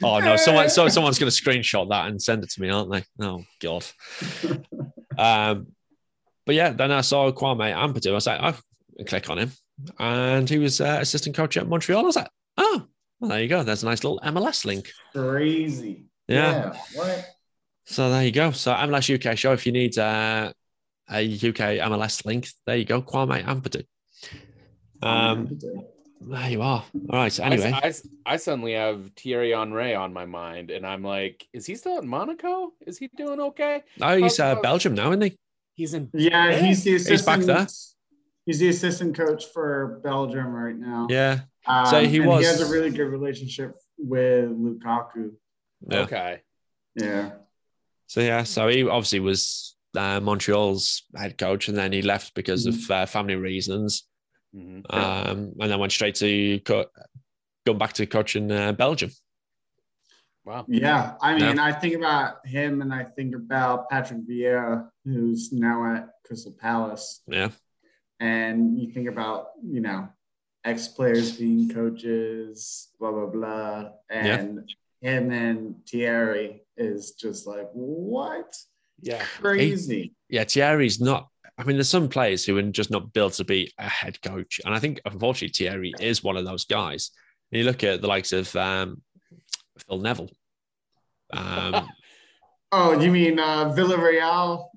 Oh 0.00 0.20
no, 0.20 0.36
someone 0.36 0.70
so 0.70 0.86
someone's 0.86 1.18
gonna 1.18 1.32
screenshot 1.32 1.88
that 1.88 2.06
and 2.06 2.22
send 2.22 2.44
it 2.44 2.50
to 2.50 2.60
me, 2.60 2.70
aren't 2.70 2.92
they? 2.92 3.04
Oh 3.20 3.42
god. 3.60 3.84
Um, 5.18 5.66
but 6.46 6.54
yeah, 6.54 6.70
then 6.70 6.90
I 6.90 7.02
saw 7.02 7.30
Kwame 7.32 7.74
Ampadu. 7.74 8.10
I 8.10 8.14
was 8.14 8.26
like, 8.26 8.40
I 8.40 9.02
click 9.04 9.28
on 9.28 9.38
him, 9.38 9.52
and 9.98 10.48
he 10.48 10.58
was 10.58 10.80
uh, 10.80 10.98
assistant 11.00 11.36
coach 11.36 11.56
at 11.56 11.68
Montreal. 11.68 12.00
I 12.00 12.04
was 12.04 12.16
like, 12.16 12.30
oh, 12.56 12.86
well, 13.20 13.28
there 13.30 13.42
you 13.42 13.48
go. 13.48 13.62
There's 13.62 13.82
a 13.82 13.86
nice 13.86 14.02
little 14.02 14.20
MLS 14.20 14.64
link. 14.64 14.90
Crazy. 15.14 16.06
Yeah. 16.28 16.74
What? 16.94 17.28
So 17.84 18.10
there 18.10 18.24
you 18.24 18.32
go. 18.32 18.52
So 18.52 18.72
MLS 18.72 19.14
UK 19.14 19.36
show. 19.36 19.52
If 19.52 19.66
you 19.66 19.72
need 19.72 19.98
uh, 19.98 20.52
a 21.10 21.22
UK 21.24 21.80
MLS 21.90 22.24
link, 22.24 22.48
there 22.66 22.76
you 22.76 22.84
go. 22.84 23.02
Kwame 23.02 23.42
Ampadu. 23.44 23.84
Um, 25.02 25.58
there 26.20 26.50
you 26.50 26.62
are. 26.62 26.84
All 27.10 27.18
right. 27.18 27.32
So 27.32 27.42
I- 27.42 27.46
anyway, 27.46 27.72
I, 27.74 27.92
I 28.24 28.36
suddenly 28.36 28.74
have 28.74 29.10
Thierry 29.16 29.52
Henry 29.52 29.94
on 29.94 30.12
my 30.12 30.26
mind, 30.26 30.70
and 30.70 30.86
I'm 30.86 31.02
like, 31.02 31.46
is 31.52 31.66
he 31.66 31.74
still 31.74 31.98
at 31.98 32.04
Monaco? 32.04 32.72
Is 32.86 32.98
he 32.98 33.08
doing 33.16 33.40
okay? 33.40 33.82
No, 33.98 34.16
he's 34.16 34.38
uh, 34.38 34.54
Belgium 34.56 34.94
now, 34.94 35.10
isn't 35.10 35.22
he? 35.22 35.38
He's 35.74 35.94
in. 35.94 36.10
yeah, 36.14 36.52
he's 36.52 36.84
the 36.84 36.92
He's 36.92 37.22
back 37.22 37.38
assistant. 37.40 37.46
there. 37.46 37.66
He's 38.44 38.58
the 38.58 38.68
assistant 38.68 39.16
coach 39.16 39.46
for 39.46 40.00
Belgium 40.02 40.48
right 40.48 40.76
now. 40.76 41.06
Yeah. 41.10 41.40
Um, 41.66 41.86
So 41.86 42.04
he 42.04 42.18
and 42.18 42.26
was- 42.26 42.40
He 42.40 42.46
has 42.46 42.60
a 42.60 42.66
really 42.72 42.90
good 42.90 43.06
relationship 43.08 43.76
with 43.98 44.50
Lukaku. 44.50 45.32
Yeah. 45.88 45.98
Okay. 46.00 46.40
Yeah. 46.94 47.30
So 48.06 48.20
yeah, 48.20 48.42
so 48.42 48.68
he 48.68 48.86
obviously 48.86 49.20
was 49.20 49.71
uh, 49.96 50.20
Montreal's 50.20 51.02
head 51.16 51.36
coach, 51.38 51.68
and 51.68 51.76
then 51.76 51.92
he 51.92 52.02
left 52.02 52.34
because 52.34 52.66
of 52.66 52.90
uh, 52.90 53.06
family 53.06 53.36
reasons, 53.36 54.06
Mhm. 54.54 54.84
um, 54.90 55.52
and 55.60 55.70
then 55.70 55.78
went 55.78 55.92
straight 55.92 56.14
to 56.16 56.60
co- 56.60 56.90
go 57.66 57.74
back 57.74 57.92
to 57.94 58.06
coaching 58.06 58.50
uh, 58.50 58.72
Belgium. 58.72 59.10
Wow. 60.44 60.64
Yeah. 60.68 61.14
I 61.22 61.34
mean, 61.38 61.56
Yeah. 61.56 61.64
I 61.64 61.72
think 61.72 61.94
about 61.94 62.44
him 62.46 62.82
and 62.82 62.92
I 62.92 63.04
think 63.04 63.34
about 63.36 63.88
Patrick 63.88 64.26
Vieira, 64.28 64.88
who's 65.04 65.52
now 65.52 65.94
at 65.94 66.08
Crystal 66.26 66.52
Palace. 66.52 67.22
Yeah, 67.28 67.50
And 68.18 68.76
you 68.78 68.90
think 68.92 69.08
about, 69.08 69.50
you 69.64 69.80
know, 69.80 70.08
ex 70.64 70.88
players 70.88 71.36
being 71.38 71.68
coaches, 71.68 72.88
blah, 72.98 73.12
blah, 73.12 73.26
blah. 73.26 73.90
And 74.10 74.68
him 75.00 75.30
and 75.30 75.86
Thierry 75.88 76.62
is 76.76 77.12
just 77.12 77.46
like, 77.46 77.68
what? 77.72 78.52
Yeah. 79.02 79.22
Crazy. 79.40 80.12
yeah. 80.28 80.44
Thierry's 80.44 81.00
not. 81.00 81.28
I 81.58 81.64
mean, 81.64 81.76
there's 81.76 81.88
some 81.88 82.08
players 82.08 82.44
who 82.46 82.56
are 82.56 82.62
just 82.62 82.90
not 82.90 83.12
built 83.12 83.34
to 83.34 83.44
be 83.44 83.72
a 83.78 83.88
head 83.88 84.20
coach, 84.22 84.60
and 84.64 84.74
I 84.74 84.78
think 84.78 85.00
unfortunately 85.04 85.48
Thierry 85.52 85.92
is 86.00 86.22
one 86.24 86.36
of 86.36 86.44
those 86.46 86.64
guys. 86.64 87.10
And 87.50 87.58
you 87.60 87.64
look 87.66 87.84
at 87.84 88.00
the 88.00 88.06
likes 88.08 88.32
of 88.32 88.54
um, 88.56 89.02
Phil 89.86 89.98
Neville. 89.98 90.30
Um, 91.32 91.88
Oh, 92.74 92.98
you 92.98 93.10
mean 93.12 93.38
uh, 93.38 93.66
Villarreal? 93.76 94.68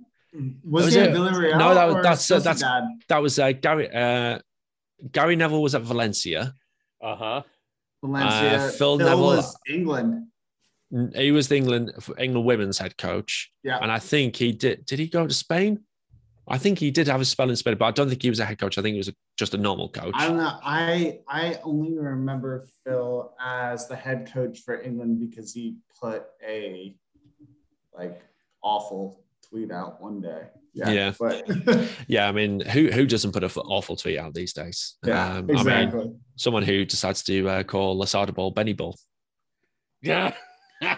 Was, 0.66 0.86
Was 0.86 0.94
he 0.96 1.00
it- 1.00 1.12
at 1.12 1.16
Villarreal? 1.16 1.58
No, 1.58 1.74
that 1.74 1.86
was- 1.86 1.96
that's- 2.04 2.30
uh, 2.32 2.40
that's- 2.40 2.62
Sociedad? 2.62 2.88
that 3.08 3.22
was 3.22 3.40
uh, 3.40 3.54
Gary. 3.54 3.90
Uh, 3.90 4.40
Gary 5.14 5.38
Neville 5.38 5.62
was 5.62 5.76
at 5.76 5.82
Valencia. 5.84 6.54
Uh 7.02 7.16
huh. 7.16 7.42
Valencia. 8.04 8.66
uh, 8.68 8.72
Phil 8.72 8.98
Neville- 8.98 9.20
was 9.22 9.56
England. 9.70 10.28
He 11.16 11.32
was 11.32 11.48
the 11.48 11.56
England 11.58 11.92
England 12.18 12.46
women's 12.46 12.78
head 12.78 12.98
coach. 12.98 13.52
Yeah. 13.64 13.80
And 13.82 13.92
I 13.92 14.00
think 14.00 14.36
he 14.36 14.52
did. 14.52 14.86
Did 14.86 15.00
he 15.00 15.08
go 15.08 15.28
to 15.28 15.34
Spain? 15.34 15.82
I 16.48 16.60
think 16.60 16.78
he 16.78 16.92
did 16.92 17.08
have 17.08 17.22
a 17.22 17.26
spell 17.26 17.50
in 17.50 17.56
Spain, 17.56 17.76
but 17.78 17.86
I 17.86 17.92
don't 17.92 18.08
think 18.08 18.22
he 18.22 18.30
was 18.30 18.40
a 18.40 18.46
head 18.46 18.60
coach. 18.60 18.78
I 18.78 18.84
think 18.84 18.94
he 18.94 19.00
was 19.00 19.08
a, 19.08 19.16
just 19.36 19.56
a 19.56 19.58
normal 19.58 19.90
coach. 19.90 20.14
I 20.16 20.28
don't 20.28 20.38
know. 20.38 20.60
I 20.64 21.20
I 21.28 21.60
only 21.64 21.98
remember 21.98 22.68
Phil 22.84 23.34
as 23.44 23.88
the 23.88 23.96
head 23.96 24.30
coach 24.32 24.60
for 24.60 24.80
England 24.80 25.20
because 25.20 25.54
he 25.54 25.78
put 26.00 26.26
a 26.48 26.96
like 27.98 28.22
awful 28.62 29.24
tweet 29.50 29.72
out 29.72 30.02
one 30.02 30.22
day. 30.22 30.44
Yeah. 30.74 30.90
Yeah. 30.92 31.14
But 31.18 31.50
Yeah, 32.08 32.28
I 32.28 32.32
mean, 32.32 32.60
who 32.60 32.92
who 32.92 33.06
doesn't 33.08 33.32
put 33.32 33.44
an 33.44 33.50
awful 33.56 33.96
tweet 33.96 34.20
out 34.20 34.34
these 34.34 34.54
days? 34.54 34.98
yeah, 35.04 35.38
Um, 35.38 35.38
I 35.38 35.42
mean, 35.42 35.58
exactly. 35.58 36.14
someone 36.36 36.64
who 36.64 36.86
decides 36.86 37.24
to 37.24 37.50
uh, 37.50 37.64
call 37.64 37.98
Losada 37.98 38.34
Ball 38.34 38.52
Benny 38.52 38.74
Ball. 38.74 38.96
Yeah. 40.02 40.36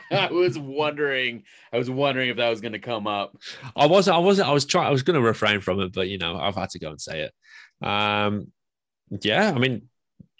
I 0.11 0.31
was 0.31 0.57
wondering. 0.57 1.43
I 1.71 1.77
was 1.77 1.89
wondering 1.89 2.29
if 2.29 2.37
that 2.37 2.49
was 2.49 2.61
going 2.61 2.73
to 2.73 2.79
come 2.79 3.07
up. 3.07 3.37
I 3.75 3.85
wasn't. 3.85 4.15
I 4.17 4.19
wasn't. 4.19 4.47
I 4.47 4.53
was 4.53 4.65
trying. 4.65 4.87
I 4.87 4.91
was 4.91 5.03
going 5.03 5.19
to 5.19 5.25
refrain 5.25 5.61
from 5.61 5.79
it, 5.79 5.93
but 5.93 6.07
you 6.07 6.17
know, 6.17 6.37
I've 6.37 6.55
had 6.55 6.69
to 6.71 6.79
go 6.79 6.89
and 6.89 7.01
say 7.01 7.21
it. 7.21 7.85
Um, 7.87 8.51
yeah, 9.21 9.51
I 9.53 9.59
mean, 9.59 9.89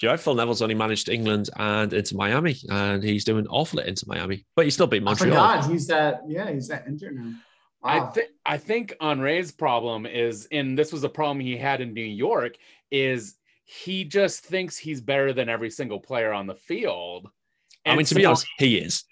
you 0.02 0.10
know, 0.10 0.18
Phil 0.18 0.36
Neville's 0.36 0.62
only 0.62 0.76
managed 0.76 1.10
England 1.10 1.50
and 1.56 1.92
Inter 1.94 2.16
Miami, 2.16 2.56
and 2.70 3.04
he's 3.04 3.26
doing 3.26 3.48
awful 3.48 3.80
at 3.80 3.88
Inter 3.88 4.06
Miami, 4.08 4.46
but 4.56 4.66
he 4.66 4.72
still 4.72 4.88
beat 4.88 5.02
I 5.02 5.06
Montreal. 5.06 5.32
forgot 5.32 5.72
he's 5.72 5.88
that. 5.88 6.22
yeah 6.28 6.52
he's 6.52 6.68
that 6.68 6.88
Inter 6.88 7.12
now. 7.12 7.34
I 7.84 8.02
think 8.08 8.30
I 8.46 8.58
think 8.58 8.96
Henry's 9.00 9.52
problem 9.52 10.06
is, 10.06 10.48
and 10.52 10.78
this 10.78 10.92
was 10.92 11.04
a 11.04 11.10
problem 11.10 11.40
he 11.40 11.58
had 11.58 11.82
in 11.82 11.94
New 11.94 12.02
York, 12.02 12.58
is 12.92 13.36
he 13.66 14.04
just 14.04 14.46
thinks 14.46 14.78
he's 14.78 15.02
better 15.02 15.34
than 15.34 15.50
every 15.50 15.70
single 15.70 16.00
player 16.00 16.32
on 16.32 16.48
the 16.48 16.56
field. 16.56 17.30
And 17.86 17.94
I 17.94 17.96
mean, 17.98 18.06
to 18.06 18.14
so, 18.14 18.16
be 18.16 18.26
honest, 18.26 18.48
he 18.58 18.78
is. 18.78 19.04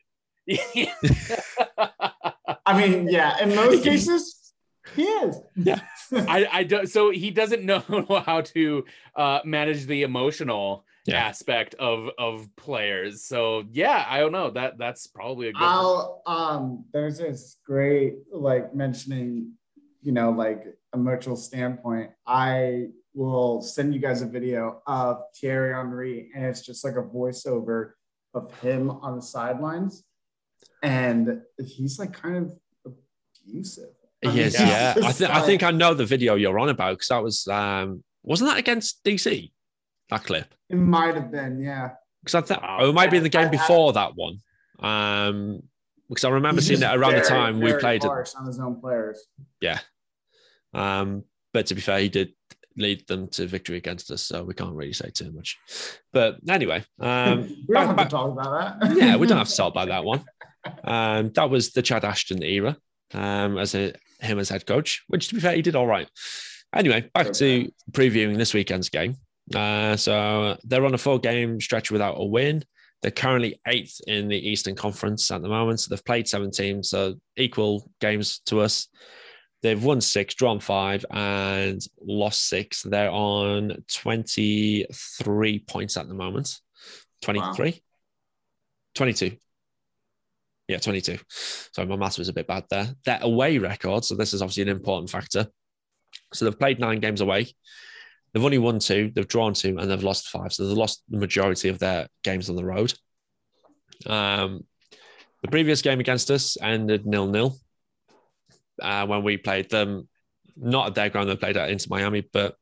I 2.66 2.78
mean, 2.78 3.08
yeah, 3.08 3.42
in 3.42 3.56
most 3.56 3.84
cases, 3.90 4.54
he 4.96 5.04
is. 5.04 5.40
Yeah. 5.56 5.80
I, 6.12 6.48
I 6.52 6.64
don't 6.64 6.88
so 6.88 7.10
he 7.10 7.32
doesn't 7.32 7.64
know 7.64 7.80
how 8.26 8.42
to 8.42 8.86
uh, 9.16 9.40
manage 9.44 9.86
the 9.86 10.04
emotional 10.04 10.86
yeah. 11.06 11.26
aspect 11.26 11.76
of 11.76 12.10
of 12.18 12.48
players. 12.56 13.24
So 13.24 13.64
yeah, 13.72 14.06
I 14.08 14.20
don't 14.20 14.32
know. 14.32 14.52
That 14.52 14.78
that's 14.78 15.08
probably 15.08 15.50
a 15.50 15.54
good 15.54 15.64
I'll 15.64 16.22
um 16.26 16.86
there's 16.94 17.18
this 17.18 17.58
great 17.66 18.16
like 18.32 18.76
mentioning, 18.76 19.54
you 20.02 20.12
know, 20.12 20.32
like 20.32 20.64
emotional 20.94 21.36
standpoint. 21.36 22.12
I 22.26 22.88
will 23.14 23.62
send 23.62 23.94
you 23.94 24.00
guys 24.00 24.22
a 24.22 24.28
video 24.28 24.82
of 24.86 25.22
Thierry 25.40 25.74
Henry, 25.74 26.30
and 26.36 26.46
it's 26.46 26.62
just 26.62 26.84
like 26.84 26.96
a 26.96 27.04
voiceover 27.04 27.92
of 28.34 28.54
him 28.60 28.92
on 28.92 29.16
the 29.16 29.22
sidelines. 29.22 30.04
And 30.86 31.42
he's 31.66 31.98
like 31.98 32.14
kind 32.14 32.38
of 32.38 32.94
abusive. 33.46 33.90
He 34.22 34.42
is, 34.42 34.54
yeah. 34.60 34.94
I, 35.04 35.12
th- 35.12 35.30
I 35.30 35.42
think 35.42 35.64
I 35.64 35.72
know 35.72 35.94
the 35.94 36.06
video 36.06 36.36
you're 36.36 36.60
on 36.60 36.70
about 36.70 36.94
because 36.94 37.08
that 37.08 37.24
was 37.24 37.48
um 37.48 38.04
wasn't 38.24 38.52
that 38.52 38.60
against 38.60 39.04
DC? 39.04 39.52
That 40.10 40.24
clip. 40.24 40.54
It 40.70 40.76
might 40.78 41.16
have 41.16 41.32
been, 41.32 41.60
yeah. 41.60 41.92
Because 42.22 42.36
I 42.36 42.42
thought 42.42 42.64
oh, 42.80 42.90
it 42.90 42.94
might 42.94 43.12
be 43.12 43.18
in 43.18 43.24
the 43.24 43.30
game 43.30 43.50
before 43.50 43.94
that 43.94 44.16
one. 44.16 44.40
Um, 44.80 45.64
because 46.10 46.24
I 46.24 46.30
remember 46.30 46.62
seeing 46.62 46.82
it 46.82 46.86
around 46.86 47.12
very, 47.12 47.24
the 47.24 47.28
time 47.28 47.60
we 47.60 47.74
played 47.74 48.04
it 48.04 48.10
on 48.10 48.46
his 48.46 48.60
own 48.60 48.80
players. 48.80 49.26
Yeah. 49.60 49.80
Um, 50.74 51.24
but 51.54 51.68
to 51.68 51.76
be 51.76 51.82
fair, 51.82 52.00
he 52.00 52.10
did 52.10 52.34
lead 52.78 53.08
them 53.08 53.28
to 53.30 53.48
victory 53.48 53.78
against 53.78 54.12
us, 54.12 54.22
so 54.22 54.44
we 54.44 54.54
can't 54.54 54.76
really 54.76 54.94
say 54.94 55.10
too 55.10 55.32
much. 55.32 55.58
But 56.12 56.38
anyway, 56.48 56.84
um, 57.00 57.42
we 57.68 57.74
don't 57.74 57.74
back, 57.74 57.88
have 57.88 57.96
back, 57.96 58.10
to 58.10 58.16
talk 58.16 58.32
about 58.32 58.80
that. 58.80 58.98
yeah, 58.98 59.16
we 59.16 59.28
don't 59.28 59.38
have 59.38 59.48
to 59.48 59.56
talk 59.56 59.72
about 59.72 59.88
that 59.90 60.04
one. 60.04 60.24
Um, 60.84 61.32
that 61.36 61.50
was 61.50 61.72
the 61.72 61.82
Chad 61.82 62.06
Ashton 62.06 62.44
era 62.44 62.78
um, 63.14 63.58
as 63.58 63.76
a 63.76 63.94
him 64.20 64.40
as 64.40 64.50
head 64.50 64.66
coach, 64.66 65.04
which 65.08 65.30
to 65.30 65.36
be 65.36 65.42
fair, 65.42 65.56
he 65.56 65.62
did 65.62 65.76
all 65.76 65.88
right. 65.88 66.10
Anyway, 66.74 67.10
back 67.14 67.32
to 67.34 67.72
previewing 67.92 68.38
this 68.38 68.54
weekend's 68.54 68.90
game. 68.90 69.16
Uh, 69.54 69.96
so 69.96 70.58
they're 70.64 70.86
on 70.86 70.94
a 70.94 70.98
four 70.98 71.20
game 71.20 71.62
stretch 71.62 71.92
without 71.92 72.16
a 72.18 72.26
win. 72.26 72.64
They're 73.02 73.12
currently 73.12 73.60
eighth 73.68 74.02
in 74.08 74.28
the 74.28 74.50
Eastern 74.50 74.76
Conference 74.76 75.30
at 75.30 75.42
the 75.42 75.48
moment. 75.48 75.80
So 75.80 75.90
they've 75.90 76.06
played 76.06 76.28
seven 76.28 76.52
teams, 76.52 76.90
so 76.90 77.16
equal 77.38 77.90
games 78.02 78.40
to 78.48 78.62
us. 78.62 78.88
They've 79.62 79.84
won 79.84 80.02
six, 80.02 80.36
drawn 80.36 80.60
five, 80.60 81.06
and 81.12 81.82
lost 82.02 82.48
six. 82.48 82.82
They're 82.84 83.12
on 83.12 83.84
23 83.94 85.60
points 85.60 85.98
at 85.98 86.08
the 86.08 86.14
moment. 86.14 86.60
23? 87.22 87.72
Wow. 87.72 87.78
22. 88.96 89.38
Yeah, 90.68 90.80
22. 90.80 91.20
So 91.30 91.86
my 91.86 91.96
math 91.96 92.18
was 92.18 92.30
a 92.30 92.34
bit 92.34 92.48
bad 92.48 92.66
there. 92.70 92.88
Their 93.06 93.20
away 93.22 93.58
record, 93.58 94.04
so 94.04 94.16
this 94.16 94.34
is 94.34 94.42
obviously 94.42 94.64
an 94.64 94.70
important 94.70 95.10
factor. 95.10 95.48
So 96.34 96.46
they've 96.46 96.60
played 96.60 96.80
nine 96.80 97.00
games 97.00 97.22
away. 97.22 97.48
They've 98.34 98.44
only 98.44 98.58
won 98.58 98.80
two, 98.80 99.12
they've 99.16 99.28
drawn 99.28 99.54
two, 99.54 99.78
and 99.78 99.90
they've 99.90 100.04
lost 100.04 100.28
five. 100.28 100.52
So 100.54 100.68
they've 100.68 100.78
lost 100.78 101.04
the 101.10 101.18
majority 101.18 101.70
of 101.70 101.80
their 101.80 102.08
games 102.24 102.50
on 102.50 102.56
the 102.56 102.66
road. 102.66 102.94
Um, 104.06 104.66
the 105.42 105.52
previous 105.52 105.82
game 105.82 106.00
against 106.00 106.32
us 106.32 106.58
ended 106.62 107.06
nil 107.06 107.28
nil 107.28 107.58
uh, 108.82 109.06
when 109.06 109.24
we 109.24 109.38
played 109.38 109.70
them, 109.70 110.08
not 110.58 110.88
at 110.88 110.96
their 110.96 111.10
ground, 111.10 111.30
they 111.30 111.36
played 111.36 111.58
at 111.58 111.70
Inter 111.70 111.88
Miami, 111.90 112.28
but 112.34 112.56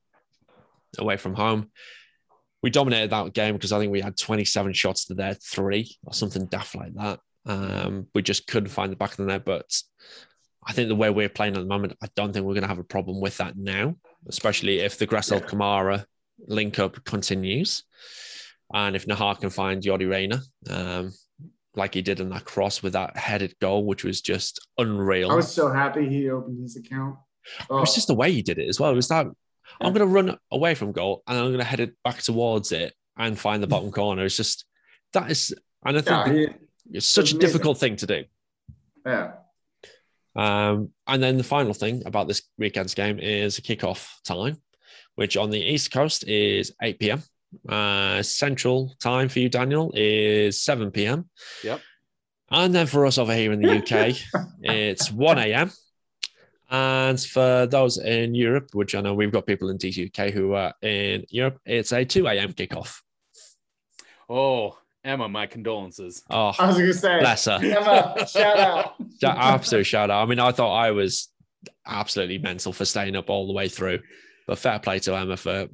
away 0.97 1.17
from 1.17 1.33
home. 1.33 1.71
We 2.61 2.69
dominated 2.69 3.09
that 3.09 3.33
game 3.33 3.53
because 3.53 3.71
I 3.71 3.79
think 3.79 3.91
we 3.91 4.01
had 4.01 4.17
27 4.17 4.73
shots 4.73 5.05
to 5.05 5.15
their 5.15 5.33
three 5.33 5.95
or 6.05 6.13
something 6.13 6.45
daft 6.45 6.75
like 6.75 6.93
that. 6.95 7.19
Um, 7.45 8.07
we 8.13 8.21
just 8.21 8.47
couldn't 8.47 8.69
find 8.69 8.91
the 8.91 8.95
back 8.95 9.11
of 9.11 9.17
the 9.17 9.25
net. 9.25 9.45
But 9.45 9.65
I 10.65 10.73
think 10.73 10.89
the 10.89 10.95
way 10.95 11.09
we're 11.09 11.29
playing 11.29 11.55
at 11.55 11.59
the 11.59 11.65
moment, 11.65 11.97
I 12.01 12.07
don't 12.15 12.33
think 12.33 12.45
we're 12.45 12.53
going 12.53 12.63
to 12.63 12.69
have 12.69 12.79
a 12.79 12.83
problem 12.83 13.21
with 13.21 13.37
that 13.37 13.57
now, 13.57 13.95
especially 14.27 14.79
if 14.79 14.97
the 14.97 15.07
Gressel 15.07 15.41
yeah. 15.41 15.47
Kamara 15.47 16.05
link 16.47 16.79
up 16.79 17.03
continues. 17.03 17.83
And 18.73 18.95
if 18.95 19.05
Najar 19.05 19.39
can 19.39 19.49
find 19.49 19.83
Yordy 19.83 20.09
Reyna, 20.09 20.41
um, 20.69 21.11
like 21.75 21.93
he 21.93 22.01
did 22.01 22.19
in 22.19 22.29
that 22.29 22.45
cross 22.45 22.81
with 22.81 22.93
that 22.93 23.17
headed 23.17 23.55
goal, 23.59 23.85
which 23.85 24.03
was 24.03 24.21
just 24.21 24.65
unreal. 24.77 25.31
I 25.31 25.35
was 25.35 25.51
so 25.51 25.71
happy 25.71 26.07
he 26.07 26.29
opened 26.29 26.61
his 26.61 26.75
account. 26.75 27.17
Oh. 27.69 27.77
It 27.77 27.81
was 27.81 27.95
just 27.95 28.07
the 28.07 28.15
way 28.15 28.31
he 28.31 28.41
did 28.41 28.57
it 28.57 28.69
as 28.69 28.79
well. 28.79 28.91
It 28.91 28.95
was 28.95 29.07
that 29.09 29.27
I'm 29.81 29.93
going 29.93 30.07
to 30.07 30.13
run 30.13 30.37
away 30.51 30.75
from 30.75 30.91
goal 30.91 31.23
and 31.27 31.37
I'm 31.37 31.47
going 31.47 31.57
to 31.57 31.63
head 31.63 31.79
it 31.79 31.95
back 32.03 32.21
towards 32.21 32.71
it 32.71 32.93
and 33.17 33.37
find 33.37 33.61
the 33.61 33.67
bottom 33.67 33.91
corner. 33.91 34.23
It's 34.25 34.37
just 34.37 34.65
that 35.13 35.29
is, 35.29 35.53
and 35.85 35.97
I 35.97 36.01
think 36.01 36.27
yeah, 36.27 36.33
he, 36.33 36.47
it's 36.91 37.05
such 37.05 37.31
a 37.31 37.37
difficult 37.37 37.77
thing 37.77 37.95
to 37.97 38.05
do. 38.05 38.23
Yeah. 39.05 39.33
Um, 40.35 40.89
and 41.07 41.21
then 41.21 41.37
the 41.37 41.43
final 41.43 41.73
thing 41.73 42.03
about 42.05 42.27
this 42.27 42.41
weekend's 42.57 42.95
game 42.95 43.19
is 43.19 43.57
a 43.57 43.61
kickoff 43.61 44.09
time, 44.23 44.57
which 45.15 45.37
on 45.37 45.49
the 45.49 45.59
East 45.59 45.91
Coast 45.91 46.27
is 46.27 46.73
8 46.81 46.99
p.m. 46.99 47.23
Uh, 47.69 48.23
central 48.23 48.95
time 48.99 49.29
for 49.29 49.39
you, 49.39 49.49
Daniel, 49.49 49.91
is 49.95 50.59
7 50.61 50.91
p.m. 50.91 51.29
Yep. 51.63 51.81
And 52.49 52.73
then 52.73 52.87
for 52.87 53.05
us 53.05 53.17
over 53.17 53.33
here 53.33 53.51
in 53.51 53.61
the 53.61 53.77
UK, 53.77 54.17
it's 54.61 55.11
1 55.11 55.37
a.m. 55.39 55.71
And 56.69 57.19
for 57.19 57.67
those 57.67 57.99
in 57.99 58.33
Europe, 58.33 58.69
which 58.73 58.95
I 58.95 59.01
know 59.01 59.13
we've 59.13 59.31
got 59.31 59.45
people 59.45 59.69
in 59.69 59.77
DCUK 59.77 60.31
who 60.31 60.53
are 60.53 60.73
in 60.81 61.25
Europe, 61.29 61.59
it's 61.65 61.91
a 61.91 62.03
2 62.03 62.25
a.m. 62.27 62.53
kickoff. 62.53 63.01
Oh, 64.27 64.77
Emma, 65.03 65.27
my 65.27 65.47
condolences. 65.47 66.23
Oh, 66.29 66.53
I 66.57 66.67
was 66.67 66.77
going 66.77 66.87
to 66.87 66.93
say, 66.93 67.19
bless 67.19 67.45
her. 67.45 67.59
Emma, 67.61 68.25
shout 68.27 68.57
out. 68.57 68.95
Absolute 69.23 69.85
shout 69.85 70.09
out. 70.09 70.23
I 70.23 70.25
mean, 70.25 70.39
I 70.39 70.51
thought 70.51 70.75
I 70.75 70.91
was 70.91 71.29
absolutely 71.85 72.37
mental 72.37 72.71
for 72.71 72.85
staying 72.85 73.15
up 73.15 73.29
all 73.29 73.47
the 73.47 73.53
way 73.53 73.67
through, 73.67 73.99
but 74.47 74.57
fair 74.57 74.79
play 74.79 74.99
to 74.99 75.15
Emma 75.15 75.35
for 75.35 75.67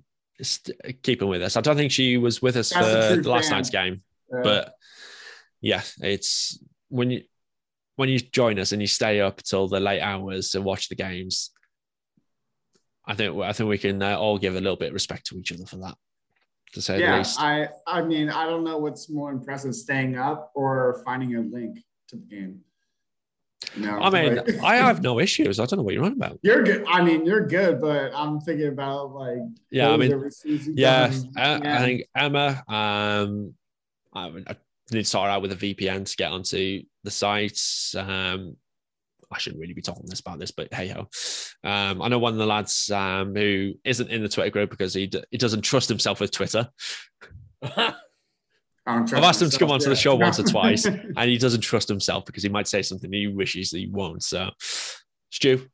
keeping 1.03 1.27
with 1.27 1.43
us. 1.43 1.57
I 1.57 1.61
don't 1.61 1.75
think 1.75 1.91
she 1.91 2.17
was 2.17 2.41
with 2.41 2.55
us 2.55 2.71
That's 2.71 3.15
for 3.15 3.21
the 3.21 3.29
last 3.29 3.49
fan. 3.49 3.57
night's 3.57 3.69
game, 3.69 4.01
yeah. 4.33 4.41
but 4.43 4.73
yeah, 5.61 5.81
it's 5.99 6.59
when 6.89 7.11
you 7.11 7.23
when 7.97 8.09
you 8.09 8.19
join 8.19 8.57
us 8.59 8.71
and 8.71 8.81
you 8.81 8.87
stay 8.87 9.19
up 9.19 9.43
till 9.43 9.67
the 9.67 9.79
late 9.79 10.01
hours 10.01 10.51
to 10.51 10.61
watch 10.61 10.89
the 10.89 10.95
games. 10.95 11.51
I 13.05 13.15
think 13.15 13.39
I 13.41 13.53
think 13.53 13.69
we 13.69 13.77
can 13.77 14.01
uh, 14.01 14.17
all 14.17 14.37
give 14.37 14.55
a 14.55 14.61
little 14.61 14.77
bit 14.77 14.89
of 14.89 14.93
respect 14.93 15.27
to 15.27 15.37
each 15.37 15.51
other 15.51 15.65
for 15.65 15.77
that 15.77 15.95
to 16.73 16.81
say 16.81 16.99
yeah, 16.99 17.13
the 17.13 17.17
least. 17.19 17.39
I 17.39 17.69
I 17.87 18.01
mean, 18.01 18.29
I 18.29 18.45
don't 18.45 18.63
know 18.63 18.77
what's 18.77 19.09
more 19.09 19.31
impressive, 19.31 19.75
staying 19.75 20.17
up 20.17 20.51
or 20.55 21.01
finding 21.05 21.35
a 21.35 21.41
link 21.41 21.79
to 22.09 22.15
the 22.15 22.25
game. 22.25 22.61
No, 23.77 23.99
I 23.99 24.09
mean, 24.09 24.35
like, 24.35 24.63
I 24.63 24.75
have 24.87 25.01
no 25.01 25.19
issues. 25.19 25.59
I 25.59 25.65
don't 25.65 25.77
know 25.77 25.83
what 25.83 25.93
you're 25.93 26.05
on 26.05 26.13
about. 26.13 26.39
You're 26.41 26.63
good. 26.63 26.85
I 26.87 27.03
mean, 27.03 27.25
you're 27.25 27.45
good, 27.45 27.81
but 27.81 28.11
I'm 28.15 28.39
thinking 28.39 28.67
about 28.67 29.13
like 29.13 29.39
yeah. 29.69 29.91
I 29.91 29.97
mean, 29.97 30.29
yeah, 30.75 31.11
I, 31.37 31.41
yeah. 31.41 31.75
I 31.75 31.77
think 31.79 32.05
Emma. 32.15 32.63
Um, 32.67 33.53
I, 34.13 34.27
I 34.47 34.55
need 34.91 35.01
to 35.01 35.05
start 35.05 35.29
out 35.29 35.41
with 35.41 35.51
a 35.51 35.55
VPN 35.55 36.09
to 36.09 36.15
get 36.15 36.31
onto 36.31 36.81
the 37.03 37.11
sites. 37.11 37.93
Um, 37.95 38.55
I 39.31 39.37
shouldn't 39.37 39.61
really 39.61 39.73
be 39.73 39.81
talking 39.81 40.05
this 40.07 40.19
about 40.19 40.39
this, 40.39 40.51
but 40.51 40.73
hey 40.73 40.87
ho. 40.87 41.07
Um, 41.63 42.01
I 42.01 42.07
know 42.07 42.19
one 42.19 42.33
of 42.33 42.39
the 42.39 42.45
lads 42.45 42.89
um, 42.91 43.35
who 43.35 43.73
isn't 43.83 44.09
in 44.09 44.23
the 44.23 44.29
Twitter 44.29 44.49
group 44.49 44.69
because 44.69 44.93
he 44.93 45.07
d- 45.07 45.23
he 45.29 45.37
doesn't 45.37 45.61
trust 45.61 45.89
himself 45.89 46.19
with 46.19 46.31
Twitter. 46.31 46.67
I've 48.85 49.13
asked 49.13 49.41
him 49.41 49.51
to 49.51 49.59
come 49.59 49.69
onto 49.69 49.85
yeah. 49.85 49.89
the 49.89 49.95
show 49.95 50.15
once 50.15 50.39
or 50.39 50.43
twice, 50.49 50.85
and 50.85 51.29
he 51.29 51.37
doesn't 51.37 51.61
trust 51.61 51.87
himself 51.87 52.25
because 52.25 52.41
he 52.41 52.49
might 52.49 52.67
say 52.67 52.81
something 52.81 53.11
he 53.11 53.27
wishes 53.27 53.69
he 53.69 53.87
won't. 53.87 54.23
So, 54.23 54.49
Stu, 55.29 55.57
Fair. 55.57 55.67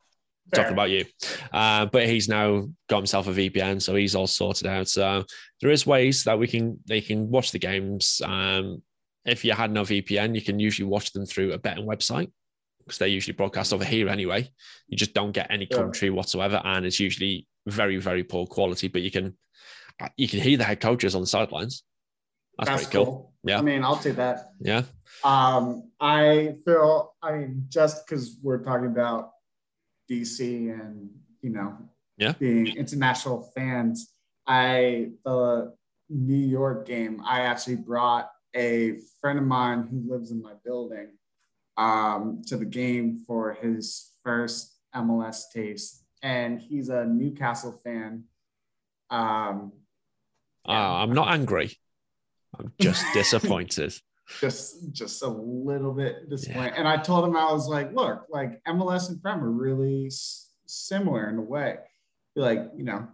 talking 0.51 0.73
about 0.73 0.89
you, 0.89 1.05
uh, 1.53 1.85
but 1.85 2.07
he's 2.07 2.27
now 2.27 2.67
got 2.89 2.97
himself 2.97 3.27
a 3.27 3.31
VPN, 3.31 3.81
so 3.81 3.95
he's 3.95 4.15
all 4.15 4.27
sorted 4.27 4.67
out. 4.67 4.89
So 4.89 5.23
there 5.61 5.71
is 5.71 5.87
ways 5.87 6.25
that 6.25 6.37
we 6.37 6.47
can 6.47 6.77
they 6.87 6.99
can 6.99 7.29
watch 7.29 7.51
the 7.51 7.59
games. 7.59 8.21
Um, 8.25 8.81
if 9.23 9.45
you 9.45 9.53
had 9.53 9.71
no 9.71 9.83
VPN, 9.83 10.35
you 10.35 10.41
can 10.41 10.59
usually 10.59 10.87
watch 10.87 11.13
them 11.13 11.25
through 11.25 11.53
a 11.53 11.57
betting 11.57 11.87
website 11.87 12.31
because 12.85 12.99
they're 12.99 13.07
usually 13.07 13.33
broadcast 13.33 13.73
over 13.73 13.83
here 13.83 14.09
anyway. 14.09 14.49
You 14.87 14.97
just 14.97 15.13
don't 15.13 15.31
get 15.31 15.47
any 15.49 15.65
commentary 15.65 16.11
yeah. 16.11 16.15
whatsoever, 16.15 16.61
and 16.63 16.85
it's 16.85 16.99
usually 16.99 17.47
very, 17.65 17.97
very 17.97 18.23
poor 18.23 18.45
quality. 18.45 18.87
But 18.87 19.01
you 19.01 19.11
can 19.11 19.35
you 20.17 20.27
can 20.27 20.39
hear 20.39 20.57
the 20.57 20.63
head 20.63 20.79
coaches 20.79 21.15
on 21.15 21.21
the 21.21 21.27
sidelines. 21.27 21.83
That's, 22.57 22.69
That's 22.69 22.83
pretty 22.83 22.97
cool. 22.97 23.05
cool. 23.05 23.33
Yeah, 23.43 23.59
I 23.59 23.61
mean, 23.61 23.83
I'll 23.83 23.97
take 23.97 24.15
that. 24.15 24.51
Yeah. 24.59 24.83
Um, 25.23 25.91
I 25.99 26.55
feel. 26.63 27.13
I 27.21 27.33
mean, 27.33 27.65
just 27.69 28.05
because 28.05 28.37
we're 28.41 28.63
talking 28.63 28.87
about 28.87 29.31
DC 30.09 30.39
and 30.39 31.09
you 31.41 31.49
know, 31.49 31.75
yeah, 32.17 32.33
being 32.33 32.75
international 32.75 33.51
fans, 33.55 34.11
I 34.47 35.11
the 35.23 35.73
New 36.09 36.35
York 36.35 36.87
game. 36.87 37.21
I 37.25 37.41
actually 37.41 37.77
brought 37.77 38.29
a 38.55 38.99
friend 39.19 39.39
of 39.39 39.45
mine 39.45 39.87
who 39.89 40.11
lives 40.11 40.31
in 40.31 40.41
my 40.41 40.53
building 40.63 41.09
um, 41.77 42.41
to 42.47 42.57
the 42.57 42.65
game 42.65 43.23
for 43.27 43.53
his 43.53 44.11
first 44.23 44.75
MLS 44.95 45.43
taste, 45.53 46.03
and 46.21 46.59
he's 46.59 46.89
a 46.89 47.05
Newcastle 47.05 47.79
fan. 47.83 48.23
Um, 49.09 49.73
uh, 50.67 50.71
I'm 50.71 51.13
not 51.13 51.29
angry. 51.29 51.77
I'm 52.57 52.71
just 52.79 53.05
disappointed. 53.13 53.93
Just, 54.39 54.91
just 54.91 55.21
a 55.21 55.27
little 55.27 55.93
bit 55.93 56.29
disappointed. 56.29 56.73
Yeah. 56.73 56.79
And 56.79 56.87
I 56.87 56.97
told 56.97 57.25
him 57.25 57.35
I 57.35 57.51
was 57.51 57.67
like, 57.67 57.93
look, 57.93 58.25
like 58.29 58.63
MLS 58.65 59.09
and 59.09 59.21
Prem 59.21 59.43
are 59.43 59.51
really 59.51 60.07
s- 60.07 60.49
similar 60.65 61.29
in 61.29 61.37
a 61.37 61.41
way. 61.41 61.77
Like, 62.35 62.71
you 62.75 62.83
know, 62.83 63.07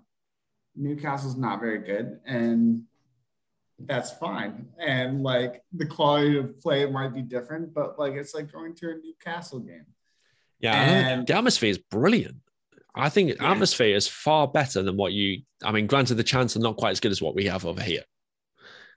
Newcastle's 0.75 1.35
not 1.35 1.59
very 1.59 1.79
good, 1.79 2.19
and 2.25 2.83
that's 3.87 4.11
fine. 4.11 4.67
And 4.79 5.23
like 5.23 5.61
the 5.73 5.85
quality 5.85 6.37
of 6.37 6.59
play 6.59 6.85
might 6.85 7.13
be 7.13 7.21
different, 7.21 7.73
but 7.73 7.99
like 7.99 8.13
it's 8.13 8.33
like 8.33 8.51
going 8.51 8.75
to 8.75 8.91
a 8.91 8.95
Newcastle 8.95 9.59
game. 9.59 9.85
Yeah, 10.59 10.73
and, 10.73 11.27
the 11.27 11.35
atmosphere 11.35 11.71
is 11.71 11.77
brilliant. 11.79 12.37
I 12.95 13.09
think 13.09 13.35
yeah. 13.35 13.51
atmosphere 13.51 13.95
is 13.95 14.07
far 14.07 14.47
better 14.47 14.83
than 14.83 14.97
what 14.97 15.13
you. 15.13 15.41
I 15.63 15.71
mean, 15.71 15.87
granted, 15.87 16.15
the 16.15 16.23
chants 16.23 16.55
are 16.55 16.59
not 16.59 16.77
quite 16.77 16.91
as 16.91 16.99
good 16.99 17.11
as 17.11 17.21
what 17.21 17.35
we 17.35 17.45
have 17.45 17.65
over 17.65 17.81
here, 17.81 18.03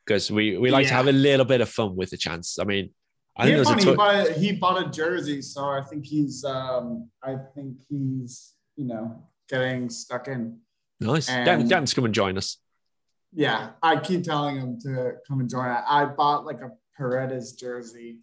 because 0.04 0.30
we 0.30 0.58
we 0.58 0.70
like 0.70 0.84
yeah. 0.84 0.90
to 0.90 0.94
have 0.96 1.08
a 1.08 1.12
little 1.12 1.46
bit 1.46 1.60
of 1.60 1.68
fun 1.68 1.96
with 1.96 2.10
the 2.10 2.16
chants. 2.16 2.58
I 2.58 2.64
mean, 2.64 2.90
I 3.36 3.46
think 3.46 3.64
funny, 3.64 3.84
he, 3.84 3.94
bought 3.94 4.14
a, 4.14 4.32
he 4.32 4.52
bought 4.52 4.86
a 4.86 4.90
jersey, 4.90 5.42
so 5.42 5.64
I 5.64 5.82
think 5.82 6.04
he's 6.06 6.44
um 6.44 7.08
I 7.22 7.36
think 7.54 7.78
he's 7.88 8.54
you 8.76 8.86
know 8.86 9.24
getting 9.48 9.88
stuck 9.90 10.28
in. 10.28 10.58
Nice. 11.00 11.28
And, 11.28 11.68
Dan, 11.68 11.86
come 11.86 12.04
and 12.04 12.14
join 12.14 12.38
us. 12.38 12.58
Yeah, 13.34 13.70
I 13.82 13.96
keep 13.96 14.22
telling 14.22 14.56
him 14.56 14.80
to 14.82 15.14
come 15.26 15.40
and 15.40 15.50
join. 15.50 15.66
I 15.66 16.04
bought 16.04 16.44
like 16.46 16.60
a 16.60 16.70
Paredes 16.96 17.52
jersey 17.52 18.20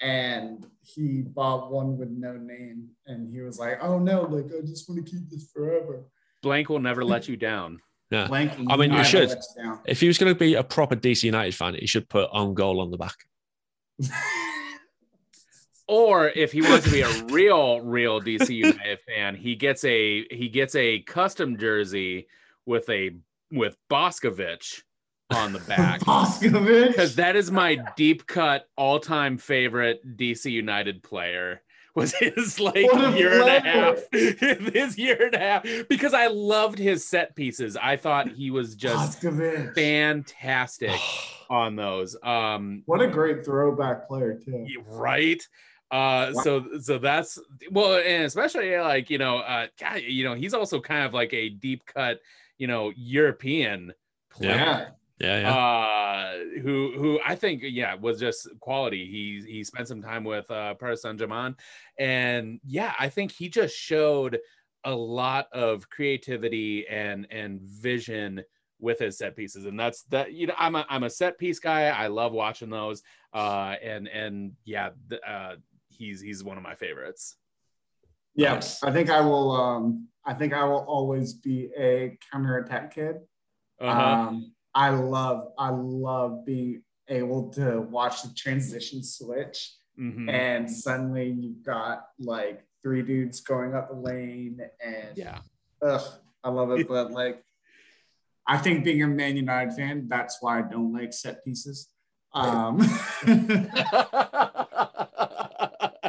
and 0.00 0.66
he 0.82 1.22
bought 1.22 1.72
one 1.72 1.98
with 1.98 2.10
no 2.10 2.34
name 2.34 2.88
and 3.06 3.28
he 3.32 3.40
was 3.40 3.58
like 3.58 3.78
oh 3.82 3.98
no 3.98 4.22
like 4.22 4.46
i 4.46 4.64
just 4.64 4.88
want 4.88 5.04
to 5.04 5.10
keep 5.10 5.28
this 5.28 5.50
forever. 5.52 6.04
Blank 6.42 6.68
will 6.68 6.78
never 6.78 7.04
let 7.04 7.28
you 7.28 7.36
down. 7.36 7.80
Yeah. 8.10 8.26
Blank 8.26 8.52
i 8.70 8.76
mean 8.78 8.90
you 8.90 9.04
should. 9.04 9.36
if 9.84 10.00
he 10.00 10.06
was 10.06 10.16
going 10.16 10.32
to 10.32 10.38
be 10.38 10.54
a 10.54 10.64
proper 10.64 10.96
dc 10.96 11.22
united 11.22 11.54
fan 11.54 11.74
he 11.74 11.86
should 11.86 12.08
put 12.08 12.30
on 12.32 12.54
goal 12.54 12.80
on 12.80 12.90
the 12.90 12.96
back. 12.96 13.16
Or 15.90 16.28
if 16.28 16.52
he 16.52 16.60
wants 16.60 16.84
to 16.84 16.90
be 16.90 17.00
a 17.00 17.24
real 17.24 17.80
real 17.80 18.18
dc 18.20 18.48
united 18.48 19.00
fan 19.06 19.34
he 19.36 19.56
gets 19.56 19.84
a 19.84 20.26
he 20.30 20.48
gets 20.48 20.74
a 20.74 21.00
custom 21.00 21.58
jersey 21.58 22.28
with 22.64 22.88
a 22.88 23.10
with 23.50 23.76
Boskovic 23.90 24.82
on 25.30 25.52
the 25.52 25.58
back. 25.68 26.00
Because 26.00 27.16
that 27.16 27.36
is 27.36 27.50
my 27.50 27.76
deep 27.96 28.26
cut 28.26 28.68
all 28.76 29.00
time 29.00 29.38
favorite 29.38 30.16
DC 30.16 30.50
United 30.50 31.02
player. 31.02 31.62
Was 31.94 32.14
his 32.14 32.60
like 32.60 32.76
year 32.76 33.40
and 33.40 33.48
a 33.48 33.60
half, 33.60 33.98
his 34.12 34.96
year 34.96 35.26
and 35.26 35.34
a 35.34 35.38
half, 35.38 35.66
because 35.88 36.14
I 36.14 36.28
loved 36.28 36.78
his 36.78 37.04
set 37.04 37.34
pieces. 37.34 37.76
I 37.76 37.96
thought 37.96 38.28
he 38.28 38.52
was 38.52 38.76
just 38.76 39.20
Boskovic. 39.20 39.74
fantastic 39.74 41.00
on 41.50 41.74
those. 41.74 42.16
Um, 42.22 42.84
what 42.86 43.00
a 43.00 43.08
great 43.08 43.44
throwback 43.44 44.06
player 44.06 44.38
too, 44.38 44.64
right? 44.86 45.42
Uh, 45.90 46.32
wow. 46.34 46.42
so 46.42 46.64
so 46.80 46.98
that's 46.98 47.38
well, 47.72 47.98
and 47.98 48.24
especially 48.24 48.76
like 48.76 49.10
you 49.10 49.18
know, 49.18 49.38
uh, 49.38 49.66
God, 49.80 50.02
you 50.02 50.22
know, 50.22 50.34
he's 50.34 50.54
also 50.54 50.80
kind 50.80 51.04
of 51.04 51.14
like 51.14 51.32
a 51.32 51.48
deep 51.48 51.84
cut, 51.86 52.20
you 52.58 52.66
know, 52.66 52.92
European 52.96 53.92
player. 54.30 54.50
Yeah. 54.50 54.88
Yeah, 55.20 55.40
yeah. 55.40 55.52
Uh, 55.52 56.60
who 56.62 56.92
who 56.96 57.20
I 57.26 57.34
think 57.34 57.62
yeah 57.64 57.94
was 57.94 58.20
just 58.20 58.48
quality. 58.60 59.04
He 59.04 59.52
he 59.52 59.64
spent 59.64 59.88
some 59.88 60.00
time 60.00 60.22
with 60.22 60.48
uh, 60.48 60.74
Paris 60.74 61.02
Saint 61.02 61.18
Germain, 61.18 61.56
and 61.98 62.60
yeah, 62.64 62.94
I 63.00 63.08
think 63.08 63.32
he 63.32 63.48
just 63.48 63.74
showed 63.76 64.38
a 64.84 64.94
lot 64.94 65.48
of 65.52 65.90
creativity 65.90 66.86
and 66.86 67.26
and 67.32 67.60
vision 67.60 68.44
with 68.78 69.00
his 69.00 69.18
set 69.18 69.34
pieces, 69.34 69.64
and 69.64 69.78
that's 69.78 70.02
that. 70.04 70.34
You 70.34 70.46
know, 70.46 70.54
I'm 70.56 70.76
a 70.76 70.86
I'm 70.88 71.02
a 71.02 71.10
set 71.10 71.36
piece 71.36 71.58
guy. 71.58 71.88
I 71.88 72.06
love 72.06 72.32
watching 72.32 72.70
those. 72.70 73.02
Uh, 73.32 73.74
and 73.82 74.06
and 74.08 74.52
yeah, 74.64 74.90
uh, 75.26 75.56
he's 75.88 76.20
he's 76.20 76.44
one 76.44 76.56
of 76.56 76.62
my 76.62 76.74
favorites. 76.74 77.36
Yes, 78.38 78.82
I 78.82 78.90
think 78.90 79.10
I 79.10 79.20
will. 79.20 79.50
Um, 79.52 80.08
I 80.24 80.34
think 80.34 80.52
I 80.52 80.64
will 80.64 80.84
always 80.86 81.34
be 81.34 81.70
a 81.78 82.18
counter 82.30 82.58
attack 82.58 82.94
kid. 82.94 83.16
Uh-huh. 83.80 84.28
Um, 84.28 84.52
I 84.74 84.90
love 84.90 85.48
I 85.58 85.70
love 85.70 86.44
being 86.44 86.82
able 87.08 87.50
to 87.50 87.80
watch 87.80 88.22
the 88.22 88.32
transition 88.34 89.02
switch 89.02 89.72
mm-hmm. 89.98 90.28
and 90.28 90.70
suddenly 90.70 91.30
you've 91.30 91.62
got 91.64 92.06
like 92.18 92.64
three 92.82 93.02
dudes 93.02 93.40
going 93.40 93.74
up 93.74 93.88
the 93.88 93.96
lane 93.96 94.60
and 94.84 95.16
yeah 95.16 95.38
ugh, 95.82 96.02
I 96.44 96.50
love 96.50 96.70
it 96.72 96.86
but 96.86 97.10
like 97.10 97.42
I 98.46 98.58
think 98.58 98.84
being 98.84 99.02
a 99.02 99.08
Man 99.08 99.36
United 99.36 99.74
fan 99.74 100.06
that's 100.08 100.38
why 100.40 100.58
I 100.58 100.62
don't 100.62 100.92
like 100.92 101.12
set 101.12 101.44
pieces 101.44 101.88
um 102.34 102.76
but 103.26 103.32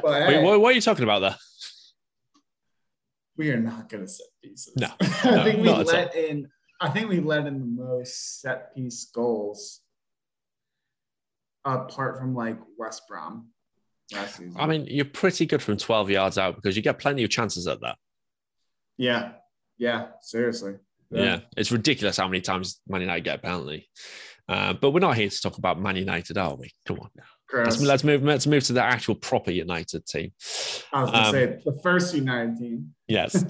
Wait, 0.04 0.44
what, 0.44 0.60
what, 0.60 0.72
are 0.72 0.74
you 0.74 0.82
talking 0.82 1.04
about 1.04 1.20
there 1.20 1.36
we 3.40 3.50
are 3.50 3.60
not 3.60 3.90
going 3.90 4.06
to 4.06 4.12
set 4.12 4.28
pieces 4.44 4.74
no, 4.78 4.88
no 5.02 5.42
I 5.42 5.44
think 5.44 5.64
we 5.64 5.70
let 5.70 6.16
in 6.16 6.48
I 6.80 6.90
think 6.90 7.10
we 7.10 7.20
let 7.20 7.48
in 7.48 7.60
the 7.60 7.84
most 7.84 8.42
set 8.42 8.76
piece 8.76 9.06
goals 9.06 9.82
apart 11.66 12.20
from 12.20 12.36
like 12.36 12.58
West 12.78 13.08
Brom. 13.08 13.50
I 14.58 14.66
mean, 14.66 14.86
you're 14.90 15.06
pretty 15.06 15.46
good 15.46 15.62
from 15.62 15.78
12 15.78 16.10
yards 16.10 16.38
out 16.38 16.56
because 16.56 16.76
you 16.76 16.82
get 16.82 16.98
plenty 17.00 17.24
of 17.24 17.30
chances 17.30 17.68
at 17.68 17.82
that. 17.82 17.98
Yeah. 18.98 19.34
Yeah. 19.78 20.08
Seriously. 20.22 20.76
Yeah. 21.12 21.24
yeah. 21.24 21.40
It's 21.56 21.72
ridiculous 21.72 22.18
how 22.18 22.28
many 22.28 22.42
times 22.42 22.82
Man 22.88 23.02
United 23.02 23.24
get 23.24 23.40
a 23.40 23.42
penalty. 23.42 23.88
Uh, 24.48 24.74
but 24.74 24.92
we're 24.92 25.00
not 25.00 25.16
here 25.16 25.30
to 25.30 25.42
talk 25.42 25.58
about 25.58 25.80
Man 25.80 25.96
United, 25.96 26.38
are 26.38 26.56
we? 26.56 26.72
Come 26.88 27.00
on. 27.00 27.10
Let's, 27.52 27.82
let's, 27.82 28.04
move. 28.04 28.24
Let's 28.24 28.48
move 28.48 28.64
to 28.66 28.74
the 28.74 28.84
actual 28.84 29.16
proper 29.16 29.52
United 29.52 30.06
team. 30.06 30.32
I 30.94 31.02
was 31.02 31.12
going 31.12 31.24
to 31.24 31.28
um, 31.28 31.34
say 31.34 31.62
the 31.66 31.80
first 31.82 32.14
United 32.14 32.58
team. 32.58 32.94
Yes. 33.08 33.44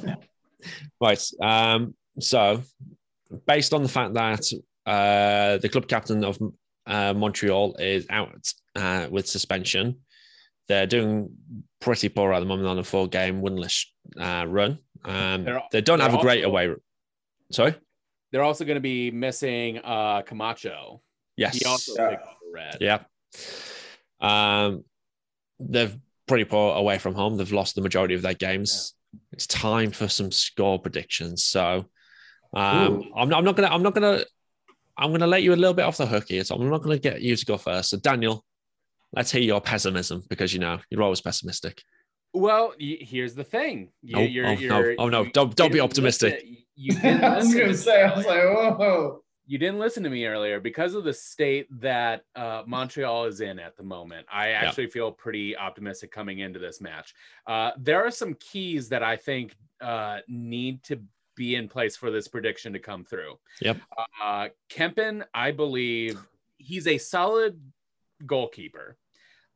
right. 1.01 1.23
Um, 1.41 1.95
so 2.19 2.61
based 3.45 3.73
on 3.73 3.83
the 3.83 3.89
fact 3.89 4.13
that 4.13 4.51
uh, 4.85 5.57
the 5.57 5.69
club 5.69 5.87
captain 5.87 6.23
of 6.23 6.39
uh, 6.87 7.13
Montreal 7.13 7.75
is 7.77 8.07
out 8.09 8.53
uh, 8.75 9.07
with 9.09 9.27
suspension, 9.27 9.97
they're 10.67 10.87
doing 10.87 11.29
pretty 11.81 12.09
poor 12.09 12.33
at 12.33 12.39
the 12.39 12.45
moment 12.45 12.67
on 12.67 12.79
a 12.79 12.83
four 12.83 13.07
game 13.07 13.41
winless 13.41 13.85
uh, 14.19 14.45
run. 14.47 14.79
Um, 15.03 15.47
they 15.71 15.81
don't 15.81 15.99
have 15.99 16.13
a 16.13 16.21
great 16.21 16.45
also, 16.45 16.49
away. 16.49 16.75
Sorry? 17.51 17.75
They're 18.31 18.43
also 18.43 18.65
going 18.65 18.75
to 18.75 18.81
be 18.81 19.11
missing 19.11 19.79
uh, 19.79 20.21
Camacho. 20.21 21.01
Yes. 21.35 21.57
He 21.57 21.65
also 21.65 21.93
yeah. 21.95 22.17
red. 22.53 22.77
Yeah. 22.79 22.99
Um, 24.19 24.83
they're 25.59 25.91
pretty 26.27 26.45
poor 26.45 26.75
away 26.75 26.97
from 26.97 27.15
home. 27.15 27.37
They've 27.37 27.51
lost 27.51 27.75
the 27.75 27.81
majority 27.81 28.15
of 28.15 28.21
their 28.21 28.33
games. 28.33 28.93
Yeah. 29.13 29.19
It's 29.33 29.47
time 29.47 29.91
for 29.91 30.07
some 30.07 30.31
score 30.31 30.79
predictions. 30.79 31.43
So 31.45 31.85
um, 32.53 33.03
I'm 33.15 33.29
not, 33.29 33.39
I'm 33.39 33.45
not 33.45 33.55
gonna 33.55 33.67
I'm 33.67 33.83
not 33.83 33.93
gonna 33.93 34.23
I'm 34.97 35.11
gonna 35.11 35.27
let 35.27 35.43
you 35.43 35.53
a 35.53 35.55
little 35.55 35.73
bit 35.73 35.83
off 35.83 35.97
the 35.97 36.05
hook 36.05 36.25
here. 36.27 36.43
So 36.43 36.55
I'm 36.55 36.69
not 36.69 36.81
gonna 36.81 36.99
get 36.99 37.21
you 37.21 37.35
to 37.35 37.45
go 37.45 37.57
first. 37.57 37.89
So 37.89 37.97
Daniel, 37.97 38.45
let's 39.13 39.31
hear 39.31 39.41
your 39.41 39.61
pessimism 39.61 40.23
because 40.29 40.53
you 40.53 40.59
know 40.59 40.79
you're 40.89 41.03
always 41.03 41.21
pessimistic. 41.21 41.81
Well, 42.33 42.73
here's 42.77 43.33
the 43.33 43.43
thing. 43.43 43.89
You, 44.03 44.17
oh, 44.17 44.21
you're, 44.21 44.47
oh, 44.47 44.51
you're, 44.51 44.95
no. 44.95 44.95
oh 44.99 45.09
no! 45.09 45.25
Don't 45.25 45.55
don't 45.55 45.73
be 45.73 45.79
optimistic. 45.79 46.33
Listen, 46.33 46.57
you 46.75 46.95
I 47.03 47.37
was 47.37 47.53
gonna 47.53 47.73
say. 47.73 48.03
I 48.03 48.15
was 48.15 48.25
like, 48.25 48.43
whoa. 48.43 49.23
You 49.49 49.57
didn't 49.57 49.79
listen 49.79 50.03
to 50.03 50.11
me 50.11 50.27
earlier 50.27 50.59
because 50.59 50.93
of 50.93 51.03
the 51.03 51.11
state 51.11 51.67
that 51.81 52.23
uh, 52.35 52.61
Montreal 52.67 53.25
is 53.25 53.41
in 53.41 53.57
at 53.57 53.75
the 53.75 53.81
moment. 53.81 54.27
I 54.31 54.49
actually 54.49 54.83
yeah. 54.83 54.91
feel 54.91 55.11
pretty 55.11 55.57
optimistic 55.57 56.11
coming 56.11 56.37
into 56.37 56.59
this 56.59 56.79
match. 56.79 57.15
Uh, 57.47 57.71
there 57.75 58.05
are 58.05 58.11
some 58.11 58.35
keys 58.35 58.89
that 58.89 59.01
I 59.01 59.17
think 59.17 59.55
uh, 59.81 60.19
need 60.27 60.83
to 60.83 61.01
be 61.35 61.55
in 61.55 61.67
place 61.67 61.95
for 61.95 62.11
this 62.11 62.27
prediction 62.27 62.73
to 62.73 62.79
come 62.79 63.03
through. 63.03 63.39
Yep. 63.61 63.77
Uh, 64.23 64.49
Kempin, 64.69 65.23
I 65.33 65.49
believe 65.49 66.19
he's 66.59 66.85
a 66.85 66.99
solid 66.99 67.59
goalkeeper. 68.27 68.97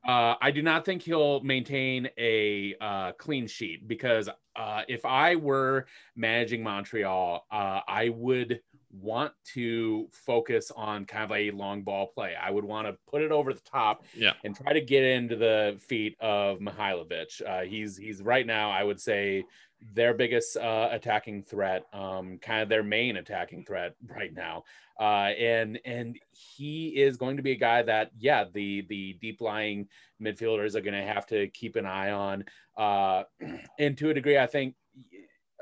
Uh, 0.08 0.34
I 0.42 0.50
do 0.50 0.64
not 0.64 0.86
think 0.86 1.04
he'll 1.04 1.42
maintain 1.42 2.10
a 2.18 2.76
uh, 2.82 3.12
clean 3.14 3.46
sheet 3.46 3.88
because 3.88 4.28
uh, 4.56 4.82
if 4.88 5.06
I 5.06 5.36
were 5.36 5.86
managing 6.16 6.64
Montreal, 6.64 7.46
uh, 7.52 7.82
I 7.88 8.10
would 8.10 8.60
want 9.00 9.34
to 9.54 10.08
focus 10.12 10.72
on 10.76 11.06
kind 11.06 11.24
of 11.24 11.32
a 11.36 11.52
long 11.52 11.82
ball 11.82 12.08
play. 12.08 12.34
I 12.40 12.52
would 12.52 12.64
want 12.64 12.88
to 12.88 12.96
put 13.10 13.22
it 13.22 13.32
over 13.32 13.54
the 13.54 13.62
top 13.62 14.04
yeah. 14.16 14.34
and 14.44 14.56
try 14.56 14.74
to 14.74 14.82
get 14.82 15.04
into 15.04 15.36
the 15.36 15.78
feet 15.80 16.16
of 16.20 16.60
Mihailovic. 16.60 17.42
Uh, 17.46 17.62
he's 17.66 17.98
he's 17.98 18.22
right 18.22 18.46
now, 18.46 18.70
I 18.70 18.84
would 18.84 19.02
say, 19.02 19.46
their 19.94 20.14
biggest 20.14 20.58
uh, 20.58 20.90
attacking 20.92 21.44
threat, 21.44 21.84
um, 21.94 22.38
kind 22.40 22.62
of 22.62 22.70
their 22.70 22.84
main 22.84 23.18
attacking 23.18 23.66
threat 23.66 23.96
right 24.08 24.34
now. 24.34 24.64
Uh, 25.00 25.32
and 25.40 25.80
and 25.86 26.20
he 26.32 26.90
is 26.90 27.18
going 27.18 27.38
to 27.38 27.44
be 27.44 27.52
a 27.52 27.58
guy 27.58 27.82
that, 27.82 28.12
yeah, 28.18 28.46
the 28.54 28.86
the 28.90 29.14
deep 29.22 29.42
lying 29.42 29.88
midfielders 30.22 30.76
are 30.76 30.82
going 30.82 30.94
to 30.94 31.14
have 31.14 31.26
to 31.26 31.48
keep 31.50 31.76
an 31.76 31.86
eye 31.86 32.12
on. 32.12 32.46
Uh, 32.78 33.24
and 33.80 33.98
to 33.98 34.12
a 34.12 34.14
degree, 34.14 34.38
I 34.38 34.48
think 34.48 34.76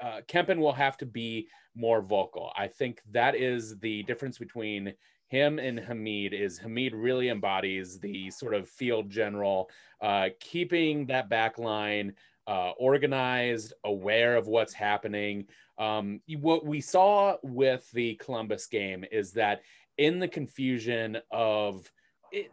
uh, 0.02 0.22
will 0.58 0.74
have 0.74 0.98
to 0.98 1.06
be 1.06 1.48
more 1.76 2.02
vocal. 2.02 2.52
I 2.58 2.68
think 2.68 3.02
that 3.12 3.36
is 3.36 3.78
the 3.80 4.04
difference 4.04 4.38
between 4.38 4.94
him 5.30 5.60
and 5.60 5.80
Hamid 5.80 6.34
is 6.34 6.58
Hamid 6.58 6.94
really 6.94 7.30
embodies 7.30 8.00
the 8.00 8.30
sort 8.32 8.54
of 8.54 8.68
field 8.68 9.10
general, 9.10 9.70
uh, 10.02 10.28
keeping 10.42 11.06
that 11.06 11.30
back 11.30 11.58
line 11.58 12.14
uh, 12.48 12.72
organized, 12.72 13.72
aware 13.86 14.36
of 14.36 14.48
what's 14.48 14.74
happening. 14.74 15.46
Um, 15.78 16.20
what 16.42 16.66
we 16.66 16.82
saw 16.82 17.38
with 17.44 17.90
the 17.92 18.16
Columbus 18.16 18.68
game 18.68 19.06
is 19.10 19.32
that 19.34 19.62
in 19.98 20.20
the 20.20 20.28
confusion 20.28 21.18
of 21.32 21.90
it, 22.32 22.52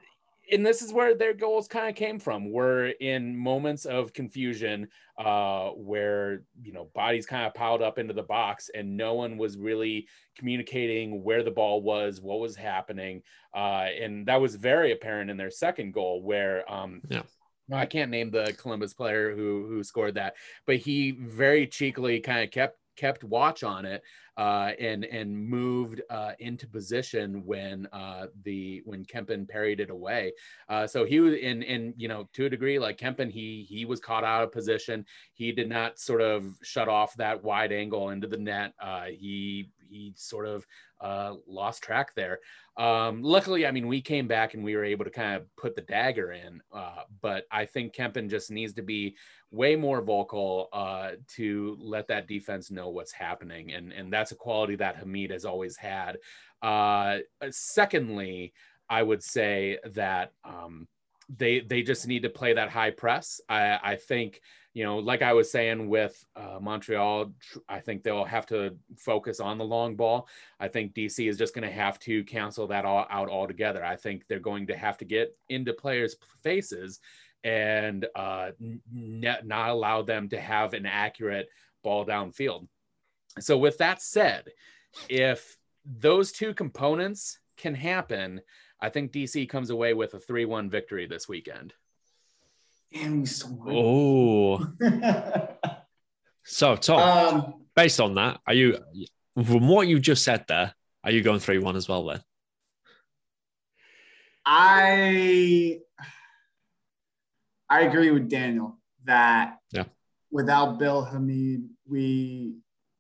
and 0.51 0.65
this 0.65 0.83
is 0.83 0.93
where 0.93 1.15
their 1.15 1.35
goals 1.35 1.69
kind 1.69 1.89
of 1.89 1.95
came 1.95 2.19
from 2.19 2.51
were 2.51 2.89
in 3.01 3.37
moments 3.37 3.85
of 3.85 4.13
confusion 4.13 4.89
uh, 5.19 5.71
where 5.71 6.43
you 6.63 6.73
know 6.73 6.89
bodies 6.95 7.27
kind 7.27 7.47
of 7.47 7.55
piled 7.55 7.83
up 7.83 7.99
into 7.99 8.15
the 8.15 8.23
box 8.23 8.71
and 8.75 8.97
no 8.97 9.15
one 9.15 9.37
was 9.37 9.57
really 9.57 10.07
communicating 10.37 11.23
where 11.23 11.43
the 11.43 11.51
ball 11.51 11.83
was 11.83 12.21
what 12.21 12.41
was 12.41 12.57
happening 12.57 13.23
uh, 13.55 13.87
and 14.01 14.27
that 14.27 14.41
was 14.41 14.55
very 14.55 14.93
apparent 14.93 15.31
in 15.31 15.37
their 15.37 15.51
second 15.51 15.93
goal 15.93 16.23
where 16.23 16.71
um, 16.73 17.01
yeah. 17.09 17.23
I 17.71 17.85
can't 17.85 18.11
name 18.11 18.31
the 18.31 18.55
Columbus 18.57 18.95
player 18.95 19.37
who 19.37 19.67
who 19.69 19.85
scored 19.85 20.15
that, 20.15 20.37
but 20.67 20.77
he 20.77 21.11
very 21.11 21.67
cheekily 21.67 22.19
kind 22.21 22.43
of 22.43 22.51
kept 22.51 22.79
kept 22.99 23.25
watch 23.25 23.63
on 23.63 23.85
it 23.85 24.03
uh, 24.39 24.71
and 24.79 25.05
and 25.05 25.37
moved 25.37 26.01
uh, 26.11 26.33
into 26.39 26.67
position 26.67 27.45
when 27.45 27.87
uh, 27.93 28.27
the 28.45 28.83
when 28.85 29.05
Kempin 29.05 29.49
parried 29.49 29.81
it 29.81 29.91
away. 29.91 30.33
Uh, 30.69 30.87
so 30.87 31.05
he 31.05 31.21
was 31.21 31.35
in 31.35 31.63
in 31.63 31.95
you 31.97 32.09
know 32.09 32.29
to 32.35 32.47
a 32.47 32.51
degree 32.51 32.79
like 32.79 32.99
Kempin 32.99 33.31
he 33.31 33.67
he 33.69 33.85
was 33.85 34.01
caught 34.01 34.25
out 34.25 34.45
of 34.45 34.53
position. 34.53 35.05
He 35.33 35.53
did 35.53 35.69
not 35.69 35.99
sort 35.99 36.21
of 36.21 36.47
shut 36.63 36.89
off 36.89 37.15
that 37.17 37.43
wide 37.43 37.73
angle 37.73 38.11
into 38.11 38.29
the 38.29 38.37
net. 38.37 38.75
Uh, 38.81 39.07
he 39.07 39.71
he 39.91 40.13
sort 40.17 40.47
of 40.47 40.67
uh, 41.01 41.35
lost 41.47 41.83
track 41.83 42.15
there. 42.15 42.41
Um, 42.77 43.23
luckily, 43.23 43.67
I 43.67 43.71
mean, 43.73 43.89
we 43.89 44.01
came 44.01 44.29
back 44.29 44.55
and 44.55 44.63
we 44.63 44.77
were 44.77 44.85
able 44.85 45.05
to 45.05 45.11
kind 45.11 45.35
of 45.37 45.57
put 45.57 45.75
the 45.75 45.83
dagger 45.83 46.33
in. 46.33 46.61
But 47.23 47.45
I 47.51 47.65
think 47.65 47.95
Kempin 47.95 48.29
just 48.29 48.51
needs 48.51 48.75
to 48.75 48.83
be 48.83 49.17
way 49.51 49.77
more 49.77 50.01
vocal 50.03 50.69
uh, 50.73 51.13
to 51.37 51.77
let 51.81 52.09
that 52.09 52.27
defense 52.29 52.71
know 52.71 52.89
what's 52.91 53.13
happening, 53.13 53.73
and 53.73 53.93
and 53.93 54.13
that's 54.13 54.33
a 54.33 54.37
quality 54.37 54.77
that 54.77 54.97
Hamid 54.97 55.31
has 55.31 55.45
always 55.45 55.77
had. 55.77 56.19
Uh, 56.63 57.19
secondly, 57.51 58.53
I 58.89 59.03
would 59.03 59.23
say 59.23 59.79
that. 59.93 60.33
Um, 60.45 60.89
they 61.37 61.61
they 61.61 61.83
just 61.83 62.09
need 62.09 62.23
to 62.23 62.31
play 62.31 62.55
that 62.55 62.71
high 62.71 62.91
press. 62.91 63.39
I, 63.51 63.79
I 63.83 63.97
think 63.97 64.41
you 64.79 64.85
know, 64.85 64.99
like 64.99 65.23
I 65.23 65.33
was 65.33 65.51
saying 65.51 65.89
with 65.89 66.25
uh, 66.37 66.59
Montreal, 66.61 67.33
I 67.69 67.81
think 67.81 68.05
they'll 68.05 68.25
have 68.25 68.47
to 68.47 68.77
focus 68.97 69.41
on 69.41 69.59
the 69.59 69.65
long 69.65 69.97
ball. 69.97 70.29
I 70.61 70.69
think 70.69 70.95
DC 70.95 71.29
is 71.29 71.37
just 71.37 71.53
going 71.53 71.69
to 71.69 71.75
have 71.75 71.99
to 72.01 72.23
cancel 72.23 72.69
that 72.69 72.85
all 72.85 73.05
out 73.11 73.29
altogether. 73.29 73.85
I 73.85 73.97
think 73.97 74.29
they're 74.29 74.39
going 74.39 74.69
to 74.69 74.77
have 74.77 74.97
to 74.99 75.05
get 75.05 75.37
into 75.49 75.73
players' 75.73 76.15
faces 76.45 77.01
and 77.45 78.07
uh, 78.15 78.51
n- 78.61 78.81
not 79.45 79.71
allow 79.71 80.03
them 80.03 80.29
to 80.31 80.41
have 80.41 80.75
an 80.75 80.87
accurate 80.87 81.49
ball 81.83 82.05
downfield. 82.05 82.67
So, 83.41 83.57
with 83.59 83.79
that 83.79 84.03
said, 84.03 84.45
if 85.09 85.57
those 85.85 86.33
two 86.33 86.55
components 86.55 87.39
can 87.57 87.75
happen, 87.75 88.41
I 88.81 88.89
think 88.89 89.13
DC 89.13 89.49
comes 89.49 89.71
away 89.71 89.95
with 89.95 90.15
a 90.15 90.21
3 90.21 90.45
1 90.45 90.71
victory 90.71 91.07
this 91.07 91.29
weekend. 91.29 91.75
And 92.95 93.21
he's 93.21 93.37
so 93.43 93.59
Oh. 93.69 94.67
so, 96.45 96.77
Tom, 96.77 97.01
um, 97.37 97.55
based 97.77 98.01
on 98.01 98.15
that, 98.15 98.41
are 98.47 98.55
you, 98.55 98.79
from 99.35 99.69
what 99.69 99.89
you 99.89 99.99
just 100.01 100.25
said 100.25 100.45
there, 100.49 100.75
are 101.05 101.11
you 101.11 101.23
going 101.23 101.41
3 101.41 101.59
1 101.59 101.77
as 101.77 101.89
well 101.89 102.05
then? 102.07 102.21
I 104.45 105.81
I 107.71 107.83
agree 107.83 108.11
with 108.11 108.29
Daniel 108.29 108.79
that 109.05 109.59
yeah. 109.73 109.85
without 110.31 110.79
Bill 110.79 111.05
Hamid, 111.05 111.69
we 111.89 112.55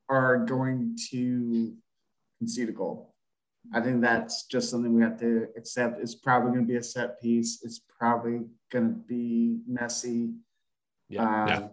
are 0.08 0.38
going 0.38 0.96
to 1.10 1.74
concede 2.38 2.68
a 2.68 2.72
goal. 2.72 3.14
I 3.72 3.80
think 3.80 4.00
that's 4.00 4.44
just 4.44 4.70
something 4.70 4.94
we 4.94 5.02
have 5.02 5.18
to 5.20 5.48
accept. 5.56 6.00
It's 6.00 6.14
probably 6.14 6.52
going 6.52 6.66
to 6.66 6.72
be 6.72 6.78
a 6.78 6.82
set 6.82 7.20
piece. 7.20 7.60
It's 7.62 7.80
probably 7.98 8.46
going 8.72 8.88
to 8.88 8.94
be 9.06 9.58
messy. 9.66 10.32
Yeah. 11.08 11.22
Um, 11.22 11.48
yeah. 11.48 11.68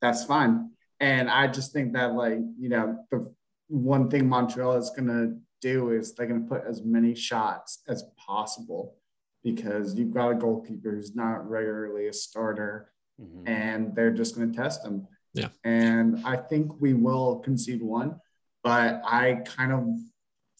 That's 0.00 0.24
fine. 0.24 0.70
And 1.00 1.28
I 1.28 1.48
just 1.48 1.72
think 1.72 1.92
that, 1.94 2.14
like, 2.14 2.38
you 2.58 2.68
know, 2.68 3.04
the 3.10 3.30
one 3.68 4.08
thing 4.08 4.28
Montreal 4.28 4.76
is 4.76 4.90
going 4.90 5.08
to 5.08 5.36
do 5.60 5.90
is 5.90 6.14
they're 6.14 6.26
going 6.26 6.42
to 6.42 6.48
put 6.48 6.64
as 6.66 6.82
many 6.82 7.14
shots 7.14 7.82
as 7.88 8.04
possible 8.16 8.96
because 9.42 9.94
you've 9.94 10.14
got 10.14 10.30
a 10.30 10.34
goalkeeper 10.34 10.90
who's 10.90 11.14
not 11.14 11.48
regularly 11.48 12.08
a 12.08 12.12
starter 12.12 12.92
mm-hmm. 13.20 13.48
and 13.48 13.94
they're 13.94 14.12
just 14.12 14.36
going 14.36 14.52
to 14.52 14.56
test 14.56 14.84
him. 14.84 15.06
Yeah. 15.34 15.48
And 15.64 16.24
I 16.24 16.36
think 16.36 16.80
we 16.80 16.94
will 16.94 17.36
concede 17.38 17.82
one, 17.82 18.20
but 18.62 19.00
I 19.04 19.42
kind 19.44 19.72
of 19.72 19.86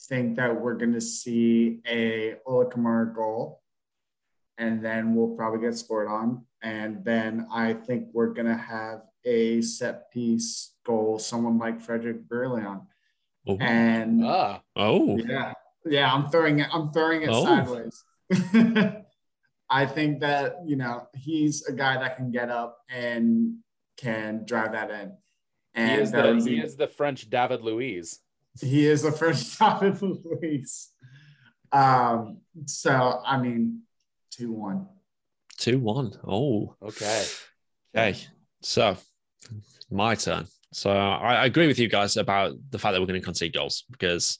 think 0.08 0.36
that 0.36 0.60
we're 0.60 0.74
going 0.74 0.94
to 0.94 1.00
see 1.00 1.80
a 1.86 2.34
Ola 2.46 2.66
Kamara 2.66 3.14
goal, 3.14 3.60
and 4.58 4.84
then 4.84 5.14
we'll 5.14 5.36
probably 5.36 5.60
get 5.60 5.76
scored 5.76 6.08
on. 6.08 6.44
And 6.62 7.04
then 7.04 7.46
I 7.52 7.74
think 7.74 8.08
we're 8.12 8.32
going 8.32 8.46
to 8.46 8.56
have 8.56 9.02
a 9.24 9.60
set 9.62 10.10
piece 10.10 10.74
goal, 10.84 11.18
someone 11.18 11.58
like 11.58 11.84
Frédéric 11.84 12.26
Brillant. 12.26 12.82
Oh. 13.46 13.58
And 13.58 14.24
ah. 14.24 14.62
oh, 14.76 15.18
yeah, 15.18 15.52
yeah, 15.84 16.12
I'm 16.12 16.30
throwing 16.30 16.60
it. 16.60 16.68
I'm 16.72 16.92
throwing 16.92 17.22
it 17.22 17.28
oh. 17.30 17.44
sideways. 17.44 18.04
I 19.70 19.86
think 19.86 20.20
that 20.20 20.56
you 20.66 20.76
know 20.76 21.08
he's 21.14 21.64
a 21.66 21.72
guy 21.72 21.98
that 21.98 22.16
can 22.16 22.30
get 22.30 22.50
up 22.50 22.78
and 22.90 23.58
can 23.96 24.44
drive 24.44 24.72
that 24.72 24.90
in. 24.90 25.12
And 25.74 25.90
he 25.90 26.02
is, 26.02 26.12
the, 26.12 26.50
he 26.50 26.60
is 26.60 26.76
the 26.76 26.88
French 26.88 27.30
David 27.30 27.62
Luiz. 27.62 28.18
He 28.60 28.86
is 28.86 29.02
the 29.02 29.12
French 29.12 29.58
David 29.58 30.00
Luiz. 30.00 30.90
Um, 31.72 32.38
so 32.66 33.20
I 33.24 33.38
mean, 33.38 33.82
two 34.30 34.52
one. 34.52 34.88
Two 35.56 35.78
one. 35.78 36.12
Oh, 36.26 36.74
okay. 36.82 37.24
Okay. 37.96 38.18
So 38.62 38.96
my 39.90 40.14
turn. 40.14 40.46
So 40.72 40.90
I, 40.90 41.34
I, 41.34 41.44
agree 41.46 41.66
with 41.66 41.78
you 41.78 41.88
guys 41.88 42.16
about 42.16 42.54
the 42.70 42.78
fact 42.78 42.94
that 42.94 43.00
we're 43.00 43.06
going 43.06 43.20
to 43.20 43.24
concede 43.24 43.52
goals 43.52 43.84
because 43.90 44.38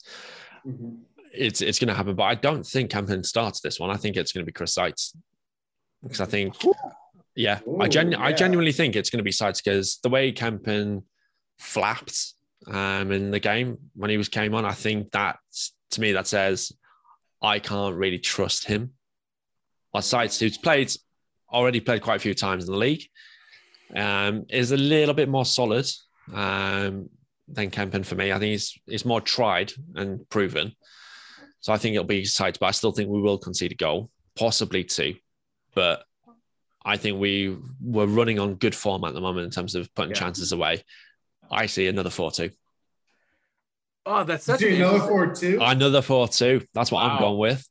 mm-hmm. 0.66 0.94
It's 1.34 1.60
it's 1.60 1.78
going 1.78 1.88
to 1.88 1.94
happen. 1.94 2.14
But 2.14 2.24
I 2.24 2.34
don't 2.34 2.66
think 2.66 2.90
Kempin 2.90 3.24
starts 3.24 3.60
this 3.60 3.80
one. 3.80 3.90
I 3.90 3.96
think 3.96 4.16
it's 4.16 4.32
going 4.32 4.42
to 4.42 4.46
be 4.46 4.52
Chris 4.52 4.74
Seitz 4.74 5.16
because 6.02 6.20
I 6.20 6.26
think, 6.26 6.54
yeah, 7.34 7.60
Ooh, 7.66 7.80
I 7.80 7.88
genu- 7.88 8.18
yeah. 8.18 8.24
I 8.24 8.32
genuinely 8.32 8.72
think 8.72 8.96
it's 8.96 9.10
going 9.10 9.18
to 9.18 9.24
be 9.24 9.32
Seitz 9.32 9.60
because 9.60 9.98
the 10.02 10.08
way 10.08 10.32
Kempin 10.32 11.04
flapped 11.58 12.34
um, 12.66 13.12
in 13.12 13.30
the 13.30 13.40
game 13.40 13.78
when 13.94 14.10
he 14.10 14.16
was 14.16 14.28
came 14.28 14.54
on. 14.54 14.64
I 14.64 14.72
think 14.72 15.12
that 15.12 15.38
to 15.90 16.00
me 16.00 16.12
that 16.12 16.26
says 16.26 16.72
I 17.40 17.58
can't 17.58 17.96
really 17.96 18.18
trust 18.18 18.64
him. 18.64 18.92
While 19.90 20.02
Seitz, 20.02 20.38
who's 20.38 20.58
played 20.58 20.92
already 21.52 21.80
played 21.80 22.02
quite 22.02 22.16
a 22.16 22.20
few 22.20 22.34
times 22.34 22.66
in 22.66 22.72
the 22.72 22.78
league, 22.78 23.04
um, 23.94 24.46
is 24.48 24.72
a 24.72 24.76
little 24.76 25.14
bit 25.14 25.28
more 25.28 25.44
solid 25.44 25.86
um, 26.32 27.10
than 27.48 27.70
Kempin 27.70 28.06
for 28.06 28.14
me. 28.14 28.32
I 28.32 28.38
think 28.38 28.52
he's 28.52 28.78
he's 28.86 29.04
more 29.04 29.20
tried 29.20 29.72
and 29.94 30.28
proven. 30.30 30.74
So 31.62 31.72
I 31.72 31.78
think 31.78 31.94
it'll 31.94 32.04
be 32.04 32.24
Seitz, 32.24 32.58
but 32.58 32.66
I 32.66 32.72
still 32.72 32.92
think 32.92 33.08
we 33.08 33.20
will 33.20 33.38
concede 33.38 33.72
a 33.72 33.76
goal, 33.76 34.10
possibly 34.36 34.84
two. 34.84 35.14
But 35.74 36.04
I 36.84 36.96
think 36.96 37.18
we 37.20 37.56
we're 37.80 38.06
running 38.06 38.40
on 38.40 38.56
good 38.56 38.74
form 38.74 39.04
at 39.04 39.14
the 39.14 39.20
moment 39.20 39.44
in 39.44 39.50
terms 39.50 39.76
of 39.76 39.92
putting 39.94 40.10
yeah. 40.10 40.18
chances 40.18 40.52
away. 40.52 40.82
I 41.50 41.66
see 41.66 41.86
another 41.86 42.10
4 42.10 42.32
2. 42.32 42.50
Oh, 44.04 44.24
that's 44.24 44.44
such 44.44 44.58
Dude, 44.58 44.80
another 44.80 44.98
4 44.98 45.34
2. 45.34 45.58
Another 45.60 46.02
4 46.02 46.28
2. 46.28 46.66
That's 46.74 46.90
what 46.90 47.04
wow. 47.04 47.10
I'm 47.10 47.20
going 47.20 47.38
with. 47.38 47.68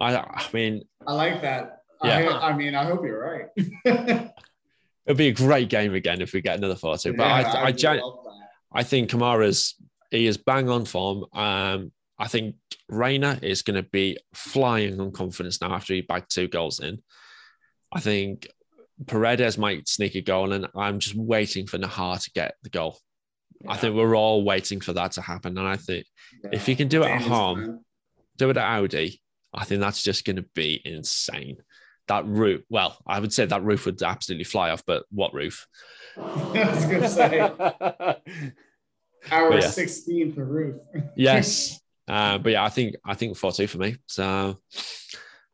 I, 0.00 0.16
I 0.16 0.46
mean, 0.52 0.82
I 1.06 1.12
like 1.12 1.42
that. 1.42 1.80
Yeah. 2.04 2.28
I, 2.28 2.50
I 2.50 2.56
mean, 2.56 2.76
I 2.76 2.84
hope 2.84 3.04
you're 3.04 3.20
right. 3.20 3.46
It'll 5.04 5.18
be 5.18 5.28
a 5.28 5.32
great 5.32 5.68
game 5.68 5.94
again 5.94 6.20
if 6.20 6.32
we 6.32 6.40
get 6.40 6.58
another 6.58 6.76
4 6.76 6.96
2. 6.96 7.14
But 7.14 7.24
yeah, 7.24 7.34
I, 7.34 7.42
I, 7.42 7.64
I, 7.64 7.72
gen- 7.72 8.00
I 8.72 8.84
think 8.84 9.10
Kamara's, 9.10 9.74
he 10.12 10.26
is 10.26 10.36
bang 10.36 10.68
on 10.68 10.84
form. 10.84 11.24
Um, 11.32 11.90
I 12.22 12.28
think 12.28 12.54
Reyna 12.88 13.40
is 13.42 13.62
going 13.62 13.82
to 13.82 13.90
be 13.90 14.16
flying 14.32 15.00
on 15.00 15.10
confidence 15.10 15.60
now 15.60 15.74
after 15.74 15.92
he 15.92 16.02
bagged 16.02 16.32
two 16.32 16.46
goals 16.46 16.78
in. 16.78 17.02
I 17.92 17.98
think 17.98 18.46
Paredes 19.08 19.58
might 19.58 19.88
sneak 19.88 20.14
a 20.14 20.20
goal, 20.20 20.52
and 20.52 20.68
I'm 20.76 21.00
just 21.00 21.16
waiting 21.16 21.66
for 21.66 21.78
Najar 21.78 22.22
to 22.22 22.30
get 22.30 22.54
the 22.62 22.70
goal. 22.70 23.00
I 23.66 23.76
think 23.76 23.96
we're 23.96 24.16
all 24.16 24.44
waiting 24.44 24.80
for 24.80 24.92
that 24.92 25.12
to 25.12 25.20
happen. 25.20 25.58
And 25.58 25.66
I 25.66 25.74
think 25.74 26.06
if 26.52 26.64
he 26.64 26.76
can 26.76 26.86
do 26.86 27.02
it 27.02 27.10
at 27.10 27.22
home, 27.22 27.80
do 28.36 28.50
it 28.50 28.56
at 28.56 28.78
Audi, 28.78 29.20
I 29.52 29.64
think 29.64 29.80
that's 29.80 30.04
just 30.04 30.24
going 30.24 30.36
to 30.36 30.46
be 30.54 30.80
insane. 30.84 31.56
That 32.06 32.24
roof, 32.24 32.62
well, 32.68 32.98
I 33.04 33.18
would 33.18 33.32
say 33.32 33.46
that 33.46 33.64
roof 33.64 33.84
would 33.86 34.00
absolutely 34.00 34.44
fly 34.44 34.70
off, 34.70 34.84
but 34.86 35.02
what 35.10 35.34
roof? 35.34 35.66
I 36.16 36.20
was 36.54 36.84
gonna 36.84 37.08
say 37.08 37.40
our 37.40 37.50
But 39.30 39.62
yeah. 39.62 39.68
16th 39.68 40.36
roof. 40.36 40.76
Yes. 41.16 41.80
uh, 42.08 42.38
but 42.38 42.52
yeah, 42.52 42.64
I 42.64 42.68
think 42.68 42.96
I 43.04 43.14
think 43.14 43.36
4 43.36 43.52
2 43.52 43.66
for 43.66 43.78
me. 43.78 43.96
So 44.06 44.58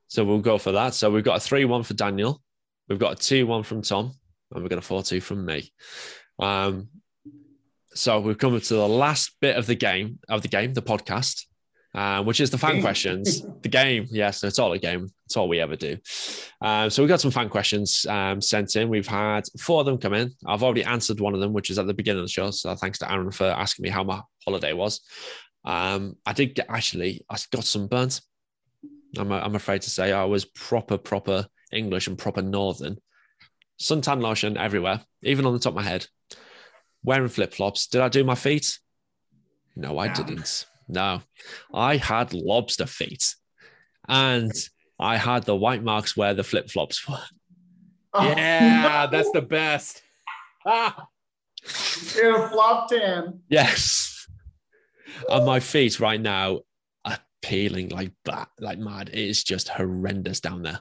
so 0.08 0.24
we'll 0.24 0.40
go 0.40 0.58
for 0.58 0.72
that. 0.72 0.94
So 0.94 1.10
we've 1.10 1.24
got 1.24 1.36
a 1.36 1.40
3 1.40 1.64
1 1.64 1.82
for 1.82 1.94
Daniel. 1.94 2.42
We've 2.88 2.98
got 2.98 3.12
a 3.12 3.16
2 3.16 3.46
1 3.46 3.62
from 3.62 3.82
Tom, 3.82 4.12
and 4.52 4.62
we've 4.62 4.70
got 4.70 4.78
a 4.78 4.82
4 4.82 5.02
2 5.02 5.20
from 5.20 5.44
me. 5.44 5.70
Um, 6.38 6.88
so 7.94 8.20
we've 8.20 8.38
come 8.38 8.58
to 8.58 8.74
the 8.74 8.88
last 8.88 9.36
bit 9.40 9.56
of 9.56 9.66
the 9.66 9.74
game 9.74 10.18
of 10.28 10.42
the 10.42 10.48
game, 10.48 10.72
the 10.72 10.82
podcast, 10.82 11.44
uh, 11.94 12.22
which 12.22 12.40
is 12.40 12.50
the 12.50 12.58
fan 12.58 12.80
questions. 12.88 13.44
The 13.62 13.68
game, 13.68 14.06
yes, 14.10 14.42
it's 14.44 14.58
all 14.58 14.72
a 14.72 14.78
game. 14.78 15.08
It's 15.26 15.36
all 15.36 15.48
we 15.48 15.60
ever 15.60 15.76
do. 15.76 15.98
Um, 16.62 16.88
so 16.90 17.02
we've 17.02 17.08
got 17.08 17.20
some 17.20 17.30
fan 17.30 17.48
questions 17.48 18.06
um, 18.08 18.40
sent 18.40 18.76
in. 18.76 18.88
We've 18.88 19.06
had 19.06 19.46
four 19.60 19.80
of 19.80 19.86
them 19.86 19.98
come 19.98 20.14
in. 20.14 20.32
I've 20.46 20.62
already 20.62 20.84
answered 20.84 21.20
one 21.20 21.34
of 21.34 21.40
them, 21.40 21.52
which 21.52 21.70
is 21.70 21.78
at 21.78 21.86
the 21.86 21.94
beginning 21.94 22.20
of 22.20 22.26
the 22.26 22.32
show. 22.32 22.50
So 22.50 22.74
thanks 22.76 22.98
to 23.00 23.12
Aaron 23.12 23.30
for 23.30 23.46
asking 23.46 23.82
me 23.82 23.90
how 23.90 24.04
my 24.04 24.22
holiday 24.44 24.72
was. 24.72 25.00
Um, 25.64 26.16
I 26.24 26.32
did 26.32 26.54
get 26.54 26.66
actually, 26.68 27.24
I 27.28 27.36
got 27.52 27.64
sunburnt. 27.64 28.20
I'm, 29.16 29.32
I'm 29.32 29.54
afraid 29.54 29.82
to 29.82 29.90
say 29.90 30.12
I 30.12 30.24
was 30.24 30.44
proper, 30.44 30.98
proper 30.98 31.46
English 31.72 32.06
and 32.06 32.16
proper 32.18 32.42
Northern. 32.42 32.98
Suntan 33.80 34.20
lotion 34.20 34.56
everywhere, 34.56 35.00
even 35.22 35.46
on 35.46 35.52
the 35.52 35.58
top 35.58 35.72
of 35.72 35.76
my 35.76 35.82
head. 35.82 36.06
Wearing 37.04 37.28
flip 37.28 37.54
flops. 37.54 37.86
Did 37.86 38.00
I 38.00 38.08
do 38.08 38.24
my 38.24 38.34
feet? 38.34 38.78
No, 39.76 39.98
I 39.98 40.08
No. 40.08 40.14
didn't. 40.14 40.66
No, 40.88 41.20
I 41.72 41.96
had 41.98 42.32
lobster 42.32 42.86
feet, 42.86 43.34
and 44.08 44.50
I 44.98 45.18
had 45.18 45.44
the 45.44 45.54
white 45.54 45.82
marks 45.84 46.16
where 46.16 46.32
the 46.32 46.42
flip 46.42 46.70
flops 46.70 47.06
were. 47.06 47.22
yeah, 48.22 49.06
that's 49.06 49.30
the 49.32 49.42
best. 49.42 50.02
Ah, 50.66 51.06
in 52.20 52.34
a 52.34 52.48
flop 52.48 52.88
tan. 52.90 53.40
Yes, 53.48 54.07
and 55.28 55.44
my 55.46 55.60
feet 55.60 56.00
right 56.00 56.20
now 56.20 56.60
are 57.04 57.18
peeling 57.42 57.88
like 57.90 58.12
bat, 58.24 58.48
like 58.60 58.78
mad. 58.78 59.08
It 59.10 59.18
is 59.18 59.44
just 59.44 59.68
horrendous 59.68 60.40
down 60.40 60.62
there. 60.62 60.80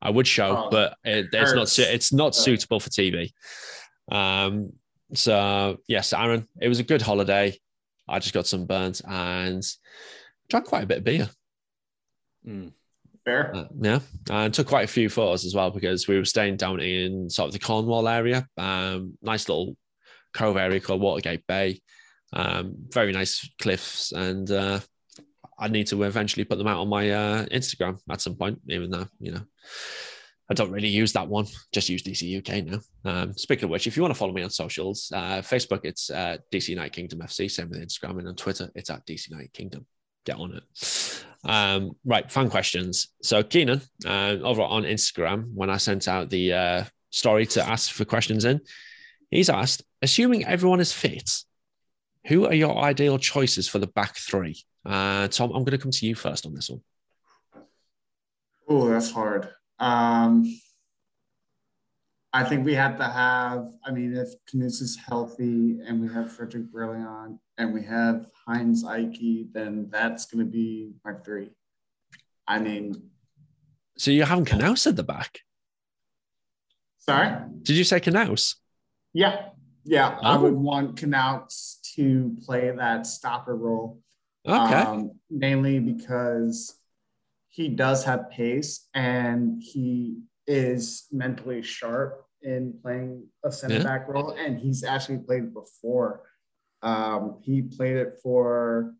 I 0.00 0.10
would 0.10 0.26
show, 0.26 0.64
Oh, 0.66 0.70
but 0.70 0.96
it, 1.04 1.26
it's 1.32 1.52
not. 1.54 1.78
It's 1.78 2.12
not 2.12 2.34
suitable 2.34 2.80
for 2.80 2.90
TV. 2.90 3.32
Um. 4.10 4.72
So 5.14 5.78
yes, 5.88 6.12
Aaron, 6.12 6.46
it 6.60 6.68
was 6.68 6.78
a 6.80 6.84
good 6.84 7.02
holiday. 7.02 7.58
I 8.08 8.18
just 8.18 8.34
got 8.34 8.46
some 8.46 8.66
burnt 8.66 9.00
and 9.06 9.62
drank 10.48 10.66
quite 10.66 10.84
a 10.84 10.86
bit 10.86 10.98
of 10.98 11.04
beer. 11.04 11.28
mm, 12.46 12.72
Fair. 13.24 13.54
Uh, 13.54 13.64
yeah, 13.80 13.98
and 14.30 14.52
took 14.54 14.66
quite 14.66 14.84
a 14.84 14.92
few 14.92 15.08
photos 15.08 15.44
as 15.44 15.54
well 15.54 15.70
because 15.70 16.06
we 16.08 16.16
were 16.16 16.24
staying 16.24 16.56
down 16.56 16.80
in 16.80 17.28
sort 17.28 17.48
of 17.48 17.52
the 17.52 17.58
Cornwall 17.58 18.08
area. 18.08 18.46
Um, 18.56 19.18
nice 19.22 19.48
little 19.48 19.76
cove 20.32 20.56
area 20.56 20.80
called 20.80 21.00
Watergate 21.02 21.46
Bay. 21.46 21.80
Um, 22.32 22.74
very 22.90 23.12
nice 23.12 23.48
cliffs, 23.60 24.12
and 24.12 24.50
uh, 24.50 24.80
I 25.58 25.68
need 25.68 25.86
to 25.88 26.02
eventually 26.02 26.44
put 26.44 26.58
them 26.58 26.66
out 26.66 26.80
on 26.80 26.88
my 26.88 27.10
uh, 27.10 27.46
Instagram 27.46 27.98
at 28.10 28.20
some 28.20 28.36
point. 28.36 28.60
Even 28.68 28.90
though 28.90 29.06
you 29.18 29.32
know 29.32 29.42
I 30.50 30.54
don't 30.54 30.70
really 30.70 30.88
use 30.88 31.12
that 31.12 31.28
one, 31.28 31.46
just 31.72 31.88
use 31.88 32.02
DC 32.02 32.38
UK 32.38 32.64
now. 32.64 32.80
Um, 33.04 33.32
speaking 33.34 33.64
of 33.64 33.70
which, 33.70 33.86
if 33.86 33.96
you 33.96 34.02
want 34.02 34.14
to 34.14 34.18
follow 34.18 34.32
me 34.32 34.42
on 34.42 34.50
socials, 34.50 35.12
uh, 35.14 35.38
Facebook 35.38 35.80
it's 35.84 36.10
uh, 36.10 36.38
DC 36.52 36.74
Night 36.74 36.92
Kingdom 36.92 37.20
FC, 37.20 37.50
same 37.50 37.68
with 37.70 37.80
Instagram, 37.80 38.18
and 38.18 38.28
on 38.28 38.36
Twitter 38.36 38.70
it's 38.74 38.90
at 38.90 39.06
DC 39.06 39.30
Night 39.30 39.52
Kingdom. 39.52 39.86
Get 40.24 40.36
on 40.36 40.54
it. 40.54 41.24
Um, 41.44 41.92
right, 42.04 42.30
fan 42.30 42.50
questions. 42.50 43.08
So 43.22 43.42
Keenan, 43.42 43.82
uh, 44.06 44.36
over 44.42 44.62
on 44.62 44.82
Instagram, 44.84 45.52
when 45.54 45.70
I 45.70 45.76
sent 45.76 46.08
out 46.08 46.30
the 46.30 46.52
uh, 46.52 46.84
story 47.10 47.46
to 47.46 47.66
ask 47.66 47.92
for 47.92 48.04
questions 48.04 48.44
in, 48.44 48.60
he's 49.30 49.50
asked, 49.50 49.82
assuming 50.02 50.44
everyone 50.46 50.80
is 50.80 50.92
fit, 50.92 51.30
who 52.26 52.46
are 52.46 52.54
your 52.54 52.76
ideal 52.78 53.18
choices 53.18 53.68
for 53.68 53.78
the 53.78 53.86
back 53.86 54.16
three? 54.16 54.56
Uh, 54.84 55.28
Tom, 55.28 55.50
I'm 55.50 55.64
going 55.64 55.76
to 55.76 55.78
come 55.78 55.90
to 55.90 56.06
you 56.06 56.14
first 56.14 56.46
on 56.46 56.54
this 56.54 56.70
one. 56.70 56.82
Oh, 58.68 58.88
that's 58.88 59.10
hard. 59.10 59.48
Um, 59.78 60.44
I 62.32 62.44
think 62.44 62.64
we 62.66 62.74
have 62.74 62.98
to 62.98 63.04
have, 63.04 63.68
I 63.84 63.90
mean, 63.90 64.14
if 64.14 64.28
Canouse 64.50 64.82
is 64.82 64.98
healthy 65.08 65.78
and 65.86 66.00
we 66.00 66.08
have 66.12 66.26
Frédéric 66.26 66.70
Brillant 66.70 67.38
and 67.56 67.72
we 67.72 67.82
have 67.84 68.26
Hines-Ike, 68.46 69.52
then 69.52 69.88
that's 69.90 70.26
going 70.26 70.44
to 70.44 70.50
be 70.50 70.92
my 71.04 71.14
three. 71.24 71.50
I 72.46 72.58
mean, 72.58 73.10
So 73.96 74.10
you're 74.10 74.26
having 74.26 74.44
Canouse 74.44 74.86
at 74.86 74.96
the 74.96 75.02
back. 75.02 75.40
sorry? 76.98 77.30
Did 77.62 77.76
you 77.76 77.84
say 77.84 78.00
Canouse? 78.00 78.56
Yeah. 79.14 79.48
Yeah. 79.84 80.18
I 80.22 80.36
Oh. 80.36 80.42
would 80.42 80.54
want 80.54 80.96
Canouse 80.96 81.77
to 81.98 82.36
play 82.46 82.70
that 82.70 83.06
stopper 83.06 83.56
role. 83.56 84.00
Okay. 84.46 84.74
Um, 84.74 85.10
mainly 85.28 85.80
because 85.80 86.78
he 87.48 87.68
does 87.68 88.04
have 88.04 88.30
pace 88.30 88.88
and 88.94 89.60
he 89.60 90.20
is 90.46 91.06
mentally 91.10 91.60
sharp 91.60 92.24
in 92.42 92.72
playing 92.82 93.26
a 93.44 93.50
center 93.50 93.78
Yeah. 93.78 93.82
back 93.82 94.08
role, 94.08 94.30
and 94.30 94.58
he's 94.60 94.84
actually 94.84 95.18
played 95.18 95.42
it 95.44 95.54
before. 95.54 96.22
Um, 96.82 97.40
he 97.42 97.62
played 97.62 97.96
it 97.96 98.20
for, 98.22 98.94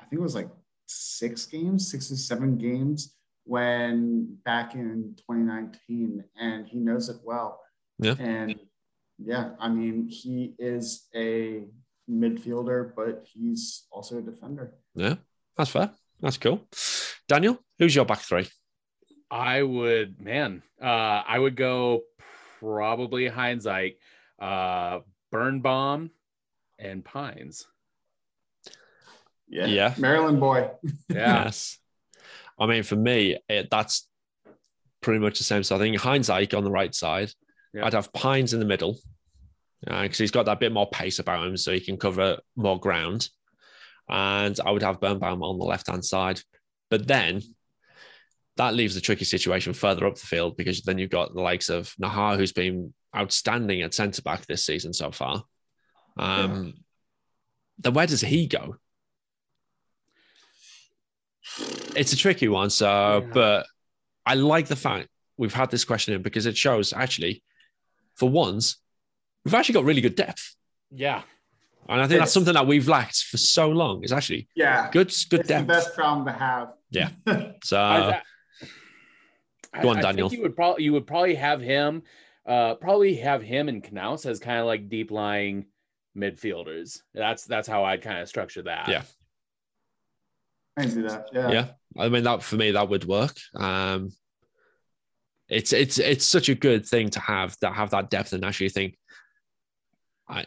I 0.00 0.04
think 0.06 0.20
it 0.20 0.22
was 0.22 0.34
like 0.34 0.48
six 0.86 1.44
games, 1.44 1.90
six 1.90 2.10
or 2.10 2.16
seven 2.16 2.56
games 2.56 3.14
when 3.44 4.38
back 4.44 4.74
in 4.74 5.14
2019, 5.18 6.24
and 6.40 6.66
he 6.66 6.78
knows 6.78 7.10
it 7.10 7.18
well. 7.22 7.60
Yeah. 7.98 8.14
And 8.18 8.58
yeah, 9.18 9.50
I 9.60 9.68
mean, 9.68 10.08
he 10.08 10.54
is 10.58 11.08
a 11.14 11.64
midfielder, 12.10 12.92
but 12.96 13.26
he's 13.32 13.86
also 13.90 14.18
a 14.18 14.22
defender. 14.22 14.74
yeah, 14.94 15.16
that's 15.56 15.70
fair. 15.70 15.90
That's 16.20 16.38
cool. 16.38 16.66
Daniel, 17.28 17.58
who's 17.78 17.94
your 17.94 18.04
back 18.04 18.20
three? 18.20 18.48
I 19.30 19.62
would, 19.62 20.20
man, 20.20 20.62
uh, 20.82 20.86
I 21.26 21.38
would 21.38 21.54
go 21.54 22.02
probably 22.60 23.28
Hines-Ike, 23.28 23.98
uh, 24.40 25.00
Birnbaum, 25.30 26.10
and 26.78 27.04
Pines. 27.04 27.66
Yeah. 29.48 29.66
Yeah. 29.66 29.94
Maryland 29.98 30.40
boy. 30.40 30.70
Yeah. 31.08 31.44
Yes. 31.44 31.78
I 32.58 32.66
mean, 32.66 32.82
for 32.82 32.96
me, 32.96 33.38
it, 33.48 33.68
that's 33.70 34.08
pretty 35.00 35.20
much 35.20 35.38
the 35.38 35.44
same. 35.44 35.62
So 35.62 35.76
I 35.76 35.78
think 35.78 35.96
Hines-Ike 35.96 36.54
on 36.54 36.64
the 36.64 36.70
right 36.70 36.94
side. 36.94 37.30
Yeah. 37.72 37.86
I'd 37.86 37.92
have 37.92 38.12
Pines 38.12 38.52
in 38.54 38.60
the 38.60 38.66
middle 38.66 38.98
because 39.84 40.18
he's 40.18 40.30
got 40.30 40.46
that 40.46 40.60
bit 40.60 40.72
more 40.72 40.90
pace 40.90 41.18
about 41.18 41.46
him, 41.46 41.56
so 41.56 41.72
he 41.72 41.80
can 41.80 41.96
cover 41.96 42.38
more 42.56 42.78
ground. 42.80 43.28
And 44.08 44.58
I 44.64 44.70
would 44.70 44.82
have 44.82 45.00
Birnbaum 45.00 45.42
on 45.42 45.58
the 45.58 45.64
left 45.64 45.88
hand 45.88 46.04
side. 46.04 46.40
But 46.90 47.06
then 47.06 47.42
that 48.56 48.74
leaves 48.74 48.94
the 48.94 49.00
tricky 49.00 49.24
situation 49.24 49.72
further 49.72 50.06
up 50.06 50.16
the 50.16 50.26
field 50.26 50.56
because 50.56 50.82
then 50.82 50.98
you've 50.98 51.10
got 51.10 51.34
the 51.34 51.42
likes 51.42 51.68
of 51.68 51.94
Najar, 52.02 52.36
who's 52.36 52.52
been 52.52 52.92
outstanding 53.16 53.82
at 53.82 53.94
centre 53.94 54.22
back 54.22 54.46
this 54.46 54.64
season 54.64 54.92
so 54.92 55.10
far. 55.10 55.44
Um, 56.16 56.74
Then 57.78 57.94
where 57.94 58.06
does 58.06 58.22
he 58.22 58.46
go? 58.48 58.76
It's 61.94 62.12
a 62.12 62.16
tricky 62.16 62.48
one. 62.48 62.70
So, 62.70 62.86
Yeah. 63.24 63.32
but 63.32 63.66
I 64.26 64.34
like 64.34 64.66
the 64.66 64.76
fact 64.76 65.08
we've 65.36 65.54
had 65.54 65.70
this 65.70 65.84
question 65.84 66.14
in 66.14 66.22
because 66.22 66.46
it 66.46 66.56
shows 66.56 66.92
actually, 66.92 67.42
for 68.16 68.28
once, 68.28 68.78
we've 69.44 69.54
actually 69.54 69.74
got 69.74 69.84
really 69.84 70.00
good 70.00 70.14
depth. 70.16 70.54
Yeah. 70.90 71.22
And 71.88 72.00
I 72.02 72.06
think 72.06 72.20
that's 72.20 72.32
something 72.32 72.52
that 72.54 72.66
we've 72.66 72.86
lacked 72.86 73.22
for 73.24 73.38
so 73.38 73.70
long. 73.70 74.04
Is 74.04 74.12
actually 74.12 74.48
Yeah. 74.54 74.90
good, 74.90 75.08
good 75.08 75.08
It's 75.08 75.26
the 75.28 75.38
depth. 75.42 75.66
best 75.66 75.94
problem 75.94 76.26
to 76.26 76.32
have. 76.32 76.72
Yeah. 76.90 77.10
So 77.64 77.78
I, 77.78 78.22
I- 79.72 79.82
go 79.82 79.88
on, 79.90 79.98
I 79.98 80.02
Daniel. 80.02 80.28
Think 80.28 80.38
you 80.38 80.42
would 80.44 80.56
probably 80.56 80.84
you 80.84 80.92
would 80.92 81.06
probably 81.06 81.34
have 81.34 81.60
him, 81.60 82.02
uh, 82.46 82.74
probably 82.76 83.16
have 83.16 83.42
him 83.42 83.68
and 83.68 83.82
Canouse 83.82 84.26
as 84.26 84.38
kind 84.38 84.58
of 84.60 84.66
like 84.66 84.88
deep 84.88 85.10
lying 85.10 85.66
midfielders. 86.16 87.00
That's 87.14 87.44
that's 87.44 87.68
how 87.68 87.84
I'd 87.84 88.02
kind 88.02 88.18
of 88.18 88.28
structure 88.28 88.62
that. 88.62 88.88
Yeah. 88.88 89.02
I 90.76 90.82
can 90.82 90.90
see 90.90 91.02
that. 91.02 91.28
Yeah. 91.32 91.50
yeah, 91.50 91.66
I 91.98 92.08
mean 92.08 92.24
that 92.24 92.42
for 92.42 92.56
me 92.56 92.70
that 92.72 92.88
would 92.88 93.04
work. 93.04 93.36
Um, 93.56 94.10
it's 95.48 95.72
it's 95.72 95.98
it's 95.98 96.24
such 96.24 96.48
a 96.48 96.54
good 96.54 96.86
thing 96.86 97.10
to 97.10 97.20
have 97.20 97.56
that 97.60 97.74
have 97.74 97.90
that 97.90 98.10
depth 98.10 98.32
and 98.32 98.44
actually 98.44 98.68
think. 98.70 98.96
I 100.28 100.44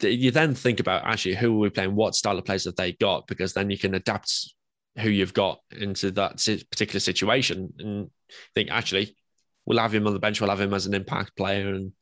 you 0.00 0.30
then 0.30 0.54
think 0.54 0.80
about 0.80 1.04
actually 1.04 1.34
who 1.34 1.54
are 1.54 1.58
we 1.58 1.70
playing, 1.70 1.94
what 1.94 2.14
style 2.14 2.38
of 2.38 2.44
players 2.44 2.64
have 2.64 2.76
they 2.76 2.92
got, 2.92 3.26
because 3.26 3.52
then 3.52 3.70
you 3.70 3.78
can 3.78 3.94
adapt 3.94 4.54
who 4.98 5.10
you've 5.10 5.34
got 5.34 5.60
into 5.70 6.10
that 6.12 6.36
particular 6.70 7.00
situation 7.00 7.72
and 7.78 8.10
think 8.54 8.70
actually 8.70 9.14
we'll 9.68 9.78
have 9.78 9.94
him 9.94 10.06
on 10.06 10.14
the 10.14 10.18
bench. 10.18 10.40
We'll 10.40 10.50
have 10.50 10.60
him 10.60 10.72
as 10.74 10.86
an 10.86 10.94
impact 10.94 11.36
player, 11.36 11.74
and 11.74 11.92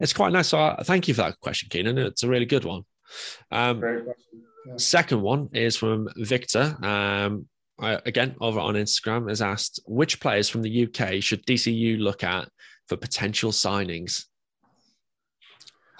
it's 0.00 0.14
quite 0.14 0.32
nice. 0.32 0.48
So 0.48 0.58
uh, 0.58 0.82
thank 0.82 1.06
you 1.06 1.14
for 1.14 1.22
that 1.22 1.38
question, 1.40 1.68
Keenan. 1.70 1.98
It's 1.98 2.22
a 2.22 2.28
really 2.28 2.46
good 2.46 2.64
one. 2.64 2.82
Um, 3.52 3.82
yeah. 3.82 4.76
Second 4.76 5.20
one 5.20 5.50
is 5.52 5.76
from 5.76 6.08
Victor. 6.16 6.76
Um, 6.82 7.46
I, 7.78 8.00
again, 8.06 8.34
over 8.40 8.58
on 8.58 8.74
Instagram, 8.74 9.28
has 9.28 9.42
asked 9.42 9.80
which 9.86 10.18
players 10.18 10.48
from 10.48 10.62
the 10.62 10.86
UK 10.86 11.22
should 11.22 11.44
DCU 11.44 11.98
look 12.00 12.24
at 12.24 12.48
for 12.88 12.96
potential 12.96 13.52
signings. 13.52 14.24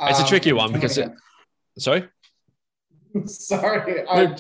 It's 0.01 0.19
a 0.19 0.23
um, 0.23 0.29
tricky 0.29 0.53
one 0.53 0.73
because 0.75 0.99
it, 0.99 1.11
sorry. 1.79 2.09
sorry, 3.27 4.07
I, 4.07 4.37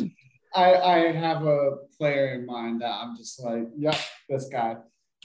I, 0.54 0.74
I 0.74 1.12
have 1.12 1.46
a 1.46 1.76
player 1.98 2.34
in 2.34 2.46
mind 2.46 2.82
that 2.82 2.90
I'm 2.90 3.16
just 3.16 3.42
like, 3.42 3.68
yep, 3.76 3.96
this 4.28 4.48
guy. 4.48 4.76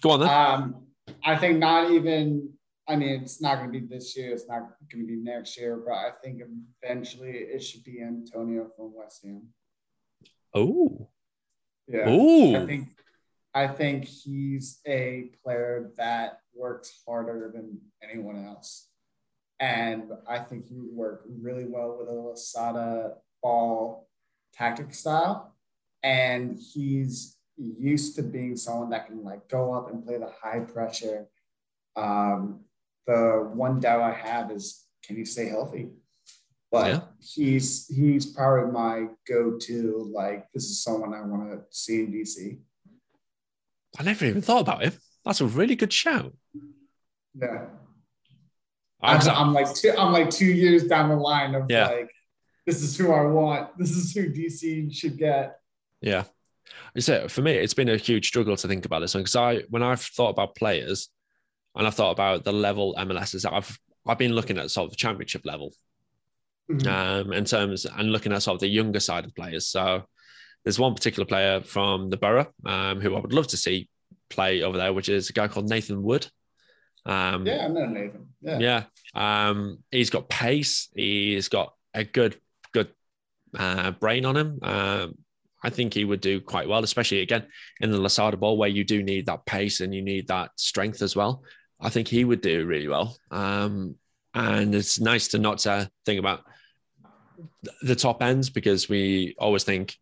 Go 0.01 0.11
on 0.11 0.19
then. 0.21 0.29
Um, 0.29 0.87
I 1.23 1.37
think 1.37 1.59
not 1.59 1.91
even. 1.91 2.49
I 2.87 2.95
mean, 2.95 3.21
it's 3.21 3.41
not 3.41 3.59
going 3.59 3.71
to 3.71 3.79
be 3.79 3.85
this 3.85 4.17
year. 4.17 4.33
It's 4.33 4.47
not 4.49 4.61
going 4.91 5.05
to 5.05 5.07
be 5.07 5.15
next 5.15 5.57
year. 5.57 5.81
But 5.85 5.93
I 5.93 6.09
think 6.21 6.41
eventually 6.81 7.31
it 7.31 7.63
should 7.63 7.83
be 7.83 8.01
Antonio 8.01 8.69
from 8.75 8.93
West 8.95 9.23
Ham. 9.23 9.43
Oh. 10.53 11.09
Yeah. 11.87 12.09
Ooh. 12.09 12.55
I 12.57 12.65
think 12.65 12.89
I 13.53 13.67
think 13.67 14.05
he's 14.05 14.79
a 14.87 15.31
player 15.43 15.91
that 15.97 16.39
works 16.55 17.01
harder 17.05 17.51
than 17.53 17.79
anyone 18.01 18.45
else. 18.45 18.87
And 19.61 20.11
I 20.27 20.39
think 20.39 20.67
he 20.67 20.73
would 20.73 20.91
work 20.91 21.23
really 21.39 21.65
well 21.65 21.95
with 21.99 22.09
a 22.09 22.13
Losada 22.13 23.13
ball 23.43 24.09
tactic 24.53 24.93
style. 24.93 25.55
And 26.03 26.59
he's 26.59 27.37
used 27.57 28.15
to 28.15 28.23
being 28.23 28.57
someone 28.57 28.89
that 28.89 29.05
can 29.05 29.23
like 29.23 29.47
go 29.47 29.71
up 29.73 29.91
and 29.91 30.03
play 30.03 30.17
the 30.17 30.31
high 30.41 30.61
pressure. 30.61 31.27
Um, 31.95 32.61
the 33.05 33.49
one 33.53 33.79
doubt 33.79 34.01
I 34.01 34.13
have 34.13 34.49
is 34.49 34.83
can 35.03 35.15
he 35.15 35.25
stay 35.25 35.47
healthy? 35.47 35.89
But 36.71 36.87
yeah. 36.87 37.01
he's 37.19 37.87
he's 37.87 38.25
probably 38.25 38.71
my 38.71 39.07
go-to. 39.27 40.09
Like 40.11 40.47
this 40.53 40.65
is 40.65 40.81
someone 40.83 41.13
I 41.13 41.21
want 41.21 41.51
to 41.51 41.61
see 41.69 41.99
in 41.99 42.11
DC. 42.11 42.59
I 43.99 44.03
never 44.03 44.25
even 44.25 44.41
thought 44.41 44.61
about 44.61 44.83
him. 44.83 44.93
That's 45.23 45.41
a 45.41 45.45
really 45.45 45.75
good 45.75 45.93
shout. 45.93 46.33
Yeah. 47.39 47.65
I'm, 49.03 49.29
I'm, 49.29 49.53
like 49.53 49.73
two, 49.73 49.93
I'm 49.97 50.11
like 50.11 50.29
two 50.29 50.45
years 50.45 50.83
down 50.85 51.09
the 51.09 51.15
line 51.15 51.55
of 51.55 51.65
yeah. 51.69 51.87
like 51.87 52.11
this 52.65 52.81
is 52.81 52.95
who 52.97 53.11
I 53.11 53.25
want. 53.25 53.77
This 53.77 53.91
is 53.91 54.13
who 54.13 54.31
DC 54.31 54.93
should 54.93 55.17
get. 55.17 55.59
Yeah. 56.01 56.25
So 56.99 57.27
for 57.27 57.41
me, 57.41 57.53
it's 57.53 57.73
been 57.73 57.89
a 57.89 57.97
huge 57.97 58.27
struggle 58.27 58.55
to 58.55 58.67
think 58.67 58.85
about 58.85 58.99
this 58.99 59.13
one 59.13 59.23
because 59.23 59.35
I, 59.35 59.61
when 59.69 59.83
I've 59.83 60.01
thought 60.01 60.29
about 60.29 60.55
players, 60.55 61.09
and 61.75 61.87
I've 61.87 61.95
thought 61.95 62.11
about 62.11 62.43
the 62.43 62.51
level 62.51 62.95
MLS 62.97 63.35
MLSs, 63.35 63.51
I've 63.51 63.79
I've 64.05 64.17
been 64.17 64.33
looking 64.33 64.57
at 64.57 64.71
sort 64.71 64.85
of 64.85 64.91
the 64.91 64.97
championship 64.97 65.45
level, 65.45 65.73
mm-hmm. 66.69 66.87
um, 66.87 67.33
in 67.33 67.45
terms 67.45 67.85
and 67.85 68.11
looking 68.11 68.33
at 68.33 68.43
sort 68.43 68.55
of 68.55 68.61
the 68.61 68.67
younger 68.67 68.99
side 68.99 69.25
of 69.25 69.35
players. 69.35 69.67
So 69.67 70.03
there's 70.63 70.79
one 70.79 70.93
particular 70.93 71.25
player 71.25 71.61
from 71.61 72.09
the 72.09 72.17
borough 72.17 72.51
um, 72.65 72.99
who 73.01 73.15
I 73.15 73.19
would 73.19 73.33
love 73.33 73.47
to 73.47 73.57
see 73.57 73.89
play 74.29 74.63
over 74.63 74.77
there, 74.77 74.93
which 74.93 75.09
is 75.09 75.29
a 75.29 75.33
guy 75.33 75.47
called 75.47 75.69
Nathan 75.69 76.03
Wood. 76.03 76.27
Um, 77.05 77.45
yeah, 77.45 77.65
I 77.65 77.67
know 77.67 77.85
Nathan. 77.85 78.27
Yeah, 78.41 78.59
yeah. 78.59 78.83
Um, 79.49 79.79
he's 79.91 80.09
got 80.09 80.29
pace. 80.29 80.89
He's 80.95 81.49
got 81.49 81.73
a 81.93 82.03
good 82.03 82.39
good 82.73 82.89
uh, 83.57 83.91
brain 83.91 84.25
on 84.25 84.37
him. 84.37 84.59
Um, 84.61 85.17
I 85.63 85.69
think 85.69 85.93
he 85.93 86.05
would 86.05 86.21
do 86.21 86.41
quite 86.41 86.67
well, 86.67 86.83
especially 86.83 87.21
again 87.21 87.45
in 87.81 87.91
the 87.91 87.99
Losada 87.99 88.37
ball 88.37 88.57
where 88.57 88.69
you 88.69 88.83
do 88.83 89.03
need 89.03 89.27
that 89.27 89.45
pace 89.45 89.81
and 89.81 89.93
you 89.93 90.01
need 90.01 90.27
that 90.27 90.51
strength 90.55 91.01
as 91.01 91.15
well. 91.15 91.43
I 91.79 91.89
think 91.89 92.07
he 92.07 92.23
would 92.23 92.41
do 92.41 92.65
really 92.65 92.87
well. 92.87 93.15
Um, 93.29 93.95
and 94.33 94.73
it's 94.73 94.99
nice 94.99 95.29
to 95.29 95.39
not 95.39 95.59
to 95.59 95.89
think 96.05 96.19
about 96.19 96.43
the 97.81 97.95
top 97.95 98.23
ends 98.23 98.49
because 98.49 98.87
we 98.87 99.35
always 99.37 99.63
think 99.63 99.97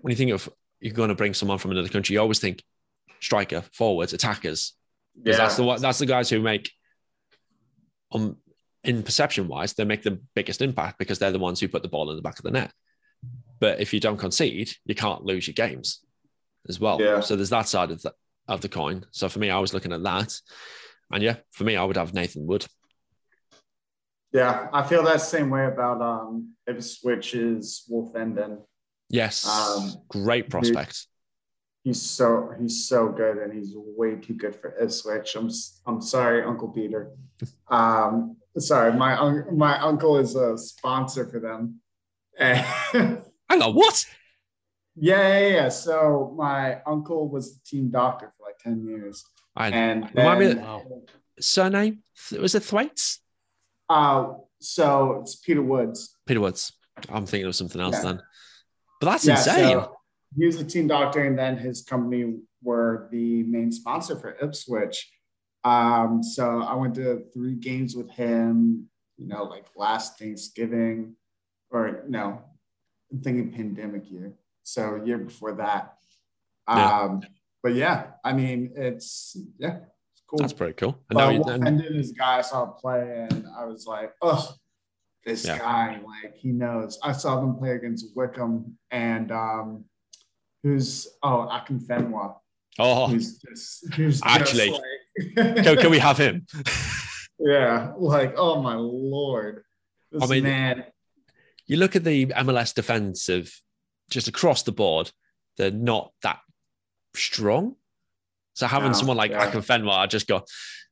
when 0.00 0.10
you 0.10 0.16
think 0.16 0.30
of 0.30 0.48
you're 0.80 0.94
going 0.94 1.08
to 1.08 1.14
bring 1.14 1.34
someone 1.34 1.58
from 1.58 1.70
another 1.70 1.88
country, 1.88 2.14
you 2.14 2.20
always 2.20 2.38
think 2.38 2.62
striker, 3.20 3.62
forwards, 3.72 4.12
attackers. 4.12 4.74
Yeah. 5.22 5.36
That's 5.36 5.56
the 5.56 5.76
that's 5.76 5.98
the 5.98 6.06
guys 6.06 6.28
who 6.28 6.40
make 6.40 6.70
um 8.12 8.36
in 8.82 9.02
perception 9.02 9.48
wise, 9.48 9.72
they 9.72 9.84
make 9.84 10.02
the 10.02 10.20
biggest 10.34 10.60
impact 10.60 10.98
because 10.98 11.18
they're 11.18 11.30
the 11.32 11.38
ones 11.38 11.58
who 11.58 11.68
put 11.68 11.82
the 11.82 11.88
ball 11.88 12.10
in 12.10 12.16
the 12.16 12.22
back 12.22 12.38
of 12.38 12.44
the 12.44 12.50
net. 12.50 12.72
But 13.58 13.80
if 13.80 13.94
you 13.94 14.00
don't 14.00 14.18
concede, 14.18 14.70
you 14.84 14.94
can't 14.94 15.24
lose 15.24 15.46
your 15.46 15.54
games 15.54 16.00
as 16.68 16.78
well. 16.78 17.00
Yeah. 17.00 17.20
So 17.20 17.34
there's 17.34 17.50
that 17.50 17.68
side 17.68 17.90
of 17.90 18.02
the 18.02 18.12
of 18.46 18.60
the 18.60 18.68
coin. 18.68 19.06
So 19.10 19.28
for 19.28 19.38
me, 19.38 19.50
I 19.50 19.58
was 19.58 19.72
looking 19.72 19.92
at 19.92 20.02
that. 20.02 20.38
And 21.10 21.22
yeah, 21.22 21.36
for 21.52 21.64
me, 21.64 21.76
I 21.76 21.84
would 21.84 21.96
have 21.96 22.12
Nathan 22.12 22.46
Wood. 22.46 22.66
Yeah, 24.32 24.68
I 24.72 24.82
feel 24.82 25.04
that 25.04 25.20
same 25.20 25.48
way 25.48 25.66
about 25.66 26.02
um 26.02 26.54
Ipswich's 26.68 27.84
Woolfenden. 27.90 28.62
Yes. 29.08 29.46
Um, 29.46 29.94
great 30.08 30.50
prospect. 30.50 31.06
He, 31.84 31.90
he's 31.90 32.02
so 32.02 32.52
he's 32.58 32.88
so 32.88 33.08
good 33.08 33.38
and 33.38 33.52
he's 33.52 33.74
way 33.76 34.16
too 34.16 34.34
good 34.34 34.56
for 34.56 34.74
Ipswich. 34.80 35.36
I'm 35.36 35.50
I'm 35.86 36.00
sorry, 36.00 36.42
Uncle 36.42 36.68
Peter. 36.68 37.12
Um, 37.68 38.36
sorry, 38.56 38.92
my 38.92 39.20
un- 39.20 39.58
my 39.58 39.78
uncle 39.78 40.18
is 40.18 40.36
a 40.36 40.56
sponsor 40.56 41.26
for 41.26 41.40
them. 41.40 41.80
Hang 42.38 43.22
on, 43.50 43.74
what? 43.74 44.06
Yeah, 44.96 45.38
yeah, 45.38 45.48
yeah. 45.48 45.68
So 45.68 46.32
my 46.36 46.80
uncle 46.86 47.28
was 47.28 47.54
the 47.54 47.60
team 47.66 47.90
doctor 47.90 48.32
for 48.36 48.46
like 48.46 48.58
10 48.58 48.86
years. 48.86 49.24
I 49.56 49.68
and 49.68 50.08
remind 50.14 50.40
then, 50.42 50.56
me 50.56 51.00
surname? 51.40 52.02
Was 52.40 52.54
it 52.54 52.62
Thwaites? 52.62 53.20
Uh 53.88 54.34
so 54.60 55.20
it's 55.20 55.36
Peter 55.36 55.62
Woods. 55.62 56.16
Peter 56.26 56.40
Woods. 56.40 56.72
I'm 57.08 57.26
thinking 57.26 57.48
of 57.48 57.56
something 57.56 57.80
else 57.80 57.96
yeah. 57.96 58.02
then. 58.02 58.22
But 59.00 59.10
that's 59.10 59.26
yeah, 59.26 59.36
insane. 59.36 59.80
So 59.80 59.93
he 60.36 60.46
was 60.46 60.58
the 60.58 60.64
team 60.64 60.86
doctor, 60.86 61.22
and 61.22 61.38
then 61.38 61.56
his 61.56 61.82
company 61.82 62.36
were 62.62 63.08
the 63.10 63.42
main 63.44 63.70
sponsor 63.70 64.18
for 64.18 64.36
Ipswich. 64.42 65.10
Um, 65.64 66.22
so 66.22 66.62
I 66.62 66.74
went 66.74 66.94
to 66.96 67.24
three 67.32 67.54
games 67.54 67.96
with 67.96 68.10
him, 68.10 68.88
you 69.16 69.26
know, 69.26 69.44
like 69.44 69.66
last 69.76 70.18
Thanksgiving 70.18 71.16
or 71.70 72.04
no, 72.08 72.40
I'm 73.12 73.20
thinking 73.20 73.52
pandemic 73.52 74.10
year. 74.10 74.34
So 74.62 75.02
year 75.04 75.18
before 75.18 75.54
that. 75.54 75.96
Yeah. 76.68 77.00
Um, 77.00 77.22
but 77.62 77.74
yeah, 77.74 78.06
I 78.24 78.32
mean, 78.32 78.72
it's 78.76 79.36
yeah, 79.58 79.78
it's 80.12 80.22
cool. 80.28 80.38
That's 80.38 80.52
pretty 80.52 80.74
cool. 80.74 80.98
And 81.10 81.16
but 81.16 81.32
now 81.32 81.54
and 81.54 81.64
then 81.64 81.78
this 81.78 82.12
guy 82.12 82.38
I 82.38 82.40
saw 82.42 82.66
play, 82.66 83.26
and 83.30 83.46
I 83.58 83.64
was 83.64 83.86
like, 83.86 84.12
oh, 84.22 84.54
this 85.24 85.46
yeah. 85.46 85.58
guy, 85.58 86.00
like 86.04 86.36
he 86.36 86.48
knows. 86.48 86.98
I 87.02 87.12
saw 87.12 87.40
them 87.40 87.56
play 87.56 87.70
against 87.70 88.14
Wycombe 88.14 88.76
and 88.90 89.32
um, 89.32 89.84
who's 90.64 91.06
oh 91.22 91.48
Akinfenwa. 91.48 92.34
Oh, 92.80 93.06
who's 93.06 93.38
just, 93.38 93.94
who's 93.94 94.20
actually, 94.24 94.70
like... 94.70 95.64
can, 95.64 95.76
can 95.76 95.90
we 95.92 96.00
have 96.00 96.18
him? 96.18 96.44
yeah, 97.38 97.92
like 97.96 98.34
oh 98.36 98.60
my 98.60 98.74
lord, 98.74 99.62
this 100.10 100.24
I 100.24 100.26
mean, 100.26 100.42
man 100.42 100.84
you 101.66 101.76
look 101.76 101.96
at 101.96 102.04
the 102.04 102.26
MLS 102.26 102.74
defensive 102.74 103.60
just 104.10 104.28
across 104.28 104.62
the 104.62 104.72
board, 104.72 105.10
they're 105.56 105.70
not 105.70 106.12
that 106.22 106.40
strong. 107.14 107.76
So 108.54 108.66
having 108.66 108.92
no, 108.92 108.98
someone 108.98 109.16
like 109.16 109.30
yeah. 109.30 109.50
Akinfenwa, 109.50 109.92
I 109.92 110.06
just 110.06 110.28
go, 110.28 110.44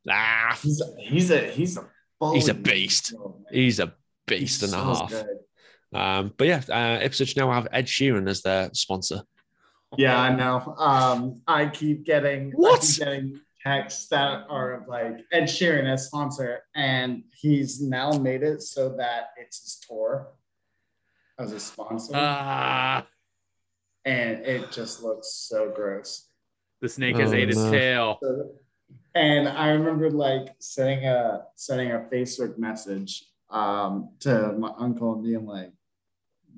ah, 0.08 0.58
he's 0.62 0.80
a 0.80 1.00
he's 1.00 1.30
a 1.30 1.40
he's 1.50 1.76
a, 1.76 2.32
he's 2.32 2.48
a 2.48 2.54
beast. 2.54 3.14
He's 3.50 3.80
a 3.80 3.94
beast 4.26 4.62
he's 4.62 4.72
and 4.72 4.80
a 4.80 4.84
half. 4.84 5.14
Um, 5.94 6.32
but 6.36 6.46
yeah, 6.46 6.62
uh, 6.70 7.04
Ipswich 7.04 7.36
now 7.36 7.52
have 7.52 7.68
Ed 7.70 7.86
Sheeran 7.86 8.28
as 8.28 8.42
their 8.42 8.70
sponsor. 8.72 9.22
Yeah, 9.96 10.18
I 10.18 10.34
know. 10.34 10.74
Um, 10.78 11.42
I 11.46 11.66
keep 11.66 12.04
getting 12.04 12.52
what? 12.52 12.80
Keep 12.80 12.98
getting 12.98 13.40
texts 13.62 14.08
that 14.08 14.46
are 14.48 14.84
like 14.88 15.24
Ed 15.32 15.44
Sheeran 15.44 15.90
as 15.90 16.06
sponsor, 16.06 16.62
and 16.74 17.24
he's 17.34 17.80
now 17.80 18.12
made 18.12 18.42
it 18.42 18.62
so 18.62 18.90
that 18.96 19.30
it's 19.36 19.62
his 19.62 19.80
tour 19.86 20.28
as 21.38 21.52
a 21.52 21.60
sponsor. 21.60 22.12
Ah. 22.14 23.06
And 24.04 24.44
it 24.44 24.72
just 24.72 25.02
looks 25.02 25.32
so 25.32 25.70
gross. 25.74 26.28
The 26.80 26.88
snake 26.88 27.16
has 27.16 27.32
oh, 27.32 27.36
ate 27.36 27.48
his 27.48 27.62
tail. 27.70 28.18
And 29.14 29.48
I 29.48 29.68
remember 29.68 30.10
like 30.10 30.54
sending 30.58 31.06
a 31.06 31.44
sending 31.54 31.92
a 31.92 32.00
Facebook 32.12 32.58
message 32.58 33.24
um, 33.50 34.10
to 34.20 34.52
my 34.52 34.72
uncle 34.78 35.12
and 35.12 35.22
being 35.22 35.46
like, 35.46 35.70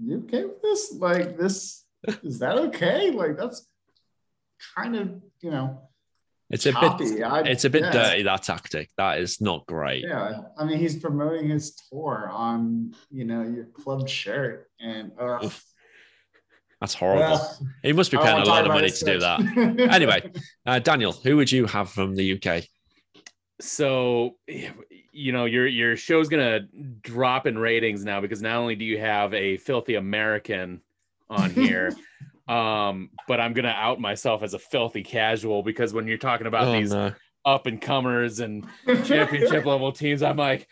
"You 0.01 0.23
okay 0.25 0.45
with 0.45 0.63
this? 0.63 0.95
Like 0.95 1.37
this? 1.37 1.84
Is 2.23 2.39
that 2.41 2.57
okay? 2.59 3.11
Like 3.11 3.37
that's 3.37 3.67
kind 4.77 4.97
of 4.97 5.23
you 5.41 5.51
know 5.51 5.89
it's 6.51 6.67
a 6.67 6.73
bit. 6.73 7.23
I, 7.23 7.41
it's 7.41 7.65
a 7.65 7.71
bit 7.71 7.83
yeah. 7.83 7.93
dirty 7.93 8.23
that 8.25 8.43
tactic. 8.43 8.91
That 8.97 9.21
is 9.21 9.41
not 9.41 9.67
great. 9.67 10.05
Yeah, 10.07 10.43
I 10.59 10.65
mean, 10.65 10.79
he's 10.79 10.97
promoting 10.99 11.49
his 11.49 11.75
tour 11.75 12.29
on 12.31 12.95
you 13.11 13.25
know 13.25 13.43
your 13.43 13.65
club 13.67 14.09
shirt, 14.09 14.69
and 14.79 15.13
uh, 15.19 15.49
that's 16.81 16.95
horrible. 16.95 17.23
Well, 17.23 17.59
he 17.83 17.93
must 17.93 18.11
be 18.11 18.19
paying 18.19 18.43
a 18.43 18.45
lot 18.45 18.67
of 18.67 18.73
money 18.73 18.91
to 18.91 19.05
do 19.05 19.19
that. 19.21 19.41
anyway, 19.91 20.31
uh, 20.67 20.79
Daniel, 20.79 21.13
who 21.13 21.37
would 21.37 21.51
you 21.51 21.67
have 21.67 21.91
from 21.91 22.15
the 22.15 22.41
UK? 22.41 22.65
so 23.61 24.37
you 25.13 25.33
know 25.33 25.45
your 25.45 25.67
your 25.67 25.97
show's 25.97 26.29
gonna 26.29 26.61
drop 27.03 27.47
in 27.47 27.57
ratings 27.57 28.05
now 28.05 28.21
because 28.21 28.43
not 28.43 28.57
only 28.57 28.75
do 28.75 28.85
you 28.85 28.99
have 28.99 29.33
a 29.33 29.57
filthy 29.59 29.95
American 29.95 30.81
on 31.35 31.51
here, 31.55 31.93
um, 32.49 33.11
but 33.29 33.41
I'm 33.41 33.53
gonna 33.53 33.69
out 33.69 34.01
myself 34.01 34.43
as 34.43 34.55
a 34.55 34.59
filthy 34.59 35.03
casual 35.03 35.63
because 35.63 35.93
when 35.93 36.07
you're 36.07 36.19
talking 36.19 36.47
about 36.47 36.69
Oh, 36.69 36.73
these 36.73 36.93
no. 36.93 37.13
up 37.45 37.67
and 37.67 37.81
comers 37.81 38.41
and 38.41 38.67
championship 39.05 39.65
level 39.65 39.93
teams, 39.93 40.23
I'm 40.23 40.37
like, 40.37 40.67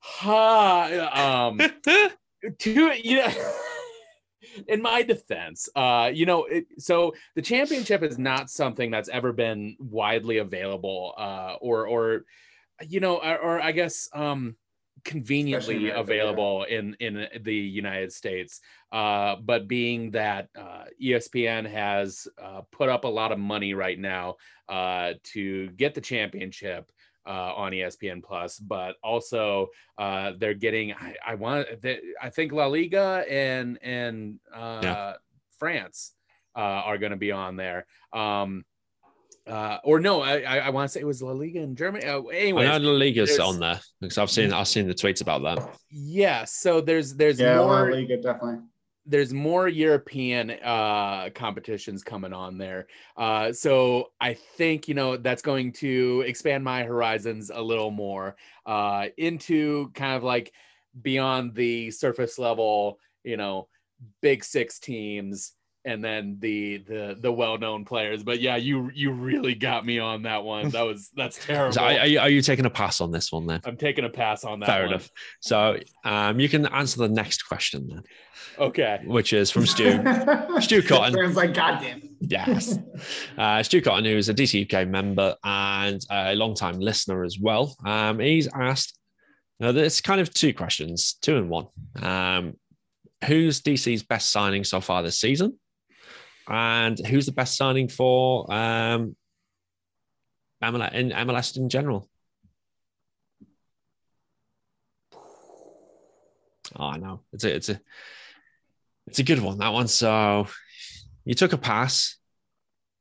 ha. 0.00 1.48
Um, 1.48 1.58
to 2.58 2.92
you 3.02 3.16
know, 3.16 3.32
in 4.68 4.80
my 4.80 5.02
defense, 5.02 5.68
uh, 5.74 6.10
you 6.12 6.26
know, 6.26 6.44
it, 6.44 6.66
so 6.78 7.14
the 7.34 7.42
championship 7.42 8.02
is 8.02 8.18
not 8.18 8.48
something 8.50 8.90
that's 8.90 9.08
ever 9.08 9.32
been 9.32 9.76
widely 9.78 10.38
available, 10.38 11.14
uh, 11.18 11.54
or 11.60 11.86
or 11.88 12.24
you 12.86 13.00
know, 13.00 13.16
or, 13.16 13.38
or 13.38 13.60
I 13.60 13.72
guess 13.72 14.08
um, 14.12 14.56
conveniently 15.08 15.76
America, 15.76 15.94
yeah. 15.96 16.00
available 16.00 16.64
in 16.64 16.94
in 17.00 17.26
the 17.42 17.54
United 17.54 18.12
States. 18.12 18.60
Uh, 18.92 19.36
but 19.42 19.66
being 19.66 20.10
that 20.12 20.48
uh, 20.56 20.84
ESPN 21.02 21.68
has 21.68 22.28
uh, 22.42 22.60
put 22.70 22.88
up 22.88 23.04
a 23.04 23.08
lot 23.20 23.32
of 23.32 23.38
money 23.38 23.72
right 23.74 23.98
now 23.98 24.36
uh, 24.68 25.14
to 25.24 25.68
get 25.70 25.94
the 25.94 26.00
championship 26.00 26.90
uh, 27.26 27.52
on 27.56 27.72
ESPN 27.72 28.22
Plus, 28.22 28.58
but 28.58 28.96
also 29.02 29.68
uh, 29.96 30.32
they're 30.38 30.54
getting. 30.54 30.92
I, 30.92 31.14
I 31.26 31.34
want. 31.34 31.66
They, 31.80 32.00
I 32.22 32.30
think 32.30 32.52
La 32.52 32.66
Liga 32.66 33.24
and 33.28 33.78
and 33.82 34.38
uh, 34.54 34.80
Yeah. 34.82 35.12
France 35.58 36.12
uh, 36.56 36.60
are 36.88 36.98
going 36.98 37.12
to 37.12 37.18
be 37.18 37.32
on 37.32 37.56
there. 37.56 37.86
Um, 38.12 38.64
uh, 39.48 39.78
or 39.84 39.98
no, 40.00 40.20
I, 40.20 40.40
I, 40.40 40.56
I 40.58 40.70
want 40.70 40.88
to 40.88 40.92
say 40.92 41.00
it 41.00 41.06
was 41.06 41.22
La 41.22 41.32
Liga 41.32 41.60
in 41.60 41.74
Germany. 41.74 42.04
Uh, 42.04 42.22
I 42.30 42.50
know 42.50 42.78
La 42.78 42.92
Liga's 42.92 43.30
there's- 43.36 43.40
on 43.40 43.58
there 43.58 43.80
because 44.00 44.18
I've 44.18 44.30
seen 44.30 44.52
I've 44.52 44.68
seen 44.68 44.86
the 44.86 44.94
tweets 44.94 45.22
about 45.22 45.42
that. 45.42 45.76
yeah. 45.90 46.44
So 46.44 46.80
there's 46.80 47.14
there's 47.14 47.40
yeah, 47.40 47.58
La 47.60 47.66
more 47.66 47.90
Liga 47.92 48.16
definitely. 48.16 48.58
there's 49.06 49.32
more 49.32 49.68
European 49.68 50.50
uh, 50.50 51.30
competitions 51.34 52.02
coming 52.04 52.32
on 52.34 52.58
there. 52.58 52.86
Uh, 53.16 53.52
so 53.52 54.10
I 54.20 54.34
think 54.34 54.86
you 54.88 54.94
know 54.94 55.16
that's 55.16 55.42
going 55.42 55.72
to 55.74 56.24
expand 56.26 56.62
my 56.62 56.82
horizons 56.84 57.50
a 57.52 57.62
little 57.62 57.90
more 57.90 58.36
uh, 58.66 59.06
into 59.16 59.90
kind 59.94 60.14
of 60.16 60.22
like 60.24 60.52
beyond 61.00 61.54
the 61.54 61.90
surface 61.90 62.38
level, 62.38 62.98
you 63.24 63.36
know, 63.36 63.68
big 64.20 64.44
six 64.44 64.78
teams, 64.78 65.52
and 65.84 66.04
then 66.04 66.36
the 66.40 66.78
the 66.78 67.16
the 67.20 67.32
well 67.32 67.56
known 67.58 67.84
players. 67.84 68.22
But 68.22 68.40
yeah, 68.40 68.56
you 68.56 68.90
you 68.94 69.12
really 69.12 69.54
got 69.54 69.86
me 69.86 69.98
on 69.98 70.22
that 70.22 70.44
one. 70.44 70.70
That 70.70 70.82
was 70.82 71.10
that's 71.16 71.38
terrible. 71.46 71.72
So 71.72 71.82
are, 71.82 71.98
are 72.00 72.06
you, 72.06 72.18
are 72.20 72.28
you 72.28 72.42
taking 72.42 72.66
a 72.66 72.70
pass 72.70 73.00
on 73.00 73.10
this 73.10 73.32
one 73.32 73.46
then? 73.46 73.60
I'm 73.64 73.76
taking 73.76 74.04
a 74.04 74.08
pass 74.10 74.44
on 74.44 74.60
that. 74.60 74.66
Fair 74.66 74.82
one. 74.82 74.94
enough. 74.94 75.08
So 75.40 75.78
um, 76.04 76.40
you 76.40 76.48
can 76.48 76.66
answer 76.66 76.98
the 76.98 77.08
next 77.08 77.42
question 77.42 77.88
then, 77.88 78.02
Okay. 78.58 79.00
which 79.06 79.32
is 79.32 79.50
from 79.50 79.66
Stu. 79.66 80.02
Stu 80.60 80.82
Cotton. 80.82 81.14
Everyone's 81.14 81.36
like, 81.36 81.54
God 81.54 81.80
damn. 81.80 81.98
it." 81.98 82.04
Yes. 82.20 82.78
Uh, 83.36 83.62
Stu 83.62 83.80
Cotton, 83.80 84.04
who 84.04 84.16
is 84.16 84.28
a 84.28 84.34
DC 84.34 84.64
UK 84.72 84.88
member 84.88 85.36
and 85.44 86.00
a 86.10 86.34
long-time 86.34 86.80
listener 86.80 87.22
as 87.24 87.38
well. 87.38 87.76
Um, 87.86 88.18
he's 88.18 88.48
asked, 88.52 88.98
now 89.60 89.70
there's 89.72 90.00
kind 90.00 90.20
of 90.20 90.34
two 90.34 90.52
questions, 90.52 91.14
two 91.22 91.36
and 91.36 91.48
one. 91.48 91.66
Um, 92.02 92.54
who's 93.24 93.60
DC's 93.60 94.02
best 94.02 94.30
signing 94.30 94.64
so 94.64 94.80
far 94.80 95.02
this 95.02 95.20
season? 95.20 95.58
And 96.50 96.98
who's 97.06 97.26
the 97.26 97.32
best 97.32 97.56
signing 97.56 97.88
for 97.88 98.50
um, 98.52 99.14
MLS, 100.64 100.92
in 100.94 101.10
MLS 101.10 101.56
in 101.56 101.68
general? 101.68 102.08
Oh, 106.76 106.84
I 106.86 106.96
know. 106.98 107.20
It's 107.32 107.44
a, 107.44 107.54
it's 107.54 107.68
a, 107.68 107.80
it's 109.06 109.18
a 109.18 109.22
good 109.22 109.40
one, 109.40 109.58
that 109.58 109.72
one. 109.72 109.88
So 109.88 110.46
you 111.24 111.34
took 111.34 111.52
a 111.52 111.58
pass. 111.58 112.16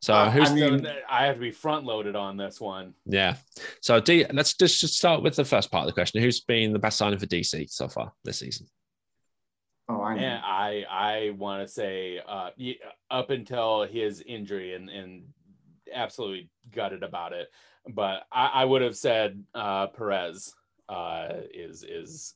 So 0.02 0.14
Uh, 0.14 0.30
who's 0.32 0.52
I 0.52 0.53
mean- 0.53 0.84
th- 0.84 0.95
I 1.10 1.26
have 1.26 1.36
to 1.36 1.41
be 1.41 1.52
front 1.52 1.86
loaded 1.86 2.15
on 2.15 2.38
this 2.38 2.61
one. 2.61 2.94
yeah. 3.06 3.36
So 3.82 3.99
D, 3.99 4.26
let's 4.32 4.53
just 4.53 4.80
just 4.80 4.95
start 4.98 5.24
with 5.24 5.36
the 5.36 5.44
first 5.45 5.72
part 5.72 5.84
of 5.84 5.88
the 5.88 5.94
question. 5.94 6.22
Who's 6.22 6.40
been 6.41 6.72
the 6.72 6.80
best 6.80 6.98
signing 6.98 7.18
for 7.19 7.26
DC 7.26 7.69
so 7.69 7.88
far 7.88 8.14
this 8.24 8.40
season? 8.40 8.68
Oh, 9.89 10.01
I 10.01 10.15
know. 10.15 10.22
And 10.22 10.41
I 10.43 10.85
I 10.89 11.30
want 11.31 11.65
to 11.65 11.73
say 11.73 12.19
uh, 12.26 12.49
up 13.09 13.30
until 13.30 13.84
his 13.84 14.22
injury 14.22 14.73
and 14.73 14.89
and 14.89 15.23
absolutely 15.93 16.49
gutted 16.72 17.03
about 17.03 17.31
it, 17.34 17.47
but 17.93 18.23
I, 18.31 18.47
I 18.47 18.65
would 18.65 18.81
have 18.81 18.97
said 18.97 19.43
uh, 19.53 19.88
Perez 19.88 20.53
uh, 20.89 21.35
is 21.53 21.84
is 21.84 22.35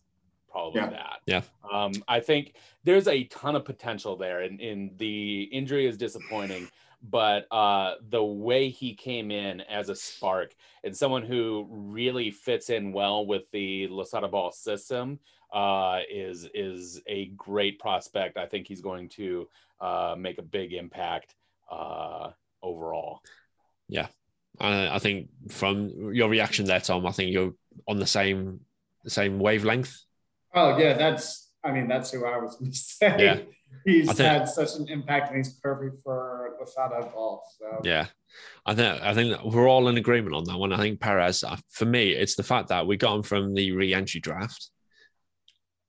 probably 0.49 0.81
Yeah. 0.81 0.89
that. 0.91 1.19
Yeah. 1.25 1.41
Um, 1.71 1.91
I 2.07 2.19
think 2.19 2.55
there's 2.83 3.07
a 3.07 3.25
ton 3.25 3.55
of 3.55 3.65
potential 3.65 4.15
there, 4.15 4.41
and, 4.41 4.59
and 4.61 4.97
the 4.97 5.43
injury 5.43 5.85
is 5.87 5.97
disappointing. 5.97 6.69
But 7.03 7.47
uh, 7.51 7.95
the 8.09 8.23
way 8.23 8.69
he 8.69 8.93
came 8.93 9.31
in 9.31 9.61
as 9.61 9.89
a 9.89 9.95
spark 9.95 10.53
and 10.83 10.95
someone 10.95 11.23
who 11.23 11.65
really 11.71 12.29
fits 12.29 12.69
in 12.69 12.93
well 12.93 13.25
with 13.25 13.49
the 13.51 13.87
Losada 13.87 14.27
Ball 14.27 14.51
system 14.51 15.19
uh, 15.51 15.99
is 16.09 16.47
is 16.53 17.01
a 17.07 17.27
great 17.37 17.79
prospect. 17.79 18.37
I 18.37 18.45
think 18.45 18.67
he's 18.67 18.81
going 18.81 19.09
to 19.09 19.47
uh, 19.79 20.15
make 20.17 20.37
a 20.37 20.43
big 20.43 20.73
impact 20.73 21.35
uh, 21.69 22.29
overall. 22.61 23.21
I, 24.59 24.95
I 24.95 24.99
think 24.99 25.29
from 25.49 26.13
your 26.13 26.29
reaction 26.29 26.65
there, 26.65 26.79
Tom, 26.79 27.05
I 27.05 27.11
think 27.11 27.31
you're 27.31 27.53
on 27.87 27.97
the 27.97 28.07
same 28.07 28.61
the 29.03 29.09
same 29.09 29.39
wavelength. 29.39 29.97
Oh 30.53 30.77
yeah, 30.77 30.93
that's. 30.93 31.49
I 31.63 31.71
mean, 31.71 31.87
that's 31.87 32.11
who 32.11 32.25
I 32.25 32.37
was 32.37 32.55
going 32.59 32.71
to 32.71 32.77
say. 32.77 33.15
Yeah. 33.19 33.39
He's 33.85 34.07
think- 34.07 34.19
had 34.19 34.49
such 34.49 34.75
an 34.75 34.87
impact, 34.89 35.29
and 35.29 35.37
he's 35.37 35.53
perfect 35.53 36.01
for 36.03 36.55
Losada 36.59 37.09
ball. 37.13 37.43
So 37.57 37.81
Yeah, 37.83 38.07
I 38.65 38.75
think 38.75 39.01
I 39.01 39.13
think 39.13 39.43
we're 39.43 39.67
all 39.69 39.87
in 39.87 39.97
agreement 39.97 40.35
on 40.35 40.43
that 40.45 40.57
one. 40.57 40.73
I 40.73 40.77
think 40.77 40.99
Perez, 40.99 41.43
uh, 41.43 41.57
for 41.69 41.85
me, 41.85 42.11
it's 42.11 42.35
the 42.35 42.43
fact 42.43 42.69
that 42.69 42.85
we 42.85 42.97
got 42.97 43.15
him 43.15 43.23
from 43.23 43.53
the 43.53 43.71
re-entry 43.71 44.19
draft. 44.19 44.69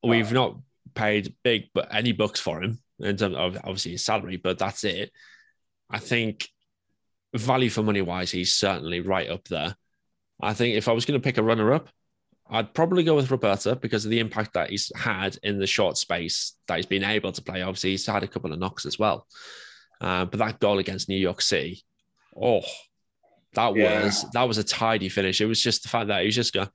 We've 0.03 0.33
not 0.33 0.59
paid 0.95 1.35
big, 1.43 1.69
but 1.75 1.95
any 1.95 2.13
bucks 2.13 2.41
for 2.41 2.63
him 2.63 2.79
in 2.99 3.17
terms 3.17 3.37
of 3.37 3.57
obviously 3.57 3.93
his 3.93 4.05
salary, 4.05 4.37
but 4.37 4.59
that's 4.59 4.85
it. 4.85 5.11
I 5.91 5.99
think 5.99 6.49
value 7.35 7.71
for 7.71 7.83
money 7.83 8.03
wise, 8.03 8.31
he's 8.31 8.55
certainly 8.55 9.01
right 9.01 9.29
up 9.29 9.45
there. 9.49 9.75
I 10.41 10.55
think 10.55 10.77
if 10.77 10.89
I 10.89 10.93
was 10.93 11.05
going 11.05 11.21
to 11.21 11.25
pick 11.25 11.39
a 11.39 11.43
runner 11.43 11.73
up, 11.73 11.89
I'd 12.51 12.75
probably 12.75 13.05
go 13.05 13.15
with 13.15 13.29
Robertha 13.29 13.81
because 13.81 14.05
of 14.05 14.11
the 14.11 14.19
impact 14.19 14.55
that 14.55 14.71
he's 14.71 14.91
had 14.97 15.39
in 15.43 15.59
the 15.59 15.67
short 15.67 15.97
space 15.97 16.55
that 16.67 16.77
he's 16.77 16.87
been 16.87 17.05
able 17.05 17.33
to 17.33 17.43
play. 17.43 17.63
Obviously, 17.63 17.91
he's 17.91 18.07
had 18.07 18.23
a 18.23 18.29
couple 18.29 18.53
of 18.53 18.59
knocks 18.59 18.85
as 18.85 18.99
well. 18.99 19.27
Uh, 20.01 20.25
but 20.25 20.39
that 20.39 20.59
goal 20.59 20.79
against 20.79 21.09
New 21.09 21.17
York 21.17 21.41
City, 21.41 21.83
oh, 22.37 22.63
that 23.55 23.75
Yeah. 23.77 24.05
was 24.05 24.27
that 24.33 24.49
was 24.49 24.59
a 24.59 24.65
tidy 24.65 25.09
finish. 25.09 25.41
It 25.41 25.47
was 25.47 25.63
just 25.63 25.83
the 25.85 25.89
fact 25.89 26.09
that 26.09 26.21
he 26.21 26.27
was 26.27 26.35
just 26.35 26.53
going, 26.53 26.69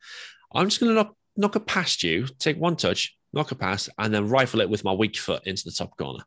I'm 0.53 0.69
just 0.69 0.79
going 0.79 0.91
to 0.91 0.95
knock 0.95 1.15
knock 1.35 1.55
it 1.55 1.67
past 1.67 2.03
you, 2.03 2.25
take 2.39 2.57
one 2.57 2.75
touch, 2.77 3.15
knock 3.33 3.51
a 3.51 3.55
pass, 3.55 3.89
and 3.97 4.13
then 4.13 4.27
rifle 4.29 4.61
it 4.61 4.69
with 4.69 4.83
my 4.83 4.91
weak 4.93 5.17
foot 5.17 5.45
into 5.45 5.63
the 5.65 5.71
top 5.71 5.95
corner. 5.97 6.23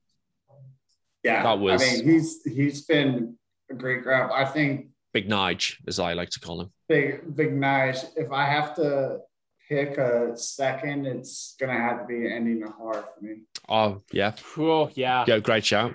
yeah, 1.22 1.42
That 1.42 1.58
was- 1.58 1.82
I 1.82 1.84
mean, 1.96 2.04
he's 2.08 2.42
he's 2.44 2.82
been 2.86 3.36
a 3.70 3.74
great 3.74 4.02
grab. 4.02 4.30
I 4.32 4.44
think 4.44 4.88
Big 5.12 5.28
Nige, 5.28 5.76
as 5.88 5.98
I 5.98 6.12
like 6.14 6.30
to 6.30 6.40
call 6.40 6.60
him. 6.60 6.70
big 6.88 7.34
big 7.36 7.52
nice. 7.52 8.04
If 8.16 8.30
I 8.32 8.44
have 8.46 8.74
to 8.76 9.20
pick 9.68 9.98
a 9.98 10.36
second, 10.36 11.06
it's 11.06 11.56
gonna 11.60 11.74
have 11.78 12.00
to 12.00 12.06
be 12.06 12.26
Andy 12.32 12.54
Najar 12.60 13.04
for 13.04 13.20
me. 13.20 13.42
Oh 13.68 14.02
yeah, 14.12 14.32
Oh 14.56 14.90
yeah. 14.94 15.24
yeah, 15.26 15.38
great 15.40 15.64
shout. 15.64 15.94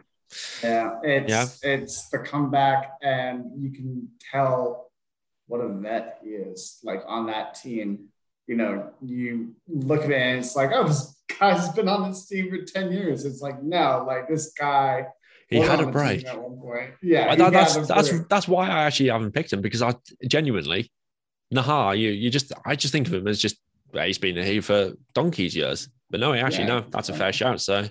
Yeah, 0.64 0.99
it's 1.03 1.30
Yeah. 1.30 1.48
it's 1.73 2.10
the 2.10 2.19
comeback, 2.19 2.91
and 3.02 3.52
you 3.61 3.72
can 3.72 4.10
tell 4.32 4.91
what 5.48 5.60
a 5.61 5.69
vet 5.69 6.19
he 6.23 6.30
is. 6.32 6.80
Like 6.84 7.03
on 7.07 7.27
that 7.27 7.56
team, 7.56 8.10
you 8.47 8.55
know, 8.55 8.91
you 9.03 9.55
look 9.67 10.03
at 10.03 10.11
it 10.11 10.22
and 10.22 10.39
it's 10.39 10.55
like, 10.55 10.72
oh, 10.73 10.88
this 10.88 11.15
guy's 11.39 11.69
been 11.69 11.88
on 11.89 12.09
this 12.09 12.27
team 12.27 12.49
for 12.49 12.57
ten 12.63 12.91
years. 12.91 13.26
It's 13.26 13.41
like 13.41 13.61
no, 13.63 14.03
like 14.07 14.27
this 14.27 14.51
guy. 14.53 15.07
He 15.49 15.57
had 15.59 15.80
a 15.80 15.88
break. 15.88 16.26
at 16.26 16.41
one 16.41 16.57
point. 16.59 16.91
Yeah, 17.03 17.35
that- 17.35 17.53
that's 17.53 17.88
that's 17.88 18.11
that's 18.27 18.47
why 18.47 18.67
I 18.69 18.84
actually 18.85 19.09
haven't 19.09 19.31
picked 19.34 19.53
him 19.53 19.61
because 19.61 19.81
I 19.81 19.93
genuinely 20.27 20.91
Najar, 21.53 21.97
you 21.97 22.09
you 22.09 22.30
just 22.31 22.51
I 22.65 22.76
just 22.76 22.91
think 22.91 23.07
of 23.07 23.13
him 23.13 23.27
as 23.27 23.39
just 23.39 23.57
he's 23.93 24.17
been 24.17 24.35
here 24.35 24.61
for 24.61 24.93
donkeys 25.13 25.55
years. 25.55 25.88
But 26.09 26.19
no, 26.19 26.34
he 26.34 26.39
actually 26.39 26.63
Yeah. 26.65 26.80
no, 26.80 26.85
that's 26.89 27.09
a 27.09 27.13
fair 27.13 27.31
shout. 27.31 27.61
So 27.61 27.88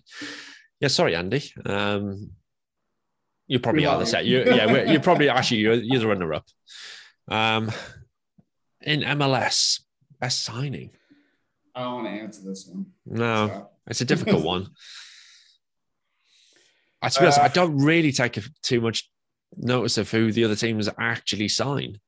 yeah, 0.80 0.88
sorry, 0.88 1.14
Andy. 1.14 1.42
Um, 1.64 2.30
you 3.46 3.58
probably 3.60 3.82
We 3.82 3.86
are 3.86 3.98
the 3.98 4.06
set. 4.06 4.24
you. 4.24 4.38
You, 4.38 4.54
yeah, 4.54 4.66
we're- 4.66 4.90
you're 4.90 5.00
probably 5.00 5.28
actually 5.36 5.58
you're, 5.58 5.74
you're 5.74 6.00
the 6.00 6.06
runner 6.08 6.34
up. 6.34 6.44
Um, 7.28 7.70
in 8.82 9.00
MLS, 9.00 9.80
best 10.24 10.42
signing. 10.42 10.88
I 11.74 11.82
don't 11.82 11.94
want 12.04 12.06
to 12.06 12.22
answer 12.22 12.40
this 12.48 12.66
one. 12.66 12.86
No, 13.04 13.46
So, 13.48 13.68
it's 13.88 14.00
a 14.00 14.06
difficult 14.06 14.42
one. 14.54 14.68
I 17.02 17.10
suppose 17.10 17.36
I 17.36 17.44
Uh, 17.44 17.48
don't 17.48 17.76
really 17.76 18.10
take 18.10 18.38
too 18.62 18.80
much 18.80 19.10
notice 19.56 19.98
of 19.98 20.10
who 20.10 20.32
the 20.32 20.44
other 20.44 20.56
teams 20.56 20.88
actually 20.98 21.48
sign. 21.48 22.00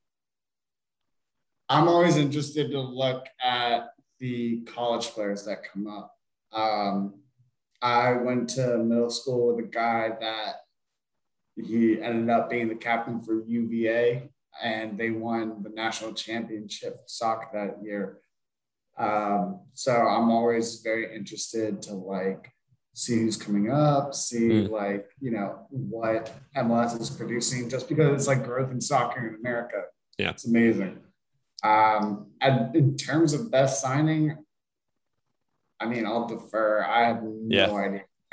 I'm 1.69 1.89
always 1.89 2.17
interested 2.17 2.71
to 2.71 2.81
look 2.81 3.27
at 3.45 3.89
the 4.19 4.63
college 4.63 5.09
players 5.09 5.45
that 5.45 5.59
come 5.71 5.87
up. 5.87 6.11
Um, 6.53 7.21
I 7.83 8.13
went 8.13 8.49
to 8.51 8.79
middle 8.79 9.11
school 9.11 9.55
with 9.55 9.67
a 9.67 9.69
guy 9.69 10.09
that 10.21 10.55
he 11.57 12.01
ended 12.01 12.31
up 12.31 12.49
being 12.49 12.69
the 12.69 12.77
captain 12.77 13.21
for 13.21 13.45
UVA, 13.47 14.31
and 14.63 14.99
they 14.99 15.11
won 15.11 15.63
the 15.63 15.71
national 15.71 16.13
championship 16.13 17.01
soccer 17.07 17.49
that 17.53 17.85
year. 17.85 18.19
Um, 18.99 19.61
so 19.75 19.93
I'm 19.93 20.31
always 20.31 20.81
very 20.81 21.15
interested 21.15 21.83
to 21.83 21.95
like 21.95 22.51
see 22.95 23.19
who's 23.19 23.37
coming 23.37 23.71
up, 23.71 24.15
see 24.15 24.49
mm. 24.49 24.71
like 24.71 25.11
you 25.21 25.31
know 25.31 25.67
what 25.71 26.33
MLS 26.57 26.99
is 27.01 27.11
producing, 27.11 27.69
just 27.69 27.89
because 27.89 28.15
it's 28.15 28.27
like 28.27 28.45
growth 28.45 28.71
in 28.71 28.81
soccer 28.81 29.29
in 29.29 29.35
America. 29.35 29.83
Yeah, 30.19 30.31
it's 30.31 30.47
amazing. 30.47 30.99
Um, 31.63 32.31
and 32.41 32.75
in 32.75 32.97
terms 32.97 33.33
of 33.35 33.51
best 33.51 33.83
signing, 33.83 34.37
I 35.81 35.87
mean, 35.87 36.07
I'll 36.07 36.27
defer. 36.27 36.83
I 36.83 37.07
have 37.07 37.23
no 37.23 37.47
yeah. 37.49 37.71
idea. 37.71 38.03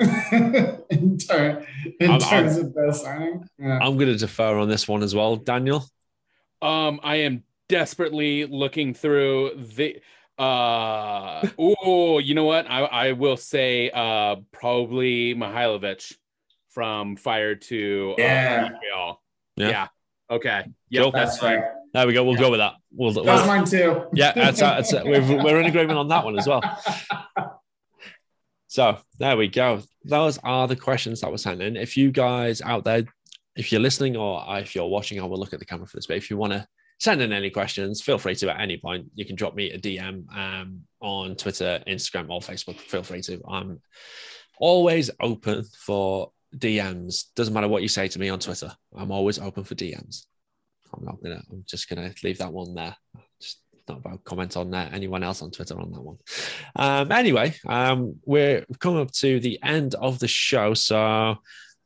in, 0.90 1.18
ter- 1.18 1.64
in 2.00 2.10
I'm, 2.10 2.20
terms 2.20 2.56
I'm, 2.56 2.64
of 2.64 2.74
best 2.74 3.04
signing, 3.04 3.48
yeah. 3.58 3.78
I'm 3.80 3.96
going 3.96 4.08
to 4.08 4.16
defer 4.16 4.58
on 4.58 4.68
this 4.68 4.88
one 4.88 5.02
as 5.02 5.14
well, 5.14 5.36
Daniel. 5.36 5.84
Um, 6.64 6.98
I 7.02 7.16
am 7.16 7.44
desperately 7.68 8.46
looking 8.46 8.94
through 8.94 9.52
the. 9.76 10.00
Uh, 10.38 11.46
oh, 11.58 12.18
you 12.18 12.34
know 12.34 12.44
what? 12.44 12.68
I 12.68 12.80
I 12.84 13.12
will 13.12 13.36
say 13.36 13.90
uh 13.90 14.36
probably 14.50 15.34
Mihailovic 15.34 16.16
from 16.70 17.16
Fire 17.16 17.54
to 17.54 18.14
yeah. 18.18 18.70
Uh, 18.96 19.12
yeah. 19.56 19.68
yeah. 19.68 19.88
Okay. 20.30 20.64
Yeah, 20.88 21.10
that's, 21.12 21.14
that's 21.14 21.38
fine. 21.38 21.62
There 21.92 22.06
we 22.06 22.14
go. 22.14 22.24
We'll 22.24 22.34
yeah. 22.34 22.40
go 22.40 22.50
with 22.50 22.60
that. 22.60 22.74
We'll, 22.92 23.12
that's 23.12 23.26
we'll, 23.26 23.46
mine 23.46 23.64
too. 23.64 24.06
Yeah, 24.14 24.32
that's, 24.32 24.58
that's 24.58 24.92
we're, 24.92 25.44
we're 25.44 25.60
in 25.60 25.66
agreement 25.66 25.98
on 25.98 26.08
that 26.08 26.24
one 26.24 26.38
as 26.38 26.48
well. 26.48 26.62
So 28.74 28.98
there 29.20 29.36
we 29.36 29.46
go. 29.46 29.82
Those 30.02 30.38
are 30.38 30.66
the 30.66 30.74
questions 30.74 31.20
that 31.20 31.30
were 31.30 31.38
sent 31.38 31.62
in. 31.62 31.76
If 31.76 31.96
you 31.96 32.10
guys 32.10 32.60
out 32.60 32.82
there, 32.82 33.04
if 33.56 33.70
you're 33.70 33.80
listening 33.80 34.16
or 34.16 34.44
if 34.58 34.74
you're 34.74 34.86
watching, 34.86 35.20
I 35.20 35.24
will 35.24 35.38
look 35.38 35.52
at 35.52 35.58
the 35.58 35.64
camera 35.64 35.86
for 35.86 35.96
this. 35.96 36.06
But 36.06 36.16
if 36.16 36.30
you 36.30 36.36
want 36.36 36.52
to 36.52 36.66
send 36.98 37.22
in 37.22 37.32
any 37.32 37.50
questions, 37.50 38.02
feel 38.02 38.18
free 38.18 38.34
to 38.36 38.50
at 38.50 38.60
any 38.60 38.76
point. 38.76 39.06
You 39.14 39.24
can 39.24 39.36
drop 39.36 39.54
me 39.54 39.70
a 39.70 39.78
DM 39.78 40.24
um, 40.36 40.82
on 41.00 41.36
Twitter, 41.36 41.82
Instagram, 41.86 42.30
or 42.30 42.40
Facebook. 42.40 42.78
Feel 42.78 43.02
free 43.02 43.22
to. 43.22 43.40
I'm 43.48 43.80
always 44.58 45.10
open 45.20 45.64
for 45.78 46.32
DMs. 46.56 47.24
Doesn't 47.34 47.54
matter 47.54 47.68
what 47.68 47.82
you 47.82 47.88
say 47.88 48.08
to 48.08 48.18
me 48.18 48.28
on 48.28 48.38
Twitter. 48.38 48.72
I'm 48.96 49.10
always 49.10 49.38
open 49.38 49.64
for 49.64 49.74
DMs. 49.74 50.26
I'm 50.96 51.04
not 51.04 51.22
gonna. 51.22 51.42
I'm 51.50 51.64
just 51.66 51.88
gonna 51.88 52.12
leave 52.22 52.38
that 52.38 52.52
one 52.52 52.74
there. 52.74 52.96
Just 53.40 53.60
not 53.88 53.98
about 53.98 54.24
comment 54.24 54.56
on 54.56 54.70
that. 54.70 54.92
Anyone 54.92 55.22
else 55.22 55.42
on 55.42 55.50
Twitter 55.50 55.78
on 55.78 55.90
that 55.92 56.00
one? 56.00 56.18
Um, 56.76 57.12
anyway, 57.12 57.54
um, 57.66 58.16
we're 58.24 58.64
coming 58.78 59.00
up 59.00 59.12
to 59.12 59.40
the 59.40 59.58
end 59.62 59.94
of 59.96 60.18
the 60.18 60.28
show. 60.28 60.74
So, 60.74 61.36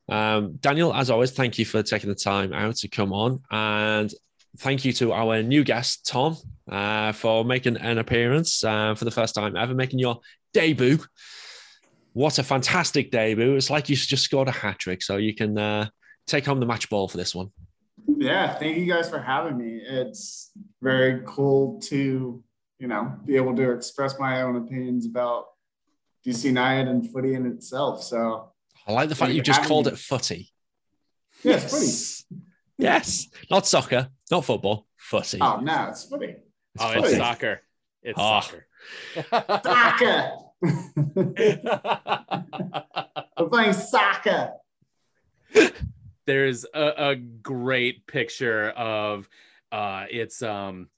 um, 0.08 0.56
Daniel, 0.56 0.94
as 0.94 1.10
always, 1.10 1.32
thank 1.32 1.58
you 1.58 1.64
for 1.64 1.82
taking 1.82 2.08
the 2.08 2.14
time 2.14 2.52
out 2.52 2.76
to 2.76 2.88
come 2.88 3.12
on, 3.12 3.40
and 3.50 4.12
thank 4.58 4.84
you 4.84 4.92
to 4.94 5.12
our 5.12 5.42
new 5.42 5.64
guest 5.64 6.06
Tom 6.06 6.36
uh, 6.70 7.12
for 7.12 7.44
making 7.44 7.76
an 7.76 7.98
appearance 7.98 8.64
uh, 8.64 8.94
for 8.94 9.04
the 9.04 9.10
first 9.10 9.34
time 9.34 9.56
ever, 9.56 9.74
making 9.74 9.98
your 9.98 10.20
debut. 10.54 10.98
What 12.14 12.38
a 12.38 12.42
fantastic 12.42 13.10
debut! 13.10 13.54
It's 13.54 13.70
like 13.70 13.88
you 13.88 13.96
just 13.96 14.24
scored 14.24 14.48
a 14.48 14.52
hat 14.52 14.78
trick, 14.78 15.02
so 15.02 15.18
you 15.18 15.34
can 15.34 15.58
uh, 15.58 15.88
take 16.26 16.46
home 16.46 16.60
the 16.60 16.66
match 16.66 16.88
ball 16.88 17.08
for 17.08 17.16
this 17.16 17.34
one. 17.34 17.50
Yeah, 18.06 18.54
thank 18.54 18.78
you 18.78 18.86
guys 18.86 19.10
for 19.10 19.20
having 19.20 19.58
me. 19.58 19.80
It's 19.84 20.50
very 20.80 21.22
cool 21.26 21.80
to, 21.82 22.42
you 22.78 22.88
know, 22.88 23.14
be 23.24 23.36
able 23.36 23.54
to 23.56 23.70
express 23.72 24.18
my 24.18 24.42
own 24.42 24.56
opinions 24.56 25.06
about 25.06 25.46
DC 26.26 26.44
United 26.44 26.88
and 26.88 27.10
footy 27.12 27.34
in 27.34 27.46
itself. 27.46 28.02
So 28.02 28.52
I 28.88 28.92
like 28.92 29.08
the 29.08 29.14
fact 29.14 29.32
you 29.32 29.40
just 29.42 29.62
called 29.64 29.86
it 29.86 29.96
footy. 29.98 30.50
Yes, 31.42 31.62
yes. 31.62 32.24
footy. 32.28 32.42
Yes, 32.78 33.28
not 33.50 33.66
soccer, 33.66 34.08
not 34.30 34.44
football, 34.44 34.86
footy. 34.96 35.38
Oh 35.40 35.60
no, 35.60 35.88
it's 35.90 36.04
footy. 36.04 36.36
It's 36.74 36.80
oh, 36.80 36.92
footy. 36.94 37.08
it's 37.08 37.16
soccer. 37.16 37.62
It's 38.02 38.18
oh. 38.20 38.40
soccer. 38.40 38.66
soccer. 39.62 40.32
We're 43.38 43.48
playing 43.48 43.74
soccer 43.74 44.54
there's 46.28 46.66
a, 46.74 47.08
a 47.08 47.16
great 47.16 48.06
picture 48.06 48.68
of 48.68 49.26
uh, 49.72 50.04
it's 50.10 50.42
um, 50.42 50.90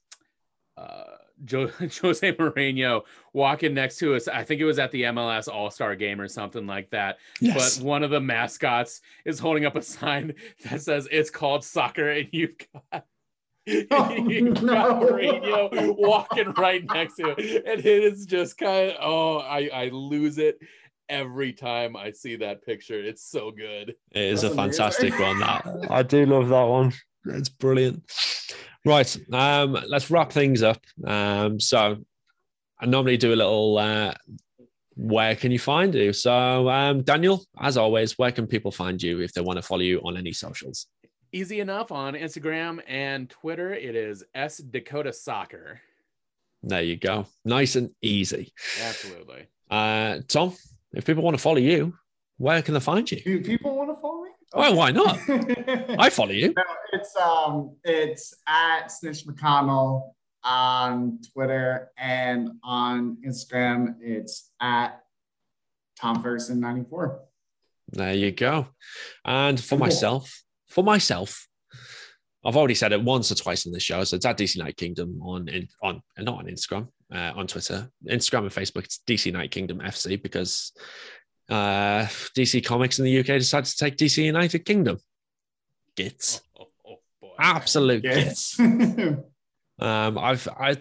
uh, 0.75 1.03
jo- 1.45 1.67
Jose 2.01 2.33
Mourinho 2.33 3.01
walking 3.33 3.73
next 3.73 3.97
to 3.97 4.15
us. 4.15 4.27
I 4.27 4.43
think 4.43 4.61
it 4.61 4.65
was 4.65 4.79
at 4.79 4.91
the 4.91 5.03
MLS 5.03 5.47
All 5.47 5.71
Star 5.71 5.95
game 5.95 6.19
or 6.19 6.27
something 6.27 6.67
like 6.67 6.89
that. 6.91 7.17
Yes. 7.39 7.77
But 7.77 7.85
one 7.85 8.03
of 8.03 8.11
the 8.11 8.21
mascots 8.21 9.01
is 9.25 9.39
holding 9.39 9.65
up 9.65 9.75
a 9.75 9.81
sign 9.81 10.33
that 10.65 10.81
says 10.81 11.07
it's 11.11 11.29
called 11.29 11.63
soccer, 11.63 12.09
and 12.09 12.27
you've 12.31 12.55
got. 12.91 13.05
Oh, 13.91 14.11
you 14.11 14.55
got 14.55 15.03
Mourinho 15.03 15.95
walking 15.95 16.51
right 16.53 16.83
next 16.83 17.17
to 17.17 17.35
it, 17.37 17.63
and 17.63 17.79
it 17.79 17.85
is 17.85 18.25
just 18.25 18.57
kind 18.57 18.89
of 18.89 18.97
oh, 18.99 19.37
I 19.37 19.69
I 19.71 19.89
lose 19.89 20.39
it 20.39 20.57
every 21.11 21.53
time 21.53 21.95
I 21.95 22.09
see 22.09 22.37
that 22.37 22.65
picture. 22.65 22.99
It's 22.99 23.23
so 23.23 23.51
good. 23.51 23.95
It 24.13 24.23
is 24.23 24.41
That's 24.41 24.53
a 24.53 24.57
fantastic 24.57 25.19
one. 25.19 25.39
That 25.39 25.87
I 25.91 26.01
do 26.01 26.25
love 26.25 26.49
that 26.49 26.63
one. 26.63 26.93
It's 27.25 27.49
brilliant. 27.49 28.03
Right, 28.85 29.17
um, 29.31 29.77
let's 29.87 30.09
wrap 30.09 30.31
things 30.31 30.63
up. 30.63 30.83
Um, 31.05 31.59
so 31.59 31.97
I 32.79 32.85
normally 32.87 33.17
do 33.17 33.33
a 33.33 33.35
little 33.35 33.77
uh, 33.77 34.13
where 34.95 35.35
can 35.35 35.51
you 35.51 35.59
find 35.59 35.93
you? 35.93 36.13
So 36.13 36.69
um, 36.69 37.03
Daniel, 37.03 37.43
as 37.59 37.77
always, 37.77 38.17
where 38.17 38.31
can 38.31 38.47
people 38.47 38.71
find 38.71 39.01
you 39.01 39.21
if 39.21 39.33
they 39.33 39.41
want 39.41 39.57
to 39.57 39.63
follow 39.63 39.81
you 39.81 39.99
on 39.99 40.17
any 40.17 40.31
socials? 40.31 40.87
Easy 41.31 41.59
enough 41.59 41.91
on 41.91 42.13
Instagram 42.13 42.81
and 42.87 43.29
Twitter. 43.29 43.73
It 43.73 43.95
is 43.95 44.23
S 44.35 44.57
Dakota 44.57 45.13
Soccer. 45.13 45.79
There 46.63 46.83
you 46.83 46.97
go. 46.97 47.25
Nice 47.45 47.75
and 47.75 47.91
easy. 48.01 48.53
Absolutely. 48.81 49.47
Uh, 49.69 50.19
Tom, 50.27 50.53
if 50.93 51.05
people 51.05 51.23
want 51.23 51.35
to 51.37 51.41
follow 51.41 51.57
you, 51.57 51.93
where 52.37 52.61
can 52.61 52.73
they 52.73 52.79
find 52.79 53.09
you? 53.09 53.21
Do 53.23 53.41
people 53.41 53.75
want 53.75 53.89
to 53.89 54.01
follow 54.01 54.23
me? 54.23 54.30
Well, 54.53 54.75
why 54.75 54.91
not? 54.91 55.17
I 55.27 56.09
follow 56.11 56.31
you. 56.31 56.53
No, 56.55 56.63
it's 56.91 57.15
um, 57.15 57.75
it's 57.83 58.33
at 58.47 58.91
Snitch 58.91 59.25
McConnell 59.25 60.11
on 60.43 61.19
Twitter 61.33 61.91
and 61.97 62.49
on 62.63 63.17
Instagram. 63.25 63.95
It's 64.01 64.51
at 64.59 65.01
Tom 65.99 66.21
Ferguson 66.21 66.59
ninety 66.59 66.83
four. 66.89 67.21
There 67.91 68.13
you 68.13 68.31
go. 68.31 68.67
And 69.25 69.59
for 69.59 69.77
myself, 69.77 70.43
for 70.69 70.83
myself, 70.83 71.47
I've 72.43 72.57
already 72.57 72.75
said 72.75 72.91
it 72.91 73.03
once 73.03 73.31
or 73.31 73.35
twice 73.35 73.65
in 73.65 73.71
the 73.71 73.79
show. 73.79 74.03
So 74.03 74.15
it's 74.15 74.25
at 74.25 74.37
DC 74.37 74.57
Night 74.57 74.77
Kingdom 74.77 75.19
on 75.21 75.47
on 75.83 76.01
not 76.17 76.39
on 76.39 76.45
Instagram, 76.45 76.87
uh, 77.13 77.33
on 77.35 77.47
Twitter, 77.47 77.89
Instagram 78.09 78.39
and 78.39 78.51
Facebook. 78.51 78.85
It's 78.85 79.01
DC 79.07 79.31
Night 79.31 79.51
Kingdom 79.51 79.79
FC 79.79 80.21
because 80.21 80.71
uh, 81.51 82.05
DC 82.35 82.65
Comics 82.65 82.97
in 82.97 83.05
the 83.05 83.19
UK 83.19 83.25
decided 83.25 83.65
to 83.65 83.77
take 83.77 83.97
DC 83.97 84.23
United 84.23 84.59
Kingdom. 84.59 84.97
Gits, 85.95 86.41
oh, 86.57 86.67
oh, 86.87 86.99
oh, 87.23 87.31
absolute 87.37 88.01
gits. 88.01 88.57
um, 88.59 89.27
I've 89.79 90.47
I 90.47 90.77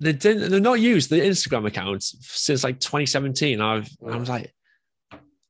they 0.00 0.12
didn't 0.14 0.50
they're 0.50 0.60
not 0.60 0.80
used 0.80 1.10
the 1.10 1.20
Instagram 1.20 1.66
accounts 1.66 2.16
since 2.22 2.64
like 2.64 2.80
2017. 2.80 3.60
I've 3.60 3.88
I 4.10 4.16
was 4.16 4.30
like, 4.30 4.54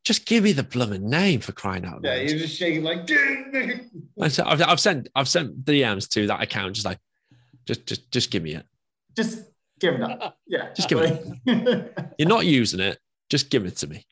just 0.03 0.27
give 0.27 0.43
me 0.43 0.51
the 0.51 0.65
blooming 0.65 1.09
name 1.09 1.39
for 1.39 1.53
crying 1.53 1.85
out 1.85 2.03
loud. 2.03 2.05
Yeah, 2.05 2.17
you're 2.17 2.39
just 2.39 2.59
shaking 2.59 2.83
like. 4.17 4.31
so 4.33 4.45
I've, 4.45 4.61
I've 4.63 4.81
sent 4.81 5.09
I've 5.15 5.29
sent 5.29 5.65
DMs 5.65 6.09
to 6.11 6.27
that 6.27 6.43
account, 6.43 6.75
just 6.75 6.85
like, 6.85 6.99
just 7.65 7.87
just 7.87 8.11
just 8.11 8.33
give 8.33 8.43
me 8.43 8.57
it. 8.57 8.67
Just 9.15 9.45
give 9.79 9.95
it 9.95 10.03
up. 10.03 10.37
Yeah, 10.49 10.73
just 10.75 10.89
give 10.89 10.99
it. 10.99 12.13
you're 12.19 12.29
not 12.29 12.45
using 12.45 12.81
it. 12.81 12.99
Just 13.31 13.51
give 13.51 13.65
it 13.65 13.77
to 13.77 13.87
me. 13.87 14.05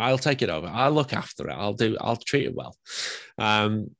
I'll 0.00 0.18
take 0.18 0.42
it 0.42 0.50
over. 0.50 0.66
I'll 0.66 0.92
look 0.92 1.12
after 1.12 1.48
it. 1.48 1.52
I'll 1.52 1.74
do. 1.74 1.96
I'll 2.00 2.16
treat 2.16 2.46
it 2.46 2.54
well. 2.54 2.76
Um, 3.38 3.90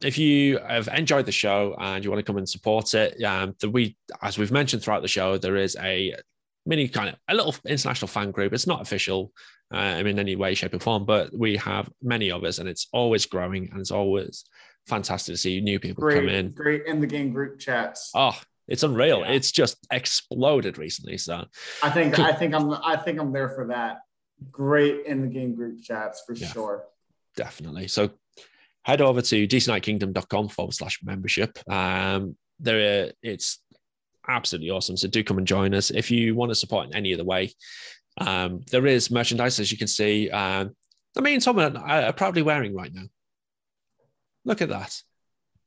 if 0.00 0.16
you 0.16 0.58
have 0.58 0.88
enjoyed 0.88 1.26
the 1.26 1.32
show 1.32 1.74
and 1.78 2.04
you 2.04 2.10
want 2.10 2.20
to 2.20 2.24
come 2.24 2.36
and 2.36 2.48
support 2.48 2.94
it, 2.94 3.22
um, 3.24 3.56
the, 3.60 3.68
we, 3.68 3.96
as 4.22 4.38
we've 4.38 4.52
mentioned 4.52 4.82
throughout 4.82 5.02
the 5.02 5.08
show, 5.08 5.38
there 5.38 5.56
is 5.56 5.76
a 5.80 6.14
mini 6.64 6.86
kind 6.86 7.08
of 7.08 7.16
a 7.28 7.34
little 7.34 7.54
international 7.66 8.08
fan 8.08 8.30
group. 8.30 8.52
It's 8.52 8.66
not 8.66 8.80
official 8.80 9.32
uh, 9.74 10.02
in 10.04 10.18
any 10.18 10.36
way, 10.36 10.54
shape, 10.54 10.74
or 10.74 10.78
form, 10.78 11.04
but 11.04 11.36
we 11.36 11.56
have 11.56 11.90
many 12.00 12.30
of 12.30 12.44
us, 12.44 12.58
and 12.58 12.68
it's 12.68 12.86
always 12.92 13.26
growing, 13.26 13.68
and 13.70 13.80
it's 13.80 13.90
always 13.90 14.44
fantastic 14.86 15.34
to 15.34 15.38
see 15.38 15.60
new 15.60 15.80
people 15.80 16.02
great, 16.02 16.16
come 16.16 16.28
in. 16.28 16.52
Great 16.52 16.86
in 16.86 17.00
the 17.00 17.06
game 17.06 17.32
group 17.32 17.58
chats. 17.58 18.10
Oh, 18.14 18.38
it's 18.68 18.82
unreal. 18.82 19.20
Yeah. 19.20 19.32
It's 19.32 19.50
just 19.50 19.78
exploded 19.90 20.78
recently. 20.78 21.18
So 21.18 21.44
I 21.82 21.90
think 21.90 22.18
I 22.18 22.32
think 22.32 22.54
I'm 22.54 22.70
I 22.70 22.96
think 22.96 23.18
I'm 23.18 23.32
there 23.32 23.48
for 23.48 23.66
that. 23.68 23.98
Great 24.50 25.06
in 25.06 25.22
the 25.22 25.28
game 25.28 25.54
group 25.54 25.82
chats 25.82 26.22
for 26.26 26.34
yeah, 26.34 26.48
sure. 26.48 26.84
Definitely. 27.36 27.88
So 27.88 28.10
head 28.82 29.00
over 29.00 29.20
to 29.22 29.46
dcnightkingdom.com 29.46 30.48
forward 30.48 30.74
slash 30.74 31.00
membership. 31.02 31.58
Um, 31.68 32.36
there 32.60 33.12
it's 33.22 33.60
absolutely 34.28 34.70
awesome. 34.70 34.96
So 34.96 35.08
do 35.08 35.24
come 35.24 35.38
and 35.38 35.46
join 35.46 35.74
us 35.74 35.90
if 35.90 36.10
you 36.10 36.34
want 36.34 36.50
to 36.50 36.54
support 36.54 36.86
in 36.86 36.94
any 36.94 37.14
other 37.14 37.24
way. 37.24 37.52
Um, 38.20 38.62
there 38.70 38.86
is 38.86 39.10
merchandise, 39.10 39.60
as 39.60 39.70
you 39.70 39.78
can 39.78 39.86
see. 39.86 40.30
Um, 40.30 40.74
I 41.16 41.20
mean, 41.20 41.40
some 41.40 41.58
are, 41.58 41.76
are 41.76 42.12
proudly 42.12 42.42
wearing 42.42 42.74
right 42.74 42.92
now. 42.92 43.04
Look 44.44 44.62
at 44.62 44.68
that. 44.68 45.00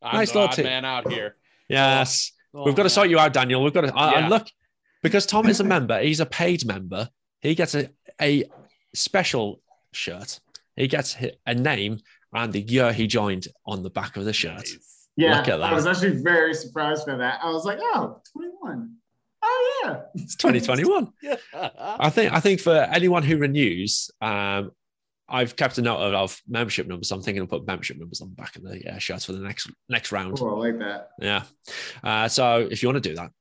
I'm 0.01 0.15
nice 0.15 0.33
little 0.33 0.49
tip. 0.49 0.65
man 0.65 0.85
out 0.85 1.11
here. 1.11 1.35
Yes. 1.67 2.31
Oh, 2.53 2.65
We've 2.65 2.75
got 2.75 2.83
to 2.83 2.89
sort 2.89 3.09
you 3.09 3.19
out, 3.19 3.33
Daniel. 3.33 3.63
We've 3.63 3.73
got 3.73 3.81
to. 3.81 3.93
Yeah. 3.95 4.27
look, 4.27 4.47
because 5.03 5.25
Tom 5.25 5.47
is 5.47 5.59
a 5.59 5.63
member, 5.63 6.01
he's 6.01 6.19
a 6.19 6.25
paid 6.25 6.65
member. 6.65 7.09
He 7.41 7.55
gets 7.55 7.75
a, 7.75 7.89
a 8.21 8.45
special 8.93 9.61
shirt. 9.93 10.39
He 10.75 10.87
gets 10.87 11.17
a 11.45 11.53
name 11.53 11.99
and 12.33 12.53
the 12.53 12.61
year 12.61 12.93
he 12.93 13.07
joined 13.07 13.47
on 13.65 13.83
the 13.83 13.89
back 13.89 14.17
of 14.17 14.25
the 14.25 14.33
shirt. 14.33 14.57
Nice. 14.57 15.07
Yeah, 15.17 15.37
Look 15.37 15.49
at 15.49 15.57
that. 15.57 15.71
I 15.71 15.73
was 15.73 15.85
actually 15.85 16.21
very 16.21 16.53
surprised 16.53 17.05
by 17.05 17.15
that. 17.15 17.41
I 17.43 17.51
was 17.51 17.65
like, 17.65 17.79
oh, 17.81 18.21
21. 18.31 18.95
Oh 19.43 19.81
yeah, 19.83 20.01
it's 20.15 20.35
2021. 20.35 21.11
yeah. 21.21 21.35
I 21.99 22.09
think 22.09 22.31
I 22.31 22.39
think 22.39 22.59
for 22.59 22.75
anyone 22.75 23.23
who 23.23 23.37
renews, 23.37 24.09
um, 24.21 24.71
I've 25.27 25.55
kept 25.55 25.77
a 25.77 25.81
note 25.81 25.97
of, 25.97 26.13
of, 26.13 26.41
membership 26.47 26.87
numbers. 26.87 27.09
So 27.09 27.15
I'm 27.15 27.21
thinking 27.21 27.41
of 27.41 27.49
put 27.49 27.65
membership 27.65 27.97
numbers 27.97 28.21
on 28.21 28.29
the 28.29 28.35
back 28.35 28.55
of 28.55 28.63
the 28.63 28.81
yeah, 28.83 28.99
shirts 28.99 29.25
for 29.25 29.31
the 29.31 29.39
next 29.39 29.69
next 29.89 30.11
round. 30.11 30.37
Oh, 30.41 30.55
I 30.61 30.67
like 30.67 30.79
that. 30.79 31.09
Yeah. 31.19 31.43
Uh, 32.03 32.27
so 32.27 32.67
if 32.69 32.83
you 32.83 32.89
want 32.89 33.01
to 33.01 33.09
do 33.09 33.15
that, 33.15 33.31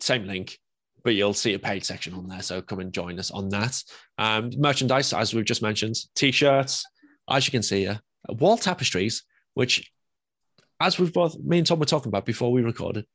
same 0.00 0.26
link, 0.26 0.58
but 1.06 1.14
you'll 1.14 1.32
see 1.32 1.54
a 1.54 1.58
paid 1.58 1.84
section 1.84 2.12
on 2.14 2.26
there. 2.26 2.42
So 2.42 2.60
come 2.60 2.80
and 2.80 2.92
join 2.92 3.20
us 3.20 3.30
on 3.30 3.48
that. 3.50 3.80
Um, 4.18 4.50
merchandise, 4.56 5.12
as 5.12 5.32
we've 5.32 5.44
just 5.44 5.62
mentioned, 5.62 5.94
t-shirts, 6.16 6.84
as 7.30 7.46
you 7.46 7.52
can 7.52 7.62
see 7.62 7.82
here, 7.82 8.00
wall 8.28 8.58
tapestries, 8.58 9.22
which, 9.54 9.88
as 10.80 10.98
we've 10.98 11.12
both 11.12 11.38
me 11.38 11.58
and 11.58 11.66
Tom 11.66 11.78
were 11.78 11.86
talking 11.86 12.08
about 12.08 12.26
before 12.26 12.50
we 12.50 12.60
recorded, 12.60 13.06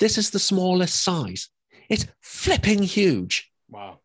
this 0.00 0.18
is 0.18 0.30
the 0.30 0.40
smallest 0.40 1.04
size. 1.04 1.50
It's 1.88 2.04
flipping 2.20 2.82
huge. 2.82 3.48
Wow. 3.70 4.00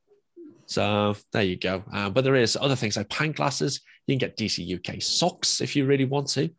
So 0.67 1.15
there 1.33 1.41
you 1.41 1.55
go. 1.55 1.83
Uh, 1.91 2.11
but 2.11 2.23
there 2.23 2.35
is 2.35 2.55
other 2.61 2.75
things 2.75 2.95
like 2.95 3.09
pint 3.09 3.37
glasses. 3.37 3.81
You 4.05 4.13
can 4.13 4.19
get 4.19 4.37
DC 4.37 4.71
UK 4.77 5.01
socks 5.01 5.61
if 5.61 5.75
you 5.75 5.87
really 5.87 6.05
want 6.05 6.27
to, 6.33 6.51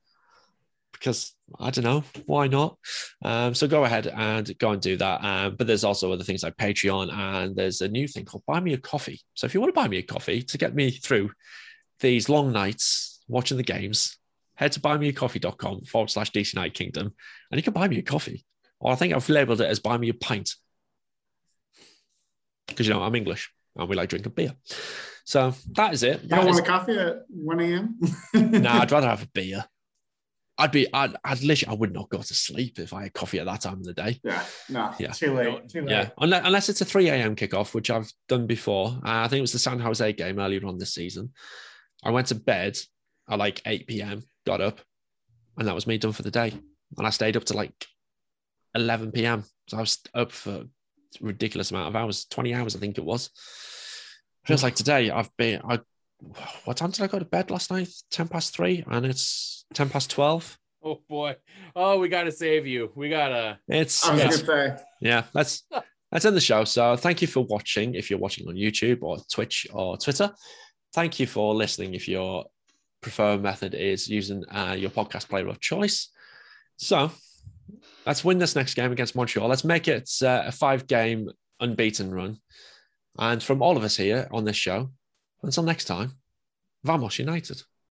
because 0.92 1.34
I 1.58 1.70
don't 1.70 1.84
know 1.84 2.04
why 2.26 2.46
not. 2.46 2.76
Um, 3.24 3.54
so 3.54 3.66
go 3.66 3.84
ahead 3.84 4.06
and 4.06 4.56
go 4.58 4.70
and 4.70 4.80
do 4.80 4.96
that. 4.96 5.24
Um, 5.24 5.56
but 5.56 5.66
there's 5.66 5.84
also 5.84 6.12
other 6.12 6.24
things 6.24 6.42
like 6.42 6.56
Patreon, 6.56 7.12
and 7.12 7.56
there's 7.56 7.80
a 7.80 7.88
new 7.88 8.06
thing 8.06 8.24
called 8.24 8.44
Buy 8.46 8.60
Me 8.60 8.74
a 8.74 8.78
Coffee. 8.78 9.20
So 9.34 9.46
if 9.46 9.54
you 9.54 9.60
want 9.60 9.74
to 9.74 9.80
buy 9.80 9.88
me 9.88 9.98
a 9.98 10.02
coffee 10.02 10.42
to 10.42 10.58
get 10.58 10.74
me 10.74 10.90
through 10.90 11.30
these 12.00 12.28
long 12.28 12.52
nights 12.52 13.22
watching 13.28 13.56
the 13.56 13.62
games, 13.62 14.18
head 14.54 14.72
to 14.72 14.80
buymeacoffee.com 14.80 15.84
forward 15.84 16.10
slash 16.10 16.30
DC 16.32 16.54
United 16.54 16.74
Kingdom, 16.74 17.14
and 17.50 17.58
you 17.58 17.62
can 17.62 17.72
buy 17.72 17.88
me 17.88 17.98
a 17.98 18.02
coffee. 18.02 18.44
Or 18.78 18.92
I 18.92 18.96
think 18.96 19.12
I've 19.12 19.28
labeled 19.28 19.60
it 19.60 19.68
as 19.68 19.78
buy 19.78 19.98
me 19.98 20.08
a 20.08 20.14
pint. 20.14 20.54
Because, 22.66 22.86
you 22.86 22.94
know, 22.94 23.02
I'm 23.02 23.14
English 23.14 23.52
and 23.76 23.88
we 23.88 23.96
like 23.96 24.08
drinking 24.08 24.32
beer. 24.32 24.54
So 25.24 25.54
that 25.72 25.92
is 25.92 26.02
it. 26.02 26.22
You 26.22 26.28
don't 26.28 26.46
want 26.46 26.58
a 26.58 26.62
coffee 26.62 26.98
at 26.98 27.22
1 27.28 27.60
a.m.? 27.60 28.00
nah, 28.34 28.80
I'd 28.80 28.90
rather 28.92 29.08
have 29.08 29.22
a 29.22 29.28
beer. 29.28 29.64
I'd 30.60 30.72
be, 30.72 30.86
I'd, 30.92 31.16
I'd 31.24 31.42
literally, 31.42 31.74
I 31.74 31.78
would 31.78 31.92
not 31.92 32.10
go 32.10 32.18
to 32.18 32.34
sleep 32.34 32.78
if 32.78 32.92
I 32.92 33.04
had 33.04 33.14
coffee 33.14 33.38
at 33.38 33.46
that 33.46 33.62
time 33.62 33.78
of 33.78 33.84
the 33.84 33.94
day. 33.94 34.20
Yeah, 34.22 34.44
no, 34.68 34.94
yeah, 34.98 35.12
too 35.12 35.32
late, 35.34 35.68
too 35.68 35.80
late. 35.80 35.90
Yeah, 35.90 36.10
unless, 36.18 36.42
unless 36.44 36.68
it's 36.68 36.80
a 36.82 36.84
3 36.84 37.08
a.m. 37.08 37.34
kickoff, 37.34 37.72
which 37.72 37.90
I've 37.90 38.12
done 38.28 38.46
before. 38.46 38.88
Uh, 38.88 39.24
I 39.24 39.28
think 39.28 39.38
it 39.38 39.42
was 39.42 39.52
the 39.52 39.58
San 39.58 39.80
Jose 39.80 40.12
game 40.12 40.38
earlier 40.38 40.66
on 40.66 40.78
this 40.78 40.92
season. 40.92 41.32
I 42.04 42.10
went 42.10 42.26
to 42.26 42.34
bed 42.34 42.76
at 43.28 43.38
like 43.38 43.62
8 43.64 43.86
p.m., 43.86 44.22
got 44.46 44.60
up, 44.60 44.80
and 45.56 45.66
that 45.66 45.74
was 45.74 45.86
me 45.86 45.96
done 45.96 46.12
for 46.12 46.22
the 46.22 46.30
day. 46.30 46.52
And 46.98 47.06
I 47.06 47.10
stayed 47.10 47.36
up 47.38 47.44
to 47.44 47.54
like 47.54 47.72
11 48.74 49.12
p.m. 49.12 49.44
So 49.68 49.78
I 49.78 49.80
was 49.80 49.98
up 50.14 50.30
for 50.30 50.64
ridiculous 51.20 51.70
amount 51.70 51.88
of 51.88 51.96
hours, 51.96 52.26
20 52.26 52.54
hours, 52.54 52.76
I 52.76 52.80
think 52.80 52.98
it 52.98 53.04
was. 53.04 53.30
Feels 54.44 54.62
like 54.62 54.74
today 54.74 55.10
I've 55.10 55.34
been, 55.36 55.60
I, 55.64 55.80
what 56.64 56.76
time 56.76 56.90
did 56.90 57.02
I 57.02 57.06
go 57.06 57.18
to 57.18 57.24
bed 57.24 57.50
last 57.50 57.70
night? 57.70 57.88
10 58.10 58.28
past 58.28 58.54
three, 58.54 58.84
and 58.86 59.06
it's 59.06 59.64
10 59.74 59.88
past 59.90 60.10
12. 60.10 60.58
Oh 60.82 61.00
boy. 61.08 61.36
Oh, 61.76 61.98
we 61.98 62.08
got 62.08 62.24
to 62.24 62.32
save 62.32 62.66
you. 62.66 62.90
We 62.94 63.10
got 63.10 63.28
to. 63.28 63.58
It's, 63.68 64.06
I 64.06 64.14
was 64.14 64.42
yeah, 64.42 64.78
yeah, 65.00 65.24
that's, 65.34 65.64
that's 66.10 66.24
in 66.24 66.34
the 66.34 66.40
show. 66.40 66.64
So 66.64 66.96
thank 66.96 67.20
you 67.20 67.28
for 67.28 67.44
watching. 67.44 67.94
If 67.94 68.10
you're 68.10 68.18
watching 68.18 68.48
on 68.48 68.54
YouTube 68.54 69.02
or 69.02 69.18
Twitch 69.30 69.66
or 69.72 69.98
Twitter, 69.98 70.32
thank 70.94 71.20
you 71.20 71.26
for 71.26 71.54
listening. 71.54 71.94
If 71.94 72.08
your 72.08 72.46
preferred 73.00 73.42
method 73.42 73.74
is 73.74 74.08
using 74.08 74.44
uh, 74.50 74.76
your 74.78 74.90
podcast 74.90 75.28
player 75.28 75.48
of 75.48 75.60
choice. 75.60 76.10
So 76.76 77.10
let's 78.06 78.24
win 78.24 78.38
this 78.38 78.56
next 78.56 78.74
game 78.74 78.92
against 78.92 79.16
Montreal. 79.16 79.48
Let's 79.48 79.64
make 79.64 79.88
it 79.88 80.10
uh, 80.22 80.44
a 80.46 80.52
five 80.52 80.86
game 80.86 81.30
unbeaten 81.60 82.12
run. 82.12 82.38
And 83.18 83.42
from 83.42 83.62
all 83.62 83.76
of 83.76 83.84
us 83.84 83.96
here 83.96 84.28
on 84.30 84.44
this 84.44 84.56
show, 84.56 84.90
until 85.42 85.62
next 85.62 85.84
time, 85.84 86.12
Vamos 86.82 87.18
United. 87.18 87.62